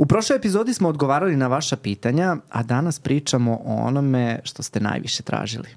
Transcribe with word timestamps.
U 0.00 0.06
prošloj 0.06 0.36
epizodi 0.36 0.74
smo 0.74 0.88
odgovarali 0.88 1.36
na 1.36 1.46
vaša 1.46 1.76
pitanja, 1.76 2.36
a 2.50 2.62
danas 2.62 2.98
pričamo 2.98 3.52
o 3.64 3.74
onome 3.74 4.40
što 4.44 4.62
ste 4.62 4.80
najviše 4.80 5.22
tražili. 5.22 5.68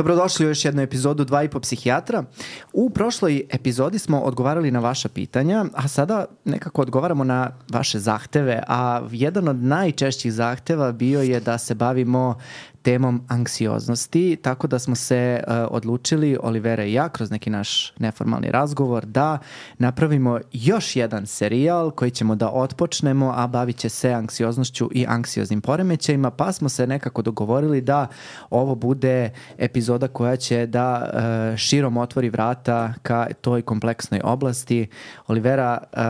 Dobrodošli 0.00 0.46
u 0.46 0.48
još 0.48 0.64
jednu 0.64 0.82
epizodu 0.82 1.24
Dva 1.24 1.42
i 1.42 1.48
po 1.48 1.60
psihijatra. 1.60 2.24
U 2.72 2.90
prošloj 2.90 3.44
epizodi 3.50 3.98
smo 3.98 4.20
odgovarali 4.20 4.70
na 4.70 4.80
vaša 4.80 5.08
pitanja, 5.08 5.64
a 5.74 5.88
sada 5.88 6.24
nekako 6.44 6.82
odgovaramo 6.82 7.24
na 7.24 7.50
vaše 7.72 7.98
zahteve, 7.98 8.62
a 8.68 9.02
jedan 9.10 9.48
od 9.48 9.56
najčešćih 9.56 10.32
zahteva 10.32 10.92
bio 10.92 11.22
je 11.22 11.40
da 11.40 11.58
se 11.58 11.74
bavimo 11.74 12.38
temom 12.82 13.24
anksioznosti, 13.28 14.36
tako 14.42 14.66
da 14.66 14.78
smo 14.78 14.94
se 14.94 15.42
uh, 15.46 15.54
odlučili, 15.70 16.38
Olivera 16.42 16.84
i 16.84 16.92
ja, 16.92 17.08
kroz 17.08 17.30
neki 17.30 17.50
naš 17.50 17.92
neformalni 17.98 18.50
razgovor, 18.50 19.06
da 19.06 19.38
napravimo 19.78 20.38
još 20.52 20.96
jedan 20.96 21.26
serijal 21.26 21.90
koji 21.90 22.10
ćemo 22.10 22.34
da 22.34 22.50
otpočnemo, 22.50 23.32
a 23.36 23.46
bavit 23.46 23.76
će 23.76 23.88
se 23.88 24.12
anksioznošću 24.12 24.90
i 24.92 25.06
anksioznim 25.08 25.60
poremećajima, 25.60 26.30
pa 26.30 26.52
smo 26.52 26.68
se 26.68 26.86
nekako 26.86 27.22
dogovorili 27.22 27.80
da 27.80 28.06
ovo 28.50 28.74
bude 28.74 29.30
epizoda 29.58 30.08
koja 30.08 30.36
će 30.36 30.66
da 30.66 31.10
uh, 31.12 31.56
širom 31.56 31.96
otvori 31.96 32.30
vrata 32.30 32.94
ka 33.02 33.26
toj 33.40 33.62
kompleksnoj 33.62 34.20
oblasti. 34.24 34.86
Olivera, 35.26 35.78
uh, 35.92 36.00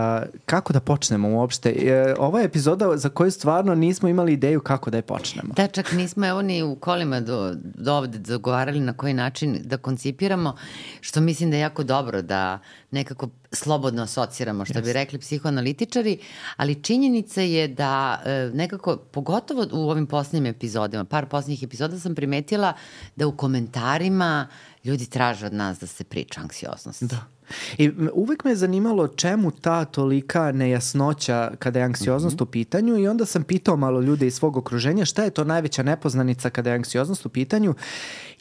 kako 0.46 0.72
da 0.72 0.80
počnemo 0.80 1.28
uopšte? 1.28 1.70
Uh, 1.70 2.24
ova 2.26 2.40
je 2.40 2.44
epizoda 2.44 2.96
za 2.96 3.08
koju 3.08 3.30
stvarno 3.30 3.74
nismo 3.74 4.08
imali 4.08 4.32
ideju 4.32 4.60
kako 4.60 4.90
da 4.90 4.96
je 4.96 5.02
počnemo. 5.02 5.54
Da, 5.56 5.66
čak 5.66 5.92
nismo 5.92 6.26
evo 6.26 6.42
ni 6.42 6.59
u 6.62 6.76
kolima 6.76 7.20
do, 7.20 7.54
do 7.54 7.94
ovde 7.94 8.18
dogovarali 8.18 8.80
na 8.80 8.92
koji 8.92 9.14
način 9.14 9.60
da 9.64 9.76
koncipiramo, 9.76 10.56
što 11.00 11.20
mislim 11.20 11.50
da 11.50 11.56
je 11.56 11.60
jako 11.60 11.84
dobro 11.84 12.22
da 12.22 12.58
nekako 12.90 13.28
slobodno 13.52 14.02
asociramo, 14.02 14.64
što 14.64 14.78
yes. 14.78 14.84
bi 14.84 14.92
rekli 14.92 15.18
psihoanalitičari, 15.18 16.18
ali 16.56 16.82
činjenica 16.82 17.40
je 17.40 17.68
da 17.68 18.22
e, 18.24 18.50
nekako, 18.54 18.96
pogotovo 18.96 19.66
u 19.72 19.90
ovim 19.90 20.06
poslednjim 20.06 20.46
epizodima, 20.46 21.04
par 21.04 21.26
poslednjih 21.26 21.62
epizoda 21.62 21.98
sam 21.98 22.14
primetila 22.14 22.72
da 23.16 23.26
u 23.26 23.36
komentarima 23.36 24.46
ljudi 24.84 25.06
traže 25.06 25.46
od 25.46 25.54
nas 25.54 25.78
da 25.78 25.86
se 25.86 26.04
priča 26.04 26.40
anksioznosti. 26.40 27.06
Da. 27.06 27.39
I 27.78 27.90
uvek 28.12 28.44
me 28.44 28.50
je 28.50 28.56
zanimalo 28.56 29.08
čemu 29.08 29.50
ta 29.50 29.84
tolika 29.84 30.52
nejasnoća 30.52 31.52
kada 31.58 31.78
je 31.78 31.84
anksioznost 31.84 32.36
mm 32.36 32.38
-hmm. 32.38 32.48
u 32.48 32.50
pitanju 32.50 32.98
i 32.98 33.08
onda 33.08 33.26
sam 33.26 33.42
pitao 33.42 33.76
malo 33.76 34.00
ljude 34.00 34.26
iz 34.26 34.34
svog 34.34 34.56
okruženja 34.56 35.04
šta 35.04 35.24
je 35.24 35.30
to 35.30 35.44
najveća 35.44 35.82
nepoznanica 35.82 36.50
kada 36.50 36.70
je 36.70 36.76
anksioznost 36.76 37.26
u 37.26 37.28
pitanju 37.28 37.74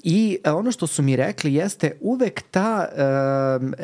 i 0.03 0.37
e, 0.43 0.51
ono 0.51 0.71
što 0.71 0.87
su 0.87 1.01
mi 1.01 1.15
rekli 1.15 1.53
jeste 1.53 1.97
uvek 2.01 2.41
ta, 2.51 2.87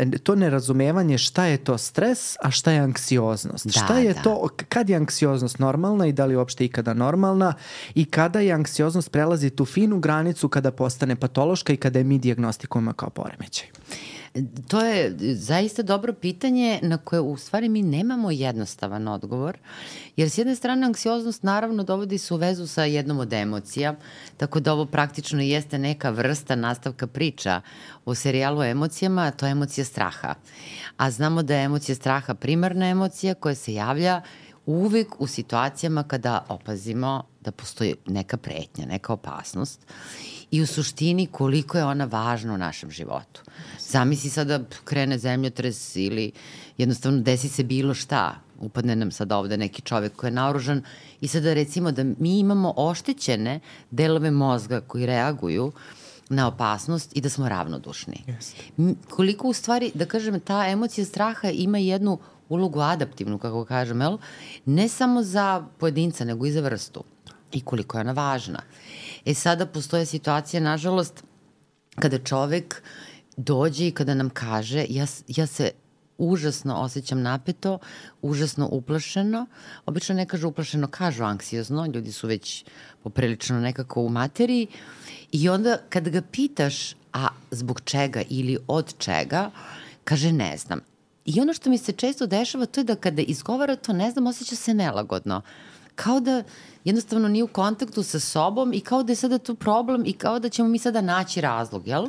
uh, 0.08 0.20
to 0.23 0.36
nerazumevanje 0.36 1.17
šta 1.17 1.45
je 1.45 1.58
to 1.58 1.78
stres, 1.78 2.36
a 2.42 2.52
šta 2.52 2.72
je 2.72 2.80
anksioznost. 2.80 3.66
Da, 3.66 3.72
šta 3.72 3.98
je 3.98 4.14
da. 4.14 4.22
to, 4.22 4.50
kad 4.70 4.89
je 4.89 4.95
anksioznost 4.95 5.60
normalna 5.60 6.08
i 6.08 6.12
da 6.12 6.26
li 6.26 6.36
uopšte 6.36 6.66
ikada 6.66 6.94
normalna 6.94 7.54
i 7.95 8.06
kada 8.06 8.39
je 8.39 8.54
anksioznost 8.54 9.12
prelazi 9.12 9.50
tu 9.50 9.66
finu 9.66 10.00
granicu 10.00 10.50
kada 10.50 10.72
postane 10.72 11.16
patološka 11.16 11.73
i 11.73 11.78
kada 11.78 12.00
je 12.00 12.04
mi 12.04 12.20
diagnostikujemo 12.20 12.94
kao 12.94 13.10
poremećaj. 13.10 13.67
To 14.67 14.80
je 14.80 15.16
zaista 15.36 15.83
dobro 15.83 16.14
pitanje 16.14 16.80
na 16.81 16.97
koje 16.97 17.19
u 17.19 17.38
stvari 17.38 17.69
mi 17.69 17.81
nemamo 17.81 18.31
jednostavan 18.31 19.08
odgovor, 19.08 19.58
jer 20.16 20.30
s 20.30 20.38
jedne 20.38 20.55
strane 20.55 20.86
anksioznost 20.86 21.44
naravno 21.44 21.83
dovodi 21.83 22.17
se 22.17 22.33
u 22.33 22.38
vezu 22.38 22.67
sa 22.67 22.83
jednom 22.83 23.19
od 23.19 23.33
emocija, 23.33 23.95
tako 24.38 24.59
da 24.59 24.73
ovo 24.73 24.86
praktično 24.86 25.42
jeste 25.42 25.77
neka 25.77 26.09
vrsta 26.09 26.55
nastavka 26.55 27.08
priča 27.08 27.61
o 28.05 28.16
serijalu 28.16 28.64
emocijama, 28.64 29.22
a 29.22 29.31
to 29.31 29.45
je 29.45 29.52
emocija 29.52 29.86
straha. 29.86 30.36
A 30.98 31.11
znamo 31.11 31.43
da 31.43 31.55
je 31.55 31.64
emocija 31.64 31.95
straha 31.95 32.33
primarna 32.33 32.87
emocija 32.87 33.33
koja 33.33 33.55
se 33.55 33.73
javlja 33.73 34.21
uvek 34.65 35.21
u 35.21 35.27
situacijama 35.27 36.04
kada 36.04 36.45
opazimo 36.49 37.23
da 37.42 37.52
postoji 37.52 37.95
neka 38.08 38.37
pretnja, 38.37 38.86
neka 38.86 39.14
opasnost 39.14 39.80
i 40.52 40.61
u 40.61 40.66
suštini 40.66 41.28
koliko 41.28 41.78
je 41.78 41.86
ona 41.86 42.06
važna 42.06 42.54
u 42.54 42.58
našem 42.58 42.92
životu. 42.92 43.42
Zamisli 43.80 44.30
sada 44.30 44.60
krene 44.83 45.17
zemljotres 45.17 45.95
ili 45.95 46.32
jednostavno 46.78 47.22
desi 47.22 47.50
se 47.50 47.64
bilo 47.64 47.94
šta, 47.94 48.36
upadne 48.60 48.95
nam 48.95 49.11
sad 49.11 49.32
ovde 49.32 49.58
neki 49.58 49.82
čovek 49.82 50.16
koji 50.16 50.30
je 50.30 50.36
naoružan 50.36 50.84
i 51.22 51.28
sada 51.28 51.54
recimo 51.54 51.92
da 51.92 52.04
mi 52.04 52.39
imamo 52.39 52.73
oštećene 52.78 53.60
delove 53.92 54.32
mozga 54.32 54.82
koji 54.82 55.05
reaguju 55.05 55.72
na 56.30 56.48
opasnost 56.48 57.17
i 57.17 57.22
da 57.22 57.30
smo 57.30 57.50
ravnodušni. 57.50 58.23
Yes. 58.28 58.95
Koliko 59.10 59.48
u 59.48 59.54
stvari, 59.54 59.92
da 59.94 60.05
kažem, 60.05 60.39
ta 60.39 60.67
emocija 60.67 61.05
straha 61.05 61.50
ima 61.50 61.78
jednu 61.78 62.20
ulogu 62.50 62.80
adaptivnu, 62.80 63.38
kako 63.38 63.66
kažem, 63.66 64.02
jel? 64.02 64.17
ne 64.66 64.88
samo 64.88 65.23
za 65.23 65.66
pojedinca, 65.78 66.26
nego 66.26 66.45
i 66.45 66.52
za 66.52 66.61
vrstu. 66.61 67.04
I 67.52 67.61
koliko 67.61 67.98
je 67.98 68.02
ona 68.02 68.11
važna. 68.11 68.61
E 69.25 69.33
sada 69.33 69.65
postoje 69.65 70.05
situacija, 70.05 70.59
nažalost, 70.59 71.23
kada 71.95 72.19
čovek 72.19 72.83
dođe 73.37 73.87
i 73.87 73.91
kada 73.91 74.13
nam 74.13 74.30
kaže 74.30 74.86
ja, 74.89 75.05
ja 75.27 75.47
se 75.47 75.71
užasno 76.17 76.75
osjećam 76.75 77.21
napeto, 77.21 77.80
užasno 78.21 78.67
uplašeno. 78.71 79.45
Obično 79.86 80.15
ne 80.15 80.25
kažu 80.25 80.47
uplašeno, 80.47 80.87
kažu 80.87 81.23
anksiozno, 81.23 81.86
ljudi 81.86 82.11
su 82.11 82.27
već 82.27 82.65
poprilično 83.03 83.59
nekako 83.59 84.02
u 84.02 84.09
materiji. 84.09 84.67
I 85.31 85.49
onda 85.49 85.77
kada 85.89 86.09
ga 86.09 86.21
pitaš, 86.21 86.95
a 87.13 87.27
zbog 87.52 87.81
čega 87.81 88.21
ili 88.30 88.57
od 88.67 88.97
čega, 88.97 89.52
kaže 90.03 90.31
ne 90.31 90.57
znam. 90.57 90.80
I 91.25 91.42
ono 91.42 91.53
što 91.53 91.69
mi 91.69 91.77
se 91.77 91.92
često 91.92 92.27
dešava 92.27 92.65
to 92.65 92.80
je 92.80 92.83
da 92.83 92.95
kada 92.95 93.21
izgovara 93.21 93.75
to 93.75 93.93
ne 93.93 94.11
znam, 94.11 94.27
osjeća 94.27 94.55
se 94.55 94.73
nelagodno. 94.73 95.42
Kao 95.95 96.20
da 96.20 96.44
jednostavno 96.83 97.28
nije 97.28 97.44
u 97.44 97.48
kontaktu 97.48 98.04
sa 98.04 98.20
sobom 98.20 98.73
i 98.73 98.80
kao 98.80 99.04
da 99.04 99.11
je 99.11 99.16
sada 99.16 99.38
tu 99.38 99.56
problem 99.56 100.04
i 100.06 100.14
kao 100.14 100.39
da 100.39 100.50
ćemo 100.50 100.70
mi 100.70 100.80
sada 100.80 101.02
naći 101.02 101.42
razlog, 101.42 101.88
jel? 101.88 102.08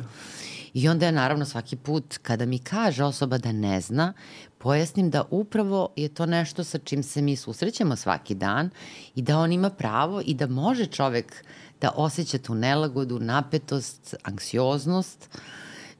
I 0.75 0.89
onda 0.89 1.07
je 1.07 1.13
naravno 1.13 1.45
svaki 1.45 1.77
put 1.77 2.19
kada 2.23 2.47
mi 2.47 2.59
kaže 2.59 3.05
osoba 3.05 3.39
da 3.39 3.53
ne 3.53 3.81
zna, 3.81 4.13
pojasnim 4.59 5.11
da 5.11 5.25
upravo 5.31 5.89
je 5.97 6.09
to 6.09 6.27
nešto 6.27 6.65
sa 6.65 6.79
čim 6.79 7.03
se 7.03 7.23
mi 7.23 7.37
susrećemo 7.37 7.97
svaki 7.97 8.35
dan 8.35 8.71
i 9.15 9.23
da 9.23 9.39
on 9.39 9.53
ima 9.53 9.71
pravo 9.71 10.23
i 10.25 10.35
da 10.35 10.47
može 10.47 10.87
čovek 10.87 11.45
da 11.81 11.93
osjeća 11.97 12.39
tu 12.39 12.55
nelagodu, 12.55 13.19
napetost, 13.19 14.15
anksioznost, 14.23 15.29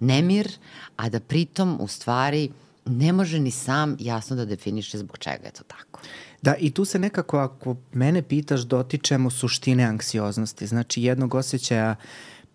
nemir, 0.01 0.49
a 0.97 1.09
da 1.09 1.21
pritom 1.21 1.79
u 1.81 1.89
stvari 1.89 2.51
ne 2.85 3.13
može 3.13 3.39
ni 3.39 3.51
sam 3.51 3.97
jasno 4.01 4.37
da 4.37 4.45
definiše 4.45 4.99
zbog 4.99 5.19
čega 5.19 5.47
je 5.47 5.53
to 5.53 5.65
tako. 5.65 6.01
Da, 6.43 6.55
i 6.59 6.71
tu 6.71 6.85
se 6.85 6.99
nekako, 6.99 7.39
ako 7.39 7.77
mene 7.93 8.23
pitaš, 8.23 8.61
dotičemo 8.61 9.31
suštine 9.31 9.85
anksioznosti. 9.85 10.67
Znači, 10.67 11.03
jednog 11.03 11.35
osjećaja 11.35 11.97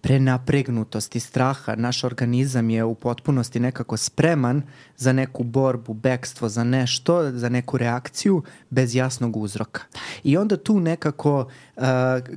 prenapregnutosti, 0.01 1.19
straha, 1.19 1.75
naš 1.75 2.03
organizam 2.03 2.69
je 2.69 2.83
u 2.83 2.95
potpunosti 2.95 3.59
nekako 3.59 3.97
spreman 3.97 4.61
za 4.97 5.13
neku 5.13 5.43
borbu, 5.43 5.93
bekstvo, 5.93 6.49
za 6.49 6.63
nešto, 6.63 7.31
za 7.31 7.49
neku 7.49 7.77
reakciju 7.77 8.43
bez 8.69 8.95
jasnog 8.95 9.37
uzroka. 9.37 9.81
I 10.23 10.37
onda 10.37 10.57
tu 10.57 10.79
nekako 10.79 11.39
uh, 11.39 11.83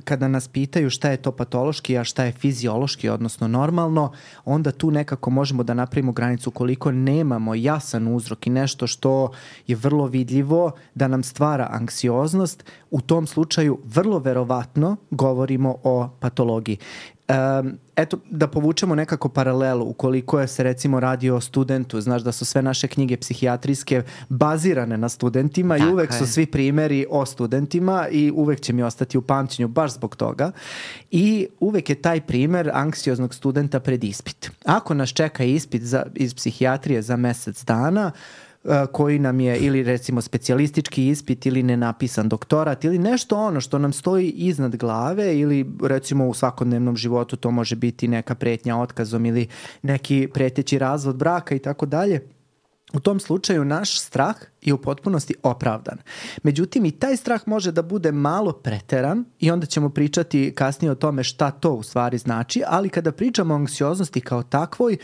kada 0.03 0.27
nas 0.27 0.47
pitaju 0.47 0.89
šta 0.89 1.09
je 1.09 1.17
to 1.17 1.31
patološki, 1.31 1.97
a 1.97 2.03
šta 2.03 2.23
je 2.23 2.31
fiziološki, 2.31 3.09
odnosno 3.09 3.47
normalno, 3.47 4.11
onda 4.45 4.71
tu 4.71 4.91
nekako 4.91 5.29
možemo 5.29 5.63
da 5.63 5.73
napravimo 5.73 6.11
granicu 6.11 6.51
koliko 6.51 6.91
nemamo 6.91 7.55
jasan 7.55 8.15
uzrok 8.15 8.47
i 8.47 8.49
nešto 8.49 8.87
što 8.87 9.31
je 9.67 9.75
vrlo 9.75 10.07
vidljivo 10.07 10.71
da 10.95 11.07
nam 11.07 11.23
stvara 11.23 11.67
anksioznost, 11.71 12.63
u 12.91 13.01
tom 13.01 13.27
slučaju 13.27 13.79
vrlo 13.85 14.19
verovatno 14.19 14.97
govorimo 15.11 15.75
o 15.83 16.09
patologiji. 16.19 16.77
Um, 17.29 17.77
eto, 17.95 18.17
da 18.29 18.47
povučemo 18.47 18.95
nekako 18.95 19.29
paralelu, 19.29 19.85
ukoliko 19.85 20.39
je 20.39 20.47
se 20.47 20.63
recimo 20.63 20.99
radi 20.99 21.29
o 21.29 21.41
studentu, 21.41 22.01
znaš 22.01 22.21
da 22.21 22.31
su 22.31 22.45
sve 22.45 22.61
naše 22.61 22.87
knjige 22.87 23.17
psihijatrijske 23.17 24.03
bazirane 24.29 24.97
na 24.97 25.09
studentima 25.09 25.77
Tako 25.77 25.89
i 25.89 25.93
uvek 25.93 26.11
je. 26.11 26.17
su 26.17 26.27
svi 26.27 26.45
primeri 26.45 27.05
o 27.09 27.25
studentima 27.25 28.07
i 28.11 28.31
uvek 28.35 28.61
će 28.61 28.73
mi 28.73 28.83
ostati 28.83 29.17
u 29.17 29.21
pamćenju 29.21 29.67
baš 29.67 29.93
zbog 29.93 30.15
toga. 30.15 30.51
I 31.11 31.47
uvek 31.59 31.89
je 31.89 31.95
taj 31.95 32.21
primer 32.21 32.71
anksioznog 32.73 33.35
studenta 33.35 33.79
pred 33.79 34.03
ispit. 34.03 34.51
Ako 34.65 34.93
nas 34.93 35.09
čeka 35.09 35.43
ispit 35.43 35.81
za, 35.81 36.05
iz 36.15 36.35
psihijatrije 36.35 37.01
za 37.01 37.15
mesec 37.15 37.63
dana, 37.63 38.11
uh, 38.15 38.44
koji 38.91 39.19
nam 39.19 39.39
je 39.39 39.57
ili 39.57 39.83
recimo 39.83 40.21
specijalistički 40.21 41.07
ispit 41.07 41.45
ili 41.45 41.63
nenapisan 41.63 42.29
doktorat 42.29 42.83
ili 42.83 42.99
nešto 42.99 43.37
ono 43.37 43.61
što 43.61 43.79
nam 43.79 43.93
stoji 43.93 44.29
iznad 44.29 44.75
glave 44.75 45.39
ili 45.39 45.71
recimo 45.83 46.27
u 46.27 46.33
svakodnevnom 46.33 46.97
životu 46.97 47.35
to 47.35 47.51
može 47.51 47.75
biti 47.75 48.07
neka 48.07 48.35
pretnja 48.35 48.77
otkazom 48.77 49.25
ili 49.25 49.47
neki 49.81 50.27
preteći 50.33 50.79
razvod 50.79 51.15
braka 51.15 51.55
i 51.55 51.59
tako 51.59 51.85
dalje. 51.85 52.29
U 52.93 52.99
tom 52.99 53.19
slučaju 53.19 53.65
naš 53.65 53.99
strah 53.99 54.35
je 54.65 54.73
u 54.73 54.77
potpunosti 54.77 55.35
opravdan. 55.43 55.97
Međutim, 56.43 56.85
i 56.85 56.91
taj 56.91 57.17
strah 57.17 57.47
može 57.47 57.71
da 57.71 57.81
bude 57.81 58.11
malo 58.11 58.51
preteran 58.51 59.25
i 59.39 59.51
onda 59.51 59.65
ćemo 59.65 59.89
pričati 59.89 60.53
kasnije 60.55 60.91
o 60.91 60.95
tome 60.95 61.23
šta 61.23 61.51
to 61.51 61.73
u 61.73 61.83
stvari 61.83 62.17
znači, 62.17 62.63
ali 62.67 62.89
kada 62.89 63.11
pričamo 63.11 63.53
o 63.53 63.57
anksioznosti 63.57 64.21
kao 64.21 64.43
takvoj, 64.43 64.97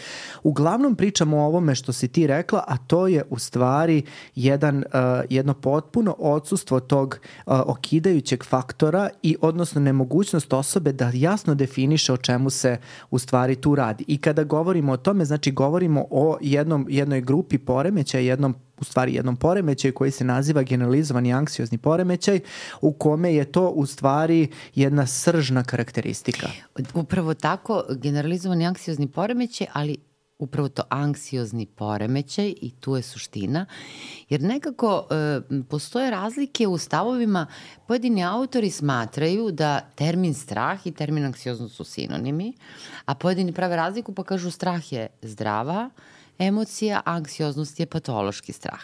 uglavnom 0.43 0.95
pričamo 0.95 1.37
o 1.37 1.45
ovome 1.45 1.75
što 1.75 1.93
si 1.93 2.07
ti 2.07 2.27
rekla, 2.27 2.63
a 2.67 2.77
to 2.77 3.07
je 3.07 3.23
u 3.29 3.39
stvari 3.39 4.03
jedan, 4.35 4.77
uh, 4.77 4.83
jedno 5.29 5.53
potpuno 5.53 6.15
odsustvo 6.19 6.79
tog 6.79 7.19
uh, 7.45 7.53
okidajućeg 7.65 8.43
faktora 8.43 9.09
i 9.23 9.37
odnosno 9.41 9.81
nemogućnost 9.81 10.53
osobe 10.53 10.93
da 10.93 11.11
jasno 11.13 11.55
definiše 11.55 12.13
o 12.13 12.17
čemu 12.17 12.49
se 12.49 12.77
u 13.11 13.19
stvari 13.19 13.55
tu 13.55 13.75
radi. 13.75 14.03
I 14.07 14.17
kada 14.17 14.43
govorimo 14.43 14.91
o 14.91 14.97
tome, 14.97 15.25
znači 15.25 15.51
govorimo 15.51 16.05
o 16.09 16.37
jednom, 16.41 16.87
jednoj 16.89 17.21
grupi 17.21 17.57
poremećaja, 17.57 18.21
jednom 18.21 18.55
u 18.81 18.83
stvari 18.83 19.13
jednom 19.13 19.35
poremećaju 19.35 19.93
koji 19.93 20.11
se 20.11 20.23
naziva 20.23 20.63
generalizovani 20.63 21.33
anksiozni 21.33 21.77
poremećaj 21.77 22.39
u 22.81 22.93
kome 22.93 23.33
je 23.33 23.51
to 23.51 23.69
u 23.69 23.85
stvari 23.85 24.47
jedna 24.75 25.07
sržna 25.07 25.63
karakteristika. 25.63 26.47
Upravo 26.93 27.33
tako, 27.33 27.83
generalizovani 27.89 28.65
anksiozni 28.65 29.07
poremećaj, 29.07 29.67
ali 29.73 29.97
upravo 30.41 30.69
to 30.69 30.83
anksiozni 30.89 31.65
poremećaj 31.65 32.53
i 32.61 32.71
tu 32.79 32.95
je 32.95 33.01
suština, 33.01 33.65
jer 34.29 34.41
nekako 34.41 35.07
e, 35.11 35.41
postoje 35.69 36.11
razlike 36.11 36.67
u 36.67 36.77
stavovima, 36.77 37.47
pojedini 37.87 38.25
autori 38.25 38.69
smatraju 38.69 39.51
da 39.51 39.79
termin 39.95 40.33
strah 40.33 40.87
i 40.87 40.91
termin 40.91 41.25
anksioznost 41.25 41.75
su 41.75 41.83
sinonimi, 41.83 42.53
a 43.05 43.15
pojedini 43.15 43.53
prave 43.53 43.75
razliku 43.75 44.13
pa 44.13 44.23
kažu 44.23 44.51
strah 44.51 44.93
je 44.93 45.07
zdrava, 45.21 45.89
emocija, 46.41 47.01
anksioznost 47.05 47.79
je 47.79 47.85
patološki 47.85 48.53
strah. 48.53 48.81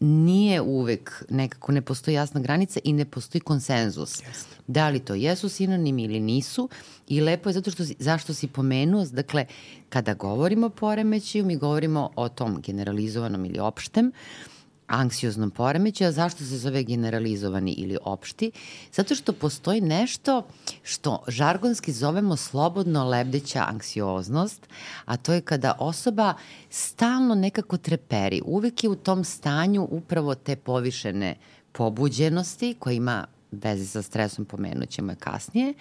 Nije 0.00 0.60
uvek, 0.60 1.24
nekako 1.30 1.72
ne 1.72 1.82
postoji 1.82 2.14
jasna 2.14 2.40
granica 2.40 2.80
i 2.84 2.92
ne 2.92 3.04
postoji 3.04 3.40
konsenzus. 3.40 4.22
Yes. 4.22 4.44
Da 4.66 4.88
li 4.88 5.00
to 5.00 5.14
jesu 5.14 5.48
sinonimi 5.48 6.04
ili 6.04 6.20
nisu 6.20 6.68
i 7.08 7.20
lepo 7.20 7.48
je 7.48 7.52
zato 7.52 7.70
što 7.70 7.84
si, 7.84 7.96
zašto 7.98 8.34
si 8.34 8.48
pomenuo, 8.48 9.04
dakle, 9.04 9.46
kada 9.88 10.14
govorimo 10.14 10.66
o 10.66 10.70
poremećaju, 10.70 11.44
mi 11.44 11.56
govorimo 11.56 12.10
o 12.16 12.28
tom 12.28 12.60
generalizovanom 12.60 13.44
ili 13.44 13.58
opštem, 13.58 14.06
uh, 14.06 14.52
anksioznom 14.92 15.50
poremećaju, 15.50 16.12
zašto 16.12 16.44
se 16.44 16.58
zove 16.58 16.82
generalizovani 16.82 17.72
ili 17.72 17.98
opšti? 18.04 18.52
Zato 18.92 19.14
što 19.14 19.32
postoji 19.32 19.80
nešto 19.80 20.46
što 20.82 21.24
žargonski 21.28 21.92
zovemo 21.92 22.36
slobodno 22.36 23.08
lebdeća 23.08 23.64
anksioznost, 23.68 24.68
a 25.04 25.16
to 25.16 25.32
je 25.32 25.40
kada 25.40 25.76
osoba 25.78 26.34
stalno 26.70 27.34
nekako 27.34 27.76
treperi, 27.76 28.42
uvek 28.44 28.84
je 28.84 28.90
u 28.90 28.96
tom 28.96 29.24
stanju 29.24 29.88
upravo 29.90 30.34
te 30.34 30.56
povišene 30.56 31.36
pobuđenosti 31.72 32.74
koja 32.78 32.94
ima 32.94 33.26
veze 33.50 33.86
sa 33.86 34.02
stresom, 34.02 34.44
pomenut 34.44 34.88
ćemo 34.88 35.12
je 35.12 35.16
kasnije, 35.16 35.74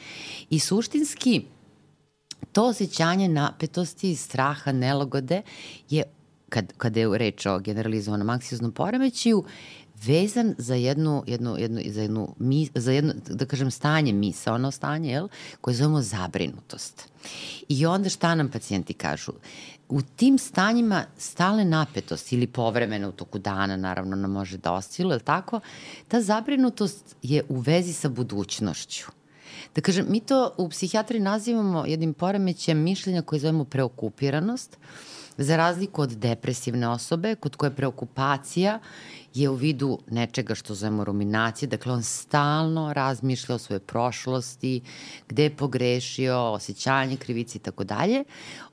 i 0.50 0.60
suštinski 0.60 1.42
to 2.52 2.66
osjećanje 2.66 3.28
napetosti, 3.28 4.16
straha, 4.16 4.72
nelagode 4.72 5.42
je 5.90 6.04
kad, 6.52 6.74
kada 6.78 7.00
je 7.00 7.18
reč 7.18 7.46
o 7.46 7.60
generalizovanom 7.60 8.30
anksioznom 8.30 8.72
poremećaju, 8.72 9.44
vezan 10.06 10.56
za 10.58 10.76
jednu, 10.76 11.24
jednu, 11.28 11.56
jednu, 11.58 11.82
za 11.88 12.02
jednu, 12.02 12.36
mi, 12.40 12.70
za 12.76 12.92
jedno, 12.92 13.14
da 13.30 13.46
kažem, 13.46 13.72
stanje 13.72 14.14
misa, 14.14 14.54
ono 14.54 14.72
stanje, 14.72 15.12
jel, 15.12 15.28
koje 15.62 15.76
zovemo 15.76 16.02
zabrinutost. 16.02 17.08
I 17.70 17.86
onda 17.86 18.10
šta 18.10 18.36
nam 18.36 18.52
pacijenti 18.52 18.94
kažu? 18.94 19.32
U 19.90 20.02
tim 20.02 20.38
stanjima 20.38 21.04
stale 21.18 21.66
napetost 21.66 22.32
ili 22.32 22.48
povremeno 22.48 23.10
u 23.10 23.12
toku 23.12 23.40
dana, 23.40 23.78
naravno, 23.78 24.16
nam 24.16 24.32
može 24.32 24.58
da 24.58 24.74
osciluje, 24.74 25.16
ili 25.16 25.24
tako? 25.24 25.60
Ta 26.08 26.22
zabrinutost 26.22 27.16
je 27.22 27.44
u 27.50 27.60
vezi 27.60 27.94
sa 27.94 28.10
budućnošću. 28.10 29.06
Da 29.76 29.82
kažem, 29.82 30.06
mi 30.10 30.20
to 30.20 30.54
u 30.58 30.70
psihijatriji 30.70 31.22
nazivamo 31.22 31.86
jednim 31.86 32.14
poremećem 32.14 32.78
mišljenja 32.78 33.22
koje 33.22 33.40
zovemo 33.40 33.66
preokupiranost, 33.66 34.78
Za 35.38 35.58
razliku 35.58 36.02
od 36.02 36.10
depresivne 36.10 36.88
osobe, 36.88 37.36
kod 37.36 37.56
koje 37.56 37.76
preokupacija 37.76 38.80
je 39.34 39.50
u 39.50 39.56
vidu 39.56 40.00
nečega 40.10 40.56
što 40.56 40.76
zovemo 40.76 41.04
ruminacije, 41.04 41.70
dakle 41.70 41.94
on 41.94 42.04
stalno 42.04 42.94
razmišlja 42.94 43.56
o 43.56 43.60
svojoj 43.60 43.80
prošlosti, 43.80 44.82
gde 45.30 45.44
je 45.44 45.56
pogrešio, 45.56 46.38
osjećanje 46.38 47.18
krivice 47.18 47.58
i 47.58 47.62
tako 47.62 47.84
dalje. 47.84 48.24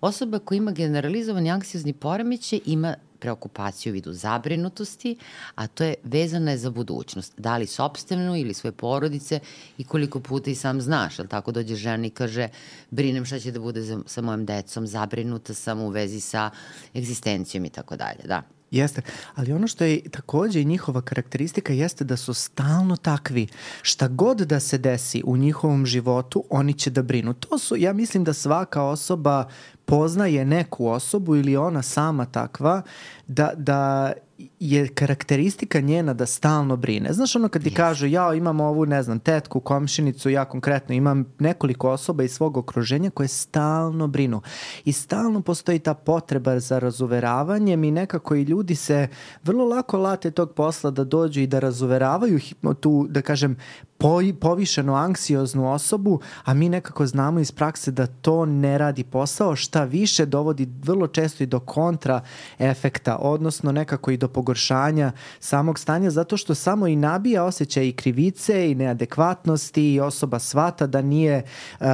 Osoba 0.01 0.39
koja 0.39 0.57
ima 0.57 0.71
generalizovani 0.71 1.51
anksiozni 1.51 1.93
poremeće 1.93 2.61
ima 2.67 2.95
preokupaciju 3.21 3.91
u 3.91 3.95
vidu 3.95 4.13
zabrinutosti, 4.13 5.17
a 5.55 5.67
to 5.67 5.85
je 5.85 5.95
vezana 6.05 6.51
je 6.51 6.59
za 6.59 6.71
budućnost. 6.71 7.35
Da 7.37 7.57
li 7.57 7.67
sobstvenu 7.67 8.37
ili 8.37 8.55
svoje 8.55 8.73
porodice 8.73 9.41
i 9.79 9.85
koliko 9.85 10.21
puta 10.21 10.51
i 10.51 10.55
sam 10.55 10.81
znaš, 10.81 11.19
ali 11.19 11.29
tako 11.29 11.53
dođe 11.53 11.77
žena 11.77 12.07
i 12.07 12.11
kaže 12.11 12.49
brinem 12.91 13.25
šta 13.25 13.39
će 13.39 13.51
da 13.51 13.61
bude 13.61 13.83
za, 13.83 14.01
sa 14.07 14.23
mojim 14.23 14.47
decom, 14.47 14.87
zabrinuta 14.87 15.55
sam 15.55 15.81
u 15.81 15.89
vezi 15.89 16.21
sa 16.21 16.51
egzistencijom 16.95 17.65
i 17.65 17.71
tako 17.71 17.97
dalje, 17.97 18.23
da. 18.25 18.43
Jeste, 18.71 19.03
ali 19.35 19.53
ono 19.53 19.67
što 19.67 19.85
je 19.85 20.11
takođe 20.11 20.65
njihova 20.65 21.01
karakteristika 21.01 21.73
jeste 21.73 22.05
da 22.05 22.17
su 22.17 22.35
stalno 22.35 22.97
takvi. 22.97 23.47
Šta 23.83 24.09
god 24.09 24.39
da 24.39 24.61
se 24.61 24.79
desi 24.79 25.23
u 25.27 25.37
njihovom 25.37 25.87
životu, 25.87 26.45
oni 26.51 26.73
će 26.73 26.91
da 26.91 27.03
brinu. 27.03 27.35
To 27.35 27.59
su, 27.59 27.77
ja 27.77 27.93
mislim 27.93 28.25
da 28.25 28.33
svaka 28.33 28.83
osoba 28.83 29.49
poznaje 29.89 30.45
neku 30.45 30.87
osobu 30.87 31.37
ili 31.37 31.57
ona 31.57 31.83
sama 31.83 32.25
takva 32.25 32.83
da, 33.27 33.51
da 33.57 34.13
je 34.61 34.89
karakteristika 34.89 35.81
njena 35.81 36.15
da 36.15 36.27
stalno 36.27 36.77
brine. 36.77 37.13
Znaš 37.13 37.37
ono 37.37 37.49
kad 37.49 37.63
ti 37.63 37.71
yes. 37.71 37.77
kažu 37.77 38.07
ja 38.07 38.35
imam 38.35 38.61
ovu, 38.61 38.87
ne 38.87 39.03
znam, 39.03 39.19
tetku, 39.19 39.61
komšinicu, 39.61 40.31
ja 40.31 40.45
konkretno 40.45 40.95
imam 40.95 41.25
nekoliko 41.39 41.91
osoba 41.91 42.23
iz 42.23 42.33
svog 42.33 42.57
okruženja 42.57 43.11
koje 43.11 43.29
stalno 43.29 44.07
brinu. 44.07 44.43
I 44.85 44.93
stalno 44.93 45.41
postoji 45.41 45.79
ta 45.79 45.95
potreba 45.95 46.61
za 46.61 46.79
razuveravanjem 46.79 47.85
i 47.85 47.91
nekako 47.91 48.35
i 48.35 48.43
ljudi 48.43 48.75
se 48.75 49.09
vrlo 49.43 49.65
lako 49.65 49.99
late 49.99 50.31
tog 50.31 50.55
posla 50.55 50.91
da 50.91 51.05
dođu 51.05 51.41
i 51.41 51.47
da 51.47 51.59
razuveravaju 51.59 52.41
tu, 52.81 53.07
da 53.11 53.23
kažem, 53.23 53.57
po, 53.99 54.21
povišenu 54.41 54.95
anksioznu 54.95 55.73
osobu, 55.73 56.21
a 56.45 56.55
mi 56.55 56.69
nekako 56.69 57.07
znamo 57.07 57.41
iz 57.41 57.53
prakse 57.53 57.91
da 57.91 58.07
to 58.07 58.47
ne 58.47 58.79
radi 58.79 59.05
posao, 59.05 59.57
šta 59.57 59.85
više 59.85 60.27
dovodi 60.27 60.69
vrlo 60.83 61.07
često 61.07 61.43
i 61.43 61.47
do 61.47 61.61
kontra 61.61 62.21
efekta, 62.59 63.17
odnosno 63.17 63.73
nekako 63.73 64.11
i 64.11 64.17
do 64.17 64.29
pogoršanja 64.29 65.13
samog 65.41 65.79
stanja, 65.79 66.11
zato 66.11 66.37
što 66.37 66.55
samo 66.55 66.87
i 66.87 66.97
nabija 66.97 67.45
osjećaj 67.45 67.89
i 67.89 67.93
krivice 67.93 68.71
i 68.71 68.75
neadekvatnosti 68.75 69.95
i 69.95 70.01
osoba 70.01 70.39
svata 70.39 70.87
da 70.87 71.03
nije 71.03 71.43
uh, 71.81 71.87
uh, 71.87 71.89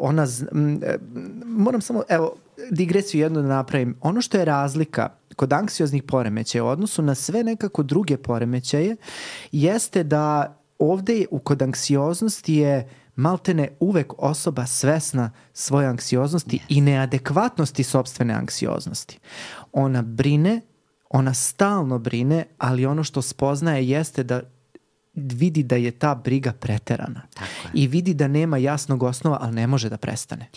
ona, 0.00 0.22
uh, 0.22 0.28
moram 1.44 1.80
samo, 1.80 2.02
evo, 2.08 2.32
digresiju 2.70 3.20
jednu 3.20 3.42
da 3.42 3.48
napravim. 3.48 3.96
Ono 4.00 4.20
što 4.20 4.38
je 4.38 4.44
razlika 4.44 5.08
kod 5.36 5.52
anksioznih 5.52 6.02
poremećaja 6.02 6.64
u 6.64 6.66
odnosu 6.66 7.02
na 7.02 7.14
sve 7.14 7.44
nekako 7.44 7.82
druge 7.82 8.16
poremećaje 8.16 8.96
jeste 9.52 10.04
da 10.04 10.56
ovde 10.80 11.26
u 11.30 11.38
kod 11.38 11.62
anksioznosti 11.62 12.54
je 12.54 12.88
maltene 13.16 13.68
uvek 13.80 14.12
osoba 14.18 14.66
svesna 14.66 15.30
svoje 15.52 15.86
anksioznosti 15.86 16.56
yes. 16.56 16.64
i 16.68 16.80
neadekvatnosti 16.80 17.82
sobstvene 17.82 18.34
anksioznosti. 18.34 19.18
Ona 19.72 20.02
brine, 20.02 20.60
ona 21.10 21.34
stalno 21.34 21.98
brine, 21.98 22.44
ali 22.58 22.86
ono 22.86 23.04
što 23.04 23.22
spoznaje 23.22 23.88
jeste 23.88 24.22
da 24.22 24.40
vidi 25.14 25.62
da 25.62 25.76
je 25.76 25.90
ta 25.90 26.14
briga 26.14 26.52
preterana. 26.52 27.22
I 27.74 27.86
vidi 27.86 28.14
da 28.14 28.28
nema 28.28 28.58
jasnog 28.58 29.02
osnova, 29.02 29.38
ali 29.40 29.54
ne 29.54 29.66
može 29.66 29.88
da 29.88 29.96
prestane. 29.96 30.48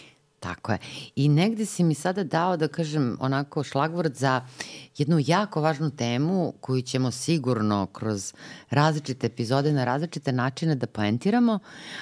Tako 0.43 0.71
je. 0.71 0.77
I 1.15 1.29
negde 1.29 1.65
si 1.65 1.83
mi 1.83 1.95
sada 1.95 2.23
dao, 2.23 2.57
da 2.57 2.67
kažem, 2.67 3.17
onako 3.19 3.63
šlagvord 3.63 4.15
za 4.15 4.41
jednu 4.97 5.17
jako 5.25 5.61
važnu 5.61 5.89
temu 5.91 6.53
koju 6.61 6.81
ćemo 6.81 7.11
sigurno 7.11 7.85
kroz 7.85 8.33
različite 8.69 9.27
epizode 9.27 9.71
na 9.71 9.85
različite 9.85 10.31
načine 10.31 10.75
da 10.75 10.87
poentiramo, 10.87 11.59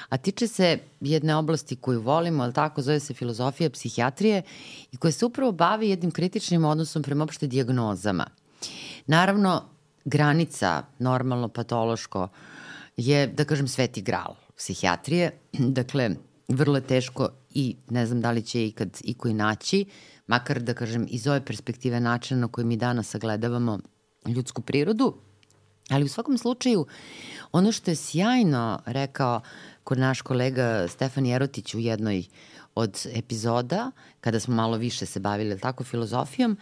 a 0.08 0.16
tiče 0.16 0.48
se 0.48 0.78
jedne 1.00 1.36
oblasti 1.36 1.76
koju 1.76 2.00
volimo, 2.00 2.42
ali 2.42 2.52
tako, 2.52 2.82
zove 2.82 3.00
se 3.00 3.14
filozofija 3.14 3.70
psihijatrije 3.70 4.42
i 4.92 4.96
koja 4.96 5.12
se 5.12 5.26
upravo 5.26 5.52
bavi 5.52 5.90
jednim 5.90 6.10
kritičnim 6.10 6.64
odnosom 6.64 7.02
prema 7.02 7.24
opšte 7.24 7.46
diagnozama. 7.46 8.26
Naravno, 9.06 9.62
granica, 10.04 10.82
normalno, 10.98 11.48
patološko, 11.48 12.28
je, 12.96 13.26
da 13.26 13.44
kažem, 13.44 13.68
sveti 13.68 14.02
gral 14.02 14.34
psihijatrije. 14.56 15.30
Dakle, 15.78 16.10
vrlo 16.48 16.76
je 16.76 16.86
teško 16.86 17.28
i 17.54 17.76
ne 17.90 18.06
znam 18.06 18.20
da 18.20 18.30
li 18.30 18.42
će 18.42 18.66
ikad 18.66 18.98
i 19.04 19.14
koji 19.14 19.34
naći, 19.34 19.84
makar 20.26 20.60
da 20.60 20.74
kažem 20.74 21.06
iz 21.10 21.26
ove 21.26 21.44
perspektive 21.44 22.00
načina 22.00 22.40
na 22.40 22.48
koji 22.48 22.64
mi 22.64 22.76
danas 22.76 23.08
sagledavamo 23.08 23.78
ljudsku 24.26 24.62
prirodu, 24.62 25.14
ali 25.88 26.04
u 26.04 26.08
svakom 26.08 26.38
slučaju 26.38 26.86
ono 27.52 27.72
što 27.72 27.90
je 27.90 27.96
sjajno 27.96 28.80
rekao 28.86 29.40
kod 29.84 29.98
naš 29.98 30.22
kolega 30.22 30.88
Stefan 30.88 31.26
Jerotić 31.26 31.74
u 31.74 31.78
jednoj 31.78 32.24
od 32.74 33.06
epizoda, 33.12 33.90
kada 34.20 34.40
smo 34.40 34.54
malo 34.54 34.76
više 34.76 35.06
se 35.06 35.20
bavili 35.20 35.58
tako 35.58 35.84
filozofijom, 35.84 36.56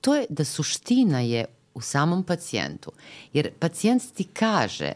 to 0.00 0.14
je 0.14 0.26
da 0.28 0.44
suština 0.44 1.20
je 1.20 1.44
u 1.74 1.80
samom 1.80 2.22
pacijentu. 2.24 2.92
Jer 3.32 3.50
pacijent 3.58 4.02
ti 4.14 4.24
kaže 4.24 4.92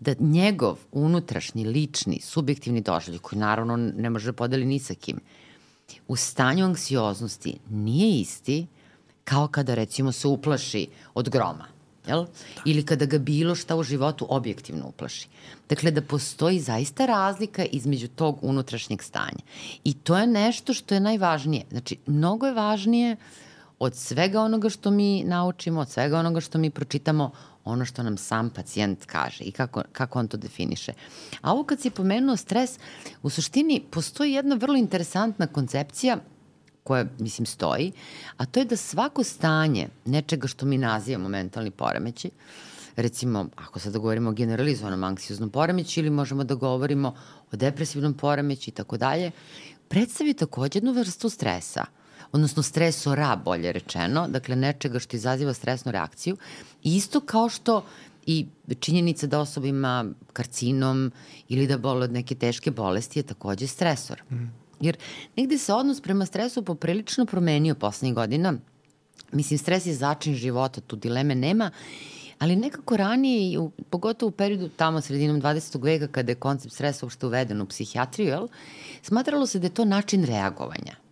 da 0.00 0.14
njegov 0.18 0.78
unutrašnji, 0.92 1.64
lični, 1.64 2.20
subjektivni 2.20 2.80
doživljaj, 2.80 3.18
koji 3.18 3.38
naravno 3.40 3.76
ne 3.76 4.10
može 4.10 4.32
da 4.32 4.36
podeli 4.36 4.66
ni 4.66 4.78
sa 4.78 4.94
kim, 4.94 5.20
u 6.08 6.16
stanju 6.16 6.64
anksioznosti 6.64 7.58
nije 7.70 8.20
isti 8.20 8.66
kao 9.24 9.48
kada 9.48 9.74
recimo 9.74 10.12
se 10.12 10.28
uplaši 10.28 10.86
od 11.14 11.28
groma. 11.28 11.66
Jel? 12.06 12.24
Da. 12.24 12.62
Ili 12.64 12.84
kada 12.84 13.04
ga 13.04 13.18
bilo 13.18 13.54
šta 13.54 13.76
u 13.76 13.82
životu 13.82 14.26
objektivno 14.28 14.88
uplaši. 14.88 15.28
Dakle, 15.68 15.90
da 15.90 16.02
postoji 16.02 16.60
zaista 16.60 17.06
razlika 17.06 17.64
između 17.64 18.08
tog 18.08 18.38
unutrašnjeg 18.42 19.02
stanja. 19.02 19.44
I 19.84 19.94
to 19.94 20.16
je 20.18 20.26
nešto 20.26 20.74
što 20.74 20.94
je 20.94 21.00
najvažnije. 21.00 21.64
Znači, 21.70 21.96
mnogo 22.06 22.46
je 22.46 22.54
važnije 22.54 23.16
od 23.78 23.96
svega 23.96 24.40
onoga 24.40 24.70
što 24.70 24.90
mi 24.90 25.24
naučimo, 25.24 25.80
od 25.80 25.90
svega 25.90 26.18
onoga 26.18 26.40
što 26.40 26.58
mi 26.58 26.70
pročitamo, 26.70 27.30
ono 27.72 27.84
što 27.84 28.02
nam 28.02 28.16
sam 28.16 28.50
pacijent 28.50 29.04
kaže 29.04 29.44
i 29.44 29.52
kako, 29.52 29.82
kako 29.92 30.18
on 30.18 30.28
to 30.28 30.36
definiše. 30.36 30.92
A 31.40 31.52
ovo 31.52 31.64
kad 31.64 31.80
si 31.80 31.90
pomenuo 31.90 32.36
stres, 32.36 32.78
u 33.22 33.30
suštini 33.30 33.82
postoji 33.90 34.32
jedna 34.32 34.54
vrlo 34.54 34.76
interesantna 34.76 35.46
koncepcija 35.46 36.18
koja, 36.84 37.04
mislim, 37.18 37.46
stoji, 37.46 37.92
a 38.36 38.46
to 38.46 38.60
je 38.60 38.64
da 38.64 38.76
svako 38.76 39.24
stanje 39.24 39.88
nečega 40.04 40.48
što 40.48 40.66
mi 40.66 40.78
nazivamo 40.78 41.28
mentalni 41.28 41.70
poremeći, 41.70 42.30
recimo, 42.96 43.46
ako 43.56 43.78
sad 43.78 43.92
da 43.92 43.98
govorimo 43.98 44.30
o 44.30 44.32
generalizovanom 44.32 45.04
anksioznom 45.04 45.50
poremeću 45.50 46.00
ili 46.00 46.10
možemo 46.10 46.44
da 46.44 46.54
govorimo 46.54 47.14
o 47.52 47.56
depresivnom 47.56 48.14
poremeću 48.14 48.70
i 48.70 48.72
tako 48.72 48.96
dalje, 48.96 49.30
predstavi 49.88 50.34
takođe 50.34 50.76
jednu 50.76 50.92
vrstu 50.92 51.28
stresa 51.28 51.84
odnosno 52.32 52.62
stresora, 52.62 53.36
bolje 53.44 53.72
rečeno, 53.72 54.28
dakle 54.28 54.56
nečega 54.56 54.98
što 54.98 55.16
izaziva 55.16 55.54
stresnu 55.54 55.92
reakciju, 55.92 56.36
isto 56.82 57.20
kao 57.20 57.48
što 57.48 57.84
i 58.26 58.46
činjenica 58.80 59.26
da 59.26 59.40
osoba 59.40 59.66
ima 59.66 60.04
karcinom 60.32 61.12
ili 61.48 61.66
da 61.66 61.78
bole 61.78 62.04
od 62.04 62.12
neke 62.12 62.34
teške 62.34 62.70
bolesti 62.70 63.18
je 63.18 63.22
takođe 63.22 63.66
stresor. 63.66 64.22
Mm. 64.30 64.52
Jer 64.80 64.96
negde 65.36 65.58
se 65.58 65.72
odnos 65.72 66.00
prema 66.00 66.26
stresu 66.26 66.62
poprilično 66.62 67.26
promenio 67.26 67.74
poslednjih 67.74 68.14
godina. 68.14 68.54
Mislim, 69.32 69.58
stres 69.58 69.86
je 69.86 69.94
začin 69.94 70.34
života, 70.34 70.80
tu 70.80 70.96
dileme 70.96 71.34
nema, 71.34 71.70
ali 72.38 72.56
nekako 72.56 72.96
ranije, 72.96 73.58
u, 73.58 73.70
pogotovo 73.90 74.28
u 74.28 74.32
periodu 74.32 74.68
tamo 74.68 75.00
sredinom 75.00 75.42
20. 75.42 75.84
veka 75.84 76.06
kada 76.06 76.32
je 76.32 76.36
koncept 76.36 76.74
stresa 76.74 77.06
uopšte 77.06 77.26
uveden 77.26 77.60
u 77.60 77.66
psihijatriju, 77.66 78.28
jel, 78.28 78.48
smatralo 79.02 79.46
se 79.46 79.58
da 79.58 79.66
je 79.66 79.74
to 79.74 79.84
način 79.84 80.24
reagovanja. 80.24 81.07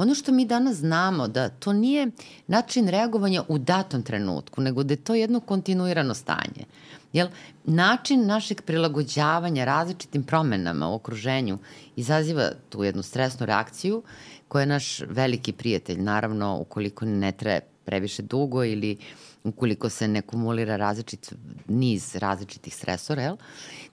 Ono 0.00 0.14
što 0.14 0.32
mi 0.32 0.44
danas 0.44 0.76
znamo 0.76 1.28
da 1.28 1.48
to 1.48 1.72
nije 1.72 2.10
način 2.46 2.88
reagovanja 2.88 3.42
u 3.48 3.58
datom 3.58 4.02
trenutku, 4.02 4.60
nego 4.60 4.82
da 4.82 4.92
je 4.92 5.04
to 5.04 5.14
jedno 5.14 5.40
kontinuirano 5.40 6.14
stanje. 6.14 6.64
Jel, 7.12 7.28
način 7.64 8.26
našeg 8.26 8.62
prilagođavanja 8.62 9.64
različitim 9.64 10.22
promenama 10.22 10.88
u 10.88 10.94
okruženju 10.94 11.58
izaziva 11.96 12.50
tu 12.68 12.84
jednu 12.84 13.02
stresnu 13.02 13.46
reakciju 13.46 14.02
koja 14.48 14.60
je 14.60 14.66
naš 14.66 15.00
veliki 15.00 15.52
prijatelj, 15.52 16.00
naravno 16.00 16.58
ukoliko 16.60 17.04
ne 17.04 17.32
traje 17.32 17.60
previše 17.84 18.22
dugo 18.22 18.64
ili 18.64 18.96
ukoliko 19.44 19.88
se 19.88 20.08
ne 20.08 20.22
kumulira 20.22 20.76
različit 20.76 21.32
niz 21.68 22.16
različitih 22.16 22.74
stresora, 22.74 23.22
jel? 23.22 23.36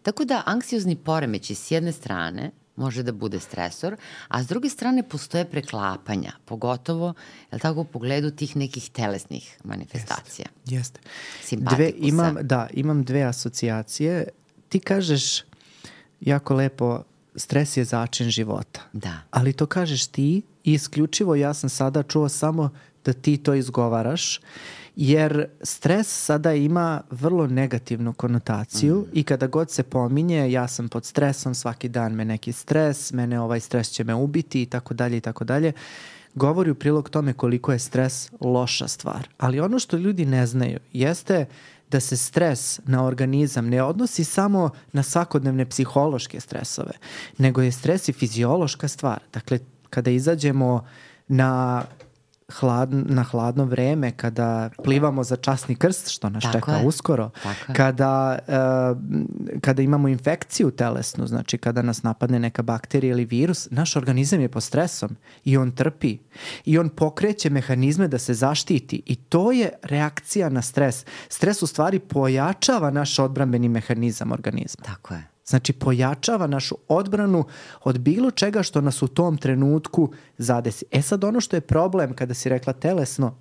Tako 0.01 0.25
da 0.25 0.43
anksiozni 0.45 0.95
poremeći 0.95 1.55
s 1.55 1.71
jedne 1.71 1.91
strane 1.91 2.51
može 2.77 3.03
da 3.03 3.11
bude 3.11 3.39
stresor, 3.39 3.97
a 4.27 4.43
s 4.43 4.47
druge 4.47 4.69
strane 4.69 5.03
postoje 5.03 5.45
preklapanja, 5.45 6.31
pogotovo 6.45 7.13
je 7.51 7.59
tako, 7.59 7.81
u 7.81 7.85
pogledu 7.85 8.31
tih 8.31 8.55
nekih 8.55 8.89
telesnih 8.89 9.57
manifestacija. 9.63 10.47
Jeste. 10.65 10.99
jeste. 11.41 11.75
Dve, 11.75 11.91
imam, 11.97 12.37
da, 12.41 12.67
imam 12.73 13.03
dve 13.03 13.23
asocijacije. 13.23 14.27
Ti 14.69 14.79
kažeš 14.79 15.43
jako 16.21 16.53
lepo 16.53 17.03
stres 17.35 17.77
je 17.77 17.85
začin 17.85 18.29
života. 18.29 18.81
Da. 18.93 19.21
Ali 19.31 19.53
to 19.53 19.65
kažeš 19.65 20.07
ti 20.07 20.41
i 20.63 20.73
isključivo 20.73 21.35
ja 21.35 21.53
sam 21.53 21.69
sada 21.69 22.03
čuo 22.03 22.29
samo 22.29 22.69
da 23.05 23.13
ti 23.13 23.37
to 23.37 23.53
izgovaraš 23.53 24.39
jer 24.99 25.45
stres 25.61 26.25
sada 26.25 26.53
ima 26.53 27.01
vrlo 27.11 27.47
negativnu 27.47 28.13
konotaciju 28.13 28.95
mm. 28.95 29.09
i 29.13 29.23
kada 29.23 29.47
god 29.47 29.71
se 29.71 29.83
pominje 29.83 30.51
ja 30.51 30.67
sam 30.67 30.89
pod 30.89 31.05
stresom, 31.05 31.55
svaki 31.55 31.89
dan 31.89 32.13
me 32.13 32.25
neki 32.25 32.51
stres, 32.51 33.13
mene 33.13 33.39
ovaj 33.39 33.59
stres 33.59 33.89
će 33.89 34.03
me 34.03 34.13
ubiti 34.13 34.61
i 34.61 34.65
tako 34.65 34.93
dalje 34.93 35.17
i 35.17 35.21
tako 35.21 35.43
dalje, 35.43 35.73
govori 36.35 36.71
u 36.71 36.75
prilog 36.75 37.09
tome 37.09 37.33
koliko 37.33 37.71
je 37.71 37.79
stres 37.79 38.31
loša 38.41 38.87
stvar. 38.87 39.27
Ali 39.37 39.59
ono 39.59 39.79
što 39.79 39.97
ljudi 39.97 40.25
ne 40.25 40.47
znaju 40.47 40.79
jeste 40.93 41.45
da 41.91 41.99
se 41.99 42.17
stres 42.17 42.79
na 42.85 43.05
organizam 43.05 43.69
ne 43.69 43.83
odnosi 43.83 44.23
samo 44.23 44.69
na 44.93 45.03
svakodnevne 45.03 45.65
psihološke 45.65 46.39
stresove, 46.39 46.91
nego 47.37 47.61
je 47.61 47.71
stres 47.71 48.09
i 48.09 48.13
fiziološka 48.13 48.87
stvar. 48.87 49.19
Dakle, 49.33 49.59
kada 49.89 50.11
izađemo 50.11 50.85
na 51.27 51.83
hlad, 52.53 52.93
na 52.93 53.23
hladno 53.23 53.65
vreme, 53.65 54.11
kada 54.11 54.69
plivamo 54.83 55.23
za 55.23 55.35
časni 55.35 55.75
krst, 55.75 56.09
što 56.09 56.29
nas 56.29 56.43
Tako 56.43 56.57
čeka 56.57 56.71
je. 56.71 56.85
uskoro, 56.85 57.29
Tako 57.43 57.73
kada, 57.73 58.39
uh, 58.47 58.97
kada 59.61 59.81
imamo 59.81 60.07
infekciju 60.07 60.71
telesnu, 60.71 61.27
znači 61.27 61.57
kada 61.57 61.81
nas 61.81 62.03
napadne 62.03 62.39
neka 62.39 62.61
bakterija 62.61 63.11
ili 63.11 63.25
virus, 63.25 63.67
naš 63.71 63.95
organizam 63.95 64.41
je 64.41 64.49
pod 64.49 64.63
stresom 64.63 65.15
i 65.43 65.57
on 65.57 65.71
trpi 65.71 66.17
i 66.65 66.77
on 66.77 66.89
pokreće 66.89 67.49
mehanizme 67.49 68.07
da 68.07 68.17
se 68.17 68.33
zaštiti 68.33 69.01
i 69.05 69.15
to 69.15 69.51
je 69.51 69.69
reakcija 69.83 70.49
na 70.49 70.61
stres. 70.61 71.05
Stres 71.29 71.61
u 71.61 71.67
stvari 71.67 71.99
pojačava 71.99 72.91
naš 72.91 73.19
odbrambeni 73.19 73.69
mehanizam 73.69 74.31
organizma. 74.31 74.83
Tako 74.85 75.13
je. 75.13 75.36
Znači 75.47 75.73
pojačava 75.73 76.47
našu 76.47 76.75
odbranu 76.87 77.45
od 77.83 77.99
bilo 77.99 78.31
čega 78.31 78.63
što 78.63 78.81
nas 78.81 79.01
u 79.01 79.07
tom 79.07 79.37
trenutku 79.37 80.11
zadesi. 80.37 80.85
E 80.91 81.01
sad 81.01 81.23
ono 81.23 81.41
što 81.41 81.55
je 81.55 81.61
problem 81.61 82.13
kada 82.13 82.33
si 82.33 82.49
rekla 82.49 82.73
telesno, 82.73 83.35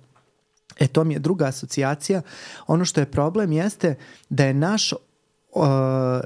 e 0.79 0.87
to 0.87 1.03
mi 1.03 1.13
je 1.13 1.19
druga 1.19 1.45
asocijacija, 1.45 2.21
ono 2.67 2.85
što 2.85 2.99
je 2.99 3.11
problem 3.11 3.51
jeste 3.51 3.95
da 4.29 4.45
je 4.45 4.53
naš, 4.53 4.93
uh, 4.93 4.99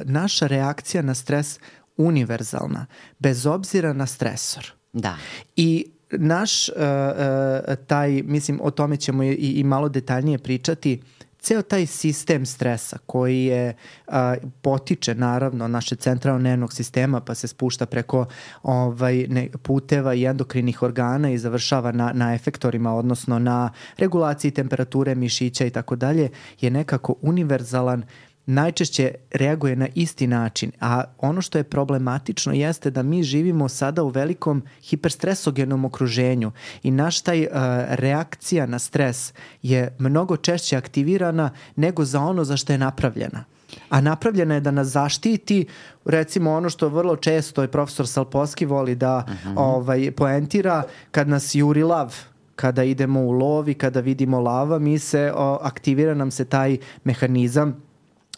naša 0.03 0.47
reakcija 0.47 1.03
na 1.03 1.15
stres 1.15 1.59
univerzalna, 1.97 2.85
bez 3.19 3.45
obzira 3.45 3.93
na 3.93 4.05
stresor. 4.05 4.71
Da. 4.93 5.15
I 5.55 5.85
naš 6.11 6.69
uh, 6.69 6.75
uh, 6.75 7.75
taj, 7.87 8.21
mislim, 8.25 8.59
o 8.63 8.71
tome 8.71 8.97
ćemo 8.97 9.23
i, 9.23 9.33
i 9.33 9.63
malo 9.63 9.89
detaljnije 9.89 10.37
pričati, 10.37 11.01
ceo 11.41 11.61
taj 11.61 11.85
sistem 11.85 12.45
stresa 12.45 12.97
koji 13.05 13.45
je 13.45 13.75
a, 14.07 14.35
potiče 14.61 15.15
naravno 15.15 15.67
naše 15.67 15.95
centralno 15.95 16.41
nervnog 16.41 16.73
sistema 16.73 17.21
pa 17.21 17.35
se 17.35 17.47
spušta 17.47 17.85
preko 17.85 18.25
ovaj 18.63 19.27
ne, 19.29 19.49
puteva 19.63 20.13
i 20.13 20.25
endokrinih 20.25 20.83
organa 20.83 21.31
i 21.31 21.37
završava 21.37 21.91
na 21.91 22.11
na 22.13 22.33
efektorima 22.33 22.95
odnosno 22.95 23.39
na 23.39 23.71
regulaciji 23.97 24.51
temperature 24.51 25.15
mišića 25.15 25.65
i 25.65 25.69
tako 25.69 25.95
dalje 25.95 26.29
je 26.61 26.69
nekako 26.69 27.15
univerzalan 27.21 28.03
najčešće 28.45 29.11
reaguje 29.31 29.75
na 29.75 29.87
isti 29.95 30.27
način, 30.27 30.71
a 30.79 31.03
ono 31.17 31.41
što 31.41 31.57
je 31.57 31.63
problematično 31.63 32.53
jeste 32.53 32.91
da 32.91 33.03
mi 33.03 33.23
živimo 33.23 33.69
sada 33.69 34.03
u 34.03 34.09
velikom 34.09 34.63
hiperstresogenom 34.83 35.85
okruženju 35.85 36.51
i 36.83 36.91
naš 36.91 37.21
taj 37.21 37.41
uh, 37.41 37.51
reakcija 37.89 38.65
na 38.65 38.79
stres 38.79 39.33
je 39.61 39.95
mnogo 39.99 40.37
češće 40.37 40.77
aktivirana 40.77 41.49
nego 41.75 42.05
za 42.05 42.21
ono 42.21 42.43
za 42.43 42.57
što 42.57 42.73
je 42.73 42.77
napravljena. 42.77 43.43
A 43.89 44.01
napravljena 44.01 44.53
je 44.53 44.61
da 44.61 44.71
nas 44.71 44.87
zaštiti, 44.87 45.65
recimo 46.05 46.51
ono 46.51 46.69
što 46.69 46.89
vrlo 46.89 47.15
često 47.15 47.61
je 47.61 47.67
profesor 47.67 48.07
Salposki 48.07 48.65
voli 48.65 48.95
da 48.95 49.25
uh 49.27 49.33
mhm. 49.33 49.49
-huh. 49.49 49.53
ovaj, 49.57 50.11
poentira 50.11 50.83
kad 51.11 51.27
nas 51.27 51.55
juri 51.55 51.83
lav, 51.83 52.15
kada 52.55 52.83
idemo 52.83 53.21
u 53.21 53.31
lov 53.31 53.69
i 53.69 53.73
kada 53.73 53.99
vidimo 53.99 54.39
lava, 54.39 54.79
mi 54.79 54.99
se, 54.99 55.31
o, 55.35 55.59
aktivira 55.61 56.13
nam 56.13 56.31
se 56.31 56.45
taj 56.45 56.77
mehanizam 57.03 57.90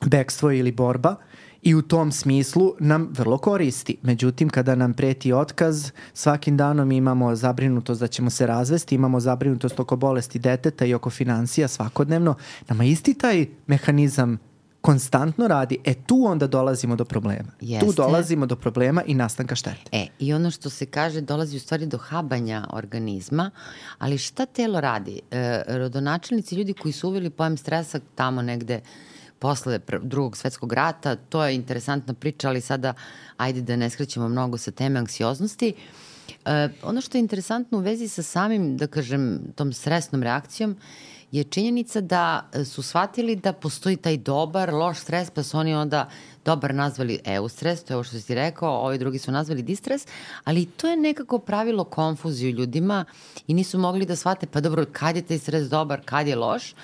bekstvo 0.06 0.52
ili 0.52 0.72
borba 0.72 1.16
i 1.62 1.76
u 1.76 1.82
tom 1.82 2.12
smislu 2.12 2.74
nam 2.80 3.10
vrlo 3.12 3.38
koristi. 3.38 3.98
Međutim, 4.02 4.50
kada 4.50 4.76
nam 4.76 4.94
preti 4.94 5.34
otkaz, 5.34 5.92
svakim 6.14 6.58
danom 6.58 6.92
imamo 6.92 7.36
zabrinutost 7.36 8.02
da 8.02 8.08
ćemo 8.08 8.30
se 8.30 8.48
razvesti, 8.48 8.96
imamo 8.96 9.20
zabrinutost 9.20 9.80
oko 9.80 9.96
bolesti 9.96 10.40
deteta 10.40 10.86
i 10.86 10.94
oko 10.94 11.10
financija 11.10 11.68
svakodnevno, 11.68 12.36
nama 12.70 12.84
isti 12.84 13.14
taj 13.14 13.46
mehanizam 13.68 14.38
konstantno 14.82 15.48
radi, 15.48 15.78
e 15.86 15.94
tu 15.94 16.26
onda 16.26 16.48
dolazimo 16.48 16.96
do 16.96 17.06
problema. 17.06 17.52
Jeste. 17.62 17.86
Tu 17.86 17.94
dolazimo 17.94 18.46
do 18.46 18.56
problema 18.56 19.04
i 19.06 19.14
nastanka 19.14 19.56
štete. 19.56 19.90
E, 19.92 20.08
i 20.20 20.34
ono 20.34 20.52
što 20.52 20.70
se 20.70 20.86
kaže 20.86 21.22
dolazi 21.22 21.58
u 21.58 21.60
stvari 21.60 21.86
do 21.86 21.98
habanja 21.98 22.68
organizma, 22.70 23.52
ali 23.98 24.18
šta 24.18 24.46
telo 24.46 24.82
radi? 24.82 25.22
E, 25.32 25.62
rodonačelnici, 25.68 26.56
ljudi 26.56 26.74
koji 26.74 26.92
su 26.92 27.08
uveli 27.08 27.30
pojem 27.30 27.58
stresa 27.58 28.00
tamo 28.16 28.42
negde 28.42 28.82
posle 29.44 29.80
drugog 30.02 30.38
svetskog 30.38 30.74
rata, 30.74 31.16
to 31.16 31.44
je 31.44 31.56
interesantna 31.56 32.14
priča, 32.14 32.48
ali 32.48 32.62
sada 32.62 32.94
ajde 33.38 33.62
da 33.62 33.76
ne 33.76 33.90
skrećemo 33.90 34.30
mnogo 34.30 34.58
sa 34.58 34.72
teme 34.72 35.00
anksioznosti. 35.00 35.74
E, 36.46 36.70
ono 36.84 37.02
što 37.02 37.18
je 37.18 37.20
interesantno 37.20 37.78
u 37.78 37.82
vezi 37.82 38.08
sa 38.08 38.24
samim, 38.24 38.78
da 38.78 38.88
kažem, 38.88 39.40
tom 39.56 39.74
stresnom 39.74 40.24
reakcijom, 40.24 40.78
je 41.34 41.44
činjenica 41.44 42.02
da 42.02 42.50
su 42.66 42.84
shvatili 42.84 43.36
da 43.36 43.54
postoji 43.54 43.98
taj 43.98 44.18
dobar, 44.18 44.74
loš 44.74 45.00
stres, 45.00 45.30
pa 45.30 45.44
su 45.44 45.58
oni 45.58 45.74
onda 45.76 46.10
dobar 46.46 46.76
nazvali 46.76 47.20
eustres, 47.26 47.84
to 47.84 47.94
je 47.94 47.96
ovo 47.96 48.04
što 48.04 48.20
si 48.20 48.28
ti 48.28 48.36
rekao, 48.36 48.72
ovi 48.86 48.98
drugi 48.98 49.20
su 49.20 49.32
nazvali 49.32 49.62
distres, 49.62 50.08
ali 50.44 50.66
to 50.66 50.88
je 50.88 50.98
nekako 50.98 51.40
pravilo 51.40 51.84
konfuziju 51.84 52.52
ljudima 52.52 53.06
i 53.48 53.54
nisu 53.54 53.80
mogli 53.80 54.06
da 54.06 54.16
shvate, 54.16 54.48
pa 54.48 54.62
dobro, 54.62 54.86
kad 54.92 55.16
je 55.16 55.22
taj 55.22 55.40
stres 55.40 55.70
dobar, 55.70 56.02
kad 56.06 56.28
je 56.28 56.36
loš. 56.36 56.76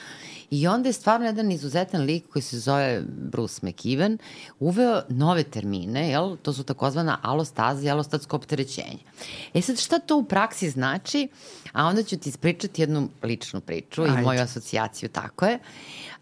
I 0.52 0.68
onda 0.68 0.90
je 0.90 0.94
stvarno 0.94 1.26
jedan 1.26 1.52
izuzetan 1.52 2.02
lik 2.02 2.24
koji 2.30 2.44
se 2.44 2.60
zove 2.60 3.04
Bruce 3.08 3.62
McEwen 3.62 4.18
uveo 4.60 5.02
nove 5.10 5.44
termine, 5.44 6.10
jel? 6.10 6.38
to 6.38 6.54
su 6.54 6.64
takozvana 6.64 7.20
alostaza 7.22 7.88
i 7.88 7.90
alostatsko 7.90 8.36
opterećenje. 8.36 9.00
E 9.54 9.62
sad 9.62 9.80
šta 9.80 10.00
to 10.00 10.18
u 10.18 10.24
praksi 10.24 10.70
znači? 10.70 11.28
A 11.74 11.86
onda 11.86 12.04
ću 12.04 12.18
ti 12.18 12.30
ispričati 12.30 12.82
jednu 12.82 13.10
ličnu 13.24 13.62
priču 13.62 14.02
Ajde. 14.02 14.20
i 14.20 14.24
moju 14.24 14.42
asocijaciju, 14.42 15.10
tako 15.10 15.46
je. 15.46 15.60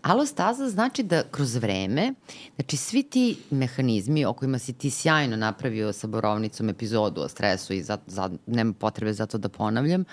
Alostaza 0.01 0.69
znači 0.69 1.03
da 1.03 1.23
kroz 1.31 1.55
vreme, 1.55 2.13
znači 2.55 2.77
svi 2.77 3.03
ti 3.03 3.37
mehanizmi 3.49 4.25
o 4.25 4.33
kojima 4.33 4.59
si 4.59 4.73
ti 4.73 4.89
sjajno 4.89 5.37
napravio 5.37 5.93
sa 5.93 6.07
borovnicom 6.07 6.69
epizodu 6.69 7.21
o 7.21 7.27
stresu 7.27 7.73
i 7.73 7.81
za, 7.83 7.97
za, 8.07 8.29
nema 8.45 8.73
potrebe 8.73 9.13
za 9.13 9.25
to 9.25 9.37
da 9.37 9.49
ponavljam, 9.49 10.05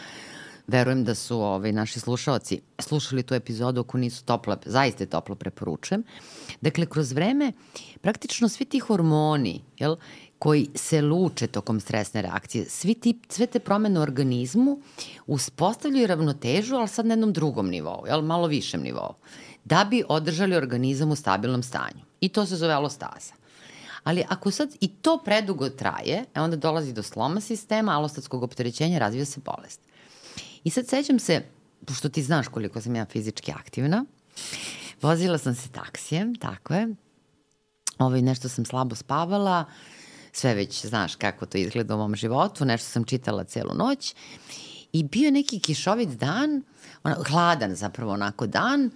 verujem 0.66 1.04
da 1.04 1.14
su 1.14 1.40
ovaj, 1.40 1.72
naši 1.72 2.00
slušalci 2.00 2.60
slušali 2.78 3.22
tu 3.22 3.34
epizodu 3.34 3.80
ako 3.80 3.98
nisu 3.98 4.24
toplo, 4.24 4.56
zaista 4.66 5.06
toplo 5.06 5.34
preporučujem. 5.34 6.04
Dakle, 6.60 6.86
kroz 6.86 7.12
vreme 7.12 7.52
praktično 8.00 8.48
svi 8.48 8.64
ti 8.64 8.78
hormoni, 8.78 9.62
jel, 9.78 9.96
koji 10.38 10.68
se 10.74 11.02
luče 11.02 11.46
tokom 11.46 11.80
stresne 11.80 12.22
reakcije, 12.22 12.64
svi 12.68 12.94
ti, 12.94 13.18
sve 13.28 13.46
te 13.46 13.58
promene 13.58 14.00
u 14.00 14.02
organizmu 14.02 14.80
uspostavljaju 15.26 16.06
ravnotežu, 16.06 16.76
ali 16.76 16.88
sad 16.88 17.06
na 17.06 17.12
jednom 17.12 17.32
drugom 17.32 17.68
nivou, 17.68 18.06
jel, 18.06 18.22
malo 18.22 18.46
višem 18.46 18.82
nivou 18.82 19.14
da 19.64 19.84
bi 19.84 20.04
održali 20.08 20.56
organizam 20.56 21.10
u 21.10 21.16
stabilnom 21.16 21.62
stanju. 21.62 22.00
I 22.20 22.28
to 22.28 22.46
se 22.46 22.56
zove 22.56 22.72
alostaza. 22.72 23.34
Ali 24.04 24.24
ako 24.28 24.50
sad 24.50 24.74
i 24.80 24.88
to 24.88 25.22
predugo 25.24 25.68
traje, 25.68 26.24
e 26.34 26.40
onda 26.40 26.56
dolazi 26.56 26.92
do 26.92 27.02
sloma 27.02 27.40
sistema, 27.40 27.92
alostatskog 27.92 28.42
opterećenja, 28.42 28.98
razvija 28.98 29.24
se 29.24 29.40
bolest. 29.44 29.80
I 30.64 30.70
sad 30.70 30.88
sećam 30.88 31.18
se, 31.18 31.42
pošto 31.86 32.08
ti 32.08 32.22
znaš 32.22 32.48
koliko 32.48 32.80
sam 32.80 32.96
ja 32.96 33.04
fizički 33.04 33.52
aktivna, 33.52 34.04
vozila 35.02 35.38
sam 35.38 35.54
se 35.54 35.68
taksijem, 35.68 36.34
tako 36.34 36.74
je, 36.74 36.94
ovaj, 37.98 38.22
nešto 38.22 38.48
sam 38.48 38.64
slabo 38.64 38.94
spavala, 38.94 39.64
sve 40.32 40.54
već 40.54 40.86
znaš 40.86 41.16
kako 41.16 41.46
to 41.46 41.58
izgleda 41.58 41.94
u 41.94 41.98
mom 41.98 42.16
životu, 42.16 42.64
nešto 42.64 42.90
sam 42.90 43.04
čitala 43.04 43.44
celu 43.44 43.74
noć. 43.74 44.14
I 44.92 45.02
bio 45.02 45.30
neki 45.30 45.60
kišovit 45.60 46.08
dan, 46.08 46.62
ona, 47.04 47.16
hladan 47.28 47.74
zapravo 47.74 48.12
onako 48.12 48.46
dan, 48.46 48.90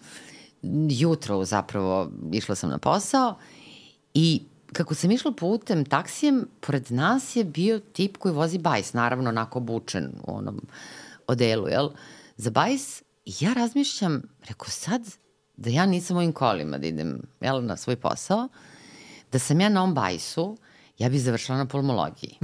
jutro 0.91 1.45
zapravo 1.45 2.11
išla 2.33 2.55
sam 2.55 2.71
na 2.71 2.79
posao 2.79 3.39
i 4.15 4.43
kako 4.73 4.95
sam 4.95 5.11
išla 5.11 5.33
putem 5.33 5.85
taksijem, 5.85 6.47
pored 6.61 6.91
nas 6.91 7.37
je 7.37 7.45
bio 7.45 7.79
tip 7.79 8.17
koji 8.17 8.35
vozi 8.35 8.59
bajs, 8.59 8.93
naravno 8.93 9.29
onako 9.29 9.59
obučen 9.59 10.13
u 10.27 10.37
onom 10.37 10.61
odelu, 11.29 11.69
jel, 11.69 11.91
za 12.37 12.51
bajs. 12.51 13.03
Ja 13.25 13.53
razmišljam, 13.53 14.23
reko 14.49 14.71
sad, 14.71 15.03
da 15.57 15.71
ja 15.71 15.87
nisam 15.87 16.17
ovim 16.17 16.33
kolima 16.33 16.79
da 16.79 16.87
idem, 16.87 17.23
jel, 17.41 17.65
na 17.65 17.77
svoj 17.77 17.97
posao, 17.97 18.49
da 19.33 19.39
sam 19.39 19.61
ja 19.61 19.69
na 19.69 19.83
ovom 19.83 19.95
bajsu, 19.95 20.57
ja 20.99 21.09
bih 21.09 21.23
završila 21.23 21.59
na 21.59 21.67
pulmologiji. 21.67 22.39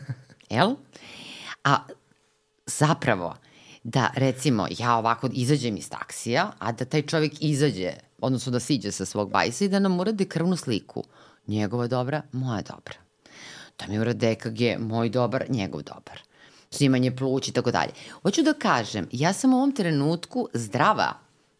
jel? 0.50 0.74
A 1.64 1.76
zapravo, 2.66 3.36
da 3.82 4.10
recimo 4.14 4.66
ja 4.78 4.96
ovako 4.96 5.28
izađem 5.32 5.76
iz 5.76 5.90
taksija, 5.90 6.52
a 6.58 6.72
da 6.72 6.84
taj 6.84 7.02
čovjek 7.02 7.32
izađe, 7.40 7.92
odnosno 8.20 8.52
da 8.52 8.60
siđe 8.60 8.92
sa 8.92 9.04
svog 9.04 9.30
bajsa 9.30 9.64
i 9.64 9.68
da 9.68 9.78
nam 9.78 10.00
uradi 10.00 10.28
krvnu 10.28 10.56
sliku. 10.56 11.04
Njegova 11.46 11.86
dobra, 11.86 12.22
moja 12.32 12.62
dobra. 12.62 12.96
Da 13.78 13.86
mi 13.88 13.98
urade 13.98 14.30
EKG, 14.30 14.60
moj 14.78 15.08
dobar, 15.08 15.44
njegov 15.48 15.82
dobar. 15.82 16.27
Snimanje 16.70 17.16
pluć 17.16 17.48
i 17.48 17.52
tako 17.52 17.70
dalje. 17.70 17.92
Hoću 18.22 18.42
da 18.42 18.52
kažem, 18.52 19.08
ja 19.12 19.32
sam 19.32 19.54
u 19.54 19.56
ovom 19.56 19.72
trenutku 19.72 20.48
zdrava, 20.54 21.12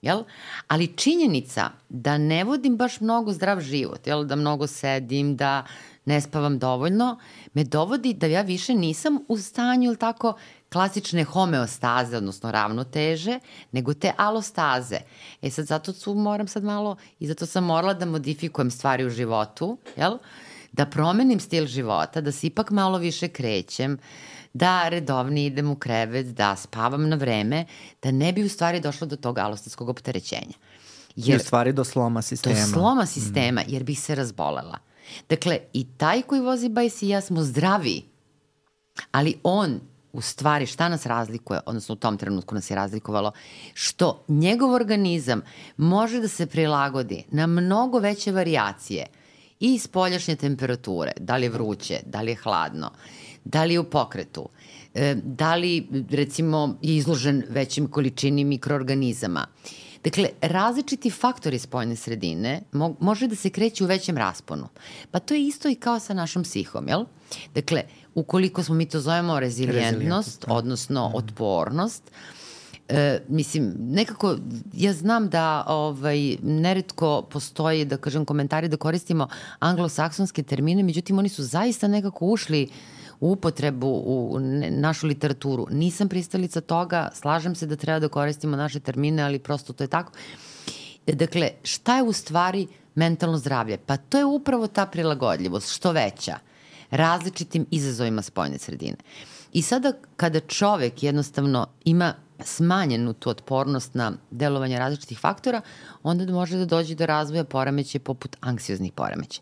jel? 0.02 0.22
Ali 0.68 0.96
činjenica 0.96 1.70
da 1.88 2.18
ne 2.18 2.44
vodim 2.44 2.76
baš 2.76 3.00
mnogo 3.00 3.32
zdrav 3.32 3.60
život, 3.60 4.06
jel? 4.06 4.24
Da 4.24 4.36
mnogo 4.36 4.66
sedim, 4.66 5.36
da 5.36 5.64
ne 6.04 6.20
spavam 6.20 6.58
dovoljno, 6.58 7.18
me 7.54 7.64
dovodi 7.64 8.14
da 8.14 8.26
ja 8.26 8.42
više 8.42 8.74
nisam 8.74 9.18
u 9.28 9.38
stanju, 9.38 9.86
ili 9.86 9.96
tako, 9.96 10.34
klasične 10.72 11.24
homeostaze, 11.24 12.16
odnosno 12.16 12.52
ravnoteže, 12.52 13.38
nego 13.72 13.94
te 13.94 14.12
alostaze. 14.16 14.98
E 15.42 15.50
sad, 15.50 15.66
zato 15.66 15.92
su, 15.92 16.14
moram 16.14 16.48
sad 16.48 16.64
malo, 16.64 16.96
i 17.18 17.26
zato 17.26 17.46
sam 17.46 17.64
morala 17.64 17.94
da 17.94 18.06
modifikujem 18.06 18.70
stvari 18.70 19.04
u 19.04 19.10
životu, 19.10 19.78
jel? 19.96 20.18
Da 20.72 20.86
promenim 20.86 21.40
stil 21.40 21.66
života, 21.66 22.20
da 22.20 22.32
se 22.32 22.46
ipak 22.46 22.70
malo 22.70 22.98
više 22.98 23.28
krećem, 23.28 23.98
da 24.52 24.88
redovni 24.88 25.46
idem 25.46 25.70
u 25.70 25.76
krevet, 25.76 26.26
da 26.26 26.56
spavam 26.56 27.08
na 27.08 27.16
vreme, 27.16 27.66
da 28.02 28.10
ne 28.10 28.32
bi 28.32 28.44
u 28.44 28.48
stvari 28.48 28.80
došlo 28.80 29.06
do 29.06 29.16
tog 29.16 29.38
alostatskog 29.38 29.88
opterećenja. 29.88 30.54
Jer, 31.16 31.34
I 31.34 31.36
u 31.36 31.44
stvari 31.44 31.72
do 31.72 31.84
sloma 31.84 32.22
sistema. 32.22 32.54
Do 32.54 32.72
sloma 32.72 33.06
sistema, 33.06 33.60
mm. 33.60 33.64
jer 33.68 33.84
bih 33.84 34.00
se 34.00 34.14
razbolela. 34.14 34.78
Dakle, 35.28 35.58
i 35.72 35.86
taj 35.96 36.22
koji 36.22 36.40
vozi 36.40 36.68
bajs 36.68 37.02
i 37.02 37.08
ja 37.08 37.20
smo 37.20 37.42
zdravi, 37.42 38.02
ali 39.10 39.34
on 39.42 39.80
u 40.12 40.20
stvari 40.20 40.66
šta 40.66 40.88
nas 40.88 41.06
razlikuje, 41.06 41.60
odnosno 41.66 41.92
u 41.92 41.96
tom 41.96 42.16
trenutku 42.18 42.54
nas 42.54 42.70
je 42.70 42.76
razlikovalo, 42.76 43.32
što 43.74 44.24
njegov 44.28 44.72
organizam 44.72 45.42
može 45.76 46.20
da 46.20 46.28
se 46.28 46.46
prilagodi 46.46 47.24
na 47.30 47.46
mnogo 47.46 47.98
veće 47.98 48.32
varijacije 48.32 49.06
i 49.60 49.74
iz 49.74 49.88
poljašnje 49.88 50.36
temperature, 50.36 51.12
da 51.20 51.36
li 51.36 51.46
je 51.46 51.50
vruće, 51.50 52.00
da 52.06 52.22
li 52.22 52.30
je 52.30 52.36
hladno, 52.36 52.90
da 53.44 53.64
li 53.64 53.74
je 53.74 53.80
u 53.80 53.84
pokretu, 53.84 54.48
e, 54.94 55.14
da 55.24 55.54
li 55.54 55.88
recimo 56.10 56.78
je 56.82 56.96
izložen 56.96 57.42
većim 57.48 57.86
količini 57.86 58.44
mikroorganizama. 58.44 59.46
Dakle, 60.04 60.28
različiti 60.42 61.10
faktori 61.10 61.58
spoljne 61.58 61.96
sredine 61.96 62.60
mo 62.72 62.94
može 63.00 63.26
da 63.26 63.36
se 63.36 63.50
kreće 63.50 63.84
u 63.84 63.86
većem 63.86 64.16
rasponu. 64.16 64.68
Pa 65.10 65.18
to 65.18 65.34
je 65.34 65.46
isto 65.46 65.68
i 65.68 65.74
kao 65.74 66.00
sa 66.00 66.14
našom 66.14 66.42
psihom, 66.42 66.88
jel? 66.88 67.04
Dakle, 67.54 67.82
ukoliko 68.14 68.62
smo 68.62 68.74
mi 68.74 68.88
to 68.88 69.00
zovemo 69.00 69.40
rezilijentnost, 69.40 70.46
da. 70.46 70.54
odnosno 70.54 71.08
mm. 71.08 71.14
otpornost, 71.14 72.02
E, 72.88 73.20
mislim, 73.28 73.74
nekako, 73.78 74.36
ja 74.72 74.92
znam 74.92 75.28
da 75.28 75.64
ovaj, 75.66 76.36
neretko 76.42 77.22
postoji, 77.30 77.84
da 77.84 77.96
kažem, 77.96 78.24
komentari 78.24 78.68
da 78.68 78.76
koristimo 78.76 79.28
anglosaksonske 79.58 80.42
termine, 80.42 80.82
međutim, 80.82 81.18
oni 81.18 81.28
su 81.28 81.42
zaista 81.44 81.88
nekako 81.88 82.26
ušli 82.26 82.68
u 83.20 83.32
upotrebu 83.32 84.02
u 84.06 84.38
našu 84.70 85.06
literaturu. 85.06 85.66
Nisam 85.70 86.08
pristalica 86.08 86.60
toga, 86.60 87.10
slažem 87.14 87.54
se 87.54 87.66
da 87.66 87.76
treba 87.76 87.98
da 87.98 88.08
koristimo 88.08 88.56
naše 88.56 88.80
termine, 88.80 89.22
ali 89.22 89.38
prosto 89.38 89.72
to 89.72 89.84
je 89.84 89.88
tako. 89.88 90.12
Dakle, 91.06 91.50
šta 91.62 91.96
je 91.96 92.02
u 92.02 92.12
stvari 92.12 92.66
mentalno 92.94 93.38
zdravlje? 93.38 93.78
Pa 93.86 93.96
to 93.96 94.18
je 94.18 94.24
upravo 94.24 94.66
ta 94.66 94.86
prilagodljivost, 94.86 95.74
što 95.74 95.92
veća 95.92 96.38
različitim 96.90 97.66
izazovima 97.70 98.22
spoljne 98.22 98.58
sredine. 98.58 98.96
I 99.52 99.62
sada 99.62 99.92
kada 100.16 100.40
čovek 100.40 101.02
jednostavno 101.02 101.66
ima 101.84 102.14
smanjenu 102.44 103.12
tu 103.12 103.30
otpornost 103.30 103.94
na 103.94 104.12
delovanje 104.30 104.78
različitih 104.78 105.18
faktora, 105.18 105.60
onda 106.08 106.32
može 106.32 106.56
da 106.56 106.64
dođe 106.64 106.94
do 106.94 107.06
razvoja 107.06 107.44
poremeće 107.44 107.98
poput 107.98 108.36
anksioznih 108.40 108.92
poremeća. 108.92 109.40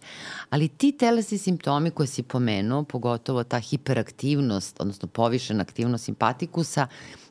Ali 0.51 0.69
ti 0.69 0.93
telesni 0.93 1.39
simptomi 1.39 1.91
koje 1.91 2.07
si 2.07 2.23
pomenuo, 2.23 2.83
pogotovo 2.83 3.45
ta 3.45 3.59
hiperaktivnost, 3.59 4.81
odnosno 4.81 5.09
povišena 5.09 5.63
aktivnost 5.63 6.05
simpatikusa, 6.05 6.87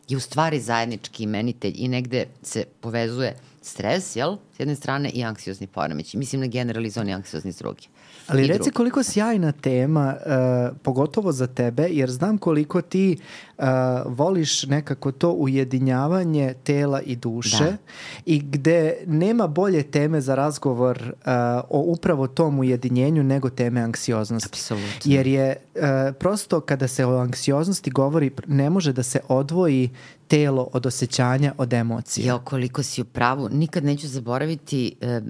je 0.08 0.18
u 0.18 0.20
stvari 0.20 0.60
zajednički 0.60 1.24
imenitelj 1.24 1.74
i 1.76 1.88
negde 1.88 2.26
se 2.42 2.66
povezuje 2.82 3.36
stres, 3.62 4.16
jel, 4.16 4.38
s 4.56 4.60
jedne 4.60 4.76
strane, 4.76 5.10
i 5.10 5.24
anksiozni 5.24 5.68
poremeći. 5.68 6.18
Mislim 6.18 6.42
na 6.42 6.48
generalizovani 6.48 7.14
anksiozni 7.14 7.52
s 7.52 7.58
druge. 7.58 7.82
Ali 8.28 8.48
reci 8.48 8.72
koliko 8.72 9.04
sjajna 9.04 9.52
tema, 9.52 10.16
uh, 10.16 10.78
pogotovo 10.84 11.32
za 11.32 11.48
tebe, 11.48 11.88
jer 11.90 12.12
znam 12.12 12.38
koliko 12.38 12.82
ti 12.82 13.18
uh, 13.58 13.66
voliš 14.06 14.64
nekako 14.64 15.12
to 15.12 15.32
ujedinjavanje 15.32 16.54
tela 16.64 17.02
i 17.02 17.16
duše 17.16 17.64
da. 17.64 17.78
i 18.26 18.40
gde 18.40 18.98
nema 19.06 19.48
bolje 19.48 19.84
teme 19.84 20.22
za 20.22 20.36
razgovor 20.36 20.98
uh, 21.02 21.32
o 21.70 21.80
upravo 21.80 22.28
tom 22.28 22.60
ujedinjenju 22.60 23.24
nego 23.24 23.50
teme 23.50 23.82
anksioznosti. 23.82 24.50
Apsolutno. 24.52 25.14
Jer 25.14 25.28
je 25.28 25.56
uh, 25.76 25.82
prosto 26.20 26.62
kada 26.62 26.88
se 26.88 27.06
o 27.06 27.18
anksioznosti 27.18 27.90
govori 27.90 28.32
ne 28.48 28.70
može 28.70 28.94
da 28.94 29.04
se 29.04 29.20
odvoji 29.28 29.90
telo 30.28 30.70
od 30.74 30.86
osjećanja, 30.86 31.54
od 31.58 31.74
emocije. 31.74 32.28
Jo, 32.28 32.40
koliko 32.40 32.84
si 32.84 33.02
u 33.02 33.06
pravu. 33.06 33.50
Nikad 33.52 33.84
neću 33.84 34.08
zaboraviti, 34.08 34.96
e, 35.02 35.22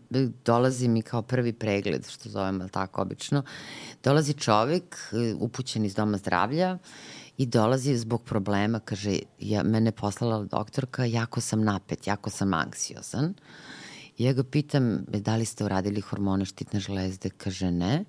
dolazi 0.45 0.87
mi 0.87 1.01
kao 1.01 1.21
prvi 1.21 1.53
pregled, 1.53 2.07
što 2.09 2.29
zovem, 2.29 2.61
ali 2.61 2.69
tako 2.69 3.01
obično, 3.01 3.43
dolazi 4.03 4.33
čovek 4.33 4.95
e, 5.11 5.33
upućen 5.39 5.85
iz 5.85 5.95
doma 5.95 6.17
zdravlja 6.17 6.77
i 7.37 7.45
dolazi 7.45 7.97
zbog 7.97 8.23
problema, 8.23 8.79
kaže, 8.79 9.19
ja, 9.39 9.63
mene 9.63 9.91
poslala 9.91 10.43
doktorka, 10.43 11.05
jako 11.05 11.41
sam 11.41 11.63
napet, 11.63 12.07
jako 12.07 12.29
sam 12.29 12.53
anksiozan. 12.53 13.33
Ja 14.17 14.33
ga 14.33 14.43
pitam, 14.43 14.93
e, 14.93 15.19
da 15.19 15.35
li 15.35 15.45
ste 15.45 15.65
uradili 15.65 16.01
hormone 16.01 16.45
štitne 16.45 16.79
železde? 16.79 17.29
Kaže, 17.29 17.71
ne. 17.71 18.05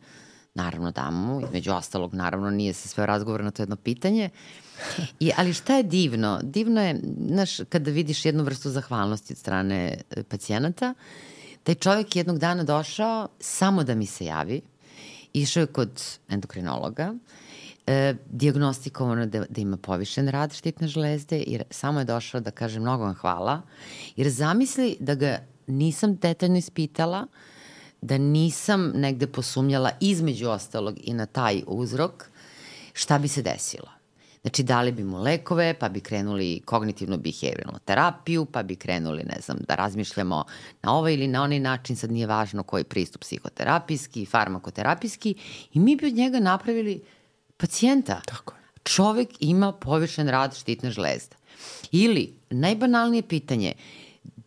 Naravno 0.56 0.90
da 0.90 1.10
mu, 1.10 1.40
između 1.40 1.72
ostalog, 1.72 2.14
naravno 2.14 2.50
nije 2.50 2.72
se 2.72 2.88
sve 2.88 3.06
razgovor 3.06 3.44
na 3.44 3.50
to 3.50 3.62
jedno 3.62 3.76
pitanje. 3.76 4.30
I, 5.20 5.30
ali 5.36 5.52
šta 5.52 5.76
je 5.76 5.82
divno? 5.82 6.40
Divno 6.42 6.82
je, 6.82 7.00
znaš, 7.28 7.56
kada 7.68 7.90
vidiš 7.90 8.24
jednu 8.24 8.44
vrstu 8.44 8.70
zahvalnosti 8.70 9.32
od 9.32 9.38
strane 9.38 9.98
e, 10.10 10.22
pacijenata, 10.22 10.94
taj 11.62 11.74
čovjek 11.74 12.16
jednog 12.16 12.38
dana 12.38 12.64
došao 12.64 13.28
samo 13.40 13.84
da 13.84 13.94
mi 13.94 14.06
se 14.06 14.24
javi, 14.24 14.60
išao 15.32 15.60
je 15.60 15.66
kod 15.66 16.02
endokrinologa, 16.28 17.14
e, 17.86 18.14
diagnostikovano 18.30 19.26
da, 19.26 19.44
da 19.48 19.60
ima 19.60 19.76
povišen 19.76 20.28
rad 20.28 20.54
štitne 20.54 20.88
žlezde 20.88 21.38
i 21.38 21.60
samo 21.70 22.00
je 22.00 22.04
došao 22.04 22.40
da 22.40 22.50
kaže 22.50 22.80
mnogo 22.80 23.04
vam 23.04 23.14
hvala, 23.14 23.62
jer 24.16 24.30
zamisli 24.30 24.96
da 25.00 25.14
ga 25.14 25.38
nisam 25.66 26.16
detaljno 26.16 26.56
ispitala, 26.56 27.26
da 28.00 28.18
nisam 28.18 28.92
negde 28.94 29.26
posumnjala 29.26 29.90
između 30.00 30.48
ostalog 30.48 30.96
i 31.02 31.14
na 31.14 31.26
taj 31.26 31.62
uzrok, 31.66 32.24
šta 32.92 33.18
bi 33.18 33.28
se 33.28 33.42
desilo. 33.42 33.88
Znači, 34.46 34.62
dali 34.62 34.92
bi 34.92 35.04
mu 35.04 35.22
lekove, 35.22 35.74
pa 35.74 35.88
bi 35.88 36.00
krenuli 36.00 36.60
kognitivno-behavioralnu 36.66 37.78
terapiju, 37.84 38.44
pa 38.44 38.62
bi 38.62 38.76
krenuli, 38.76 39.24
ne 39.24 39.40
znam, 39.40 39.58
da 39.68 39.74
razmišljamo 39.74 40.44
na 40.82 40.94
ovaj 40.94 41.14
ili 41.14 41.28
na 41.28 41.42
onaj 41.42 41.60
način, 41.60 41.96
sad 41.96 42.12
nije 42.12 42.26
važno 42.26 42.62
koji 42.62 42.84
pristup 42.84 43.20
psihoterapijski, 43.20 44.26
farmakoterapijski, 44.26 45.34
i 45.72 45.80
mi 45.80 45.96
bi 45.96 46.06
od 46.06 46.14
njega 46.14 46.40
napravili 46.40 47.02
pacijenta. 47.56 48.20
Tako 48.26 48.54
je. 48.54 48.60
Čovek 48.84 49.28
ima 49.40 49.72
povišen 49.72 50.28
rad 50.28 50.56
štitne 50.56 50.90
žlezde. 50.90 51.36
Ili, 51.92 52.34
najbanalnije 52.50 53.22
pitanje, 53.22 53.72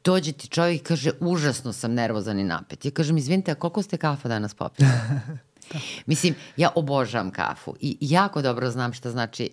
dođe 0.04 0.32
ti 0.32 0.48
čovjek 0.48 0.82
i 0.82 0.84
kaže, 0.84 1.12
užasno 1.20 1.74
sam 1.74 1.94
nervozan 1.94 2.40
i 2.40 2.44
napet. 2.44 2.86
Ja 2.86 2.92
kažem, 2.92 3.18
izvinite, 3.18 3.52
a 3.52 3.56
koliko 3.56 3.82
ste 3.82 3.98
kafa 3.98 4.28
danas 4.28 4.54
popili? 4.54 4.90
da. 5.74 5.80
Mislim, 6.06 6.36
ja 6.58 6.70
obožavam 6.76 7.32
kafu 7.32 7.76
i 7.82 7.98
jako 8.02 8.42
dobro 8.42 8.72
znam 8.72 8.94
šta 8.94 9.12
znači 9.12 9.50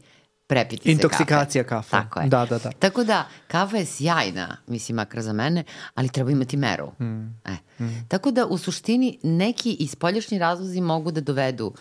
prepiti 0.46 0.90
Intoksikacija 0.90 1.64
se 1.64 1.68
kafe. 1.68 1.90
Tako 1.90 2.20
je. 2.20 2.28
Da, 2.28 2.46
da, 2.46 2.58
da. 2.58 2.70
Tako 2.70 3.04
da, 3.04 3.28
kafa 3.48 3.76
je 3.76 3.86
sjajna, 3.86 4.56
mislim, 4.66 4.96
makar 4.96 5.22
za 5.22 5.32
mene, 5.32 5.64
ali 5.94 6.08
treba 6.08 6.30
imati 6.30 6.56
meru. 6.56 6.92
Mm. 7.00 7.40
E. 7.44 7.84
Mm. 7.84 8.06
Tako 8.08 8.30
da, 8.30 8.46
u 8.46 8.58
suštini, 8.58 9.18
neki 9.22 9.72
ispoljašnji 9.72 10.38
razlozi 10.38 10.80
mogu 10.80 11.10
da 11.10 11.20
dovedu 11.20 11.74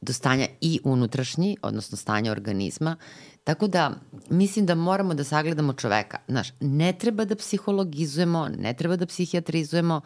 do 0.00 0.12
stanja 0.12 0.46
i 0.60 0.80
unutrašnji, 0.84 1.56
odnosno 1.62 1.96
stanja 1.96 2.32
organizma, 2.32 2.96
Tako 3.46 3.66
da, 3.66 3.90
mislim 4.30 4.66
da 4.66 4.74
moramo 4.74 5.14
da 5.14 5.24
sagledamo 5.24 5.72
čoveka. 5.72 6.18
Znaš, 6.28 6.48
ne 6.60 6.92
treba 6.92 7.24
da 7.24 7.36
psihologizujemo, 7.36 8.48
ne 8.58 8.72
treba 8.74 8.96
da 8.96 9.06
psihijatrizujemo, 9.06 10.00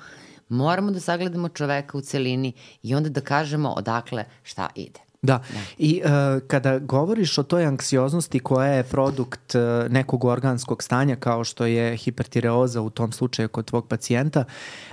moramo 0.48 0.90
da 0.90 1.00
sagledamo 1.00 1.48
čoveka 1.48 1.98
u 1.98 2.00
celini 2.00 2.52
i 2.82 2.94
onda 2.94 3.08
da 3.08 3.20
kažemo 3.20 3.70
odakle 3.70 4.24
šta 4.42 4.68
ide. 4.74 5.00
Da. 5.22 5.42
da. 5.52 5.60
I 5.78 6.02
uh, 6.04 6.10
kada 6.46 6.78
govoriš 6.78 7.38
o 7.38 7.42
toj 7.42 7.64
anksioznosti 7.64 8.38
koja 8.38 8.72
je 8.72 8.82
produkt 8.82 9.54
uh, 9.54 9.92
nekog 9.92 10.24
organskog 10.24 10.82
stanja 10.82 11.16
kao 11.16 11.44
što 11.44 11.66
je 11.66 11.96
hipertireoza 11.96 12.80
u 12.80 12.90
tom 12.90 13.12
slučaju 13.12 13.48
kod 13.48 13.64
tvog 13.64 13.88
pacijenta, 13.88 14.44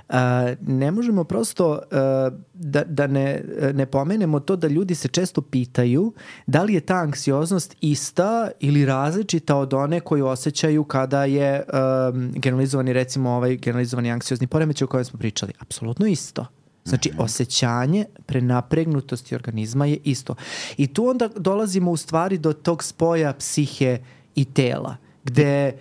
uh, 0.09 0.15
ne 0.61 0.91
možemo 0.91 1.23
prosto 1.23 1.71
uh, 1.71 1.79
da, 2.53 2.83
da 2.83 3.07
ne, 3.07 3.43
ne 3.73 3.85
pomenemo 3.85 4.39
to 4.39 4.55
da 4.55 4.67
ljudi 4.67 4.95
se 4.95 5.07
često 5.07 5.41
pitaju 5.41 6.13
da 6.47 6.63
li 6.63 6.73
je 6.73 6.79
ta 6.79 6.95
anksioznost 6.95 7.75
ista 7.81 8.49
ili 8.59 8.85
različita 8.85 9.55
od 9.55 9.73
one 9.73 9.99
koju 9.99 10.27
osjećaju 10.27 10.83
kada 10.83 11.25
je 11.25 11.63
um, 11.63 12.31
generalizovani 12.35 12.93
recimo 12.93 13.29
ovaj 13.29 13.55
generalizovani 13.55 14.11
anksiozni 14.11 14.47
poremećaj 14.47 14.85
o 14.85 14.89
kojem 14.89 15.05
smo 15.05 15.19
pričali. 15.19 15.53
Apsolutno 15.59 16.07
isto. 16.07 16.56
Znači, 16.87 17.09
-hmm. 17.09 17.23
osjećanje 17.23 18.05
prenapregnutosti 18.25 19.35
organizma 19.35 19.85
je 19.85 19.97
isto. 20.03 20.35
I 20.77 20.87
tu 20.87 21.07
onda 21.07 21.29
dolazimo 21.35 21.91
u 21.91 21.97
stvari 21.97 22.37
do 22.37 22.53
tog 22.53 22.83
spoja 22.83 23.33
psihe 23.33 23.99
i 24.35 24.45
tela, 24.45 24.97
gde 25.23 25.77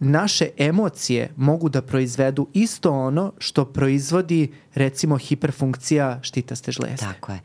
naše 0.00 0.48
emocije 0.58 1.32
mogu 1.36 1.68
da 1.68 1.82
proizvedu 1.82 2.48
isto 2.52 2.92
ono 2.92 3.32
što 3.38 3.64
proizvodi 3.64 4.52
recimo 4.74 5.16
hiperfunkcija 5.16 6.20
štitaste 6.22 6.72
žlezde. 6.72 6.96
Tako 6.96 7.32
je. 7.32 7.40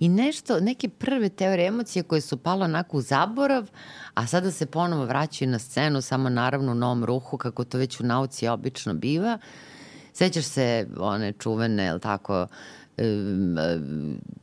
I 0.00 0.08
nešto, 0.08 0.60
neke 0.60 0.88
prve 0.88 1.28
teorije 1.28 1.68
emocije 1.68 2.02
koje 2.02 2.20
su 2.20 2.36
palo 2.36 2.64
onako 2.64 2.96
u 2.96 3.00
zaborav, 3.00 3.70
a 4.14 4.26
sada 4.26 4.50
se 4.50 4.66
ponovo 4.66 5.04
vraćaju 5.04 5.50
na 5.50 5.58
scenu, 5.58 6.00
samo 6.00 6.28
naravno 6.28 6.72
u 6.72 6.74
novom 6.74 7.04
ruhu, 7.04 7.36
kako 7.36 7.64
to 7.64 7.78
već 7.78 8.00
u 8.00 8.04
nauci 8.04 8.48
obično 8.48 8.94
biva, 8.94 9.38
uh, 9.42 9.71
Sećaš 10.12 10.44
se 10.44 10.88
one 10.98 11.32
čuvene, 11.32 11.86
ili 11.86 12.00
tako, 12.00 12.46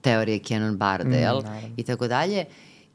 teorije 0.02 0.40
Canon 0.40 0.78
Barda, 0.78 1.16
jel? 1.16 1.38
Mm, 1.42 1.74
I 1.78 1.84
tako 1.84 2.08
dalje 2.08 2.46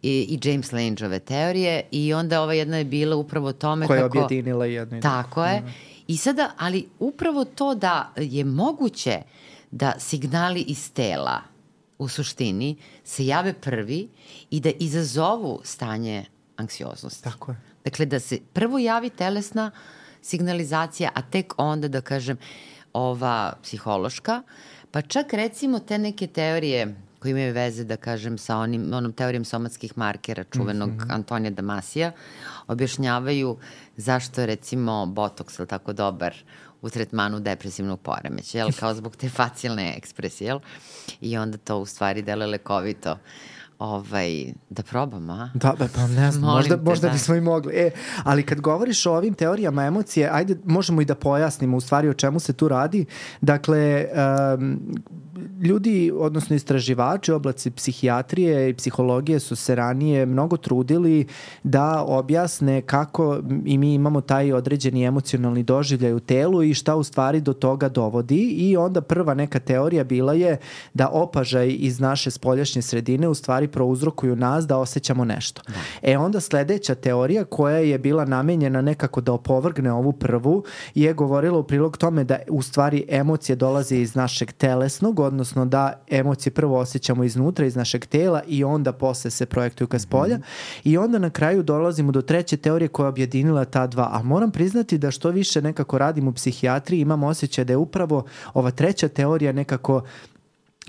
i, 0.02 0.38
i 0.42 0.48
James 0.48 0.72
Langeove 0.72 1.18
teorije 1.18 1.82
i 1.90 2.14
onda 2.14 2.42
ova 2.42 2.54
jedna 2.54 2.76
je 2.76 2.84
bila 2.84 3.16
upravo 3.16 3.52
tome 3.52 3.87
Koja 3.87 4.02
kako... 4.02 4.18
Je 4.18 4.24
objedinila 4.24 4.66
jedno 4.66 4.98
i 4.98 5.00
Tako 5.00 5.44
je. 5.44 5.60
Mm. 5.60 5.74
I 6.06 6.16
sada, 6.16 6.50
ali 6.58 6.87
upravo 6.98 7.44
to 7.44 7.74
da 7.74 8.12
je 8.16 8.44
moguće 8.44 9.22
da 9.70 9.92
signali 9.98 10.60
iz 10.60 10.92
tela 10.92 11.40
u 11.98 12.08
suštini 12.08 12.76
se 13.04 13.26
jave 13.26 13.52
prvi 13.52 14.08
i 14.50 14.60
da 14.60 14.70
izazovu 14.78 15.60
stanje 15.64 16.24
anksioznosti. 16.56 17.24
Tako 17.24 17.52
je. 17.52 17.56
Dakle, 17.84 18.06
da 18.06 18.20
se 18.20 18.38
prvo 18.52 18.78
javi 18.78 19.10
telesna 19.10 19.70
signalizacija, 20.24 21.10
a 21.14 21.22
tek 21.22 21.54
onda 21.56 21.88
da 21.88 22.00
kažem 22.00 22.37
ova 22.92 23.52
psihološka, 23.62 24.42
pa 24.90 25.02
čak 25.02 25.32
recimo 25.32 25.78
te 25.78 25.98
neke 25.98 26.26
teorije 26.26 26.94
koje 27.18 27.30
imaju 27.30 27.54
veze, 27.54 27.84
da 27.84 27.96
kažem, 27.96 28.38
sa 28.38 28.56
onim, 28.58 28.92
onom 28.92 29.12
teorijom 29.12 29.44
somatskih 29.44 29.98
markera 29.98 30.44
čuvenog 30.44 30.90
mm 30.90 30.98
-hmm. 30.98 31.14
Antonija 31.14 31.50
Damasija, 31.50 32.12
objašnjavaju 32.66 33.56
zašto 33.96 34.40
je 34.40 34.46
recimo 34.46 35.06
botoks 35.06 35.58
ili 35.58 35.68
tako 35.68 35.92
dobar 35.92 36.34
u 36.82 36.90
tretmanu 36.90 37.40
depresivnog 37.40 38.00
poremeća, 38.00 38.58
jel, 38.58 38.72
kao 38.80 38.94
zbog 38.94 39.16
te 39.16 39.28
facijalne 39.28 39.94
ekspresije, 39.96 40.48
jel? 40.48 40.58
I 41.20 41.38
onda 41.38 41.58
to 41.58 41.78
u 41.78 41.87
stvari 41.87 42.22
dele 42.22 42.46
lekovito 42.46 43.18
ovaj, 43.84 44.52
da 44.70 44.82
probam, 44.82 45.30
a? 45.30 45.50
Da, 45.54 45.74
ba, 45.78 45.88
pa 45.94 46.06
ne 46.06 46.32
znam, 46.32 46.54
možda, 46.54 46.76
te, 46.76 46.82
možda 46.82 47.08
da. 47.08 47.12
bismo 47.12 47.34
i 47.34 47.40
mogli. 47.40 47.72
E, 47.74 47.90
ali 48.24 48.42
kad 48.42 48.60
govoriš 48.60 49.06
o 49.06 49.12
ovim 49.12 49.34
teorijama 49.34 49.84
emocije, 49.84 50.28
ajde, 50.32 50.56
možemo 50.64 51.00
i 51.00 51.04
da 51.04 51.14
pojasnimo 51.14 51.76
u 51.76 51.80
stvari 51.80 52.08
o 52.08 52.14
čemu 52.14 52.40
se 52.40 52.52
tu 52.52 52.68
radi. 52.68 53.06
Dakle, 53.40 54.06
um, 54.58 54.78
ljudi, 55.62 56.12
odnosno 56.14 56.56
istraživači 56.56 57.32
u 57.32 57.36
oblaci 57.36 57.70
psihijatrije 57.70 58.70
i 58.70 58.74
psihologije 58.74 59.40
su 59.40 59.56
se 59.56 59.74
ranije 59.74 60.26
mnogo 60.26 60.56
trudili 60.56 61.26
da 61.62 62.04
objasne 62.08 62.82
kako 62.82 63.38
i 63.64 63.78
mi 63.78 63.94
imamo 63.94 64.20
taj 64.20 64.52
određeni 64.52 65.04
emocionalni 65.04 65.62
doživljaj 65.62 66.12
u 66.12 66.20
telu 66.20 66.62
i 66.62 66.74
šta 66.74 66.96
u 66.96 67.04
stvari 67.04 67.40
do 67.40 67.52
toga 67.52 67.88
dovodi 67.88 68.40
i 68.40 68.76
onda 68.76 69.00
prva 69.00 69.34
neka 69.34 69.58
teorija 69.58 70.04
bila 70.04 70.32
je 70.32 70.56
da 70.94 71.08
opažaj 71.08 71.76
iz 71.78 72.00
naše 72.00 72.30
spoljašnje 72.30 72.82
sredine 72.82 73.28
u 73.28 73.34
stvari 73.34 73.68
prouzrokuju 73.74 74.37
nas 74.37 74.66
da 74.66 74.78
osjećamo 74.78 75.24
nešto. 75.24 75.62
Da. 75.66 75.74
E 76.02 76.18
onda 76.18 76.40
sledeća 76.40 76.94
teorija 76.94 77.44
koja 77.44 77.78
je 77.78 77.98
bila 77.98 78.24
namenjena 78.24 78.82
nekako 78.82 79.20
da 79.20 79.32
opovrgne 79.32 79.92
ovu 79.92 80.12
prvu 80.12 80.64
je 80.94 81.12
govorila 81.12 81.58
u 81.58 81.62
prilog 81.62 81.96
tome 81.96 82.24
da 82.24 82.38
u 82.48 82.62
stvari 82.62 83.04
emocije 83.08 83.56
dolaze 83.56 83.96
iz 83.96 84.14
našeg 84.14 84.52
telesnog, 84.52 85.20
odnosno 85.20 85.66
da 85.66 86.04
emocije 86.10 86.52
prvo 86.52 86.78
osjećamo 86.78 87.24
iznutra, 87.24 87.66
iz 87.66 87.76
našeg 87.76 88.06
tela 88.06 88.42
i 88.46 88.64
onda 88.64 88.92
posle 88.92 89.30
se 89.30 89.46
projektuju 89.46 89.88
ka 89.88 89.98
spolja. 89.98 90.37
Mm 90.37 90.40
-hmm. 90.40 90.80
I 90.84 90.98
onda 90.98 91.18
na 91.18 91.30
kraju 91.30 91.62
dolazimo 91.62 92.12
do 92.12 92.22
treće 92.22 92.56
teorije 92.56 92.88
koja 92.88 93.04
je 93.04 93.08
objedinila 93.08 93.64
ta 93.64 93.87
dva. 93.87 94.08
A 94.12 94.22
moram 94.22 94.50
priznati 94.50 94.98
da 94.98 95.10
što 95.10 95.30
više 95.30 95.62
nekako 95.62 95.98
radim 95.98 96.28
u 96.28 96.32
psihijatriji, 96.32 97.00
imam 97.00 97.22
osjećaj 97.22 97.64
da 97.64 97.72
je 97.72 97.76
upravo 97.76 98.24
ova 98.54 98.70
treća 98.70 99.08
teorija 99.08 99.52
nekako 99.52 100.02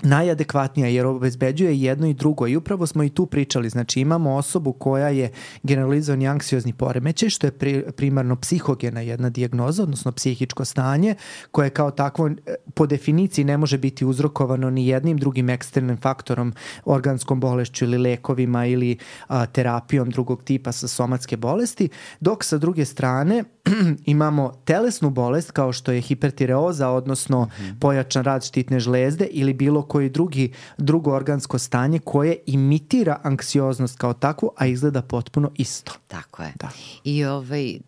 najadekvatnija 0.02 0.88
jer 0.88 1.06
obezbeđuje 1.06 1.80
jedno 1.80 2.06
i 2.06 2.14
drugo. 2.14 2.46
I 2.46 2.56
upravo 2.56 2.86
smo 2.86 3.02
i 3.02 3.08
tu 3.08 3.26
pričali, 3.26 3.68
znači 3.68 4.00
imamo 4.00 4.34
osobu 4.34 4.72
koja 4.72 5.08
je 5.08 5.30
generalizovani 5.62 6.28
anksiozni 6.28 6.72
poremećaj 6.72 7.30
što 7.30 7.46
je 7.46 7.50
pri, 7.50 7.84
primarno 7.96 8.36
psihogena 8.36 9.00
jedna 9.00 9.30
dijagnoza, 9.30 9.82
odnosno 9.82 10.12
psihičko 10.12 10.64
stanje 10.64 11.14
koje 11.50 11.70
kao 11.70 11.90
takvo 11.90 12.28
e, 12.28 12.54
po 12.74 12.86
definiciji 12.86 13.44
ne 13.44 13.56
može 13.56 13.78
biti 13.78 14.04
uzrokovano 14.04 14.70
ni 14.70 14.86
jednim 14.86 15.18
drugim 15.18 15.50
eksternim 15.50 15.96
faktorom, 15.96 16.54
organskom 16.84 17.40
bolešću 17.40 17.84
ili 17.84 17.98
lekovima 17.98 18.66
ili 18.66 18.98
a, 19.28 19.46
terapijom 19.46 20.10
drugog 20.10 20.42
tipa 20.42 20.72
sa 20.72 20.88
somatske 20.88 21.36
bolesti, 21.36 21.88
dok 22.20 22.44
sa 22.44 22.58
druge 22.58 22.84
strane 22.84 23.44
imamo 24.04 24.62
telesnu 24.64 25.10
bolest 25.10 25.50
kao 25.50 25.72
što 25.72 25.92
je 25.92 26.00
hipertireoza, 26.00 26.88
odnosno 26.90 27.44
mm 27.44 27.48
-hmm. 27.48 27.78
pojačan 27.80 28.24
rad 28.24 28.44
štitne 28.44 28.80
žlezde 28.80 29.24
ili 29.24 29.54
bilo 29.54 29.82
koji 29.82 30.10
drugi, 30.10 30.52
drugo 30.78 31.12
organsko 31.12 31.58
stanje 31.58 31.98
koje 31.98 32.36
imitira 32.46 33.20
anksioznost 33.22 33.98
kao 33.98 34.12
takvu, 34.12 34.50
a 34.56 34.66
izgleda 34.66 35.02
potpuno 35.02 35.50
isto. 35.54 35.92
Tako 36.08 36.42
je. 36.42 36.52
Da. 36.60 36.70
I 37.04 37.24
ovaj, 37.24 37.78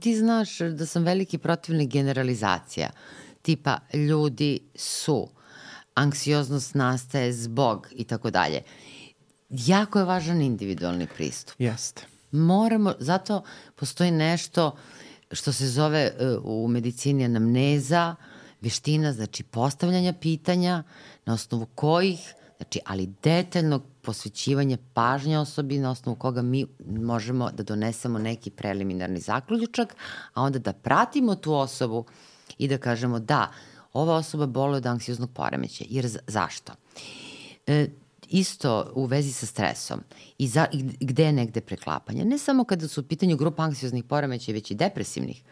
ti 0.00 0.16
znaš 0.16 0.58
da 0.58 0.86
sam 0.86 1.04
veliki 1.04 1.38
protivnik 1.38 1.90
generalizacija. 1.90 2.90
Tipa, 3.42 3.78
ljudi 3.94 4.58
su, 4.74 5.28
anksioznost 5.94 6.74
nastaje 6.74 7.32
zbog 7.32 7.88
i 7.92 8.04
tako 8.04 8.30
dalje. 8.30 8.62
Jako 9.50 9.98
je 9.98 10.04
važan 10.04 10.42
individualni 10.42 11.06
pristup. 11.16 11.54
Jeste. 11.58 12.02
Moramo, 12.32 12.94
zato 12.98 13.42
postoji 13.76 14.10
nešto 14.10 14.76
što 15.30 15.52
se 15.52 15.68
zove 15.68 15.98
e, 16.00 16.36
u 16.42 16.68
medicini 16.68 17.24
anamneza, 17.24 18.14
veština, 18.60 19.12
znači 19.12 19.42
postavljanja 19.42 20.12
pitanja 20.12 20.82
na 21.26 21.34
osnovu 21.34 21.66
kojih, 21.74 22.34
znači, 22.56 22.80
ali 22.86 23.12
detaljnog 23.22 23.82
posvećivanja 24.02 24.78
pažnje 24.94 25.38
osobi 25.38 25.78
na 25.78 25.90
osnovu 25.90 26.16
koga 26.16 26.42
mi 26.42 26.66
možemo 26.86 27.50
da 27.50 27.62
donesemo 27.62 28.18
neki 28.18 28.50
preliminarni 28.50 29.20
zaključak, 29.20 29.96
a 30.34 30.42
onda 30.42 30.58
da 30.58 30.72
pratimo 30.72 31.34
tu 31.34 31.54
osobu 31.54 32.04
i 32.58 32.68
da 32.68 32.78
kažemo 32.78 33.18
da, 33.18 33.52
ova 33.92 34.14
osoba 34.14 34.46
boluje 34.46 34.76
od 34.76 34.86
anksioznog 34.86 35.30
poremeća. 35.30 35.84
Jer 35.88 36.08
zašto? 36.26 36.72
E, 37.66 37.88
isto 38.28 38.92
u 38.94 39.04
vezi 39.04 39.32
sa 39.32 39.46
stresom 39.46 40.00
i, 40.38 40.48
za, 40.48 40.66
i 40.72 40.82
gde 41.00 41.24
je 41.24 41.32
negde 41.32 41.60
preklapanje. 41.60 42.24
Ne 42.24 42.38
samo 42.38 42.64
kada 42.64 42.88
su 42.88 43.00
u 43.00 43.04
pitanju 43.04 43.36
grupa 43.36 43.62
anksioznih 43.62 44.04
poremeća, 44.04 44.52
već 44.52 44.70
i 44.70 44.74
depresivnih. 44.74 45.42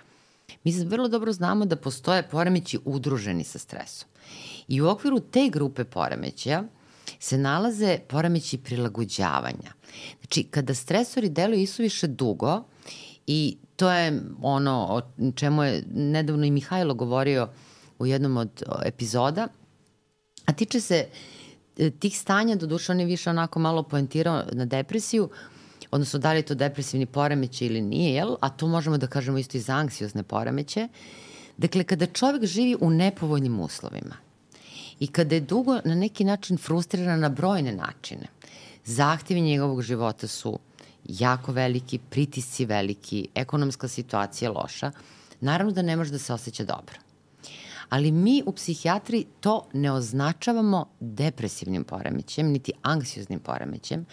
Mi 0.65 0.73
vrlo 0.85 1.09
dobro 1.09 1.33
znamo 1.33 1.67
da 1.67 1.77
postoje 1.77 2.29
poremeći 2.29 2.79
udruženi 2.85 3.45
sa 3.45 3.59
stresom. 3.59 4.09
I 4.69 4.83
u 4.83 4.89
okviru 4.89 5.21
te 5.21 5.49
grupe 5.53 5.85
poremeća 5.85 6.65
se 7.19 7.39
nalaze 7.39 7.99
poremeći 8.09 8.59
prilagođavanja. 8.59 9.73
Znači, 10.21 10.43
kada 10.43 10.75
stresori 10.75 11.29
deluju 11.29 11.61
isuviše 11.61 12.07
dugo, 12.07 12.63
i 13.27 13.57
to 13.77 13.91
je 13.91 14.23
ono 14.43 14.87
o 14.91 15.03
čemu 15.33 15.65
je 15.65 15.85
nedavno 15.95 16.45
i 16.47 16.51
Mihajlo 16.51 16.95
govorio 16.95 17.49
u 17.99 18.07
jednom 18.07 18.37
od 18.37 18.63
epizoda, 18.85 19.49
a 20.45 20.53
tiče 20.53 20.81
se 20.81 20.95
e, 20.95 21.09
tih 21.99 22.19
stanja, 22.19 22.57
do 22.57 22.67
duše 22.67 22.93
on 22.93 23.01
je 23.01 23.07
više 23.07 23.31
onako 23.31 23.59
malo 23.59 23.83
poentirao 23.83 24.43
na 24.53 24.65
depresiju, 24.65 25.29
odnosno 25.91 26.19
da 26.19 26.33
li 26.33 26.39
je 26.39 26.43
to 26.43 26.55
depresivni 26.55 27.07
poremeće 27.07 27.67
ili 27.67 27.81
nije, 27.81 28.15
jel? 28.15 28.37
a 28.41 28.49
to 28.49 28.67
možemo 28.67 28.99
da 28.99 29.07
kažemo 29.07 29.39
isto 29.39 29.57
i 29.57 29.61
za 29.61 29.73
anksiozne 29.73 30.23
poremeće. 30.23 30.89
Dakle, 31.57 31.85
kada 31.85 32.07
čovek 32.07 32.45
živi 32.45 32.77
u 32.81 32.91
nepovoljnim 32.91 33.61
uslovima, 33.61 34.17
i 35.01 35.07
kada 35.07 35.35
je 35.35 35.41
dugo 35.41 35.81
na 35.85 35.95
neki 35.95 36.25
način 36.25 36.59
frustriran 36.59 37.21
na 37.21 37.29
brojne 37.29 37.73
načine. 37.73 38.27
Zahtevi 38.85 39.41
njegovog 39.41 39.83
života 39.83 40.27
su 40.27 40.59
jako 41.05 41.53
veliki, 41.53 41.99
pritisci 41.99 42.65
veliki, 42.65 43.29
ekonomska 43.35 43.89
situacija 43.89 44.51
loša, 44.51 44.91
naravno 45.41 45.73
da 45.73 45.83
ne 45.83 45.97
može 45.97 46.11
da 46.11 46.19
se 46.19 46.33
osjeća 46.33 46.65
dobro. 46.65 47.06
Ali 47.89 48.13
mi 48.13 48.43
u 48.47 48.53
psihijatri 48.53 49.25
to 49.41 49.65
ne 49.73 49.93
označavamo 49.93 50.89
depresivnim 51.01 51.85
poremećem, 51.85 52.47
niti 52.47 52.73
anksioznim 52.83 53.41
poremećem, 53.41 54.07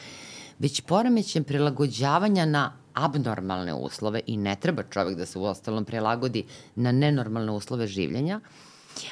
već 0.60 0.82
poremećem 0.82 1.44
prilagođavanja 1.44 2.46
na 2.46 2.74
abnormalne 2.94 3.74
uslove 3.74 4.22
i 4.28 4.38
ne 4.38 4.56
treba 4.56 4.84
čovek 4.84 5.18
da 5.18 5.26
se 5.26 5.40
u 5.40 5.44
ostalom 5.44 5.86
prilagodi 5.86 6.46
na 6.76 6.92
nenormalne 6.92 7.52
uslove 7.52 7.88
življenja, 7.88 8.40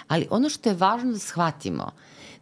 Ali 0.07 0.27
ono 0.29 0.49
što 0.49 0.69
je 0.69 0.75
važno 0.75 1.11
da 1.11 1.19
shvatimo, 1.19 1.91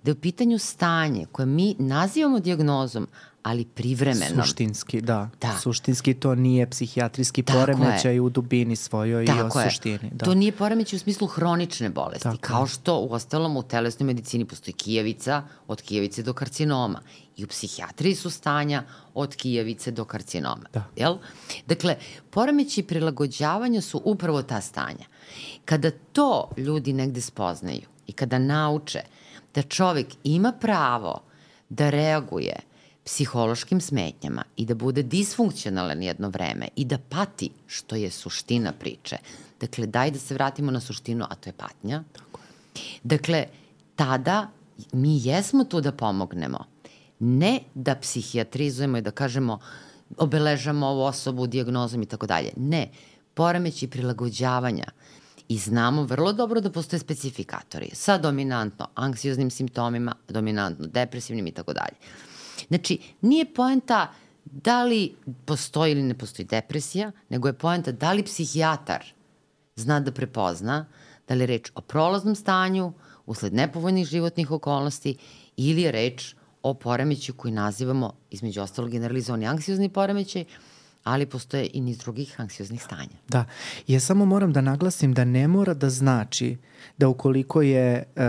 da 0.04 0.12
je 0.12 0.14
u 0.14 0.22
pitanju 0.22 0.58
stanje 0.60 1.26
koje 1.32 1.46
mi 1.46 1.76
nazivamo 1.80 2.40
diagnozom, 2.40 3.08
ali 3.44 3.66
privremeno. 3.66 4.44
Suštinski, 4.44 5.02
da. 5.02 5.30
da. 5.42 5.58
Suštinski 5.62 6.14
to 6.14 6.36
nije 6.36 6.70
psihijatrijski 6.70 7.44
Tako 7.44 7.60
poremećaj 7.60 8.14
je. 8.14 8.22
u 8.22 8.30
dubini 8.30 8.76
svojoj 8.76 9.26
Tako 9.26 9.40
i 9.40 9.42
o 9.42 9.62
je. 9.62 9.70
suštini. 9.70 10.10
Da. 10.12 10.26
To 10.26 10.34
nije 10.34 10.52
poremećaj 10.52 10.98
u 10.98 11.00
smislu 11.00 11.28
hronične 11.28 11.90
bolesti, 11.90 12.24
Tako 12.24 12.38
kao 12.42 12.68
što 12.68 13.00
u 13.00 13.14
ostalom 13.14 13.58
u 13.58 13.64
telesnoj 13.64 14.08
medicini 14.08 14.46
postoji 14.46 14.74
kijavica 14.74 15.44
od 15.68 15.82
kijavice 15.82 16.24
do 16.24 16.34
karcinoma. 16.34 17.02
I 17.38 17.44
u 17.44 17.48
psihijatriji 17.48 18.16
su 18.16 18.30
stanja 18.30 18.84
od 19.14 19.36
kijavice 19.36 19.92
do 19.92 20.06
karcinoma. 20.06 20.66
Da. 20.74 20.84
Jel? 20.96 21.18
Dakle, 21.68 21.96
poremeći 22.30 22.84
prilagođavanja 22.84 23.82
su 23.82 24.02
upravo 24.06 24.42
ta 24.42 24.62
stanja. 24.62 25.06
Kada 25.66 25.92
to 25.92 26.50
ljudi 26.58 26.94
negde 26.94 27.22
spoznaju 27.22 27.82
i 28.08 28.12
kada 28.12 28.40
nauče 28.40 29.02
da 29.56 29.62
čovek 29.62 30.08
ima 30.24 30.52
pravo 30.52 31.22
da 31.70 31.90
reaguje 31.90 32.69
psihološkim 33.10 33.82
smetnjama 33.82 34.44
i 34.58 34.66
da 34.66 34.76
bude 34.76 35.04
disfunkcionalan 35.04 36.04
jedno 36.04 36.30
vreme 36.30 36.68
i 36.76 36.86
da 36.86 36.98
pati, 36.98 37.50
što 37.68 37.96
je 37.96 38.12
suština 38.12 38.72
priče. 38.72 39.18
Dakle, 39.60 39.88
daj 39.88 40.12
da 40.12 40.20
se 40.20 40.34
vratimo 40.34 40.72
na 40.72 40.80
suštinu, 40.80 41.26
a 41.30 41.36
to 41.36 41.50
je 41.50 41.54
patnja. 41.54 42.04
Tako 42.14 42.40
je. 42.40 42.80
Dakle, 43.04 43.46
tada 43.96 44.48
mi 44.94 45.18
jesmo 45.24 45.64
tu 45.64 45.82
da 45.82 45.92
pomognemo. 45.92 46.66
Ne 47.20 47.60
da 47.74 47.96
psihijatrizujemo 47.96 48.98
i 48.98 49.02
da 49.02 49.12
kažemo 49.12 49.60
obeležamo 50.18 50.88
ovu 50.88 51.02
osobu 51.02 51.48
diagnozom 51.48 52.02
i 52.02 52.06
tako 52.06 52.28
dalje. 52.28 52.54
Ne, 52.58 52.92
poremeći 53.34 53.88
prilagođavanja 53.88 54.86
i 55.48 55.58
znamo 55.58 56.04
vrlo 56.04 56.34
dobro 56.34 56.62
da 56.62 56.72
postoje 56.72 57.00
specifikatori 57.00 57.90
sa 57.94 58.18
dominantno 58.18 58.88
anksioznim 58.96 59.50
simptomima, 59.52 60.16
dominantno 60.28 60.88
depresivnim 60.88 61.48
i 61.48 61.52
tako 61.52 61.74
dalje. 61.74 61.98
Znači, 62.70 63.00
nije 63.22 63.54
poenta 63.54 64.14
da 64.46 64.84
li 64.84 65.16
postoji 65.46 65.92
ili 65.92 66.04
ne 66.04 66.14
postoji 66.14 66.46
depresija, 66.46 67.12
nego 67.30 67.48
je 67.48 67.54
poenta 67.54 67.92
da 67.92 68.14
li 68.14 68.24
psihijatar 68.24 69.06
zna 69.76 70.00
da 70.00 70.12
prepozna 70.12 70.86
da 71.28 71.36
li 71.36 71.44
je 71.44 71.48
reč 71.48 71.72
o 71.76 71.82
prolaznom 71.82 72.36
stanju 72.36 72.94
usled 73.26 73.54
nepovoljnih 73.54 74.08
životnih 74.08 74.52
okolnosti 74.52 75.18
ili 75.58 75.82
je 75.82 75.92
reč 75.92 76.36
o 76.64 76.74
poremeću 76.74 77.34
koji 77.34 77.54
nazivamo 77.54 78.14
između 78.30 78.62
ostalog 78.62 78.92
generalizovani 78.92 79.48
anksiozni 79.48 79.90
poremećaj, 79.90 80.46
ali 81.04 81.26
postoje 81.26 81.70
i 81.74 81.82
niz 81.82 81.98
drugih 81.98 82.42
anksioznih 82.42 82.84
stanja. 82.84 83.18
Da, 83.28 83.46
ja 83.88 84.00
samo 84.00 84.26
moram 84.26 84.54
da 84.54 84.62
naglasim 84.62 85.14
da 85.14 85.26
ne 85.26 85.48
mora 85.48 85.74
da 85.74 85.90
znači 85.90 86.58
da 86.98 87.08
ukoliko 87.08 87.62
je 87.62 88.04
uh, 88.16 88.24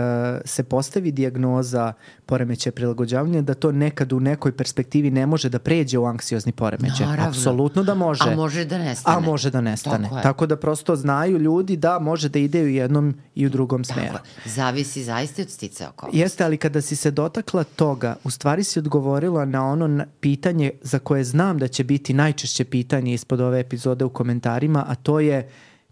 se 0.45 0.63
postavi 0.63 1.11
dijagnoza 1.11 1.93
poremećaja 2.25 2.73
prilagođavanja 2.73 3.41
da 3.41 3.53
to 3.53 3.71
nekad 3.71 4.13
u 4.13 4.19
nekoj 4.19 4.51
perspektivi 4.57 5.11
ne 5.11 5.25
može 5.25 5.49
da 5.49 5.59
pređe 5.59 5.97
u 5.97 6.05
anksiozni 6.05 6.51
poremećaj. 6.51 7.05
Naravno. 7.05 7.29
Apsolutno 7.29 7.83
da 7.83 7.93
može. 7.93 8.31
A 8.31 8.35
može 8.35 8.65
da 8.65 8.77
nestane. 8.77 9.17
A 9.17 9.19
može 9.19 9.49
da 9.49 9.61
nestane. 9.61 10.09
Tako, 10.09 10.21
Tako 10.21 10.45
da 10.45 10.55
prosto 10.55 10.95
znaju 10.95 11.37
ljudi 11.37 11.77
da 11.77 11.99
može 11.99 12.29
da 12.29 12.39
ide 12.39 12.63
u 12.63 12.67
jednom 12.67 13.15
i 13.35 13.45
u 13.45 13.49
drugom 13.49 13.83
Tako 13.83 13.99
smeru. 13.99 14.17
Zavisi 14.45 15.03
zaista 15.03 15.41
od 15.41 15.49
stice 15.49 15.87
okolnosti. 15.87 16.19
Jeste, 16.19 16.43
ali 16.43 16.57
kada 16.57 16.81
si 16.81 16.95
se 16.95 17.11
dotakla 17.11 17.63
toga, 17.63 18.15
u 18.23 18.29
stvari 18.29 18.63
si 18.63 18.79
odgovorila 18.79 19.45
na 19.45 19.65
ono 19.65 20.05
pitanje 20.19 20.71
za 20.81 20.99
koje 20.99 21.23
znam 21.23 21.57
da 21.57 21.67
će 21.67 21.83
biti 21.83 22.13
najčešće 22.13 22.65
pitanje 22.65 23.13
ispod 23.13 23.41
ove 23.41 23.59
epizode 23.59 24.05
u 24.05 24.09
komentarima, 24.09 24.85
a 24.87 24.95
to 24.95 25.19
je 25.19 25.49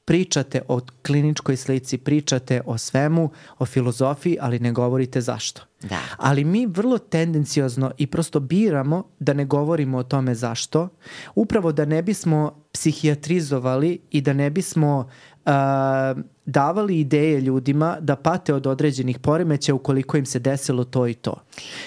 pričate 0.10 0.62
o 0.68 0.80
kliničkoj 1.06 1.58
slici, 1.58 1.98
pričate 1.98 2.62
o 2.66 2.78
svemu, 2.78 3.30
o 3.60 3.66
filozofiji, 3.66 4.38
ali 4.42 4.60
ne 4.60 4.72
govorite 4.72 5.22
zašto. 5.22 5.62
Da. 5.82 6.00
Ali 6.18 6.44
mi 6.44 6.66
vrlo 6.66 6.98
tendenciozno 6.98 7.92
i 7.98 8.08
prosto 8.08 8.40
biramo 8.40 9.04
da 9.20 9.34
ne 9.34 9.46
govorimo 9.46 9.98
o 9.98 10.04
tome 10.04 10.36
zašto, 10.36 10.90
upravo 11.36 11.72
da 11.72 11.86
ne 11.86 12.02
bismo 12.02 12.64
psihijatrizovali 12.72 14.00
i 14.12 14.22
da 14.22 14.34
ne 14.34 14.50
bismo 14.50 14.98
uh, 15.46 15.52
davali 16.46 17.00
ideje 17.00 17.42
ljudima 17.42 17.98
da 18.02 18.16
pate 18.16 18.54
od 18.54 18.68
određenih 18.68 19.20
poremeća 19.20 19.74
ukoliko 19.74 20.18
im 20.18 20.26
se 20.26 20.40
desilo 20.40 20.84
to 20.84 21.08
i 21.08 21.14
to. 21.14 21.36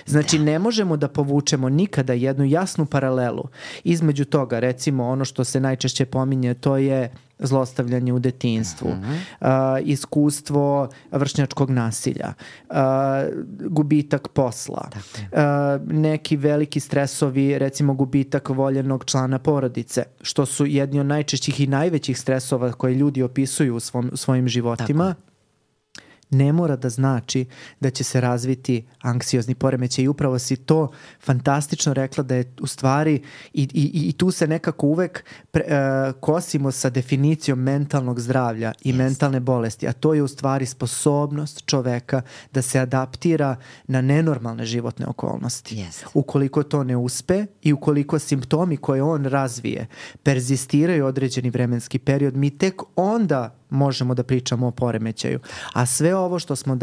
Znači 0.07 0.39
da. 0.39 0.45
ne 0.45 0.59
možemo 0.59 0.97
da 0.97 1.09
povučemo 1.09 1.69
nikada 1.69 2.13
jednu 2.13 2.45
jasnu 2.45 2.87
paralelu 2.87 3.45
između 3.85 4.25
toga, 4.25 4.59
recimo 4.59 5.09
ono 5.09 5.25
što 5.25 5.45
se 5.45 5.61
najčešće 5.61 6.07
pominje, 6.07 6.55
to 6.55 6.77
je 6.77 7.11
zlostavljanje 7.43 8.13
u 8.13 8.19
detinstvu, 8.19 8.89
uh 8.89 8.97
uh, 9.41 9.49
iskustvo 9.85 10.89
vršnjačkog 11.13 11.71
nasilja, 11.71 12.33
uh, 12.71 12.77
gubitak 13.69 14.29
posla, 14.29 14.89
uh, 14.93 15.39
neki 15.93 16.37
veliki 16.37 16.81
stresovi, 16.81 17.59
recimo 17.59 17.95
gubitak 17.95 18.49
voljenog 18.49 19.05
člana 19.05 19.39
porodice, 19.39 20.03
što 20.23 20.47
su 20.47 20.67
jedni 20.67 21.01
od 21.01 21.07
najčešćih 21.07 21.61
i 21.61 21.67
najvećih 21.67 22.19
stresova 22.19 22.73
koje 22.73 22.95
ljudi 22.95 23.23
opisuju 23.23 23.77
u, 23.77 23.81
svom, 23.81 24.11
svojim 24.15 24.49
životima. 24.49 25.15
Tako 25.15 25.32
ne 26.33 26.53
mora 26.53 26.77
da 26.77 26.89
znači 26.89 27.45
da 27.81 27.91
će 27.91 28.05
se 28.05 28.21
razviti 28.21 28.85
anksiozni 29.01 29.55
poremećaj 29.55 30.05
i 30.05 30.09
upravo 30.09 30.39
si 30.39 30.57
to 30.57 30.91
fantastično 31.21 31.95
rekla 31.95 32.25
da 32.25 32.35
je 32.35 32.53
u 32.61 32.67
stvari 32.67 33.23
i, 33.53 33.63
i, 33.63 34.09
i 34.09 34.13
tu 34.13 34.31
se 34.31 34.47
nekako 34.47 34.87
uvek 34.87 35.25
pre, 35.51 35.65
uh, 35.65 36.21
kosimo 36.21 36.73
sa 36.73 36.91
definicijom 36.91 37.59
mentalnog 37.59 38.21
zdravlja 38.21 38.73
i 38.83 38.93
yes. 38.93 38.97
mentalne 38.97 39.41
bolesti, 39.41 39.89
a 39.89 39.93
to 39.93 40.15
je 40.15 40.23
u 40.23 40.29
stvari 40.29 40.67
sposobnost 40.67 41.63
čoveka 41.67 42.23
da 42.53 42.63
se 42.63 42.79
adaptira 42.79 43.57
na 43.87 44.01
nenormalne 44.01 44.65
životne 44.65 45.07
okolnosti. 45.07 45.77
Yes. 45.77 46.05
Ukoliko 46.15 46.63
to 46.63 46.85
ne 46.85 46.97
uspe 46.97 47.47
i 47.63 47.73
ukoliko 47.73 48.19
simptomi 48.19 48.77
koje 48.77 49.03
on 49.03 49.25
razvije 49.25 49.87
perzistiraju 50.23 51.07
određeni 51.07 51.51
vremenski 51.51 51.99
period, 51.99 52.37
mi 52.37 52.59
tek 52.59 52.83
onda 52.97 53.62
možemo 53.73 54.15
da 54.15 54.23
pričamo 54.23 54.67
o 54.67 54.71
poremećaju. 54.71 55.41
A 55.73 55.87
sve 55.87 56.17
ovo 56.17 56.39
što 56.39 56.57
smo 56.57 56.75
uh, 56.75 56.81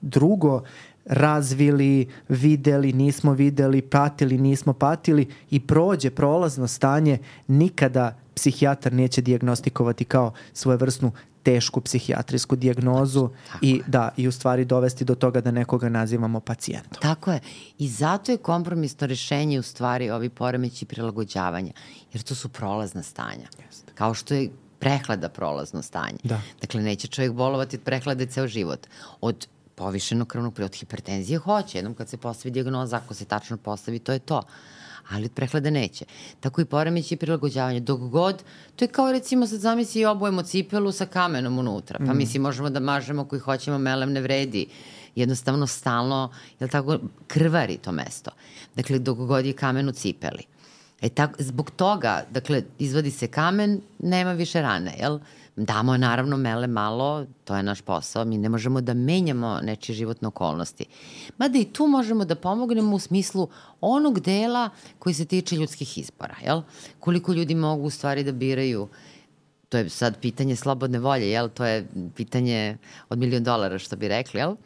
drugo 0.00 0.62
razvili, 1.04 2.08
videli, 2.28 2.92
nismo 2.92 3.32
videli, 3.32 3.82
pratili, 3.82 4.38
nismo 4.38 4.72
patili 4.72 5.28
i 5.50 5.60
prođe 5.60 6.10
prolazno 6.10 6.68
stanje, 6.68 7.18
nikada 7.46 8.16
psihijatar 8.34 8.92
neće 8.92 9.20
diagnostikovati 9.20 10.04
kao 10.04 10.32
svojevrsnu 10.52 11.12
tešku 11.42 11.80
psihijatrijsku 11.80 12.56
dijagnozu 12.56 13.28
Tako 13.52 13.64
i 13.64 13.70
je. 13.70 13.82
da 13.86 14.10
i 14.16 14.28
u 14.28 14.32
stvari 14.32 14.64
dovesti 14.64 15.04
do 15.04 15.14
toga 15.14 15.40
da 15.40 15.50
nekoga 15.50 15.88
nazivamo 15.88 16.40
pacijentom. 16.40 17.02
Tako 17.02 17.32
je. 17.32 17.40
I 17.78 17.88
zato 17.88 18.32
je 18.32 18.38
kompromisno 18.38 19.06
rešenje 19.06 19.58
u 19.58 19.62
stvari 19.62 20.10
ovi 20.10 20.28
poremeći 20.28 20.86
prilagođavanja, 20.86 21.72
jer 22.12 22.22
to 22.22 22.34
su 22.34 22.48
prolazna 22.48 23.02
stanja. 23.02 23.48
Jeste. 23.66 23.92
Kao 23.94 24.14
što 24.14 24.34
je 24.34 24.50
prehlada 24.78 25.28
prolazno 25.28 25.82
stanje. 25.82 26.18
Da. 26.24 26.40
Dakle, 26.60 26.82
neće 26.82 27.08
čovjek 27.08 27.32
bolovati 27.32 27.76
od 27.76 27.82
prehlade 27.82 28.26
ceo 28.26 28.46
život. 28.46 28.86
Od 29.20 29.46
povišenog 29.74 30.28
krvnog 30.28 30.54
prije, 30.54 30.66
od 30.66 30.74
hipertenzije 30.74 31.38
hoće. 31.38 31.78
Jednom 31.78 31.94
kad 31.94 32.08
se 32.08 32.16
postavi 32.16 32.52
diagnoza, 32.52 32.96
ako 32.96 33.14
se 33.14 33.24
tačno 33.24 33.56
postavi, 33.56 33.98
to 33.98 34.12
je 34.12 34.18
to 34.18 34.42
ali 35.08 35.24
od 35.24 35.32
prehlade 35.32 35.70
neće. 35.70 36.04
Tako 36.40 36.60
i 36.60 36.64
poremeći 36.64 37.14
i 37.14 37.16
prilagođavanje. 37.16 37.80
Dok 37.80 38.00
god, 38.00 38.42
to 38.76 38.84
je 38.84 38.88
kao 38.88 39.12
recimo 39.12 39.46
sad 39.46 39.60
zamisli 39.60 40.00
i 40.00 40.04
obujemo 40.04 40.42
cipelu 40.42 40.92
sa 40.92 41.06
kamenom 41.06 41.58
unutra. 41.58 41.98
Pa 41.98 42.14
mm. 42.14 42.16
mislim 42.16 42.42
možemo 42.42 42.70
da 42.70 42.80
mažemo 42.80 43.24
koji 43.24 43.40
hoćemo, 43.40 43.78
melem 43.78 44.12
ne 44.12 44.20
vredi. 44.20 44.66
Jednostavno 45.14 45.66
stalno, 45.66 46.32
jel 46.60 46.70
tako, 46.70 46.98
krvari 47.26 47.76
to 47.76 47.92
mesto. 47.92 48.30
Dakle, 48.74 48.98
dok 48.98 49.18
god 49.18 49.46
je 49.46 49.52
kamen 49.52 49.88
u 49.88 49.92
cipeli. 49.92 50.42
E 51.00 51.08
tako, 51.08 51.34
zbog 51.38 51.70
toga, 51.70 52.24
dakle, 52.30 52.62
izvadi 52.78 53.10
se 53.10 53.26
kamen, 53.26 53.80
nema 53.98 54.32
više 54.32 54.62
rane, 54.62 54.94
jel? 54.98 55.18
Damo 55.56 55.96
naravno 55.96 56.36
mele 56.36 56.66
malo, 56.66 57.26
to 57.44 57.56
je 57.56 57.62
naš 57.62 57.80
posao, 57.80 58.24
mi 58.24 58.38
ne 58.38 58.48
možemo 58.48 58.80
da 58.80 58.94
menjamo 58.94 59.60
nečije 59.62 59.96
životne 59.96 60.28
okolnosti. 60.28 60.84
Mada 61.38 61.58
i 61.58 61.64
tu 61.64 61.86
možemo 61.86 62.24
da 62.24 62.34
pomognemo 62.34 62.96
u 62.96 62.98
smislu 62.98 63.48
onog 63.80 64.20
dela 64.20 64.70
koji 64.98 65.14
se 65.14 65.24
tiče 65.24 65.56
ljudskih 65.56 65.98
izbora, 65.98 66.34
jel? 66.44 66.62
Koliko 67.00 67.32
ljudi 67.32 67.54
mogu 67.54 67.82
u 67.82 67.90
stvari 67.90 68.24
da 68.24 68.32
biraju 68.32 68.88
to 69.68 69.78
je 69.78 69.88
sad 69.88 70.18
pitanje 70.20 70.56
slobodne 70.56 70.98
volje, 70.98 71.30
jel? 71.30 71.48
To 71.48 71.64
je 71.64 71.86
pitanje 72.16 72.76
od 73.08 73.18
milion 73.18 73.44
dolara, 73.44 73.78
što 73.78 73.96
bi 73.96 74.08
rekli, 74.08 74.40
jel? 74.40 74.56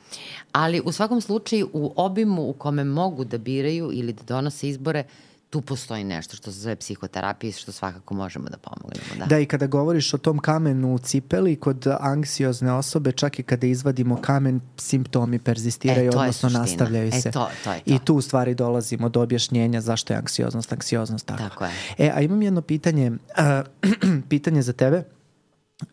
Ali 0.53 0.83
u 0.85 0.93
svakom 0.93 1.21
slučaju, 1.21 1.71
u 1.73 1.93
obimu 1.97 2.49
u 2.49 2.53
kome 2.53 2.85
mogu 2.85 3.25
da 3.25 3.39
biraju 3.39 3.91
ili 3.93 4.13
da 4.13 4.23
donose 4.23 4.69
izbore, 4.69 5.05
tu 5.53 5.61
postoji 5.61 6.05
nešto 6.05 6.37
što 6.37 6.53
se 6.53 6.61
zove 6.61 6.77
psihoterapija 6.77 7.49
i 7.49 7.53
što 7.53 7.73
svakako 7.73 8.15
možemo 8.15 8.49
da 8.49 8.57
pomognemo. 8.57 9.19
Da. 9.19 9.27
da, 9.27 9.39
i 9.39 9.47
kada 9.47 9.67
govoriš 9.67 10.15
o 10.15 10.19
tom 10.19 10.39
kamenu 10.39 10.95
u 10.95 10.99
cipeli, 10.99 11.57
kod 11.57 11.87
anksiozne 12.01 12.73
osobe, 12.73 13.13
čak 13.13 13.39
i 13.39 13.43
kada 13.43 13.67
izvadimo 13.67 14.17
kamen, 14.17 14.61
simptomi 14.77 15.39
perzistiraju, 15.39 16.13
e, 16.15 16.17
odnosno 16.17 16.49
nastavljaju 16.49 17.13
se. 17.13 17.29
E, 17.29 17.33
to, 17.33 17.49
to 17.65 17.73
je 17.73 17.81
to. 17.81 17.95
I 17.95 17.99
tu 17.99 18.15
u 18.15 18.21
stvari 18.21 18.55
dolazimo 18.55 19.09
do 19.09 19.23
objašnjenja 19.23 19.81
zašto 19.81 20.13
je 20.13 20.19
anksioznost, 20.19 20.73
anksioznost 20.73 21.27
tako. 21.27 21.43
Tako 21.43 21.65
je. 21.65 21.73
E, 21.99 22.11
a 22.15 22.21
imam 22.21 22.43
jedno 22.43 22.63
pitanje, 22.63 23.11
uh, 23.11 23.91
pitanje 24.31 24.63
za 24.63 24.73
tebe. 24.73 25.05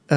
Uh, 0.10 0.15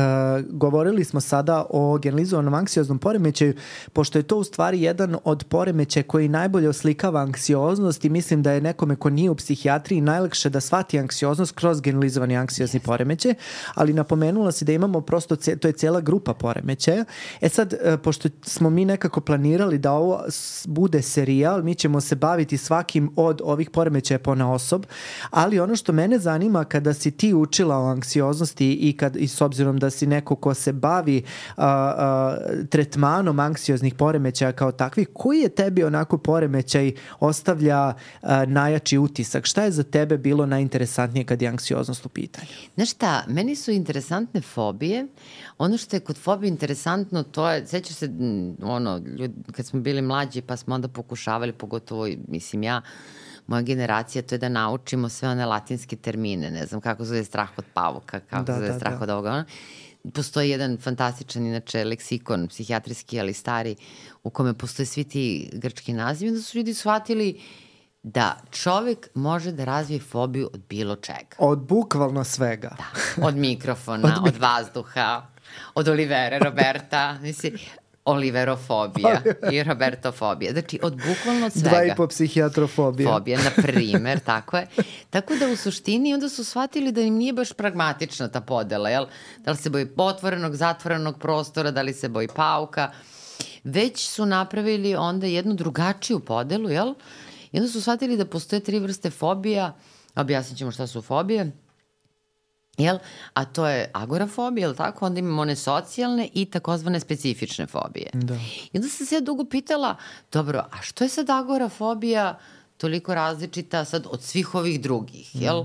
govorili 0.51 1.05
smo 1.05 1.21
sada 1.21 1.67
o 1.71 1.99
generalizovanom 1.99 2.55
anksioznom 2.55 2.99
poremećaju, 2.99 3.55
pošto 3.93 4.19
je 4.19 4.23
to 4.23 4.37
u 4.37 4.45
stvari 4.45 4.83
jedan 4.83 5.17
od 5.25 5.45
poremećaja 5.45 6.03
koji 6.03 6.29
najbolje 6.29 6.69
oslikava 6.69 7.21
anksioznost 7.21 8.05
i 8.05 8.09
mislim 8.09 8.43
da 8.43 8.53
je 8.53 8.61
nekome 8.61 8.97
ko 8.97 9.11
nije 9.11 9.31
u 9.31 9.35
psihijatriji 9.35 10.01
najlakše 10.01 10.51
da 10.51 10.61
shvati 10.61 10.99
anksioznost 10.99 11.53
kroz 11.55 11.81
generalizovani 11.81 12.37
anksiozni 12.37 12.81
yes. 12.81 12.85
poremećaj, 12.85 13.35
ali 13.75 13.93
napomenula 13.93 14.53
si 14.53 14.65
da 14.65 14.73
imamo 14.73 15.01
prosto, 15.01 15.37
to 15.37 15.69
je 15.69 15.73
cijela 15.73 16.01
grupa 16.01 16.35
poremećaja. 16.35 17.05
E 17.41 17.49
sad, 17.49 17.75
uh, 17.75 18.01
pošto 18.03 18.29
smo 18.43 18.71
mi 18.71 18.85
nekako 18.85 19.21
planirali 19.21 19.79
da 19.79 19.93
ovo 19.93 20.25
bude 20.67 21.03
serijal, 21.03 21.63
mi 21.63 21.75
ćemo 21.75 22.01
se 22.01 22.17
baviti 22.17 22.57
svakim 22.59 23.11
od 23.17 23.41
ovih 23.45 23.71
poremećaja 23.71 24.19
po 24.19 24.35
na 24.35 24.53
osob, 24.53 24.87
ali 25.31 25.61
ono 25.61 25.77
što 25.77 25.93
mene 25.93 26.19
zanima 26.19 26.65
kada 26.65 26.95
si 26.95 27.11
ti 27.11 27.35
učila 27.35 27.77
o 27.79 27.87
anksioznosti 27.87 28.73
i, 28.73 28.97
kad, 28.97 29.17
i 29.17 29.29
s 29.29 29.41
obzirom 29.41 29.62
da 29.79 29.91
si 29.91 30.07
neko 30.07 30.37
ko 30.37 30.55
se 30.55 30.73
bavi 30.73 31.23
a, 31.57 31.67
a, 31.67 32.37
tretmanom 32.71 33.41
anksioznih 33.41 33.95
poremećaja 33.95 34.53
kao 34.53 34.73
takvih, 34.73 35.09
koji 35.13 35.41
je 35.41 35.49
tebi 35.49 35.85
onako 35.85 36.19
poremećaj 36.19 36.93
ostavlja 37.21 37.95
a, 38.23 38.45
najjači 38.47 38.99
utisak? 38.99 39.47
Šta 39.47 39.65
je 39.65 39.71
za 39.71 39.83
tebe 39.83 40.19
bilo 40.19 40.47
najinteresantnije 40.47 41.25
kad 41.25 41.43
je 41.43 41.49
anksioznost 41.49 42.07
u 42.07 42.09
pitanju? 42.09 42.49
Znaš 42.75 42.91
šta, 42.91 43.25
meni 43.29 43.57
su 43.57 43.71
interesantne 43.71 44.41
fobije. 44.41 45.07
Ono 45.59 45.77
što 45.77 45.97
je 45.97 46.01
kod 46.01 46.19
fobije 46.19 46.49
interesantno, 46.49 47.23
to 47.23 47.51
je, 47.51 47.67
sećaš 47.67 47.97
se, 47.97 48.11
ono, 48.63 49.03
ljudi, 49.19 49.35
kad 49.53 49.67
smo 49.67 49.81
bili 49.81 50.03
mlađi 50.03 50.43
pa 50.43 50.57
smo 50.57 50.75
onda 50.75 50.89
pokušavali, 50.89 51.53
pogotovo, 51.53 52.09
mislim 52.29 52.63
ja, 52.63 52.83
moja 53.47 53.63
generacija, 53.63 54.23
to 54.23 54.35
je 54.35 54.39
da 54.39 54.49
naučimo 54.49 55.09
sve 55.09 55.29
one 55.29 55.47
latinske 55.47 55.97
termine, 55.97 56.51
ne 56.51 56.67
znam 56.67 56.81
kako 56.81 57.05
zove 57.05 57.25
strah 57.25 57.51
od 57.57 57.65
pavuka, 57.75 58.21
kako 58.21 58.45
da, 58.45 58.55
zove 58.55 58.69
da, 58.69 58.75
strah 58.75 58.99
da. 58.99 59.03
od 59.03 59.11
ovoga. 59.11 59.45
Postoji 60.15 60.51
jedan 60.51 60.79
fantastičan, 60.79 61.47
inače, 61.47 61.85
leksikon, 61.85 62.49
psihijatrijski, 62.49 63.21
ali 63.21 63.33
stari, 63.33 63.77
u 64.23 64.31
kome 64.31 64.55
postoje 64.55 64.87
svi 64.87 65.05
ti 65.05 65.51
grčki 65.53 65.93
nazivi, 65.93 66.31
onda 66.31 66.43
su 66.43 66.59
ljudi 66.59 66.75
shvatili 66.75 67.41
da 68.03 68.37
čovek 68.51 69.09
može 69.15 69.53
da 69.53 69.65
razvije 69.65 70.01
fobiju 70.01 70.51
od 70.53 70.61
bilo 70.69 70.97
čega. 70.97 71.37
Od 71.39 71.59
bukvalno 71.59 72.25
svega. 72.25 72.77
Da, 72.79 73.27
od 73.27 73.37
mikrofona, 73.37 74.09
od, 74.17 74.23
mi... 74.23 74.29
od 74.29 74.37
vazduha, 74.37 75.27
od 75.75 75.89
Olivere, 75.89 76.39
Roberta, 76.39 77.19
mislim, 77.19 77.53
Oliverofobija 78.05 79.23
i 79.53 79.63
Robertofobija. 79.63 80.53
Znači, 80.53 80.79
od 80.83 80.93
bukvalno 80.93 81.51
svega. 81.51 81.69
Dva 81.69 81.85
i 81.85 81.93
po 81.97 82.07
psihijatrofobija. 82.07 83.13
Fobija, 83.13 83.39
na 83.43 83.63
primer, 83.63 84.21
tako 84.33 84.57
je. 84.57 84.67
Tako 85.11 85.35
da 85.37 85.49
u 85.49 85.57
suštini 85.57 86.15
onda 86.15 86.29
su 86.29 86.45
shvatili 86.45 86.93
da 86.93 87.01
im 87.01 87.15
nije 87.15 87.33
baš 87.33 87.53
pragmatična 87.53 88.29
ta 88.29 88.41
podela, 88.41 88.91
jel? 88.91 89.07
Da 89.39 89.51
li 89.51 89.57
se 89.57 89.71
boji 89.71 89.87
otvorenog, 89.97 90.57
zatvorenog 90.57 91.19
prostora, 91.19 91.71
da 91.71 91.83
li 91.83 91.93
se 91.93 92.09
boji 92.09 92.29
pauka. 92.29 92.91
Već 93.65 94.09
su 94.09 94.27
napravili 94.27 94.95
onda 94.95 95.27
jednu 95.27 95.55
drugačiju 95.55 96.21
podelu, 96.21 96.71
jel? 96.71 96.95
I 97.53 97.59
onda 97.59 97.71
su 97.71 97.81
shvatili 97.81 98.17
da 98.17 98.27
postoje 98.27 98.61
tri 98.61 98.79
vrste 98.79 99.11
fobija, 99.11 99.75
objasnit 100.15 100.59
ćemo 100.59 100.71
šta 100.71 100.87
su 100.87 101.03
fobije, 101.03 101.53
Jel? 102.79 102.99
A 103.35 103.45
to 103.45 103.67
je 103.69 103.91
agorafobija, 103.93 104.67
jel 104.67 104.75
tako? 104.75 105.07
Onda 105.07 105.19
imamo 105.19 105.43
one 105.43 105.57
socijalne 105.57 106.29
i 106.35 106.45
takozvane 106.45 107.01
specifične 107.01 107.67
fobije. 107.67 108.11
Da. 108.13 108.35
I 108.73 108.79
onda 108.79 108.89
sam 108.89 109.07
se 109.07 109.15
ja 109.15 109.21
dugo 109.21 109.45
pitala, 109.45 109.97
dobro, 110.33 110.59
a 110.59 110.83
što 110.83 111.05
je 111.05 111.09
sad 111.09 111.31
agorafobija 111.31 112.39
toliko 112.77 113.15
različita 113.15 113.85
sad 113.85 114.07
od 114.11 114.23
svih 114.23 114.55
ovih 114.55 114.81
drugih, 114.81 115.37
mm. 115.37 115.43
jel? 115.43 115.65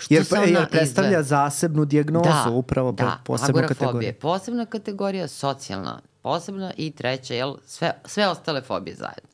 Što 0.00 0.14
jer, 0.14 0.26
jer 0.46 0.68
predstavlja 0.70 1.10
izve... 1.10 1.22
zasebnu 1.22 1.84
dijagnozu, 1.84 2.28
da, 2.44 2.50
upravo 2.50 2.92
da, 2.92 3.18
posebnu 3.24 3.62
kategoriju. 3.68 4.14
posebna 4.20 4.66
kategorija, 4.66 5.28
socijalna 5.28 6.00
posebna 6.22 6.72
i 6.76 6.90
treća, 6.90 7.34
jel? 7.34 7.56
Sve, 7.66 7.92
sve 8.04 8.28
ostale 8.28 8.62
fobije 8.62 8.96
zajedno. 8.96 9.30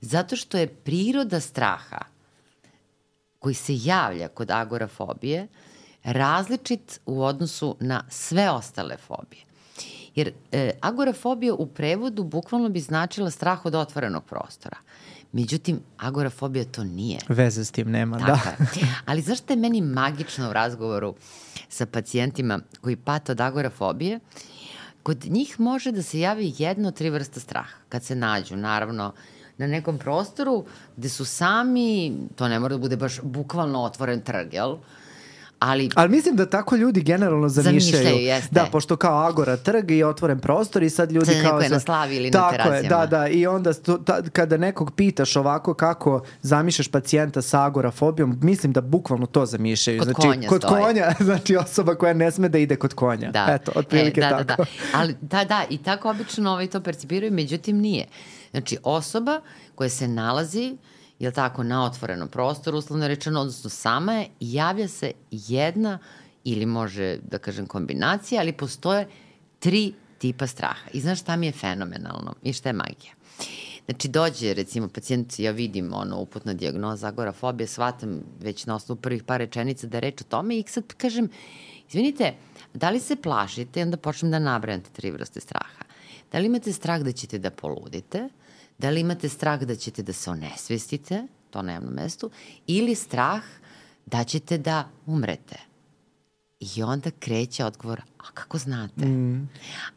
Zato 0.00 0.36
što 0.36 0.58
je 0.58 0.66
priroda 0.66 1.40
straha 1.40 1.98
koji 3.38 3.54
se 3.54 3.72
javlja 3.76 4.28
kod 4.28 4.50
agorafobije, 4.50 5.48
različit 6.04 7.00
u 7.06 7.22
odnosu 7.22 7.76
na 7.80 8.04
sve 8.08 8.50
ostale 8.50 8.96
fobije. 8.96 9.44
Jer 10.14 10.32
e, 10.52 10.70
agorafobija 10.80 11.54
u 11.54 11.66
prevodu 11.66 12.24
bukvalno 12.24 12.68
bi 12.68 12.80
značila 12.80 13.30
strah 13.30 13.66
od 13.66 13.74
otvorenog 13.74 14.24
prostora. 14.24 14.76
Međutim, 15.32 15.80
agorafobija 15.98 16.64
to 16.64 16.84
nije. 16.84 17.18
Veze 17.28 17.64
s 17.64 17.70
tim 17.70 17.90
nema, 17.90 18.18
Tako 18.18 18.48
da. 18.58 18.80
je. 18.80 18.94
Ali 19.06 19.22
zašto 19.22 19.52
je 19.52 19.56
meni 19.56 19.80
magično 19.80 20.50
u 20.50 20.52
razgovoru 20.52 21.14
sa 21.68 21.86
pacijentima 21.86 22.60
koji 22.80 22.96
pate 22.96 23.32
od 23.32 23.40
agorafobije? 23.40 24.20
Kod 25.02 25.24
njih 25.24 25.60
može 25.60 25.92
da 25.92 26.02
se 26.02 26.20
javi 26.20 26.54
jedno 26.58 26.88
od 26.88 26.94
tri 26.94 27.10
vrsta 27.10 27.40
straha. 27.40 27.76
Kad 27.88 28.04
se 28.04 28.14
nađu, 28.14 28.56
naravno, 28.56 29.12
na 29.58 29.66
nekom 29.66 29.98
prostoru 29.98 30.64
gde 30.96 31.08
su 31.08 31.24
sami, 31.24 32.16
to 32.36 32.48
ne 32.48 32.58
mora 32.58 32.76
da 32.76 32.80
bude 32.80 32.96
baš 32.96 33.20
bukvalno 33.22 33.82
otvoren 33.82 34.20
trg, 34.20 34.54
jel? 34.54 34.76
Ali, 35.60 35.90
Ali 35.94 36.08
mislim 36.08 36.36
da 36.36 36.46
tako 36.46 36.76
ljudi 36.76 37.02
generalno 37.02 37.48
zamišljaju. 37.48 37.80
Zamišljaju, 38.04 38.26
jeste. 38.26 38.48
Da, 38.50 38.66
pošto 38.72 38.96
kao 38.96 39.18
Agora 39.18 39.56
trg 39.56 39.90
i 39.90 40.04
otvoren 40.04 40.38
prostor 40.38 40.82
i 40.82 40.90
sad 40.90 41.12
ljudi 41.12 41.26
Sad 41.26 41.36
neko 41.36 41.48
kao... 41.50 41.60
je 41.60 41.68
za- 41.68 41.74
na 41.74 41.80
slavi 41.80 42.16
ili 42.16 42.30
na 42.30 42.32
Tako 42.32 42.54
je, 42.54 42.58
terasijama. 42.58 43.06
da, 43.06 43.18
da. 43.18 43.28
I 43.28 43.46
onda 43.46 43.72
sto, 43.72 43.98
ta, 43.98 44.22
kada 44.32 44.56
nekog 44.56 44.90
pitaš 44.90 45.36
ovako 45.36 45.74
kako 45.74 46.22
zamišljaš 46.42 46.88
pacijenta 46.88 47.42
sa 47.42 47.64
agorafobijom, 47.64 48.38
mislim 48.42 48.72
da 48.72 48.80
bukvalno 48.80 49.26
to 49.26 49.46
zamišljaju. 49.46 49.98
Kod 49.98 50.04
znači, 50.08 50.20
konja 50.20 50.48
kod 50.48 50.62
stoji. 50.62 50.82
konja, 50.84 51.12
znači 51.28 51.56
osoba 51.56 51.94
koja 51.94 52.12
ne 52.12 52.30
sme 52.30 52.48
da 52.48 52.58
ide 52.58 52.76
kod 52.76 52.94
konja. 52.94 53.30
Da. 53.30 53.46
Eto, 53.50 53.72
otprilike 53.74 54.20
e, 54.20 54.24
da, 54.24 54.44
tako. 54.44 54.44
Da, 54.46 54.56
da. 54.92 54.98
Ali, 54.98 55.16
da, 55.20 55.44
da, 55.44 55.64
i 55.70 55.78
tako 55.78 56.10
obično 56.10 56.50
ovaj 56.50 56.66
to 56.66 56.80
percipiraju, 56.80 57.32
međutim 57.32 57.76
nije. 57.78 58.06
Znači, 58.50 58.78
osoba 58.82 59.40
koja 59.74 59.90
se 59.90 60.08
nalazi, 60.08 60.76
jel 61.20 61.32
tako, 61.32 61.62
na 61.62 61.84
otvorenom 61.84 62.28
prostoru, 62.28 62.78
uslovno 62.78 63.08
rečeno, 63.08 63.40
odnosno 63.40 63.70
sama 63.70 64.12
je, 64.12 64.28
javlja 64.40 64.88
se 64.88 65.12
jedna 65.30 65.98
ili 66.44 66.66
može, 66.66 67.18
da 67.30 67.38
kažem, 67.38 67.66
kombinacija, 67.66 68.40
ali 68.40 68.52
postoje 68.52 69.08
tri 69.58 69.92
tipa 70.18 70.46
straha. 70.46 70.90
I 70.92 71.00
znaš 71.00 71.20
šta 71.20 71.36
mi 71.36 71.46
je 71.46 71.52
fenomenalno 71.52 72.34
i 72.42 72.52
šta 72.52 72.68
je 72.68 72.72
magija? 72.72 73.12
Znači, 73.84 74.08
dođe, 74.08 74.54
recimo, 74.54 74.88
pacijent, 74.88 75.38
ja 75.38 75.50
vidim 75.50 75.92
ono, 75.94 76.20
uputna 76.20 76.54
dijagnoza 76.54 77.08
agorafobije, 77.08 77.66
shvatam 77.66 78.20
već 78.40 78.66
na 78.66 78.74
osnovu 78.74 79.00
prvih 79.00 79.22
par 79.24 79.40
rečenica 79.40 79.86
da 79.86 79.98
reč 79.98 80.20
o 80.20 80.24
tome 80.24 80.58
i 80.58 80.64
sad 80.66 80.84
kažem, 80.96 81.28
izvinite, 81.88 82.34
da 82.74 82.90
li 82.90 83.00
se 83.00 83.16
plašite 83.16 83.80
i 83.80 83.82
onda 83.82 83.96
počnem 83.96 84.30
da 84.30 84.38
nabrajam 84.38 84.80
te 84.80 84.90
tri 84.90 85.10
vrste 85.10 85.40
straha. 85.40 85.84
Da 86.32 86.38
li 86.38 86.46
imate 86.46 86.72
strah 86.72 87.00
da 87.02 87.12
ćete 87.12 87.38
da 87.38 87.50
poludite, 87.50 88.28
da 88.80 88.90
li 88.90 89.00
imate 89.00 89.28
strah 89.28 89.60
da 89.60 89.76
ćete 89.76 90.02
da 90.02 90.12
se 90.12 90.30
onesvestite, 90.30 91.26
to 91.50 91.62
na 91.62 91.72
jednom 91.72 91.94
mestu, 91.94 92.30
ili 92.66 92.94
strah 92.94 93.42
da 94.06 94.24
ćete 94.24 94.58
da 94.58 94.88
umrete. 95.06 95.56
I 96.60 96.82
onda 96.82 97.10
kreće 97.10 97.64
odgovor, 97.64 98.00
a 98.18 98.30
kako 98.34 98.58
znate? 98.58 99.06
Mm. 99.06 99.48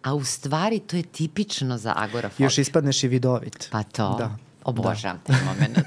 A 0.03 0.13
u 0.13 0.23
stvari 0.23 0.79
to 0.79 0.97
je 0.97 1.03
tipično 1.03 1.77
za 1.77 1.93
agorafobiju. 1.97 2.45
Još 2.45 2.57
ispadneš 2.57 3.03
i 3.03 3.07
vidovit. 3.07 3.67
Pa 3.71 3.83
to, 3.83 4.15
Da. 4.17 4.37
Da. 4.65 4.69
obožavam 4.71 5.19
da. 5.27 5.33
taj 5.33 5.45
moment. 5.45 5.77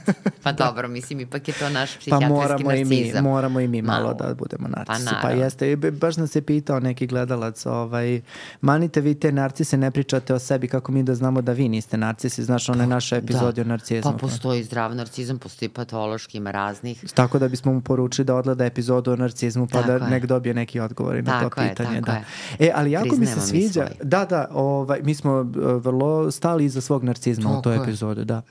Pa 0.42 0.52
da. 0.52 0.64
dobro, 0.64 0.88
mislim, 0.88 1.20
ipak 1.20 1.48
je 1.48 1.54
to 1.54 1.68
naš 1.68 1.92
Pa 1.92 1.98
psihijatrijski 1.98 2.32
moramo 2.32 2.72
i 2.72 2.84
mi, 2.84 2.96
narcizam. 2.96 3.24
moramo 3.24 3.60
i 3.60 3.68
mi 3.68 3.82
malo, 3.82 4.02
Malo. 4.02 4.14
da 4.14 4.34
budemo 4.34 4.68
narcisi. 4.68 5.06
Pa, 5.06 5.14
naravno. 5.16 5.44
jeste, 5.44 5.76
baš 5.76 6.16
nas 6.16 6.36
je 6.36 6.42
pitao 6.42 6.80
neki 6.80 7.06
gledalac, 7.06 7.66
ovaj, 7.66 8.20
manite 8.60 9.00
vi 9.00 9.14
te 9.14 9.32
narcise, 9.32 9.76
ne 9.76 9.90
pričate 9.90 10.34
o 10.34 10.38
sebi 10.38 10.68
kako 10.68 10.92
mi 10.92 11.02
da 11.02 11.14
znamo 11.14 11.42
da 11.42 11.52
vi 11.52 11.68
niste 11.68 11.96
narcisi. 11.96 12.44
Znaš, 12.44 12.68
one 12.68 12.86
naše 12.86 13.16
epizode 13.16 13.60
o 13.60 13.64
narcizmu. 13.64 14.12
Pa 14.12 14.18
postoji 14.18 14.62
zdrav 14.62 14.94
narcizam, 14.94 15.38
postoji 15.38 15.68
patološki, 15.68 16.38
ima 16.38 16.50
raznih. 16.50 17.04
Tako 17.14 17.38
da 17.38 17.48
bismo 17.48 17.72
mu 17.72 17.80
poručili 17.80 18.24
da 18.24 18.34
odgleda 18.34 18.64
epizodu 18.64 19.12
o 19.12 19.16
narcizmu 19.16 19.66
pa 19.66 19.72
Tako 19.72 19.86
da 19.88 20.04
je. 20.04 20.10
nek 20.10 20.26
dobije 20.26 20.54
neki 20.54 20.80
odgovor 20.80 21.16
na 21.16 21.40
Tako 21.40 21.54
to 21.54 21.62
je, 21.62 21.68
pitanje. 21.68 22.00
tako 22.00 22.06
da. 22.06 22.12
je. 22.12 22.24
E, 22.68 22.72
ali 22.74 22.90
jako 22.92 23.16
mi 23.16 23.26
se 23.26 23.34
mi 23.36 23.40
sviđa, 23.42 23.72
svoj. 23.86 23.96
da, 24.02 24.24
da, 24.24 24.48
ovaj, 24.52 25.00
mi 25.02 25.14
smo 25.14 25.40
uh, 25.40 25.46
vrlo 25.76 26.30
stali 26.30 26.64
iza 26.64 26.80
svog 26.80 27.04
narcizma 27.04 27.50
u 27.50 27.52
Tako 27.52 27.62
toj 27.62 27.74
je. 27.74 27.82
epizodi, 27.82 28.24
da. 28.24 28.42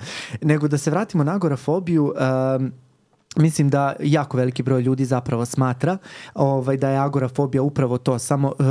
Nego 0.41 0.68
da 0.68 0.78
se 0.78 0.91
vratimo 0.91 1.24
na 1.24 1.36
agorafobiju, 1.36 2.13
um, 2.59 2.72
Mislim 3.38 3.70
da 3.70 3.95
jako 3.99 4.38
veliki 4.38 4.63
broj 4.63 4.82
ljudi 4.82 5.05
zapravo 5.05 5.45
smatra 5.45 5.97
ovaj, 6.34 6.78
da 6.78 6.89
je 6.89 6.97
agorafobija 6.97 7.61
upravo 7.61 7.97
to, 7.97 8.20
samo 8.20 8.47
uh, 8.47 8.66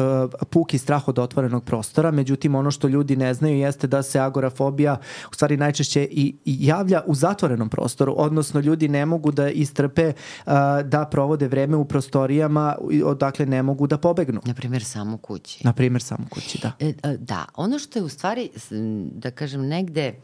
puki 0.50 0.78
strah 0.78 1.08
od 1.08 1.18
otvorenog 1.18 1.64
prostora. 1.64 2.10
Međutim, 2.10 2.54
ono 2.54 2.70
što 2.70 2.88
ljudi 2.88 3.16
ne 3.16 3.34
znaju 3.34 3.58
jeste 3.58 3.86
da 3.86 4.02
se 4.02 4.20
agorafobija 4.20 4.96
u 5.30 5.34
stvari 5.34 5.56
najčešće 5.56 6.02
i, 6.10 6.34
i 6.44 6.66
javlja 6.66 7.02
u 7.06 7.14
zatvorenom 7.14 7.68
prostoru, 7.68 8.14
odnosno 8.16 8.60
ljudi 8.60 8.88
ne 8.88 9.06
mogu 9.06 9.32
da 9.32 9.50
istrpe 9.50 10.08
uh, 10.08 10.52
da 10.84 11.08
provode 11.10 11.48
vreme 11.48 11.76
u 11.76 11.84
prostorijama 11.84 12.76
i 12.90 13.02
odakle 13.02 13.46
ne 13.46 13.62
mogu 13.62 13.86
da 13.86 13.98
pobegnu. 13.98 14.40
Na 14.44 14.54
primjer, 14.54 14.84
samo 14.84 15.16
kući. 15.16 15.64
Na 15.64 15.72
primjer, 15.72 16.02
samo 16.02 16.26
kući, 16.30 16.58
da. 16.62 16.72
E, 16.80 16.92
da, 17.18 17.44
ono 17.54 17.78
što 17.78 17.98
je 17.98 18.02
u 18.02 18.08
stvari, 18.08 18.50
da 19.12 19.30
kažem, 19.30 19.66
negde 19.68 20.14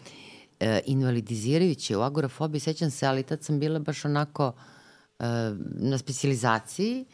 e, 0.61 0.80
invalidizirajuće 0.86 1.96
u 1.96 2.02
agorafobiji, 2.02 2.61
sećam 2.61 2.90
se, 2.90 3.06
ali 3.06 3.22
tad 3.22 3.44
sam 3.44 3.61
bila 3.61 3.78
baš 3.78 4.04
onako 4.04 4.52
e, 5.18 5.24
na 5.74 5.98
specializaciji 5.98 7.04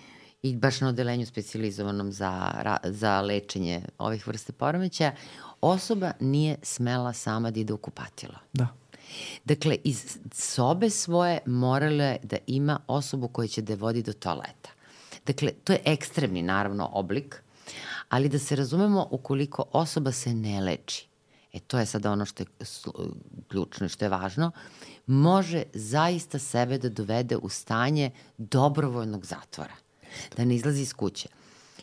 i 0.42 0.56
baš 0.56 0.80
na 0.80 0.88
odelenju 0.88 1.26
specializovanom 1.26 2.12
za, 2.12 2.52
ra- 2.62 2.90
za 2.90 3.20
lečenje 3.20 3.82
ovih 3.98 4.28
vrste 4.28 4.52
poremećaja, 4.52 5.12
osoba 5.60 6.12
nije 6.20 6.56
smela 6.62 7.12
sama 7.12 7.50
da 7.50 7.60
ide 7.60 7.72
u 7.72 7.76
kupatilo. 7.76 8.38
Da. 8.52 8.68
Dakle, 9.44 9.76
iz 9.84 10.18
sobe 10.32 10.90
svoje 10.90 11.38
morala 11.46 12.04
je 12.04 12.18
da 12.22 12.36
ima 12.46 12.80
osobu 12.86 13.28
koja 13.28 13.48
će 13.48 13.62
da 13.62 13.72
je 13.72 13.76
vodi 13.76 14.02
do 14.02 14.12
toaleta. 14.12 14.70
Dakle, 15.26 15.52
to 15.64 15.72
je 15.72 15.82
ekstremni, 15.84 16.42
naravno, 16.42 16.90
oblik, 16.92 17.42
ali 18.08 18.28
da 18.28 18.38
se 18.38 18.56
razumemo 18.56 19.08
ukoliko 19.10 19.64
osoba 19.72 20.12
se 20.12 20.34
ne 20.34 20.60
leči, 20.60 21.08
e 21.56 21.60
to 21.60 21.78
je 21.78 21.86
sada 21.86 22.12
ono 22.12 22.24
što 22.24 22.42
je 22.42 22.46
ključno 23.48 23.86
i 23.86 23.88
što 23.88 24.04
je 24.04 24.08
važno, 24.08 24.50
može 25.06 25.62
zaista 25.74 26.38
sebe 26.38 26.78
da 26.78 26.88
dovede 26.88 27.36
u 27.36 27.48
stanje 27.48 28.10
dobrovoljnog 28.38 29.26
zatvora, 29.26 29.74
da 30.36 30.44
ne 30.44 30.54
izlazi 30.54 30.82
iz 30.82 30.94
kuće. 30.94 31.28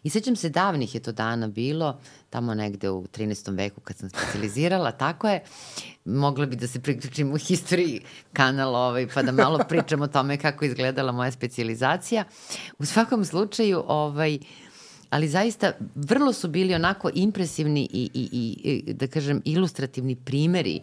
I 0.03 0.09
sećam 0.09 0.35
se 0.35 0.49
davnih 0.49 0.95
je 0.95 1.01
to 1.01 1.11
dana 1.11 1.47
bilo, 1.47 1.99
tamo 2.29 2.53
negde 2.53 2.89
u 2.89 3.03
13. 3.07 3.57
veku 3.57 3.81
kad 3.81 3.97
sam 3.97 4.09
specializirala, 4.09 4.91
tako 5.05 5.29
je, 5.29 5.43
mogla 6.05 6.45
bi 6.45 6.55
da 6.55 6.67
se 6.67 6.79
priključim 6.79 7.33
u 7.33 7.37
historiji 7.37 8.01
kanala 8.33 8.79
ovaj, 8.79 9.07
pa 9.13 9.21
da 9.23 9.31
malo 9.31 9.59
pričam 9.69 10.01
o 10.01 10.07
tome 10.07 10.37
kako 10.37 10.65
izgledala 10.65 11.11
moja 11.11 11.31
specializacija. 11.31 12.23
U 12.79 12.85
svakom 12.85 13.25
slučaju, 13.25 13.83
ovaj, 13.87 14.39
ali 15.13 15.27
zaista 15.29 15.71
vrlo 15.95 16.33
su 16.33 16.47
bili 16.47 16.73
onako 16.73 17.09
impresivni 17.13 17.89
i, 17.93 18.09
i, 18.13 18.29
i, 18.87 18.93
da 18.93 19.07
kažem 19.07 19.41
ilustrativni 19.45 20.15
primeri 20.15 20.79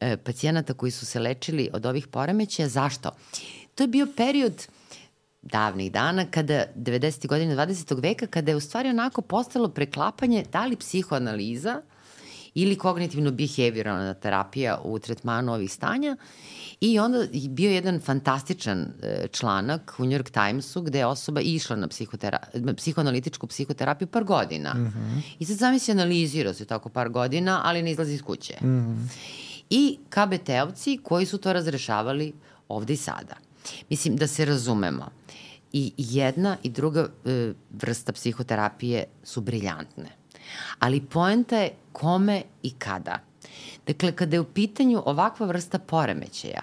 e, 0.00 0.16
pacijenata 0.16 0.74
koji 0.74 0.92
su 0.92 1.06
se 1.06 1.20
lečili 1.20 1.70
od 1.72 1.86
ovih 1.86 2.06
poremećaja. 2.06 2.68
Zašto? 2.68 3.10
To 3.74 3.82
je 3.82 3.88
bio 3.88 4.06
period 4.16 4.66
davnih 5.42 5.92
dana, 5.92 6.26
kada 6.30 6.64
90. 6.76 7.26
godine 7.26 7.56
20. 7.56 8.02
veka, 8.02 8.26
kada 8.26 8.50
je 8.50 8.56
u 8.56 8.60
stvari 8.60 8.88
onako 8.88 9.22
postalo 9.22 9.68
preklapanje 9.68 10.44
da 10.52 10.66
li 10.66 10.76
psihoanaliza 10.76 11.82
ili 12.56 12.76
kognitivno-behavioralna 12.76 14.14
terapija 14.14 14.80
u 14.84 14.98
tretmanu 14.98 15.54
ovih 15.54 15.72
stanja 15.72 16.16
i 16.80 16.98
onda 16.98 17.18
je 17.18 17.48
bio 17.48 17.70
jedan 17.70 18.00
fantastičan 18.00 18.80
e, 18.80 19.26
članak 19.32 19.94
u 19.98 20.04
New 20.04 20.18
York 20.18 20.30
Timesu 20.30 20.82
gde 20.82 20.98
je 20.98 21.06
osoba 21.06 21.40
išla 21.40 21.76
na 21.76 21.88
psihotera 21.88 22.38
psihoanalitičku 22.76 23.46
psihoterapiju 23.46 24.08
par 24.08 24.24
godina. 24.24 24.74
Mm 24.74 24.92
-hmm. 24.96 25.20
I 25.38 25.44
sad 25.44 25.58
sami 25.58 25.78
se 25.78 25.92
analizirao 25.92 26.54
se 26.54 26.64
tako 26.64 26.88
par 26.88 27.08
godina, 27.08 27.60
ali 27.64 27.82
ne 27.82 27.90
izlazi 27.90 28.14
iz 28.14 28.22
kuće. 28.22 28.54
Mm 28.62 28.66
-hmm. 28.66 29.08
I 29.70 29.98
KBT-ovci 30.10 30.98
koji 31.02 31.26
su 31.26 31.38
to 31.38 31.52
razrešavali 31.52 32.32
ovde 32.68 32.92
i 32.92 32.96
sada. 32.96 33.34
Mislim, 33.90 34.16
da 34.16 34.26
se 34.26 34.44
razumemo. 34.44 35.10
I 35.72 35.92
jedna 35.96 36.56
i 36.62 36.68
druga 36.70 37.08
e, 37.24 37.52
vrsta 37.70 38.12
psihoterapije 38.12 39.04
su 39.24 39.40
briljantne. 39.40 40.10
Ali 40.78 41.00
poenta 41.00 41.56
je 41.56 41.74
kome 41.92 42.42
i 42.62 42.70
kada. 42.70 43.18
Dakle, 43.86 44.12
kada 44.12 44.36
je 44.36 44.40
u 44.40 44.44
pitanju 44.44 45.02
ovakva 45.06 45.46
vrsta 45.46 45.78
poremećaja, 45.78 46.62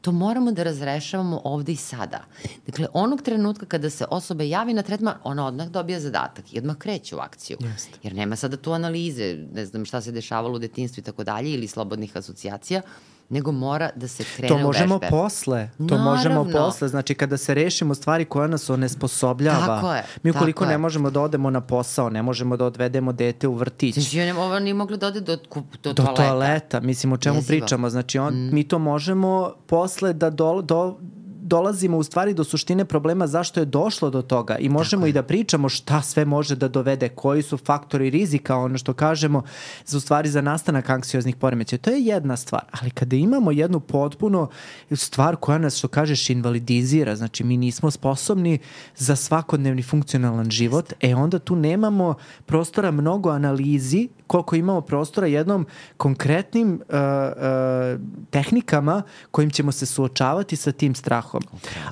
to 0.00 0.12
moramo 0.12 0.52
da 0.52 0.62
razrešavamo 0.62 1.40
ovde 1.44 1.72
i 1.72 1.76
sada. 1.76 2.24
Dakle, 2.66 2.86
onog 2.92 3.22
trenutka 3.22 3.66
kada 3.66 3.90
se 3.90 4.04
osoba 4.10 4.44
javi 4.44 4.74
na 4.74 4.82
tretman, 4.82 5.14
ona 5.24 5.46
odmah 5.46 5.68
dobija 5.68 6.00
zadatak 6.00 6.52
i 6.52 6.58
odmah 6.58 6.76
kreće 6.76 7.16
u 7.16 7.18
akciju. 7.18 7.56
Jeste. 7.60 7.98
Jer 8.02 8.14
nema 8.14 8.36
sada 8.36 8.56
tu 8.56 8.72
analize, 8.72 9.46
ne 9.52 9.66
znam 9.66 9.84
šta 9.84 10.00
se 10.00 10.12
dešavalo 10.12 10.54
u 10.54 10.58
detinstvu 10.58 11.00
i 11.00 11.04
tako 11.04 11.24
dalje, 11.24 11.50
ili 11.52 11.68
slobodnih 11.68 12.16
asocijacija, 12.16 12.82
nego 13.28 13.52
mora 13.52 13.90
da 13.96 14.08
se 14.08 14.24
krene 14.26 14.48
To 14.48 14.54
u 14.54 14.58
možemo 14.58 14.94
vežbe. 14.94 15.08
posle. 15.10 15.68
To 15.78 15.98
možemo 15.98 16.34
Naravno. 16.34 16.52
posle. 16.52 16.88
Znači, 16.88 17.14
kada 17.14 17.36
se 17.36 17.54
rešimo 17.54 17.94
stvari 17.94 18.24
koje 18.24 18.48
nas 18.48 18.70
onesposobljava. 18.70 19.66
Tako 19.66 19.94
je, 19.94 20.02
Mi 20.22 20.30
ukoliko 20.30 20.66
ne 20.66 20.72
je. 20.72 20.78
možemo 20.78 21.10
da 21.10 21.20
odemo 21.20 21.50
na 21.50 21.60
posao, 21.60 22.10
ne 22.10 22.22
možemo 22.22 22.56
da 22.56 22.64
odvedemo 22.64 23.12
dete 23.12 23.48
u 23.48 23.54
vrtić. 23.54 23.94
Znači, 23.94 24.18
ja 24.18 24.24
ne, 24.24 24.34
ovo 24.34 24.58
nije 24.58 24.74
mogla 24.74 24.96
da 24.96 25.06
ode 25.06 25.20
do, 25.20 25.36
do, 25.36 25.42
do 25.82 25.92
toaleta. 25.94 26.14
toaleta. 26.16 26.80
Mislim, 26.80 27.12
o 27.12 27.16
čemu 27.16 27.36
Jezivo. 27.36 27.48
pričamo? 27.48 27.90
Znači, 27.90 28.18
on, 28.18 28.34
mm. 28.34 28.54
mi 28.54 28.64
to 28.64 28.78
možemo 28.78 29.26
posle 29.66 30.12
da 30.12 30.30
do, 30.30 30.62
do, 30.62 30.98
dolazimo 31.46 31.98
u 31.98 32.02
stvari 32.02 32.34
do 32.34 32.44
suštine 32.44 32.84
problema 32.84 33.26
zašto 33.26 33.60
je 33.60 33.66
došlo 33.66 34.10
do 34.10 34.22
toga 34.22 34.56
i 34.58 34.68
možemo 34.68 35.06
i 35.06 35.12
da 35.12 35.22
pričamo 35.22 35.68
šta 35.68 36.02
sve 36.02 36.24
može 36.24 36.56
da 36.56 36.68
dovede, 36.68 37.08
koji 37.08 37.42
su 37.42 37.56
faktori 37.56 38.10
rizika, 38.10 38.56
ono 38.56 38.78
što 38.78 38.92
kažemo, 38.92 39.42
za 39.86 39.96
u 39.96 40.00
stvari 40.00 40.28
za 40.28 40.40
nastanak 40.40 40.90
anksioznih 40.90 41.36
poremećaja. 41.36 41.78
To 41.78 41.90
je 41.90 42.00
jedna 42.00 42.36
stvar, 42.36 42.62
ali 42.80 42.90
kada 42.90 43.16
imamo 43.16 43.52
jednu 43.52 43.80
potpuno 43.80 44.48
stvar 44.92 45.36
koja 45.36 45.58
nas, 45.58 45.76
što 45.78 45.88
kažeš, 45.88 46.30
invalidizira, 46.30 47.16
znači 47.16 47.44
mi 47.44 47.56
nismo 47.56 47.90
sposobni 47.90 48.58
za 48.96 49.16
svakodnevni 49.16 49.82
funkcionalan 49.82 50.50
život, 50.50 50.92
e 51.00 51.14
onda 51.14 51.38
tu 51.38 51.56
nemamo 51.56 52.14
prostora 52.46 52.90
mnogo 52.90 53.30
analizi 53.30 54.08
koliko 54.26 54.56
imamo 54.56 54.80
prostora 54.80 55.26
jednom 55.26 55.66
konkretnim 55.96 56.72
uh, 56.72 56.78
uh, 56.78 58.00
tehnikama 58.30 59.02
kojim 59.30 59.50
ćemo 59.50 59.72
se 59.72 59.86
suočavati 59.86 60.56
sa 60.56 60.72
tim 60.72 60.94
strahom. 60.94 61.42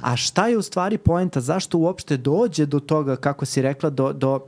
A 0.01 0.16
šta 0.16 0.49
je 0.49 0.59
u 0.59 0.62
stvari 0.62 0.99
poenta? 0.99 1.41
Zašto 1.41 1.78
uopšte 1.78 2.16
dođe 2.16 2.66
do 2.66 2.80
toga, 2.80 3.16
kako 3.16 3.45
si 3.45 3.62
rekla, 3.62 3.91
do, 3.91 4.12
do 4.12 4.41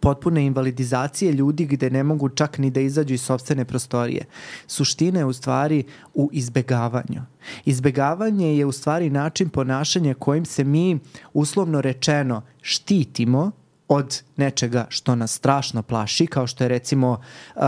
potpune 0.00 0.46
invalidizacije 0.46 1.32
ljudi 1.32 1.64
gde 1.64 1.90
ne 1.90 2.02
mogu 2.02 2.28
čak 2.28 2.58
ni 2.58 2.70
da 2.70 2.80
izađu 2.80 3.14
iz 3.14 3.22
sobstvene 3.22 3.64
prostorije. 3.64 4.24
Suština 4.66 5.18
je 5.18 5.24
u 5.24 5.32
stvari 5.32 5.84
u 6.14 6.30
izbegavanju. 6.32 7.22
Izbegavanje 7.64 8.56
je 8.56 8.66
u 8.66 8.72
stvari 8.72 9.10
način 9.10 9.48
ponašanja 9.48 10.14
kojim 10.14 10.44
se 10.44 10.64
mi 10.64 10.98
uslovno 11.32 11.80
rečeno 11.80 12.42
štitimo 12.62 13.50
od 13.88 14.22
nečega 14.36 14.86
što 14.88 15.14
nas 15.14 15.32
strašno 15.32 15.82
plaši, 15.82 16.26
kao 16.26 16.46
što 16.46 16.64
je 16.64 16.68
recimo 16.68 17.20
uh, 17.56 17.62